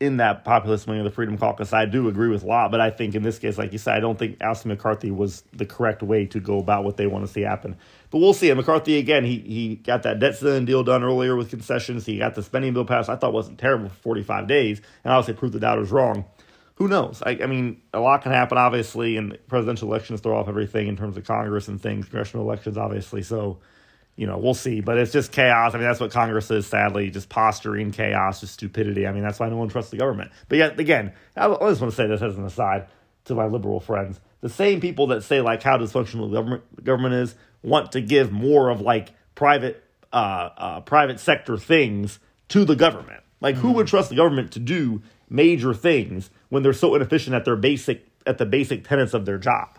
in 0.00 0.16
that 0.16 0.44
populist 0.46 0.86
wing 0.86 0.98
of 0.98 1.04
the 1.04 1.10
Freedom 1.10 1.36
Caucus. 1.38 1.72
I 1.74 1.84
do 1.84 2.08
agree 2.08 2.28
with 2.28 2.42
a 2.42 2.46
lot, 2.46 2.70
but 2.70 2.80
I 2.80 2.88
think 2.90 3.14
in 3.14 3.22
this 3.22 3.38
case, 3.38 3.58
like 3.58 3.70
you 3.70 3.78
said, 3.78 3.94
I 3.94 4.00
don't 4.00 4.18
think 4.18 4.42
Alston 4.42 4.70
McCarthy 4.70 5.10
was 5.10 5.42
the 5.52 5.66
correct 5.66 6.02
way 6.02 6.24
to 6.26 6.40
go 6.40 6.58
about 6.58 6.84
what 6.84 6.96
they 6.96 7.06
want 7.06 7.24
to 7.26 7.30
see 7.30 7.42
happen. 7.42 7.76
But 8.10 8.18
we'll 8.18 8.32
see. 8.32 8.48
And 8.50 8.56
McCarthy 8.58 8.98
again, 8.98 9.24
he 9.24 9.38
he 9.38 9.76
got 9.76 10.02
that 10.02 10.18
debt 10.18 10.36
ceiling 10.36 10.64
deal 10.64 10.82
done 10.82 11.04
earlier 11.04 11.36
with 11.36 11.50
concessions. 11.50 12.04
He 12.06 12.18
got 12.18 12.34
the 12.34 12.42
spending 12.42 12.72
bill 12.74 12.84
passed. 12.86 13.08
I 13.08 13.14
thought 13.16 13.32
wasn't 13.32 13.58
terrible 13.58 13.90
for 13.90 13.94
45 13.96 14.48
days, 14.48 14.80
and 15.04 15.12
obviously 15.12 15.38
proved 15.38 15.54
the 15.54 15.60
doubters 15.60 15.92
wrong. 15.92 16.24
Who 16.80 16.88
knows? 16.88 17.22
I, 17.26 17.38
I 17.42 17.46
mean, 17.46 17.82
a 17.92 18.00
lot 18.00 18.22
can 18.22 18.32
happen, 18.32 18.56
obviously, 18.56 19.18
and 19.18 19.36
presidential 19.48 19.86
elections 19.86 20.22
throw 20.22 20.34
off 20.38 20.48
everything 20.48 20.88
in 20.88 20.96
terms 20.96 21.18
of 21.18 21.24
Congress 21.24 21.68
and 21.68 21.78
things, 21.78 22.06
congressional 22.06 22.46
elections, 22.46 22.78
obviously. 22.78 23.20
So, 23.20 23.58
you 24.16 24.26
know, 24.26 24.38
we'll 24.38 24.54
see. 24.54 24.80
But 24.80 24.96
it's 24.96 25.12
just 25.12 25.30
chaos. 25.30 25.74
I 25.74 25.76
mean, 25.76 25.86
that's 25.86 26.00
what 26.00 26.10
Congress 26.10 26.50
is, 26.50 26.66
sadly, 26.66 27.10
just 27.10 27.28
posturing, 27.28 27.90
chaos, 27.90 28.40
just 28.40 28.54
stupidity. 28.54 29.06
I 29.06 29.12
mean, 29.12 29.22
that's 29.22 29.38
why 29.38 29.50
no 29.50 29.58
one 29.58 29.68
trusts 29.68 29.90
the 29.90 29.98
government. 29.98 30.30
But 30.48 30.56
yet, 30.56 30.80
again, 30.80 31.12
I 31.36 31.48
just 31.48 31.82
want 31.82 31.92
to 31.92 31.92
say 31.92 32.06
this 32.06 32.22
as 32.22 32.38
an 32.38 32.46
aside 32.46 32.86
to 33.26 33.34
my 33.34 33.44
liberal 33.44 33.80
friends. 33.80 34.18
The 34.40 34.48
same 34.48 34.80
people 34.80 35.08
that 35.08 35.22
say, 35.22 35.42
like, 35.42 35.62
how 35.62 35.76
dysfunctional 35.76 36.30
the 36.30 36.36
government, 36.36 36.82
government 36.82 37.14
is 37.14 37.34
want 37.62 37.92
to 37.92 38.00
give 38.00 38.32
more 38.32 38.70
of, 38.70 38.80
like, 38.80 39.10
private, 39.34 39.84
uh, 40.14 40.48
uh, 40.56 40.80
private 40.80 41.20
sector 41.20 41.58
things 41.58 42.20
to 42.48 42.64
the 42.64 42.74
government. 42.74 43.22
Like, 43.42 43.56
who 43.56 43.72
would 43.72 43.86
trust 43.86 44.08
the 44.08 44.16
government 44.16 44.52
to 44.52 44.58
do 44.58 45.02
major 45.30 45.72
things 45.72 46.28
when 46.50 46.62
they're 46.62 46.72
so 46.72 46.94
inefficient 46.94 47.34
at 47.34 47.44
their 47.44 47.56
basic, 47.56 48.06
at 48.26 48.38
the 48.38 48.46
basic 48.46 48.86
tenets 48.86 49.14
of 49.14 49.24
their 49.24 49.38
job? 49.38 49.78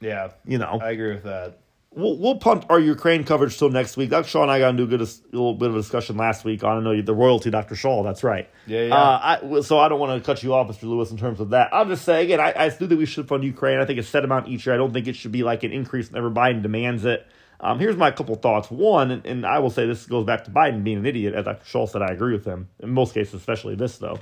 yeah. 0.00 0.32
You 0.44 0.58
know, 0.58 0.78
I 0.82 0.90
agree 0.90 1.12
with 1.14 1.24
that. 1.24 1.58
we'll 1.92 2.16
we'll 2.16 2.36
punt 2.36 2.64
our 2.68 2.78
Ukraine 2.80 3.24
coverage 3.24 3.58
till 3.58 3.68
next 3.70 3.96
week. 3.96 4.10
Dr. 4.10 4.28
Shaw 4.28 4.42
and 4.42 4.50
I 4.50 4.58
got 4.58 4.70
into 4.70 4.84
a 4.84 4.86
good 4.86 5.00
a 5.00 5.06
little 5.32 5.54
bit 5.54 5.68
of 5.68 5.76
a 5.76 5.78
discussion 5.78 6.16
last 6.16 6.44
week 6.44 6.64
on 6.64 6.78
I 6.78 6.80
know 6.80 7.02
the 7.02 7.14
royalty, 7.14 7.50
Dr. 7.50 7.74
Shaw. 7.76 8.02
That's 8.02 8.24
right. 8.24 8.48
Yeah, 8.66 8.82
yeah. 8.84 8.94
Uh, 8.94 9.38
I, 9.42 9.60
so 9.60 9.78
I 9.78 9.88
don't 9.88 10.00
want 10.00 10.20
to 10.20 10.24
cut 10.24 10.42
you 10.42 10.54
off, 10.54 10.68
Mr. 10.68 10.84
Lewis, 10.84 11.10
in 11.10 11.16
terms 11.16 11.40
of 11.40 11.50
that. 11.50 11.68
I'll 11.72 11.84
just 11.86 12.04
say 12.04 12.24
again, 12.24 12.40
I, 12.40 12.52
I 12.56 12.68
do 12.70 12.86
think 12.86 12.98
we 12.98 13.06
should 13.06 13.28
fund 13.28 13.44
Ukraine. 13.44 13.78
I 13.78 13.84
think 13.84 13.98
it's 13.98 14.08
set 14.08 14.24
amount 14.24 14.48
each 14.48 14.66
year. 14.66 14.74
I 14.74 14.78
don't 14.78 14.92
think 14.92 15.06
it 15.06 15.16
should 15.16 15.32
be 15.32 15.42
like 15.42 15.62
an 15.64 15.72
increase 15.72 16.10
whenever 16.10 16.30
Biden 16.30 16.62
demands 16.62 17.04
it. 17.04 17.26
Um, 17.62 17.78
here's 17.78 17.96
my 17.96 18.10
couple 18.10 18.34
thoughts. 18.36 18.70
One, 18.70 19.10
and, 19.10 19.26
and 19.26 19.44
I 19.44 19.58
will 19.58 19.68
say 19.68 19.86
this 19.86 20.06
goes 20.06 20.24
back 20.24 20.44
to 20.44 20.50
Biden 20.50 20.82
being 20.82 20.96
an 20.96 21.04
idiot. 21.06 21.34
As 21.34 21.44
Dr. 21.44 21.66
Shaw 21.66 21.86
said, 21.86 22.00
I 22.00 22.06
agree 22.12 22.32
with 22.32 22.46
him 22.46 22.68
in 22.78 22.88
most 22.90 23.12
cases, 23.12 23.34
especially 23.34 23.74
this 23.74 23.98
though, 23.98 24.18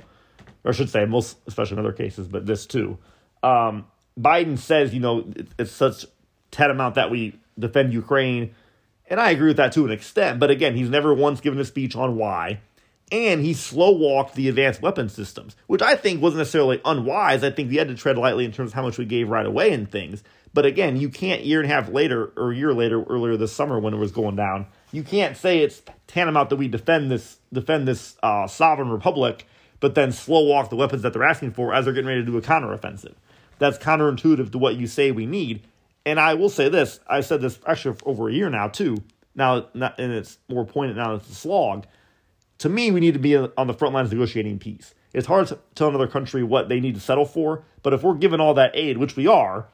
or 0.63 0.69
I 0.69 0.73
should 0.73 0.89
say 0.89 1.05
most, 1.05 1.37
especially 1.47 1.77
in 1.77 1.79
other 1.79 1.93
cases, 1.93 2.27
but 2.27 2.45
this 2.45 2.65
too. 2.65 2.97
Um, 3.43 3.85
Biden 4.19 4.57
says, 4.57 4.93
you 4.93 4.99
know, 4.99 5.25
it, 5.35 5.47
it's 5.57 5.71
such 5.71 6.05
tantamount 6.51 6.95
that 6.95 7.09
we 7.09 7.39
defend 7.57 7.93
Ukraine, 7.93 8.53
and 9.09 9.19
I 9.19 9.31
agree 9.31 9.47
with 9.47 9.57
that 9.57 9.71
to 9.73 9.85
an 9.85 9.91
extent. 9.91 10.39
But 10.39 10.51
again, 10.51 10.75
he's 10.75 10.89
never 10.89 11.13
once 11.13 11.41
given 11.41 11.59
a 11.59 11.65
speech 11.65 11.95
on 11.95 12.15
why, 12.15 12.59
and 13.11 13.41
he 13.41 13.53
slow 13.53 13.91
walked 13.91 14.35
the 14.35 14.49
advanced 14.49 14.81
weapon 14.81 15.09
systems, 15.09 15.55
which 15.67 15.81
I 15.81 15.95
think 15.95 16.21
wasn't 16.21 16.39
necessarily 16.39 16.81
unwise. 16.85 17.43
I 17.43 17.51
think 17.51 17.69
we 17.69 17.77
had 17.77 17.87
to 17.87 17.95
tread 17.95 18.17
lightly 18.17 18.45
in 18.45 18.51
terms 18.51 18.71
of 18.71 18.73
how 18.73 18.83
much 18.83 18.97
we 18.97 19.05
gave 19.05 19.29
right 19.29 19.45
away 19.45 19.71
and 19.71 19.89
things. 19.89 20.23
But 20.53 20.65
again, 20.65 20.97
you 20.97 21.09
can't 21.09 21.43
year 21.43 21.61
and 21.61 21.69
a 21.69 21.73
half 21.73 21.89
later 21.89 22.31
or 22.35 22.51
a 22.51 22.55
year 22.55 22.73
later, 22.73 23.03
earlier 23.03 23.37
this 23.37 23.53
summer 23.53 23.79
when 23.79 23.93
it 23.93 23.97
was 23.97 24.11
going 24.11 24.35
down, 24.35 24.67
you 24.91 25.03
can't 25.03 25.37
say 25.37 25.59
it's 25.59 25.81
tantamount 26.07 26.49
that 26.49 26.55
we 26.55 26.67
defend 26.67 27.11
this 27.11 27.37
defend 27.53 27.87
this 27.87 28.17
uh, 28.23 28.47
sovereign 28.47 28.89
republic, 28.89 29.45
but 29.79 29.95
then 29.95 30.11
slow 30.11 30.43
walk 30.43 30.69
the 30.69 30.75
weapons 30.75 31.01
that 31.01 31.13
they're 31.13 31.23
asking 31.23 31.51
for 31.51 31.73
as 31.73 31.85
they're 31.85 31.93
getting 31.93 32.07
ready 32.07 32.21
to 32.21 32.25
do 32.25 32.37
a 32.37 32.41
counteroffensive. 32.41 33.15
That's 33.57 33.77
counterintuitive 33.77 34.51
to 34.51 34.57
what 34.57 34.75
you 34.75 34.87
say 34.87 35.11
we 35.11 35.25
need. 35.25 35.63
And 36.05 36.19
I 36.19 36.33
will 36.33 36.49
say 36.49 36.69
this: 36.69 36.99
I 37.07 37.21
said 37.21 37.41
this 37.41 37.59
actually 37.67 37.97
over 38.05 38.29
a 38.29 38.33
year 38.33 38.49
now 38.49 38.67
too. 38.67 38.97
Now, 39.35 39.67
and 39.73 40.11
it's 40.11 40.37
more 40.49 40.65
pointed 40.65 40.97
now. 40.97 41.15
It's 41.15 41.29
a 41.29 41.35
slog 41.35 41.85
to 42.59 42.69
me, 42.69 42.91
we 42.91 42.99
need 42.99 43.13
to 43.13 43.19
be 43.19 43.35
on 43.35 43.67
the 43.67 43.73
front 43.73 43.93
lines 43.93 44.11
negotiating 44.11 44.59
peace. 44.59 44.93
It's 45.13 45.25
hard 45.25 45.47
to 45.47 45.57
tell 45.75 45.87
another 45.87 46.07
country 46.07 46.43
what 46.43 46.69
they 46.69 46.79
need 46.79 46.95
to 46.95 47.01
settle 47.01 47.25
for, 47.25 47.63
but 47.81 47.93
if 47.93 48.03
we're 48.03 48.13
given 48.13 48.39
all 48.39 48.53
that 48.53 48.71
aid, 48.75 48.97
which 48.97 49.15
we 49.15 49.27
are, 49.27 49.67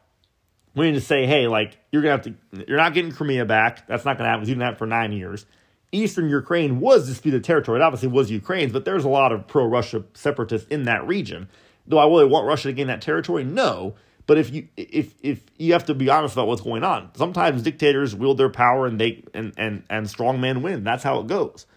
we 0.76 0.86
need 0.86 0.98
to 0.98 1.06
say, 1.06 1.26
hey, 1.26 1.48
like 1.48 1.78
you're 1.92 2.02
gonna 2.02 2.12
have 2.12 2.24
to, 2.24 2.36
you're 2.68 2.78
not 2.78 2.94
getting 2.94 3.12
Crimea 3.12 3.46
back. 3.46 3.88
That's 3.88 4.06
not 4.06 4.18
gonna 4.18 4.30
happen. 4.30 4.48
You 4.48 4.54
didn't 4.54 4.64
have 4.66 4.76
it 4.76 4.78
for 4.78 4.88
nine 4.88 5.12
years. 5.12 5.46
Eastern 5.96 6.30
Ukraine 6.30 6.80
was 6.80 7.08
disputed 7.08 7.44
territory. 7.44 7.80
It 7.80 7.84
obviously 7.84 8.10
was 8.10 8.30
Ukraine's, 8.30 8.72
but 8.72 8.86
there's 8.86 9.06
a 9.06 9.10
lot 9.10 9.32
of 9.32 9.48
pro-Russia 9.48 10.04
separatists 10.14 10.68
in 10.70 10.84
that 10.84 11.06
region. 11.08 11.50
Do 11.88 11.98
I 11.98 12.06
really 12.06 12.26
want 12.26 12.48
Russia 12.48 12.70
to 12.70 12.74
gain 12.74 12.88
that 12.88 13.02
territory? 13.02 13.44
No. 13.44 13.96
But 14.28 14.38
if 14.40 14.52
you 14.52 14.68
if 14.76 15.14
if 15.22 15.44
you 15.58 15.74
have 15.74 15.86
to 15.86 15.94
be 15.94 16.10
honest 16.10 16.34
about 16.34 16.48
what's 16.48 16.62
going 16.62 16.84
on, 16.84 17.12
sometimes 17.16 17.62
dictators 17.62 18.16
wield 18.16 18.38
their 18.38 18.50
power 18.50 18.88
and 18.88 19.00
they 19.00 19.24
and 19.34 19.54
and 19.56 19.84
and 19.90 20.10
strong 20.10 20.42
men 20.42 20.64
win. 20.64 20.84
That's 20.84 21.04
how 21.04 21.20
it 21.20 21.28
goes. 21.28 21.68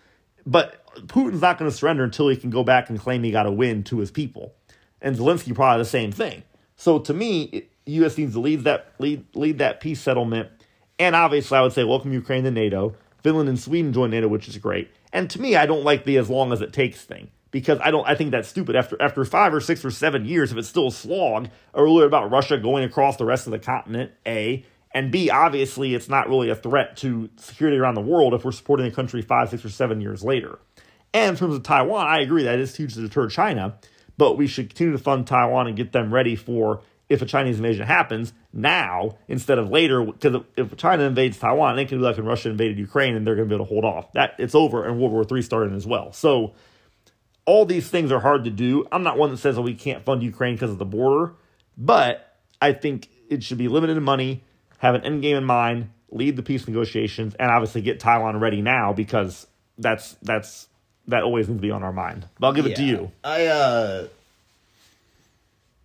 But 0.47 0.83
Putin's 1.09 1.43
not 1.43 1.59
going 1.59 1.71
to 1.71 1.77
surrender 1.77 2.05
until 2.05 2.29
he 2.29 2.37
can 2.37 2.49
go 2.49 2.65
back 2.65 2.89
and 2.89 2.99
claim 2.99 3.23
he 3.23 3.31
got 3.31 3.47
a 3.47 3.53
win 3.53 3.85
to 3.85 3.99
his 3.99 4.11
people. 4.11 4.55
And 5.03 5.15
Zelensky 5.15 5.55
probably 5.55 5.83
the 5.83 5.89
same 5.89 6.11
thing. 6.11 6.43
So 6.77 6.99
to 7.01 7.13
me, 7.13 7.69
U.S. 7.87 8.17
needs 8.17 8.33
to 8.33 8.41
lead 8.41 8.65
that 8.65 8.93
lead 8.99 9.25
lead 9.35 9.59
that 9.59 9.81
peace 9.81 10.01
settlement. 10.01 10.49
And 10.99 11.15
obviously, 11.15 11.59
I 11.59 11.61
would 11.61 11.73
say 11.73 11.85
welcome 11.85 12.13
Ukraine 12.15 12.45
to 12.45 12.51
NATO. 12.51 12.95
Finland 13.29 13.51
and 13.51 13.61
Sweden 13.61 13.93
join 13.93 14.11
NATO, 14.11 14.27
which 14.27 14.49
is 14.49 14.57
great. 14.57 14.91
And 15.13 15.29
to 15.29 15.41
me, 15.41 15.55
I 15.55 15.67
don't 15.67 15.85
like 15.85 16.05
the 16.05 16.17
as 16.17 16.31
long 16.31 16.51
as 16.51 16.63
it 16.63 16.73
takes 16.73 17.05
thing 17.05 17.31
because 17.51 17.79
I 17.83 17.91
don't. 17.91 18.09
I 18.09 18.15
think 18.15 18.31
that's 18.31 18.49
stupid. 18.49 18.75
After 18.75 18.97
after 19.03 19.23
five 19.27 19.53
or 19.53 19.61
six 19.61 19.85
or 19.85 19.91
seven 19.91 20.25
years, 20.25 20.51
if 20.51 20.57
it's 20.57 20.69
still 20.69 20.89
a 20.89 20.93
slog, 20.93 21.49
we 21.75 22.03
about 22.05 22.31
Russia 22.31 22.57
going 22.57 22.85
across 22.85 23.19
the 23.19 23.27
rest 23.27 23.47
of 23.47 23.51
the 23.51 23.59
continent? 23.59 24.13
A 24.27 24.65
And 24.95 25.13
B, 25.13 25.29
obviously, 25.29 25.95
it's 25.95 26.09
not 26.09 26.27
really 26.29 26.49
a 26.49 26.55
threat 26.55 26.97
to 26.99 27.29
security 27.37 27.77
around 27.77 27.97
the 27.97 28.01
world 28.01 28.33
if 28.33 28.47
we're 28.47 28.53
supporting 28.53 28.89
the 28.89 28.95
country 28.95 29.21
five, 29.21 29.51
six, 29.51 29.63
or 29.63 29.69
seven 29.69 30.01
years 30.01 30.25
later. 30.25 30.59
And 31.13 31.33
in 31.33 31.37
terms 31.37 31.55
of 31.55 31.63
Taiwan, 31.63 32.07
I 32.07 32.21
agree 32.21 32.45
that 32.45 32.59
it's 32.59 32.77
huge 32.77 32.95
to 32.95 33.03
deter 33.03 33.29
China, 33.29 33.77
but 34.17 34.39
we 34.39 34.47
should 34.47 34.71
continue 34.71 34.93
to 34.93 34.99
fund 34.99 35.27
Taiwan 35.27 35.67
and 35.67 35.77
get 35.77 35.93
them 35.93 36.15
ready 36.15 36.35
for 36.35 36.81
if 37.09 37.23
a 37.23 37.27
Chinese 37.27 37.57
invasion 37.57 37.87
happens 37.87 38.33
now 38.53 39.17
instead 39.29 39.59
of 39.59 39.71
later. 39.71 40.05
Because 40.05 40.43
if 40.57 40.77
China 40.77 41.05
invades 41.05 41.39
Taiwan, 41.39 41.77
they 41.77 41.85
can 41.85 41.99
do 41.99 42.05
like 42.05 42.17
when 42.17 42.27
Russia 42.27 42.51
invaded 42.51 42.79
Ukraine, 42.79 43.15
and 43.15 43.27
they're 43.27 43.35
going 43.35 43.49
to 43.49 43.53
be 43.53 43.57
able 43.57 43.67
to 43.67 43.69
hold 43.69 43.85
off. 43.85 44.13
That 44.13 44.35
it's 44.39 44.55
over, 44.55 44.85
and 44.85 45.01
World 45.01 45.13
War 45.13 45.27
III 45.31 45.43
started 45.43 45.75
as 45.75 45.87
well. 45.87 46.13
So 46.13 46.55
all 47.47 47.65
these 47.65 47.89
things 47.89 48.13
are 48.13 48.21
hard 48.21 48.45
to 48.45 48.51
do. 48.51 48.87
I'm 48.93 49.03
not 49.03 49.17
one 49.17 49.31
that 49.31 49.39
says, 49.39 49.59
"Oh, 49.59 49.63
we 49.63 49.75
can't 49.75 50.05
fund 50.05 50.23
Ukraine 50.23 50.55
because 50.55 50.71
of 50.71 50.79
the 50.79 50.85
border," 50.85 51.35
but 51.77 52.37
I 52.61 52.73
think 52.73 53.09
it 53.29 53.43
should 53.43 53.59
be 53.59 53.69
limited 53.69 53.97
in 53.97 54.03
money, 54.03 54.45
have 54.79 54.95
an 54.95 55.03
end 55.03 55.23
game 55.23 55.37
in 55.37 55.45
mind, 55.45 55.91
lead 56.11 56.37
the 56.37 56.43
peace 56.43 56.67
negotiations, 56.67 57.35
and 57.35 57.51
obviously 57.51 57.81
get 57.81 58.01
Taiwan 58.01 58.41
ready 58.41 58.61
now 58.61 58.93
because 58.93 59.47
that's 59.79 60.17
that's 60.23 60.69
that 61.07 61.23
always 61.23 61.49
needs 61.49 61.59
to 61.59 61.63
be 61.63 61.71
on 61.71 61.83
our 61.83 61.93
mind. 61.93 62.27
But 62.39 62.49
I'll 62.49 62.53
give 62.53 62.67
it 62.67 62.77
to 62.77 62.85
you. 62.85 63.13
I 63.25 63.47
uh 63.47 64.09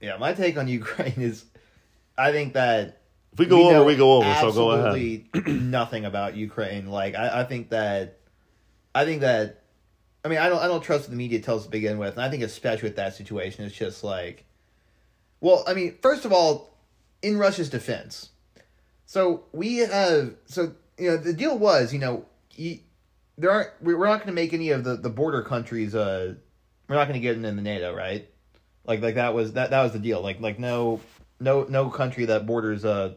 Yeah, 0.04 0.18
my 0.18 0.34
take 0.34 0.58
on 0.58 0.68
Ukraine 0.82 1.14
is 1.18 1.46
I 2.18 2.32
think 2.32 2.54
that 2.54 3.02
If 3.32 3.40
we 3.40 3.46
go 3.46 3.64
over, 3.66 3.74
know 3.74 3.84
we 3.86 3.96
go 3.96 4.14
over. 4.18 4.36
So 4.42 4.52
go 4.52 4.72
ahead. 4.72 4.88
absolutely 4.88 5.26
nothing 5.54 6.04
about 6.06 6.36
Ukraine. 6.36 6.88
Like 6.88 7.16
I, 7.16 7.42
I 7.42 7.44
think 7.46 7.70
that 7.70 8.20
I 8.94 9.06
think 9.06 9.22
that 9.22 9.64
I 10.26 10.28
mean 10.28 10.40
I 10.40 10.50
don't 10.50 10.62
I 10.62 10.68
don't 10.68 10.84
trust 10.84 11.04
what 11.06 11.12
the 11.12 11.16
media 11.16 11.40
tells 11.40 11.64
to 11.64 11.70
begin 11.72 11.98
with, 11.98 12.14
and 12.16 12.22
I 12.22 12.30
think 12.30 12.44
especially 12.44 12.90
with 12.90 12.98
that 12.98 13.16
situation, 13.16 13.64
it's 13.66 13.76
just 13.76 14.04
like 14.04 14.46
well, 15.40 15.64
I 15.68 15.74
mean, 15.74 15.98
first 16.02 16.24
of 16.24 16.32
all, 16.32 16.78
in 17.22 17.38
Russia's 17.38 17.70
defense, 17.70 18.30
so 19.06 19.44
we 19.54 19.78
have 19.78 20.36
so 20.46 20.74
you 20.98 21.10
know 21.12 21.18
the 21.18 21.34
deal 21.34 21.58
was 21.58 21.94
you 21.94 22.00
know 22.00 22.26
you, 22.52 22.80
there 23.38 23.52
aren't 23.52 23.70
we- 23.82 23.94
we're 23.96 24.08
not 24.08 24.18
going 24.20 24.28
to 24.28 24.34
make 24.34 24.54
any 24.54 24.70
of 24.72 24.84
the 24.84 24.96
the 24.98 25.10
border 25.10 25.42
countries 25.42 25.96
uh 25.96 26.36
we're 26.88 26.96
not 26.96 27.08
going 27.08 27.20
to 27.20 27.26
get 27.26 27.36
in 27.36 27.42
the 27.42 27.52
NATO 27.54 27.94
right 27.96 28.30
like 28.86 29.02
like 29.02 29.16
that 29.16 29.34
was 29.34 29.54
that 29.54 29.70
that 29.72 29.82
was 29.84 29.92
the 29.94 30.00
deal 30.00 30.22
like 30.22 30.40
like 30.42 30.60
no 30.60 31.00
no 31.40 31.64
no 31.64 31.90
country 31.90 32.26
that 32.26 32.46
borders 32.46 32.84
uh 32.86 33.14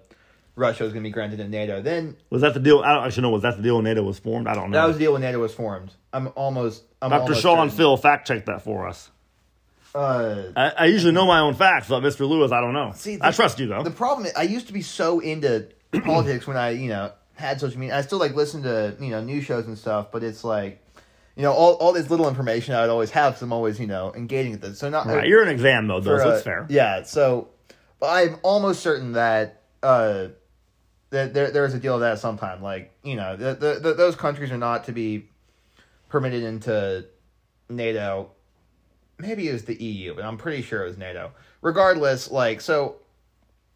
Russia 0.54 0.84
was 0.84 0.92
going 0.94 1.02
to 1.02 1.08
be 1.08 1.12
granted 1.12 1.38
in 1.40 1.50
NATO 1.50 1.82
then 1.82 2.16
Was 2.30 2.40
that 2.42 2.54
the 2.54 2.60
deal? 2.60 2.80
I 2.80 2.94
don't 2.94 3.04
actually 3.04 3.24
know. 3.24 3.30
Was 3.30 3.42
that 3.42 3.58
the 3.58 3.62
deal 3.62 3.76
when 3.76 3.84
NATO 3.84 4.02
was 4.02 4.18
formed? 4.18 4.46
I 4.46 4.54
don't 4.54 4.70
know. 4.70 4.78
that 4.80 4.86
was 4.86 4.96
the 4.96 5.04
deal 5.04 5.12
when 5.12 5.20
NATO 5.22 5.38
was 5.38 5.52
formed 5.52 5.92
I'm 6.12 6.28
almost 6.34 6.84
I'm 7.02 7.10
Dr. 7.10 7.20
almost 7.22 7.42
Shaw 7.42 7.62
and. 7.62 7.72
Phil 7.72 7.96
fact 7.98 8.26
check 8.26 8.46
that 8.46 8.62
for 8.62 8.88
us. 8.88 9.10
uh 9.94 10.52
I, 10.56 10.70
I 10.70 10.84
usually 10.86 11.12
know 11.12 11.26
my 11.26 11.40
own 11.40 11.54
facts, 11.54 11.88
but 11.88 12.02
Mr. 12.02 12.26
Lewis, 12.28 12.52
I 12.52 12.60
don't 12.60 12.72
know. 12.72 12.92
See, 12.94 13.18
I 13.20 13.32
trust 13.32 13.58
you 13.58 13.66
though. 13.66 13.82
The 13.82 13.90
problem 13.90 14.26
is, 14.26 14.32
I 14.34 14.42
used 14.42 14.66
to 14.68 14.72
be 14.72 14.82
so 14.82 15.20
into 15.20 15.68
politics 16.04 16.46
when 16.46 16.56
I, 16.56 16.70
you 16.70 16.88
know, 16.88 17.12
had 17.34 17.60
social 17.60 17.78
media. 17.78 17.98
I 17.98 18.00
still 18.00 18.18
like 18.18 18.34
listen 18.34 18.62
to, 18.62 18.96
you 18.98 19.10
know, 19.10 19.22
news 19.22 19.44
shows 19.44 19.66
and 19.66 19.76
stuff, 19.76 20.10
but 20.10 20.22
it's 20.24 20.42
like, 20.42 20.82
you 21.36 21.42
know, 21.42 21.52
all, 21.52 21.74
all 21.74 21.92
this 21.92 22.08
little 22.08 22.28
information 22.28 22.74
I 22.74 22.80
would 22.80 22.90
always 22.90 23.10
have 23.10 23.34
because 23.34 23.42
I'm 23.42 23.52
always, 23.52 23.78
you 23.78 23.86
know, 23.86 24.12
engaging 24.14 24.52
with 24.52 24.64
it. 24.64 24.76
So 24.76 24.88
not 24.88 25.06
right, 25.06 25.28
you're 25.28 25.42
in 25.42 25.48
exam 25.48 25.86
mode 25.86 26.04
though, 26.04 26.18
so 26.18 26.30
it's 26.30 26.42
fair. 26.42 26.66
Yeah, 26.70 27.02
so 27.02 27.48
but 28.00 28.06
I'm 28.06 28.38
almost 28.42 28.80
certain 28.80 29.12
that 29.12 29.62
uh 29.82 30.28
that 31.10 31.34
there 31.34 31.50
there's 31.50 31.74
a 31.74 31.78
deal 31.78 31.94
of 31.94 32.00
that 32.00 32.18
sometime. 32.18 32.62
Like, 32.62 32.92
you 33.02 33.16
know, 33.16 33.36
the, 33.36 33.54
the, 33.54 33.80
the, 33.80 33.94
those 33.94 34.16
countries 34.16 34.50
are 34.50 34.58
not 34.58 34.84
to 34.84 34.92
be 34.92 35.28
permitted 36.08 36.42
into 36.42 37.04
NATO. 37.68 38.30
Maybe 39.18 39.48
it 39.48 39.52
was 39.52 39.64
the 39.64 39.82
EU, 39.82 40.14
but 40.14 40.24
I'm 40.24 40.38
pretty 40.38 40.62
sure 40.62 40.84
it 40.84 40.88
was 40.88 40.98
NATO. 40.98 41.32
Regardless, 41.60 42.30
like 42.30 42.62
so 42.62 42.96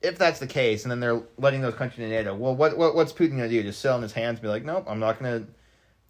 if 0.01 0.17
that's 0.17 0.41
the 0.41 0.47
case 0.47 0.85
and 0.85 0.91
then 0.91 1.01
they're 1.01 1.23
letting 1.37 1.61
those 1.61 1.75
countries 1.75 2.05
into 2.05 2.17
NATO, 2.17 2.35
well 2.35 2.57
what, 2.57 2.79
what 2.79 2.95
what's 2.95 3.13
Putin 3.13 3.33
gonna 3.33 3.51
do? 3.51 3.63
Just 3.63 3.81
sit 3.81 3.91
on 3.91 4.01
his 4.01 4.13
hands 4.13 4.39
and 4.39 4.43
be 4.43 4.49
like, 4.49 4.65
Nope, 4.65 4.87
I'm 4.89 4.99
not 4.99 5.19
gonna 5.19 5.47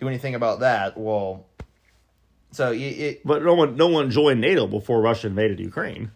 do 0.01 0.09
anything 0.09 0.35
about 0.35 0.61
that. 0.61 0.97
Well 0.97 1.47
so 2.53 2.71
you, 2.71 2.89
it, 2.89 3.27
But 3.27 3.43
no 3.43 3.55
one, 3.55 3.77
no 3.77 3.89
one 3.89 4.11
joined 4.11 4.41
NATO 4.41 4.67
before 4.67 5.01
Russia 5.01 5.29
invaded 5.29 5.61
Ukraine. 5.61 6.11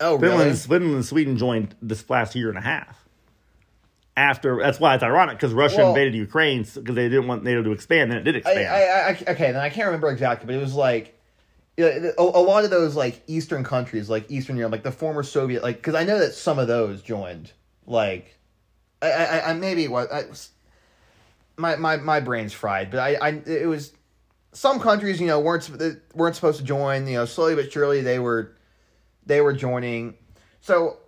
oh 0.00 0.18
Finland, 0.18 0.40
really? 0.40 0.56
Finland 0.56 0.94
and 0.94 1.04
Sweden 1.04 1.36
joined 1.36 1.74
this 1.82 2.08
last 2.08 2.34
year 2.34 2.48
and 2.48 2.58
a 2.58 2.62
half. 2.62 3.02
After 4.16 4.58
that's 4.62 4.80
why 4.80 4.94
it's 4.94 5.04
ironic 5.04 5.36
because 5.36 5.52
Russia 5.52 5.78
Well- 5.78 5.88
invaded 5.90 6.14
Ukraine 6.14 6.62
because 6.62 6.94
they 6.94 7.08
didn't 7.08 7.28
want 7.28 7.44
NATO 7.44 7.62
to 7.62 7.72
expand, 7.72 8.10
then 8.10 8.18
it 8.18 8.22
did 8.22 8.36
expand. 8.36 8.66
I, 8.66 9.10
I, 9.10 9.32
okay, 9.32 9.52
then 9.52 9.56
I 9.56 9.68
can't 9.68 9.86
remember 9.86 10.08
exactly, 10.08 10.46
but 10.46 10.54
it 10.54 10.62
was 10.62 10.74
like 10.74 11.20
a, 11.78 12.12
a 12.18 12.22
lot 12.22 12.64
of 12.64 12.70
those 12.70 12.96
like 12.96 13.22
Eastern 13.26 13.62
countries, 13.62 14.08
like 14.08 14.30
Eastern 14.30 14.56
Europe, 14.56 14.72
like 14.72 14.82
the 14.84 14.92
former 14.92 15.22
Soviet, 15.22 15.62
like 15.62 15.76
because 15.76 15.94
I 15.94 16.04
know 16.04 16.18
that 16.18 16.32
some 16.32 16.58
of 16.58 16.66
those 16.66 17.02
joined. 17.02 17.52
Like, 17.86 18.38
I, 19.02 19.12
I, 19.12 19.50
I 19.50 19.52
maybe 19.52 19.84
it 19.84 19.90
was 19.90 20.08
I, 20.10 20.24
my 21.56 21.76
my 21.76 21.96
my 21.96 22.20
brain's 22.20 22.52
fried, 22.52 22.90
but 22.90 23.00
I, 23.00 23.14
I 23.14 23.28
it 23.46 23.66
was 23.66 23.92
some 24.52 24.80
countries, 24.80 25.20
you 25.20 25.26
know, 25.26 25.40
weren't 25.40 25.68
weren't 26.14 26.34
supposed 26.34 26.58
to 26.58 26.64
join. 26.64 27.06
You 27.06 27.14
know, 27.14 27.24
slowly 27.24 27.54
but 27.54 27.72
surely 27.72 28.00
they 28.02 28.18
were 28.18 28.56
they 29.24 29.40
were 29.40 29.52
joining. 29.52 30.14
So, 30.60 30.98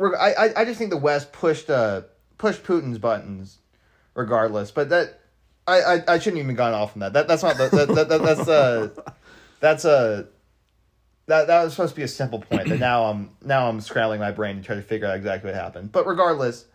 I 0.00 0.52
I- 0.56 0.64
just 0.64 0.78
think 0.78 0.90
the 0.90 0.96
West 0.96 1.32
pushed 1.32 1.70
uh 1.70 2.02
pushed 2.38 2.62
Putin's 2.64 2.98
buttons, 2.98 3.58
regardless. 4.14 4.70
But 4.70 4.88
that 4.90 5.20
I 5.66 5.80
I, 5.80 6.14
I 6.14 6.18
shouldn't 6.18 6.42
even 6.42 6.54
gone 6.54 6.74
off 6.74 6.94
on 6.96 7.00
that. 7.00 7.12
That 7.12 7.28
that's 7.28 7.42
not 7.42 7.56
the, 7.56 7.68
that, 7.68 7.88
that, 7.88 8.08
that 8.08 8.22
that's 8.22 8.48
uh 8.48 8.88
that's 9.60 9.84
a 9.84 10.26
that 11.26 11.46
that 11.46 11.64
was 11.64 11.74
supposed 11.74 11.94
to 11.94 11.96
be 11.96 12.02
a 12.02 12.08
simple 12.08 12.40
point. 12.40 12.68
But 12.68 12.78
now 12.80 13.04
I'm 13.04 13.30
now 13.42 13.68
I'm 13.68 13.80
scrambling 13.80 14.20
my 14.20 14.32
brain 14.32 14.56
to 14.56 14.62
try 14.62 14.76
to 14.76 14.82
figure 14.82 15.06
out 15.06 15.16
exactly 15.16 15.50
what 15.50 15.60
happened. 15.60 15.92
But 15.92 16.06
regardless, 16.06 16.66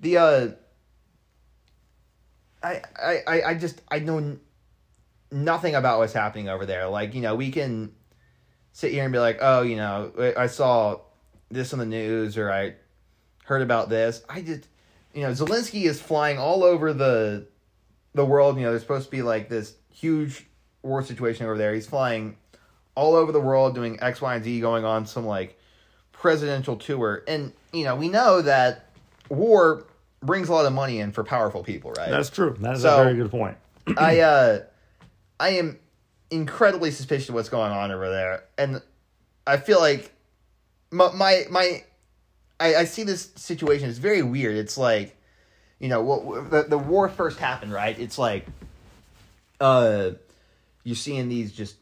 the 0.00 0.16
uh. 0.18 0.48
I, 2.98 3.22
I, 3.26 3.42
I- 3.42 3.54
just 3.54 3.80
I 3.90 3.98
know 4.00 4.36
nothing 5.30 5.74
about 5.74 5.98
what's 5.98 6.12
happening 6.12 6.48
over 6.48 6.66
there. 6.66 6.88
Like 6.88 7.14
you 7.14 7.20
know, 7.20 7.34
we 7.34 7.50
can 7.50 7.92
sit 8.72 8.92
here 8.92 9.04
and 9.04 9.12
be 9.12 9.18
like, 9.18 9.38
oh, 9.40 9.62
you 9.62 9.76
know, 9.76 10.12
I 10.18 10.44
I 10.44 10.46
saw 10.46 11.00
this 11.50 11.72
on 11.72 11.78
the 11.78 11.86
news 11.86 12.36
or 12.36 12.50
I 12.50 12.74
heard 13.44 13.62
about 13.62 13.88
this. 13.88 14.22
I 14.28 14.40
just, 14.42 14.66
you 15.14 15.22
know, 15.22 15.30
Zelensky 15.30 15.84
is 15.84 16.00
flying 16.00 16.38
all 16.38 16.64
over 16.64 16.92
the 16.92 17.46
the 18.14 18.24
world. 18.24 18.56
You 18.56 18.62
know, 18.64 18.70
there's 18.70 18.82
supposed 18.82 19.04
to 19.06 19.10
be 19.10 19.22
like 19.22 19.48
this 19.48 19.74
huge 19.92 20.46
war 20.82 21.02
situation 21.02 21.46
over 21.46 21.56
there. 21.58 21.74
He's 21.74 21.86
flying 21.86 22.36
all 22.94 23.14
over 23.14 23.30
the 23.32 23.40
world 23.40 23.74
doing 23.74 23.98
X, 24.00 24.20
Y, 24.20 24.34
and 24.34 24.44
Z, 24.44 24.60
going 24.60 24.84
on 24.84 25.06
some 25.06 25.26
like 25.26 25.58
presidential 26.12 26.76
tour. 26.76 27.22
And 27.28 27.52
you 27.72 27.84
know, 27.84 27.94
we 27.96 28.08
know 28.08 28.42
that 28.42 28.90
war 29.28 29.84
brings 30.20 30.48
a 30.48 30.52
lot 30.52 30.66
of 30.66 30.72
money 30.72 30.98
in 31.00 31.12
for 31.12 31.22
powerful 31.24 31.62
people, 31.62 31.92
right? 31.92 32.10
that's 32.10 32.30
true. 32.30 32.56
That 32.60 32.74
is 32.76 32.82
So- 32.82 33.00
a 33.00 33.04
very 33.04 33.16
good 33.16 33.30
point. 33.30 33.56
I 33.96 34.20
uh 34.20 34.60
I 35.38 35.50
am 35.50 35.78
incredibly 36.30 36.90
suspicious 36.90 37.28
of 37.28 37.34
what's 37.36 37.48
going 37.48 37.70
on 37.72 37.90
over 37.92 38.08
there. 38.10 38.44
And 38.58 38.82
I 39.46 39.58
feel 39.58 39.78
like 39.80 40.12
my 40.90 41.12
my, 41.12 41.44
my 41.50 41.84
I, 42.58 42.74
I 42.76 42.84
see 42.84 43.02
this 43.04 43.30
situation 43.36 43.88
it's 43.88 43.98
very 43.98 44.22
weird. 44.22 44.56
It's 44.56 44.76
like 44.78 45.16
you 45.78 45.88
know, 45.88 46.02
well, 46.02 46.42
the 46.42 46.62
the 46.62 46.78
war 46.78 47.08
first 47.08 47.38
happened, 47.38 47.72
right? 47.72 47.96
It's 47.98 48.18
like 48.18 48.46
uh 49.60 50.10
you're 50.84 50.96
seeing 50.96 51.28
these 51.28 51.52
just 51.52 51.76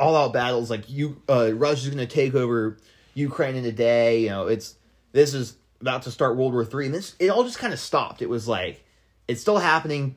all 0.00 0.16
out 0.16 0.32
battles 0.32 0.70
like 0.70 0.88
you 0.90 1.20
uh 1.28 1.52
Russia's 1.54 1.88
going 1.94 2.06
to 2.06 2.12
take 2.12 2.34
over 2.34 2.78
Ukraine 3.14 3.56
in 3.56 3.64
a 3.64 3.72
day, 3.72 4.20
you 4.22 4.28
know, 4.30 4.46
it's 4.46 4.76
this 5.12 5.34
is 5.34 5.56
about 5.82 6.02
to 6.02 6.10
start 6.10 6.36
World 6.36 6.54
War 6.54 6.64
3 6.64 6.86
and 6.86 6.94
this 6.94 7.14
it 7.18 7.28
all 7.28 7.44
just 7.44 7.58
kind 7.58 7.72
of 7.74 7.78
stopped. 7.78 8.22
It 8.22 8.30
was 8.30 8.48
like 8.48 8.82
it's 9.28 9.40
still 9.40 9.58
happening 9.58 10.16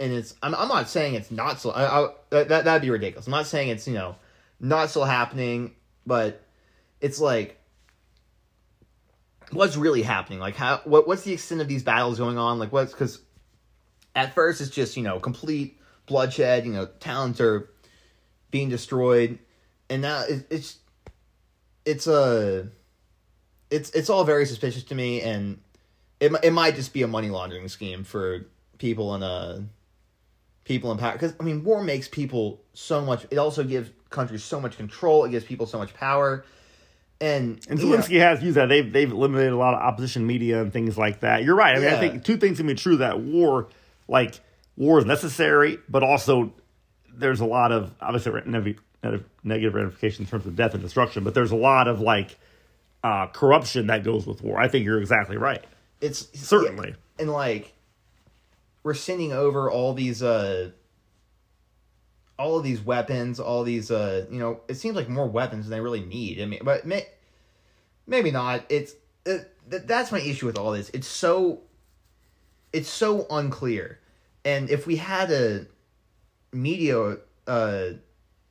and 0.00 0.12
it's 0.12 0.34
I'm, 0.42 0.54
I'm 0.54 0.66
not 0.68 0.88
saying 0.88 1.14
it's 1.14 1.30
not 1.30 1.58
still 1.60 1.72
I, 1.72 1.84
I, 1.84 2.08
that 2.30 2.48
that- 2.48 2.64
that'd 2.64 2.82
be 2.82 2.90
ridiculous. 2.90 3.26
I'm 3.26 3.30
not 3.30 3.46
saying 3.46 3.68
it's, 3.68 3.86
you 3.86 3.94
know, 3.94 4.16
not 4.58 4.90
still 4.90 5.04
happening, 5.04 5.76
but 6.06 6.44
it's 7.00 7.20
like 7.20 7.60
what's 9.52 9.76
really 9.76 10.02
happening? 10.02 10.40
Like 10.40 10.56
how 10.56 10.80
what 10.84 11.06
what's 11.06 11.22
the 11.22 11.32
extent 11.34 11.60
of 11.60 11.68
these 11.68 11.82
battles 11.84 12.18
going 12.18 12.38
on? 12.38 12.58
Like 12.58 12.72
what's 12.72 12.94
cuz 12.94 13.20
at 14.16 14.34
first 14.34 14.60
it's 14.60 14.70
just, 14.70 14.96
you 14.96 15.02
know, 15.02 15.20
complete 15.20 15.80
bloodshed, 16.06 16.66
you 16.66 16.72
know, 16.72 16.86
towns 16.86 17.40
are 17.40 17.70
being 18.50 18.68
destroyed 18.68 19.38
and 19.90 20.02
now 20.02 20.22
it, 20.22 20.46
it's 20.50 20.78
it's 21.84 22.06
a 22.06 22.68
it's 23.74 23.90
it's 23.90 24.08
all 24.08 24.24
very 24.24 24.46
suspicious 24.46 24.84
to 24.84 24.94
me 24.94 25.20
and 25.20 25.60
it 26.20 26.32
it 26.42 26.52
might 26.52 26.74
just 26.76 26.92
be 26.92 27.02
a 27.02 27.08
money 27.08 27.30
laundering 27.30 27.68
scheme 27.68 28.04
for 28.04 28.46
people 28.78 29.14
in 29.14 29.22
uh 29.22 29.60
people 30.64 30.92
in 30.92 30.98
power 30.98 31.12
because 31.12 31.34
I 31.40 31.42
mean 31.42 31.64
war 31.64 31.82
makes 31.82 32.08
people 32.08 32.62
so 32.72 33.02
much 33.02 33.26
it 33.30 33.38
also 33.38 33.64
gives 33.64 33.90
countries 34.10 34.44
so 34.44 34.60
much 34.60 34.76
control 34.76 35.24
it 35.24 35.30
gives 35.30 35.44
people 35.44 35.66
so 35.66 35.78
much 35.78 35.92
power 35.94 36.44
and 37.20 37.64
And 37.68 37.80
you 37.80 37.90
know, 37.90 37.96
Zelensky 37.96 38.18
has 38.18 38.42
used 38.42 38.56
that. 38.56 38.68
They've 38.68 38.92
they've 38.92 39.10
eliminated 39.10 39.52
a 39.52 39.56
lot 39.56 39.74
of 39.74 39.80
opposition 39.80 40.26
media 40.26 40.60
and 40.60 40.72
things 40.72 40.98
like 40.98 41.20
that. 41.20 41.44
You're 41.44 41.54
right. 41.54 41.76
I 41.76 41.78
mean, 41.78 41.88
I 41.88 41.98
think 41.98 42.24
two 42.24 42.36
things 42.36 42.58
can 42.58 42.66
be 42.66 42.74
true. 42.74 42.96
That 42.96 43.20
war, 43.20 43.68
like 44.08 44.40
war, 44.76 44.98
is 44.98 45.04
necessary, 45.04 45.78
but 45.88 46.02
also 46.02 46.52
there's 47.16 47.40
a 47.40 47.46
lot 47.46 47.70
of 47.70 47.94
obviously 48.00 48.32
neg- 48.46 48.80
neg- 49.02 49.24
negative 49.44 49.74
ramifications 49.74 50.26
in 50.26 50.26
terms 50.26 50.44
of 50.44 50.56
death 50.56 50.74
and 50.74 50.82
destruction. 50.82 51.22
But 51.22 51.34
there's 51.34 51.52
a 51.52 51.56
lot 51.56 51.86
of 51.86 52.00
like 52.00 52.36
uh, 53.04 53.26
corruption 53.28 53.86
that 53.88 54.02
goes 54.02 54.26
with 54.26 54.42
war. 54.42 54.58
I 54.58 54.66
think 54.66 54.84
you're 54.86 54.98
exactly 54.98 55.36
right. 55.36 55.62
it's 56.00 56.26
Certainly. 56.36 56.94
and 57.18 57.30
like 57.30 57.74
we're 58.82 58.94
sending 58.94 59.32
over 59.32 59.70
all 59.70 59.92
these 59.94 60.22
uh 60.22 60.70
all 62.38 62.56
of 62.58 62.64
these 62.64 62.80
weapons, 62.80 63.38
all 63.38 63.62
these 63.62 63.90
uh 63.90 64.26
you 64.30 64.38
know, 64.38 64.60
it 64.68 64.74
seems 64.76 64.96
like 64.96 65.08
more 65.08 65.28
weapons 65.28 65.66
than 65.66 65.70
they 65.70 65.80
really 65.80 66.00
need. 66.00 66.40
I 66.40 66.46
mean, 66.46 66.60
but 66.64 66.86
may, 66.86 67.06
maybe 68.06 68.30
not. 68.30 68.64
It's 68.70 68.94
it, 69.26 69.54
th- 69.70 69.82
that's 69.84 70.10
my 70.10 70.20
issue 70.20 70.46
with 70.46 70.58
all 70.58 70.72
this. 70.72 70.90
It's 70.94 71.06
so 71.06 71.60
it's 72.72 72.88
so 72.88 73.26
unclear. 73.30 74.00
And 74.46 74.68
if 74.70 74.86
we 74.86 74.96
had 74.96 75.30
a 75.30 75.66
media 76.52 77.18
uh 77.46 77.84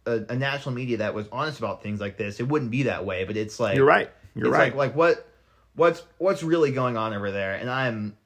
a, 0.05 0.19
a 0.29 0.35
national 0.35 0.75
media 0.75 0.97
that 0.97 1.13
was 1.15 1.27
honest 1.31 1.57
about 1.57 1.81
things 1.81 1.99
like 1.99 2.17
this, 2.17 2.39
it 2.39 2.47
wouldn't 2.47 2.69
be 2.71 2.83
that 2.83 3.03
way, 3.05 3.23
but 3.23 3.35
it's 3.35 3.59
like 3.59 3.75
You're 3.75 3.85
right. 3.85 4.11
You're 4.36 4.47
it's 4.47 4.53
right. 4.53 4.75
Like, 4.75 4.89
like 4.89 4.95
what 4.95 5.27
what's 5.75 6.03
what's 6.17 6.43
really 6.43 6.71
going 6.71 6.97
on 6.97 7.13
over 7.13 7.31
there? 7.31 7.55
And 7.55 7.69
I'm 7.69 8.17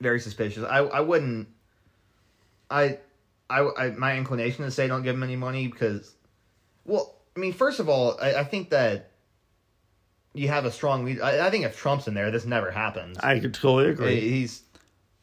very 0.00 0.20
suspicious. 0.20 0.64
I 0.64 0.78
I 0.78 1.00
wouldn't. 1.00 1.48
I 2.70 2.98
I, 3.48 3.68
I 3.78 3.90
my 3.90 4.16
inclination 4.16 4.64
is 4.64 4.74
to 4.74 4.76
say 4.76 4.88
don't 4.88 5.02
give 5.02 5.14
him 5.14 5.22
any 5.22 5.36
money 5.36 5.68
because, 5.68 6.14
well, 6.84 7.16
I 7.36 7.40
mean, 7.40 7.52
first 7.52 7.80
of 7.80 7.88
all, 7.88 8.18
I, 8.20 8.36
I 8.36 8.44
think 8.44 8.70
that 8.70 9.10
you 10.34 10.48
have 10.48 10.64
a 10.64 10.70
strong 10.70 11.04
lead. 11.04 11.20
I, 11.20 11.46
I 11.46 11.50
think 11.50 11.64
if 11.64 11.76
Trump's 11.76 12.08
in 12.08 12.14
there, 12.14 12.30
this 12.30 12.46
never 12.46 12.70
happens. 12.70 13.18
I 13.18 13.38
could 13.38 13.54
totally 13.54 13.90
agree. 13.90 14.20
He's 14.20 14.62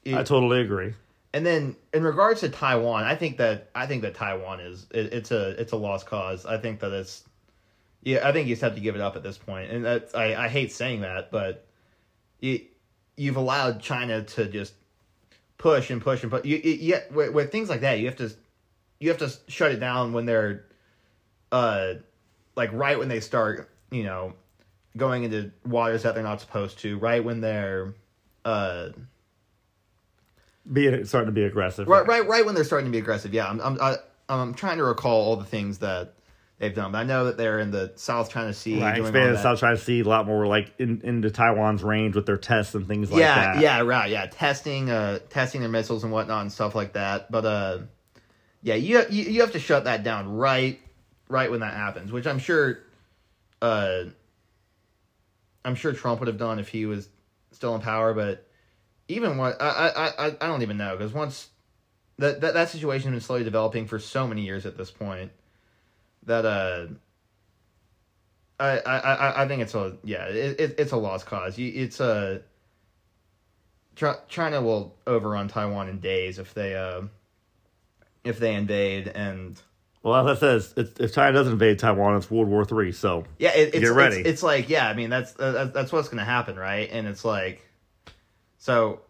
I 0.06 0.24
totally 0.24 0.62
agree. 0.62 0.94
and 1.34 1.46
then 1.46 1.76
in 1.94 2.04
regards 2.04 2.42
to 2.42 2.50
Taiwan, 2.50 3.04
I 3.04 3.16
think 3.16 3.38
that 3.38 3.70
I 3.76 3.86
think 3.86 4.02
that 4.04 4.16
Taiwan 4.16 4.60
is 4.60 4.88
it, 4.92 5.14
it's 5.14 5.32
a 5.32 5.50
it's 5.60 5.72
a 5.72 5.78
lost 5.78 6.06
cause. 6.06 6.46
I 6.46 6.58
think 6.58 6.80
that 6.80 6.92
it's 6.92 7.24
yeah, 8.04 8.28
I 8.28 8.32
think 8.32 8.48
you 8.48 8.54
just 8.54 8.62
have 8.62 8.76
to 8.76 8.82
give 8.82 8.96
it 8.96 9.02
up 9.02 9.16
at 9.16 9.24
this 9.24 9.38
point. 9.38 9.72
And 9.72 9.86
that's 9.86 10.16
I, 10.16 10.46
I 10.46 10.48
hate 10.48 10.72
saying 10.72 11.02
that, 11.02 11.32
but 11.32 11.68
you 12.40 12.62
you've 13.18 13.36
allowed 13.38 13.82
China 13.82 14.24
to 14.24 14.48
just 14.48 14.74
push 15.58 15.90
and 15.90 16.02
push 16.02 16.24
and 16.24 16.32
push. 16.32 16.46
you, 16.46 16.58
you 16.58 16.78
yeah 16.80 17.02
with, 17.12 17.34
with 17.34 17.52
things 17.52 17.70
like 17.70 17.82
that 17.82 18.00
you 18.00 18.06
have 18.06 18.16
to 18.16 18.32
you 19.00 19.10
have 19.10 19.18
to 19.18 19.30
shut 19.50 19.72
it 19.72 19.80
down 19.80 20.14
when 20.14 20.26
they're 20.26 20.66
uh 21.52 21.96
like 22.56 22.72
right 22.72 22.98
when 22.98 23.10
they 23.10 23.20
start 23.20 23.70
you 23.92 24.04
know 24.04 24.34
going 24.96 25.24
into 25.24 25.52
waters 25.66 26.04
that 26.04 26.16
they're 26.16 26.24
not 26.24 26.40
supposed 26.40 26.80
to 26.80 26.98
right 27.00 27.24
when 27.24 27.42
they're 27.42 27.94
uh 28.46 28.90
Being 30.72 31.04
starting 31.06 31.28
to 31.28 31.34
be 31.34 31.44
aggressive. 31.44 31.88
Right, 31.88 32.08
right, 32.08 32.28
right 32.28 32.46
when 32.46 32.56
they're 32.56 32.64
starting 32.64 32.86
to 32.86 32.92
be 32.92 33.00
aggressive. 33.00 33.34
Yeah, 33.34 33.50
I'm, 33.50 33.60
I'm, 33.60 33.82
I, 33.82 33.96
I'm 34.30 34.54
trying 34.54 34.78
to 34.78 34.84
recall 34.84 35.22
all 35.26 35.36
the 35.36 35.46
things 35.46 35.80
that 35.80 36.14
they've 36.60 36.76
done. 36.76 36.92
But 36.92 37.00
I 37.00 37.04
know 37.06 37.26
that 37.26 37.38
they're 37.38 37.60
in 37.60 37.72
the 37.72 37.94
South 37.96 38.30
China 38.30 38.54
Sea. 38.54 38.80
Right, 38.80 39.00
expanded. 39.00 39.40
South 39.40 39.60
China 39.60 39.78
Sea 39.78 40.02
a 40.02 40.04
lot 40.04 40.28
more 40.28 40.46
like 40.46 40.74
in, 40.78 41.02
into 41.04 41.32
Taiwan's 41.32 41.84
range 41.84 42.16
with 42.16 42.26
their 42.26 42.38
tests 42.38 42.76
and 42.76 42.88
things 42.88 43.12
like 43.12 43.22
yeah, 43.22 43.54
that. 43.54 43.62
yeah, 43.62 43.82
right, 43.82 44.12
yeah, 44.12 44.28
testing, 44.28 44.90
uh, 44.90 45.20
testing 45.30 45.62
their 45.62 45.70
missiles 45.70 46.04
and 46.04 46.14
whatnot 46.14 46.42
and 46.42 46.52
stuff 46.52 46.76
like 46.76 46.94
that. 46.94 47.32
But 47.32 47.46
uh, 47.46 47.80
yeah, 48.62 48.76
you, 48.76 49.04
you 49.10 49.24
you 49.24 49.42
have 49.42 49.54
to 49.54 49.60
shut 49.60 49.86
that 49.86 50.04
down 50.04 50.36
right, 50.36 50.80
right 51.28 51.50
when 51.50 51.62
that 51.62 51.74
happens. 51.74 52.12
Which 52.12 52.28
I'm 52.28 52.40
sure, 52.40 52.80
uh, 53.62 54.04
I'm 55.66 55.76
sure 55.76 55.94
Trump 55.94 56.20
would 56.20 56.28
have 56.28 56.38
done 56.38 56.60
if 56.60 56.68
he 56.68 56.86
was 56.86 57.10
still 57.52 57.74
in 57.76 57.82
power. 57.82 58.14
But 58.14 58.46
even 59.08 59.38
what 59.38 59.62
I 59.62 59.66
I 59.68 60.08
I, 60.08 60.36
I 60.42 60.48
don't 60.48 60.62
even 60.62 60.78
know 60.78 60.96
because 60.96 61.14
once 61.14 61.50
that, 62.18 62.42
that 62.42 62.54
that 62.54 62.70
situation 62.70 63.14
has 63.14 63.22
been 63.22 63.26
slowly 63.26 63.44
developing 63.46 63.88
for 63.88 63.98
so 63.98 64.28
many 64.28 64.42
years 64.42 64.66
at 64.66 64.78
this 64.78 64.92
point 64.92 65.32
that 66.26 66.46
uh. 66.46 66.88
I, 68.62 68.80
I, 68.80 68.98
I- 68.98 69.44
I 69.44 69.48
think 69.48 69.62
it's 69.62 69.74
a 69.74 69.98
yeah 70.04 70.26
it, 70.26 70.60
it, 70.60 70.76
it's 70.80 70.92
a 70.92 70.98
lost 70.98 71.26
cause. 71.26 71.58
You, 71.58 71.72
it's 71.74 72.00
a 72.02 72.42
China 74.28 74.62
will 74.62 74.96
overrun 75.08 75.48
Taiwan 75.48 75.90
in 75.90 76.00
days 76.00 76.40
if 76.40 76.54
they 76.54 76.76
uh, 76.76 77.02
if 78.24 78.40
they 78.40 78.56
invade 78.56 79.08
and 79.10 79.62
Well, 80.04 80.28
as 80.28 80.38
I 80.38 80.40
says, 80.40 80.74
if, 80.78 81.00
if 81.00 81.14
China 81.14 81.34
doesn't 81.34 81.54
invade 81.54 81.80
Taiwan, 81.80 82.16
it's 82.18 82.30
World 82.32 82.48
War 82.50 82.64
Three. 82.66 82.92
So 82.92 83.24
yeah 83.38 83.52
it, 83.56 83.70
it's, 83.76 83.80
Get 83.80 83.94
ready. 83.94 84.18
It's, 84.18 84.28
it's 84.30 84.44
like 84.44 84.70
yeah 84.70 84.90
I 84.90 84.94
mean 84.94 85.10
that's 85.10 85.38
uh, 85.40 85.66
that's- 85.74 85.92
what's 85.92 86.10
gonna 86.10 86.26
happen 86.26 86.56
right 86.58 86.90
and 86.92 87.08
it's 87.08 87.24
like 87.26 87.66
so 88.58 89.02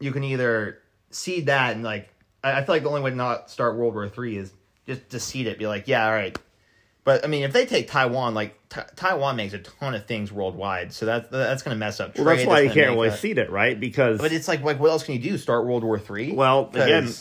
you 0.00 0.10
can 0.12 0.24
either 0.24 0.78
cede 1.10 1.46
that 1.46 1.74
and 1.74 1.84
like 1.84 2.08
I, 2.42 2.54
I 2.60 2.64
feel 2.64 2.74
like 2.74 2.82
the 2.82 2.88
only 2.88 3.02
way 3.02 3.10
to 3.10 3.16
not 3.16 3.48
start 3.50 3.76
World 3.76 3.94
War 3.94 4.08
Three 4.08 4.36
is 4.36 4.52
just 4.90 5.08
to 5.10 5.20
cede 5.20 5.46
it 5.46 5.58
be 5.58 5.66
like 5.66 5.86
yeah 5.86 6.06
all 6.06 6.12
right 6.12 6.38
but 7.04 7.24
I 7.24 7.28
mean 7.28 7.44
if 7.44 7.52
they 7.52 7.66
take 7.66 7.88
Taiwan 7.88 8.34
like 8.34 8.56
Ta 8.68 8.86
Taiwan 8.96 9.36
makes 9.36 9.54
a 9.54 9.58
ton 9.58 9.94
of 9.94 10.06
things 10.06 10.30
worldwide 10.32 10.92
so 10.92 11.06
that's 11.06 11.28
that's 11.30 11.62
gonna 11.62 11.76
mess 11.76 12.00
up 12.00 12.16
well, 12.16 12.24
trade, 12.24 12.38
that's 12.38 12.48
why 12.48 12.60
you 12.60 12.70
can't 12.70 12.90
really 12.90 13.10
cede 13.10 13.38
it, 13.38 13.50
right? 13.50 13.78
Because 13.78 14.20
But 14.20 14.32
it's 14.32 14.48
like, 14.48 14.62
like, 14.62 14.78
what 14.78 14.90
else 14.90 15.02
can 15.02 15.14
you 15.14 15.20
do? 15.20 15.38
Start 15.38 15.66
World 15.66 15.84
War 15.84 15.98
Three? 15.98 16.32
Well, 16.32 16.70
again, 16.74 17.12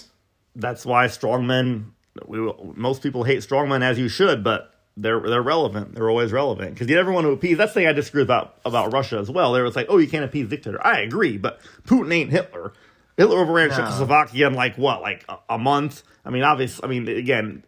that's 0.56 0.86
why 0.86 1.06
strongmen. 1.08 1.92
We 2.28 2.52
most 2.76 3.02
people 3.02 3.24
hate 3.24 3.40
strongmen 3.40 3.82
as 3.82 3.98
you 3.98 4.10
should, 4.10 4.44
but 4.44 4.74
they're 4.98 5.22
they're 5.22 5.42
relevant. 5.42 5.96
They're 5.96 6.10
always 6.10 6.32
relevant 6.32 6.74
because 6.74 6.90
you 6.90 6.96
never 6.96 7.12
want 7.12 7.26
to 7.26 7.32
appease. 7.32 7.58
That's 7.58 7.74
the 7.74 7.82
thing 7.82 7.88
I 7.88 7.94
disagree 7.94 8.24
about 8.24 8.58
about 8.66 8.92
Russia 8.92 9.18
as 9.18 9.30
well. 9.30 9.54
There 9.54 9.64
was 9.64 9.76
like, 9.76 9.88
oh, 9.90 9.98
you 9.98 10.08
can't 10.08 10.26
appease 10.26 10.50
dictator. 10.50 10.86
I 10.86 11.00
agree, 11.02 11.38
but 11.38 11.62
Putin 11.88 12.14
ain't 12.14 12.32
Hitler. 12.32 12.74
Hitler 13.20 13.40
overran 13.40 13.70
No. 13.70 13.76
Czechoslovakia 13.76 14.48
in 14.48 14.54
like 14.54 14.76
what, 14.78 15.02
like 15.02 15.26
a, 15.30 15.38
a 15.50 15.58
month. 15.58 16.04
I 16.26 16.30
mean, 16.32 16.44
obviously, 16.44 16.84
I 16.84 16.88
mean, 16.88 17.08
again, 17.08 17.64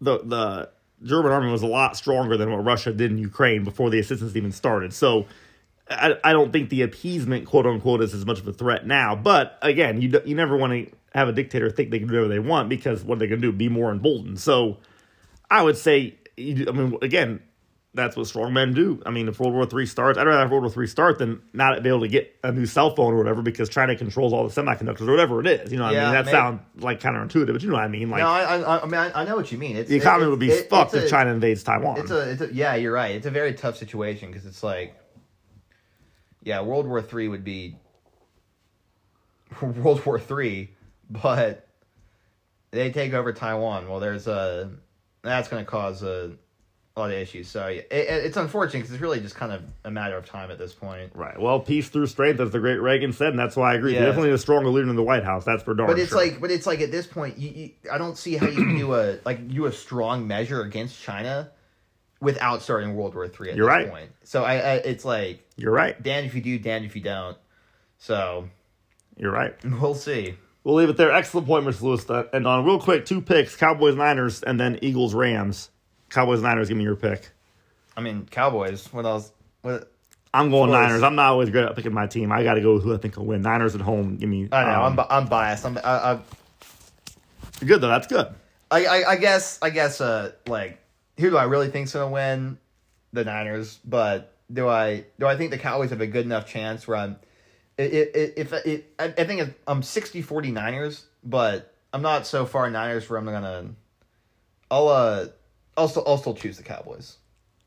the 0.00 0.18
the 0.18 0.70
German 1.02 1.32
army 1.32 1.50
was 1.50 1.62
a 1.62 1.66
lot 1.66 1.96
stronger 1.96 2.36
than 2.36 2.50
what 2.52 2.64
Russia 2.64 2.92
did 2.92 3.10
in 3.10 3.18
Ukraine 3.18 3.64
before 3.64 3.90
the 3.90 3.98
assistance 3.98 4.36
even 4.36 4.52
started. 4.52 4.92
So. 4.92 5.26
I, 5.90 6.16
I 6.24 6.32
don't 6.32 6.52
think 6.52 6.70
the 6.70 6.82
appeasement, 6.82 7.44
quote 7.44 7.66
unquote, 7.66 8.02
is 8.02 8.14
as 8.14 8.24
much 8.24 8.38
of 8.38 8.46
a 8.48 8.52
threat 8.52 8.86
now. 8.86 9.16
But 9.16 9.58
again, 9.60 10.00
you 10.00 10.08
d- 10.08 10.20
you 10.24 10.34
never 10.34 10.56
want 10.56 10.72
to 10.72 10.96
have 11.12 11.28
a 11.28 11.32
dictator 11.32 11.68
think 11.70 11.90
they 11.90 11.98
can 11.98 12.08
do 12.08 12.14
whatever 12.14 12.32
they 12.32 12.38
want 12.38 12.68
because 12.68 13.04
what 13.04 13.16
are 13.16 13.18
they 13.18 13.26
going 13.26 13.42
to 13.42 13.50
do? 13.50 13.52
Be 13.52 13.68
more 13.68 13.90
emboldened. 13.90 14.40
So 14.40 14.78
I 15.50 15.60
would 15.60 15.76
say, 15.76 16.14
I 16.38 16.70
mean, 16.70 16.96
again, 17.02 17.40
that's 17.94 18.16
what 18.16 18.26
strong 18.26 18.54
men 18.54 18.72
do. 18.72 19.02
I 19.04 19.10
mean, 19.10 19.28
if 19.28 19.38
World 19.38 19.52
War 19.52 19.66
Three 19.66 19.84
starts, 19.84 20.18
I'd 20.18 20.26
rather 20.26 20.40
have 20.40 20.50
World 20.50 20.62
War 20.64 20.70
Three 20.70 20.86
start 20.86 21.18
than 21.18 21.42
not 21.52 21.82
be 21.82 21.90
able 21.90 22.00
to 22.00 22.08
get 22.08 22.34
a 22.42 22.50
new 22.50 22.64
cell 22.64 22.94
phone 22.94 23.12
or 23.12 23.18
whatever 23.18 23.42
because 23.42 23.68
China 23.68 23.94
controls 23.96 24.32
all 24.32 24.48
the 24.48 24.62
semiconductors 24.62 25.06
or 25.06 25.10
whatever 25.10 25.40
it 25.40 25.46
is. 25.46 25.70
You 25.70 25.78
know, 25.78 25.84
what 25.84 25.96
I 25.96 26.04
mean, 26.04 26.12
that 26.12 26.24
maybe. 26.24 26.34
sounds 26.36 26.60
like 26.78 27.00
counterintuitive, 27.00 27.52
but 27.52 27.62
you 27.62 27.68
know 27.68 27.74
what 27.74 27.84
I 27.84 27.88
mean. 27.88 28.08
Like 28.08 28.20
no, 28.20 28.28
I, 28.28 28.60
I, 28.60 28.82
I 28.82 28.84
mean, 28.86 28.94
I, 28.94 29.20
I 29.20 29.24
know 29.24 29.36
what 29.36 29.52
you 29.52 29.58
mean. 29.58 29.76
It's, 29.76 29.90
the 29.90 29.96
economy 29.96 30.26
it- 30.26 30.30
would 30.30 30.38
be 30.40 30.50
it- 30.50 30.70
fucked 30.70 30.94
if 30.94 31.04
a- 31.04 31.08
China 31.08 31.30
invades 31.32 31.62
Taiwan. 31.62 31.98
It's 31.98 32.10
a, 32.10 32.30
it's 32.30 32.40
a, 32.40 32.54
yeah, 32.54 32.76
you're 32.76 32.92
right. 32.94 33.14
It's 33.14 33.26
a 33.26 33.30
very 33.30 33.52
tough 33.52 33.76
situation 33.76 34.30
because 34.30 34.46
it's 34.46 34.62
like, 34.62 34.96
yeah, 36.42 36.62
World 36.62 36.86
War 36.86 37.02
Three 37.02 37.28
would 37.28 37.44
be 37.44 37.76
World 39.60 40.04
War 40.06 40.18
Three, 40.18 40.70
but 41.10 41.68
they 42.70 42.90
take 42.90 43.12
over 43.12 43.34
Taiwan. 43.34 43.86
Well, 43.86 44.00
there's 44.00 44.26
a 44.26 44.70
that's 45.20 45.48
going 45.48 45.62
to 45.62 45.70
cause 45.70 46.02
a, 46.02 46.32
a 46.96 47.00
lot 47.00 47.10
of 47.10 47.16
issues. 47.16 47.48
So 47.48 47.66
it, 47.68 47.88
it- 47.90 48.24
it's 48.26 48.36
unfortunate 48.36 48.80
because 48.80 48.92
it's 48.92 49.00
really 49.00 49.20
just 49.20 49.34
kind 49.34 49.50
of 49.52 49.62
a 49.84 49.90
matter 49.90 50.16
of 50.16 50.26
time 50.26 50.50
at 50.50 50.58
this 50.58 50.74
point. 50.74 51.10
Right. 51.14 51.40
Well, 51.40 51.58
peace 51.60 51.88
through 51.88 52.06
strength, 52.06 52.38
as 52.40 52.50
the 52.50 52.58
great 52.58 52.80
Reagan 52.82 53.12
said, 53.12 53.28
and 53.28 53.38
that's 53.38 53.56
why 53.56 53.72
I 53.72 53.76
agree. 53.76 53.94
Yeah. 53.94 54.04
Definitely 54.06 54.30
a 54.32 54.38
stronger 54.38 54.68
leader 54.68 54.90
in 54.90 54.96
the 54.96 55.02
White 55.02 55.24
House. 55.24 55.44
That's 55.44 55.62
for 55.62 55.74
darn 55.74 55.88
But 55.88 55.98
it's 55.98 56.10
sure. 56.10 56.18
like, 56.18 56.40
but 56.40 56.50
it's 56.50 56.66
like 56.66 56.80
at 56.80 56.90
this 56.90 57.06
point, 57.06 57.38
you, 57.38 57.48
you, 57.50 57.70
I 57.90 57.96
don't 57.98 58.16
see 58.18 58.36
how 58.36 58.46
you 58.46 58.56
can 58.56 58.76
do 58.76 58.94
a 58.94 59.18
like 59.24 59.40
you 59.48 59.64
a 59.66 59.72
strong 59.72 60.26
measure 60.26 60.60
against 60.62 61.00
China 61.00 61.50
without 62.20 62.62
starting 62.62 62.94
World 62.94 63.14
War 63.14 63.26
Three. 63.26 63.50
At 63.50 63.56
You're 63.56 63.66
this 63.66 63.84
right. 63.86 63.90
point, 63.90 64.10
so 64.24 64.44
I, 64.44 64.54
I, 64.56 64.72
it's 64.76 65.04
like 65.04 65.48
You're 65.56 65.72
right. 65.72 66.00
Dan 66.02 66.24
if 66.24 66.34
you 66.34 66.40
do, 66.42 66.58
Dan 66.58 66.84
if 66.84 66.94
you 66.94 67.02
don't. 67.02 67.36
So 67.98 68.48
You're 69.16 69.32
right. 69.32 69.54
we'll 69.80 69.94
see. 69.94 70.34
We'll 70.64 70.76
leave 70.76 70.90
it 70.90 70.96
there. 70.96 71.10
Excellent 71.12 71.46
point, 71.48 71.66
Mr. 71.66 71.82
Lewis. 71.82 72.08
Uh, 72.08 72.24
and 72.32 72.46
on 72.46 72.64
real 72.64 72.78
quick, 72.78 73.04
two 73.06 73.20
picks: 73.20 73.56
Cowboys, 73.56 73.96
Niners, 73.96 74.42
and 74.44 74.60
then 74.60 74.78
Eagles, 74.82 75.14
Rams. 75.14 75.70
Cowboys, 76.12 76.42
Niners. 76.42 76.68
Give 76.68 76.76
me 76.76 76.84
your 76.84 76.96
pick. 76.96 77.30
I 77.96 78.00
mean, 78.00 78.26
Cowboys. 78.30 78.92
What 78.92 79.04
else? 79.04 79.32
What? 79.62 79.90
I'm 80.34 80.50
going 80.50 80.70
course. 80.70 80.82
Niners. 80.82 81.02
I'm 81.02 81.14
not 81.14 81.30
always 81.30 81.50
great 81.50 81.64
at 81.64 81.74
picking 81.74 81.92
my 81.92 82.06
team. 82.06 82.32
I 82.32 82.42
got 82.42 82.54
to 82.54 82.60
go 82.60 82.74
with 82.74 82.84
who 82.84 82.94
I 82.94 82.98
think 82.98 83.16
will 83.16 83.26
win. 83.26 83.42
Niners 83.42 83.74
at 83.74 83.80
home. 83.80 84.16
Give 84.16 84.28
me. 84.28 84.48
I 84.52 84.64
know. 84.64 84.82
um, 84.82 85.00
I'm 85.00 85.06
I'm 85.10 85.26
biased. 85.26 85.64
I'm 85.64 85.78
I, 85.78 85.80
I, 85.84 86.18
good 87.64 87.80
though. 87.80 87.88
That's 87.88 88.06
good. 88.06 88.28
I, 88.70 88.84
I, 88.86 89.10
I 89.10 89.16
guess 89.16 89.58
I 89.60 89.70
guess 89.70 90.00
uh 90.00 90.32
like 90.46 90.78
who 91.18 91.30
do 91.30 91.36
I 91.36 91.44
really 91.44 91.68
think's 91.68 91.92
gonna 91.92 92.10
win? 92.10 92.58
The 93.12 93.24
Niners, 93.24 93.78
but 93.84 94.34
do 94.50 94.68
I 94.68 95.04
do 95.18 95.26
I 95.26 95.36
think 95.36 95.50
the 95.50 95.58
Cowboys 95.58 95.90
have 95.90 96.00
a 96.00 96.06
good 96.06 96.24
enough 96.24 96.46
chance 96.46 96.88
where 96.88 96.96
I'm 96.96 97.16
it, 97.76 97.92
it, 97.92 98.16
it, 98.16 98.34
if 98.36 98.52
it, 98.52 98.92
I, 98.98 99.04
I 99.04 99.24
think 99.24 99.54
I'm 99.66 99.82
60 99.82 100.22
40 100.22 100.50
Niners, 100.50 101.06
but 101.24 101.74
I'm 101.92 102.02
not 102.02 102.26
so 102.26 102.46
far 102.46 102.70
Niners 102.70 103.08
where 103.08 103.18
I'm 103.18 103.26
gonna 103.26 103.70
I'll 104.70 104.88
uh 104.88 105.26
I'll 105.76 105.88
still 105.88 106.04
I'll 106.06 106.18
still 106.18 106.34
choose 106.34 106.56
the 106.56 106.62
Cowboys. 106.62 107.16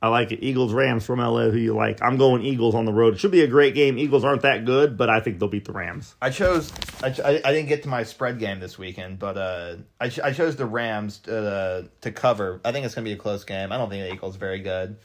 I 0.01 0.09
like 0.09 0.31
it. 0.31 0.43
Eagles, 0.43 0.71
Rams 0.71 1.03
from 1.05 1.19
LA. 1.19 1.49
Who 1.49 1.57
you 1.57 1.73
like? 1.73 1.99
I'm 2.03 2.17
going 2.17 2.43
Eagles 2.43 2.75
on 2.75 2.85
the 2.85 2.93
road. 2.93 3.15
It 3.15 3.19
should 3.19 3.31
be 3.31 3.41
a 3.41 3.47
great 3.47 3.73
game. 3.73 3.97
Eagles 3.97 4.23
aren't 4.23 4.43
that 4.43 4.63
good, 4.63 4.97
but 4.97 5.09
I 5.09 5.19
think 5.19 5.39
they'll 5.39 5.49
beat 5.49 5.65
the 5.65 5.71
Rams. 5.71 6.13
I 6.21 6.29
chose 6.29 6.71
I, 7.01 7.09
ch- 7.09 7.21
I, 7.21 7.41
I 7.43 7.51
didn't 7.53 7.69
get 7.69 7.81
to 7.83 7.89
my 7.89 8.03
spread 8.03 8.37
game 8.37 8.59
this 8.59 8.77
weekend, 8.77 9.17
but 9.17 9.37
uh 9.37 9.77
I, 9.99 10.09
ch- 10.09 10.19
I 10.19 10.31
chose 10.31 10.55
the 10.57 10.65
Rams 10.67 11.19
to, 11.19 11.37
uh, 11.37 11.83
to 12.01 12.11
cover. 12.11 12.61
I 12.63 12.71
think 12.71 12.85
it's 12.85 12.93
gonna 12.93 13.05
be 13.05 13.13
a 13.13 13.17
close 13.17 13.43
game. 13.45 13.71
I 13.71 13.77
don't 13.77 13.89
think 13.89 14.07
the 14.07 14.13
Eagles 14.13 14.35
are 14.35 14.39
very 14.39 14.59
good, 14.59 14.97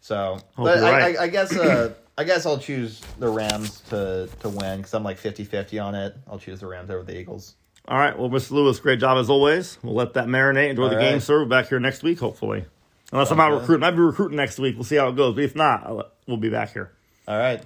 So, 0.00 0.38
Hope 0.54 0.64
but 0.64 0.78
I, 0.78 0.92
right. 0.92 1.18
I, 1.18 1.24
I 1.24 1.28
guess 1.28 1.54
uh, 1.54 1.92
I 2.16 2.24
guess 2.24 2.46
I'll 2.46 2.58
choose 2.58 3.00
the 3.18 3.28
Rams 3.28 3.80
to 3.90 4.30
to 4.40 4.48
win 4.48 4.78
because 4.78 4.94
I'm 4.94 5.04
like 5.04 5.18
50-50 5.20 5.84
on 5.84 5.94
it. 5.94 6.16
I'll 6.30 6.38
choose 6.38 6.60
the 6.60 6.66
Rams 6.68 6.88
over 6.90 7.02
the 7.02 7.18
Eagles. 7.18 7.54
All 7.88 7.96
right. 7.98 8.16
Well, 8.18 8.28
Mr. 8.28 8.50
Lewis, 8.50 8.78
great 8.80 9.00
job 9.00 9.16
as 9.16 9.30
always. 9.30 9.78
We'll 9.82 9.94
let 9.94 10.12
that 10.14 10.26
marinate. 10.26 10.68
Enjoy 10.70 10.90
the 10.90 10.96
All 10.96 11.00
game, 11.00 11.20
sir. 11.20 11.40
We're 11.40 11.46
back 11.46 11.68
here 11.70 11.80
next 11.80 12.02
week, 12.02 12.18
hopefully. 12.20 12.66
Unless 13.12 13.30
I'm 13.30 13.38
Sounds 13.38 13.54
out 13.54 13.60
recruiting. 13.62 13.84
I'll 13.84 13.92
be 13.92 13.98
recruiting 14.00 14.36
next 14.36 14.58
week. 14.58 14.74
We'll 14.74 14.84
see 14.84 14.96
how 14.96 15.08
it 15.08 15.16
goes. 15.16 15.34
But 15.34 15.44
if 15.44 15.56
not, 15.56 15.84
I'll, 15.86 16.10
we'll 16.26 16.36
be 16.36 16.50
back 16.50 16.74
here. 16.74 16.92
All 17.26 17.38
right. 17.38 17.62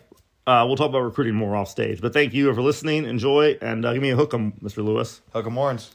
Uh, 0.46 0.64
we'll 0.66 0.76
talk 0.76 0.88
about 0.90 1.00
recruiting 1.00 1.34
more 1.34 1.56
off 1.56 1.68
stage. 1.68 2.00
But 2.00 2.12
thank 2.12 2.34
you 2.34 2.54
for 2.54 2.62
listening. 2.62 3.04
Enjoy. 3.04 3.58
And 3.60 3.84
uh, 3.84 3.92
give 3.92 4.02
me 4.02 4.10
a 4.10 4.16
hook 4.16 4.32
'em, 4.32 4.52
Mr. 4.62 4.84
Lewis. 4.84 5.20
Hook 5.32 5.46
'em 5.46 5.54
horns. 5.54 5.90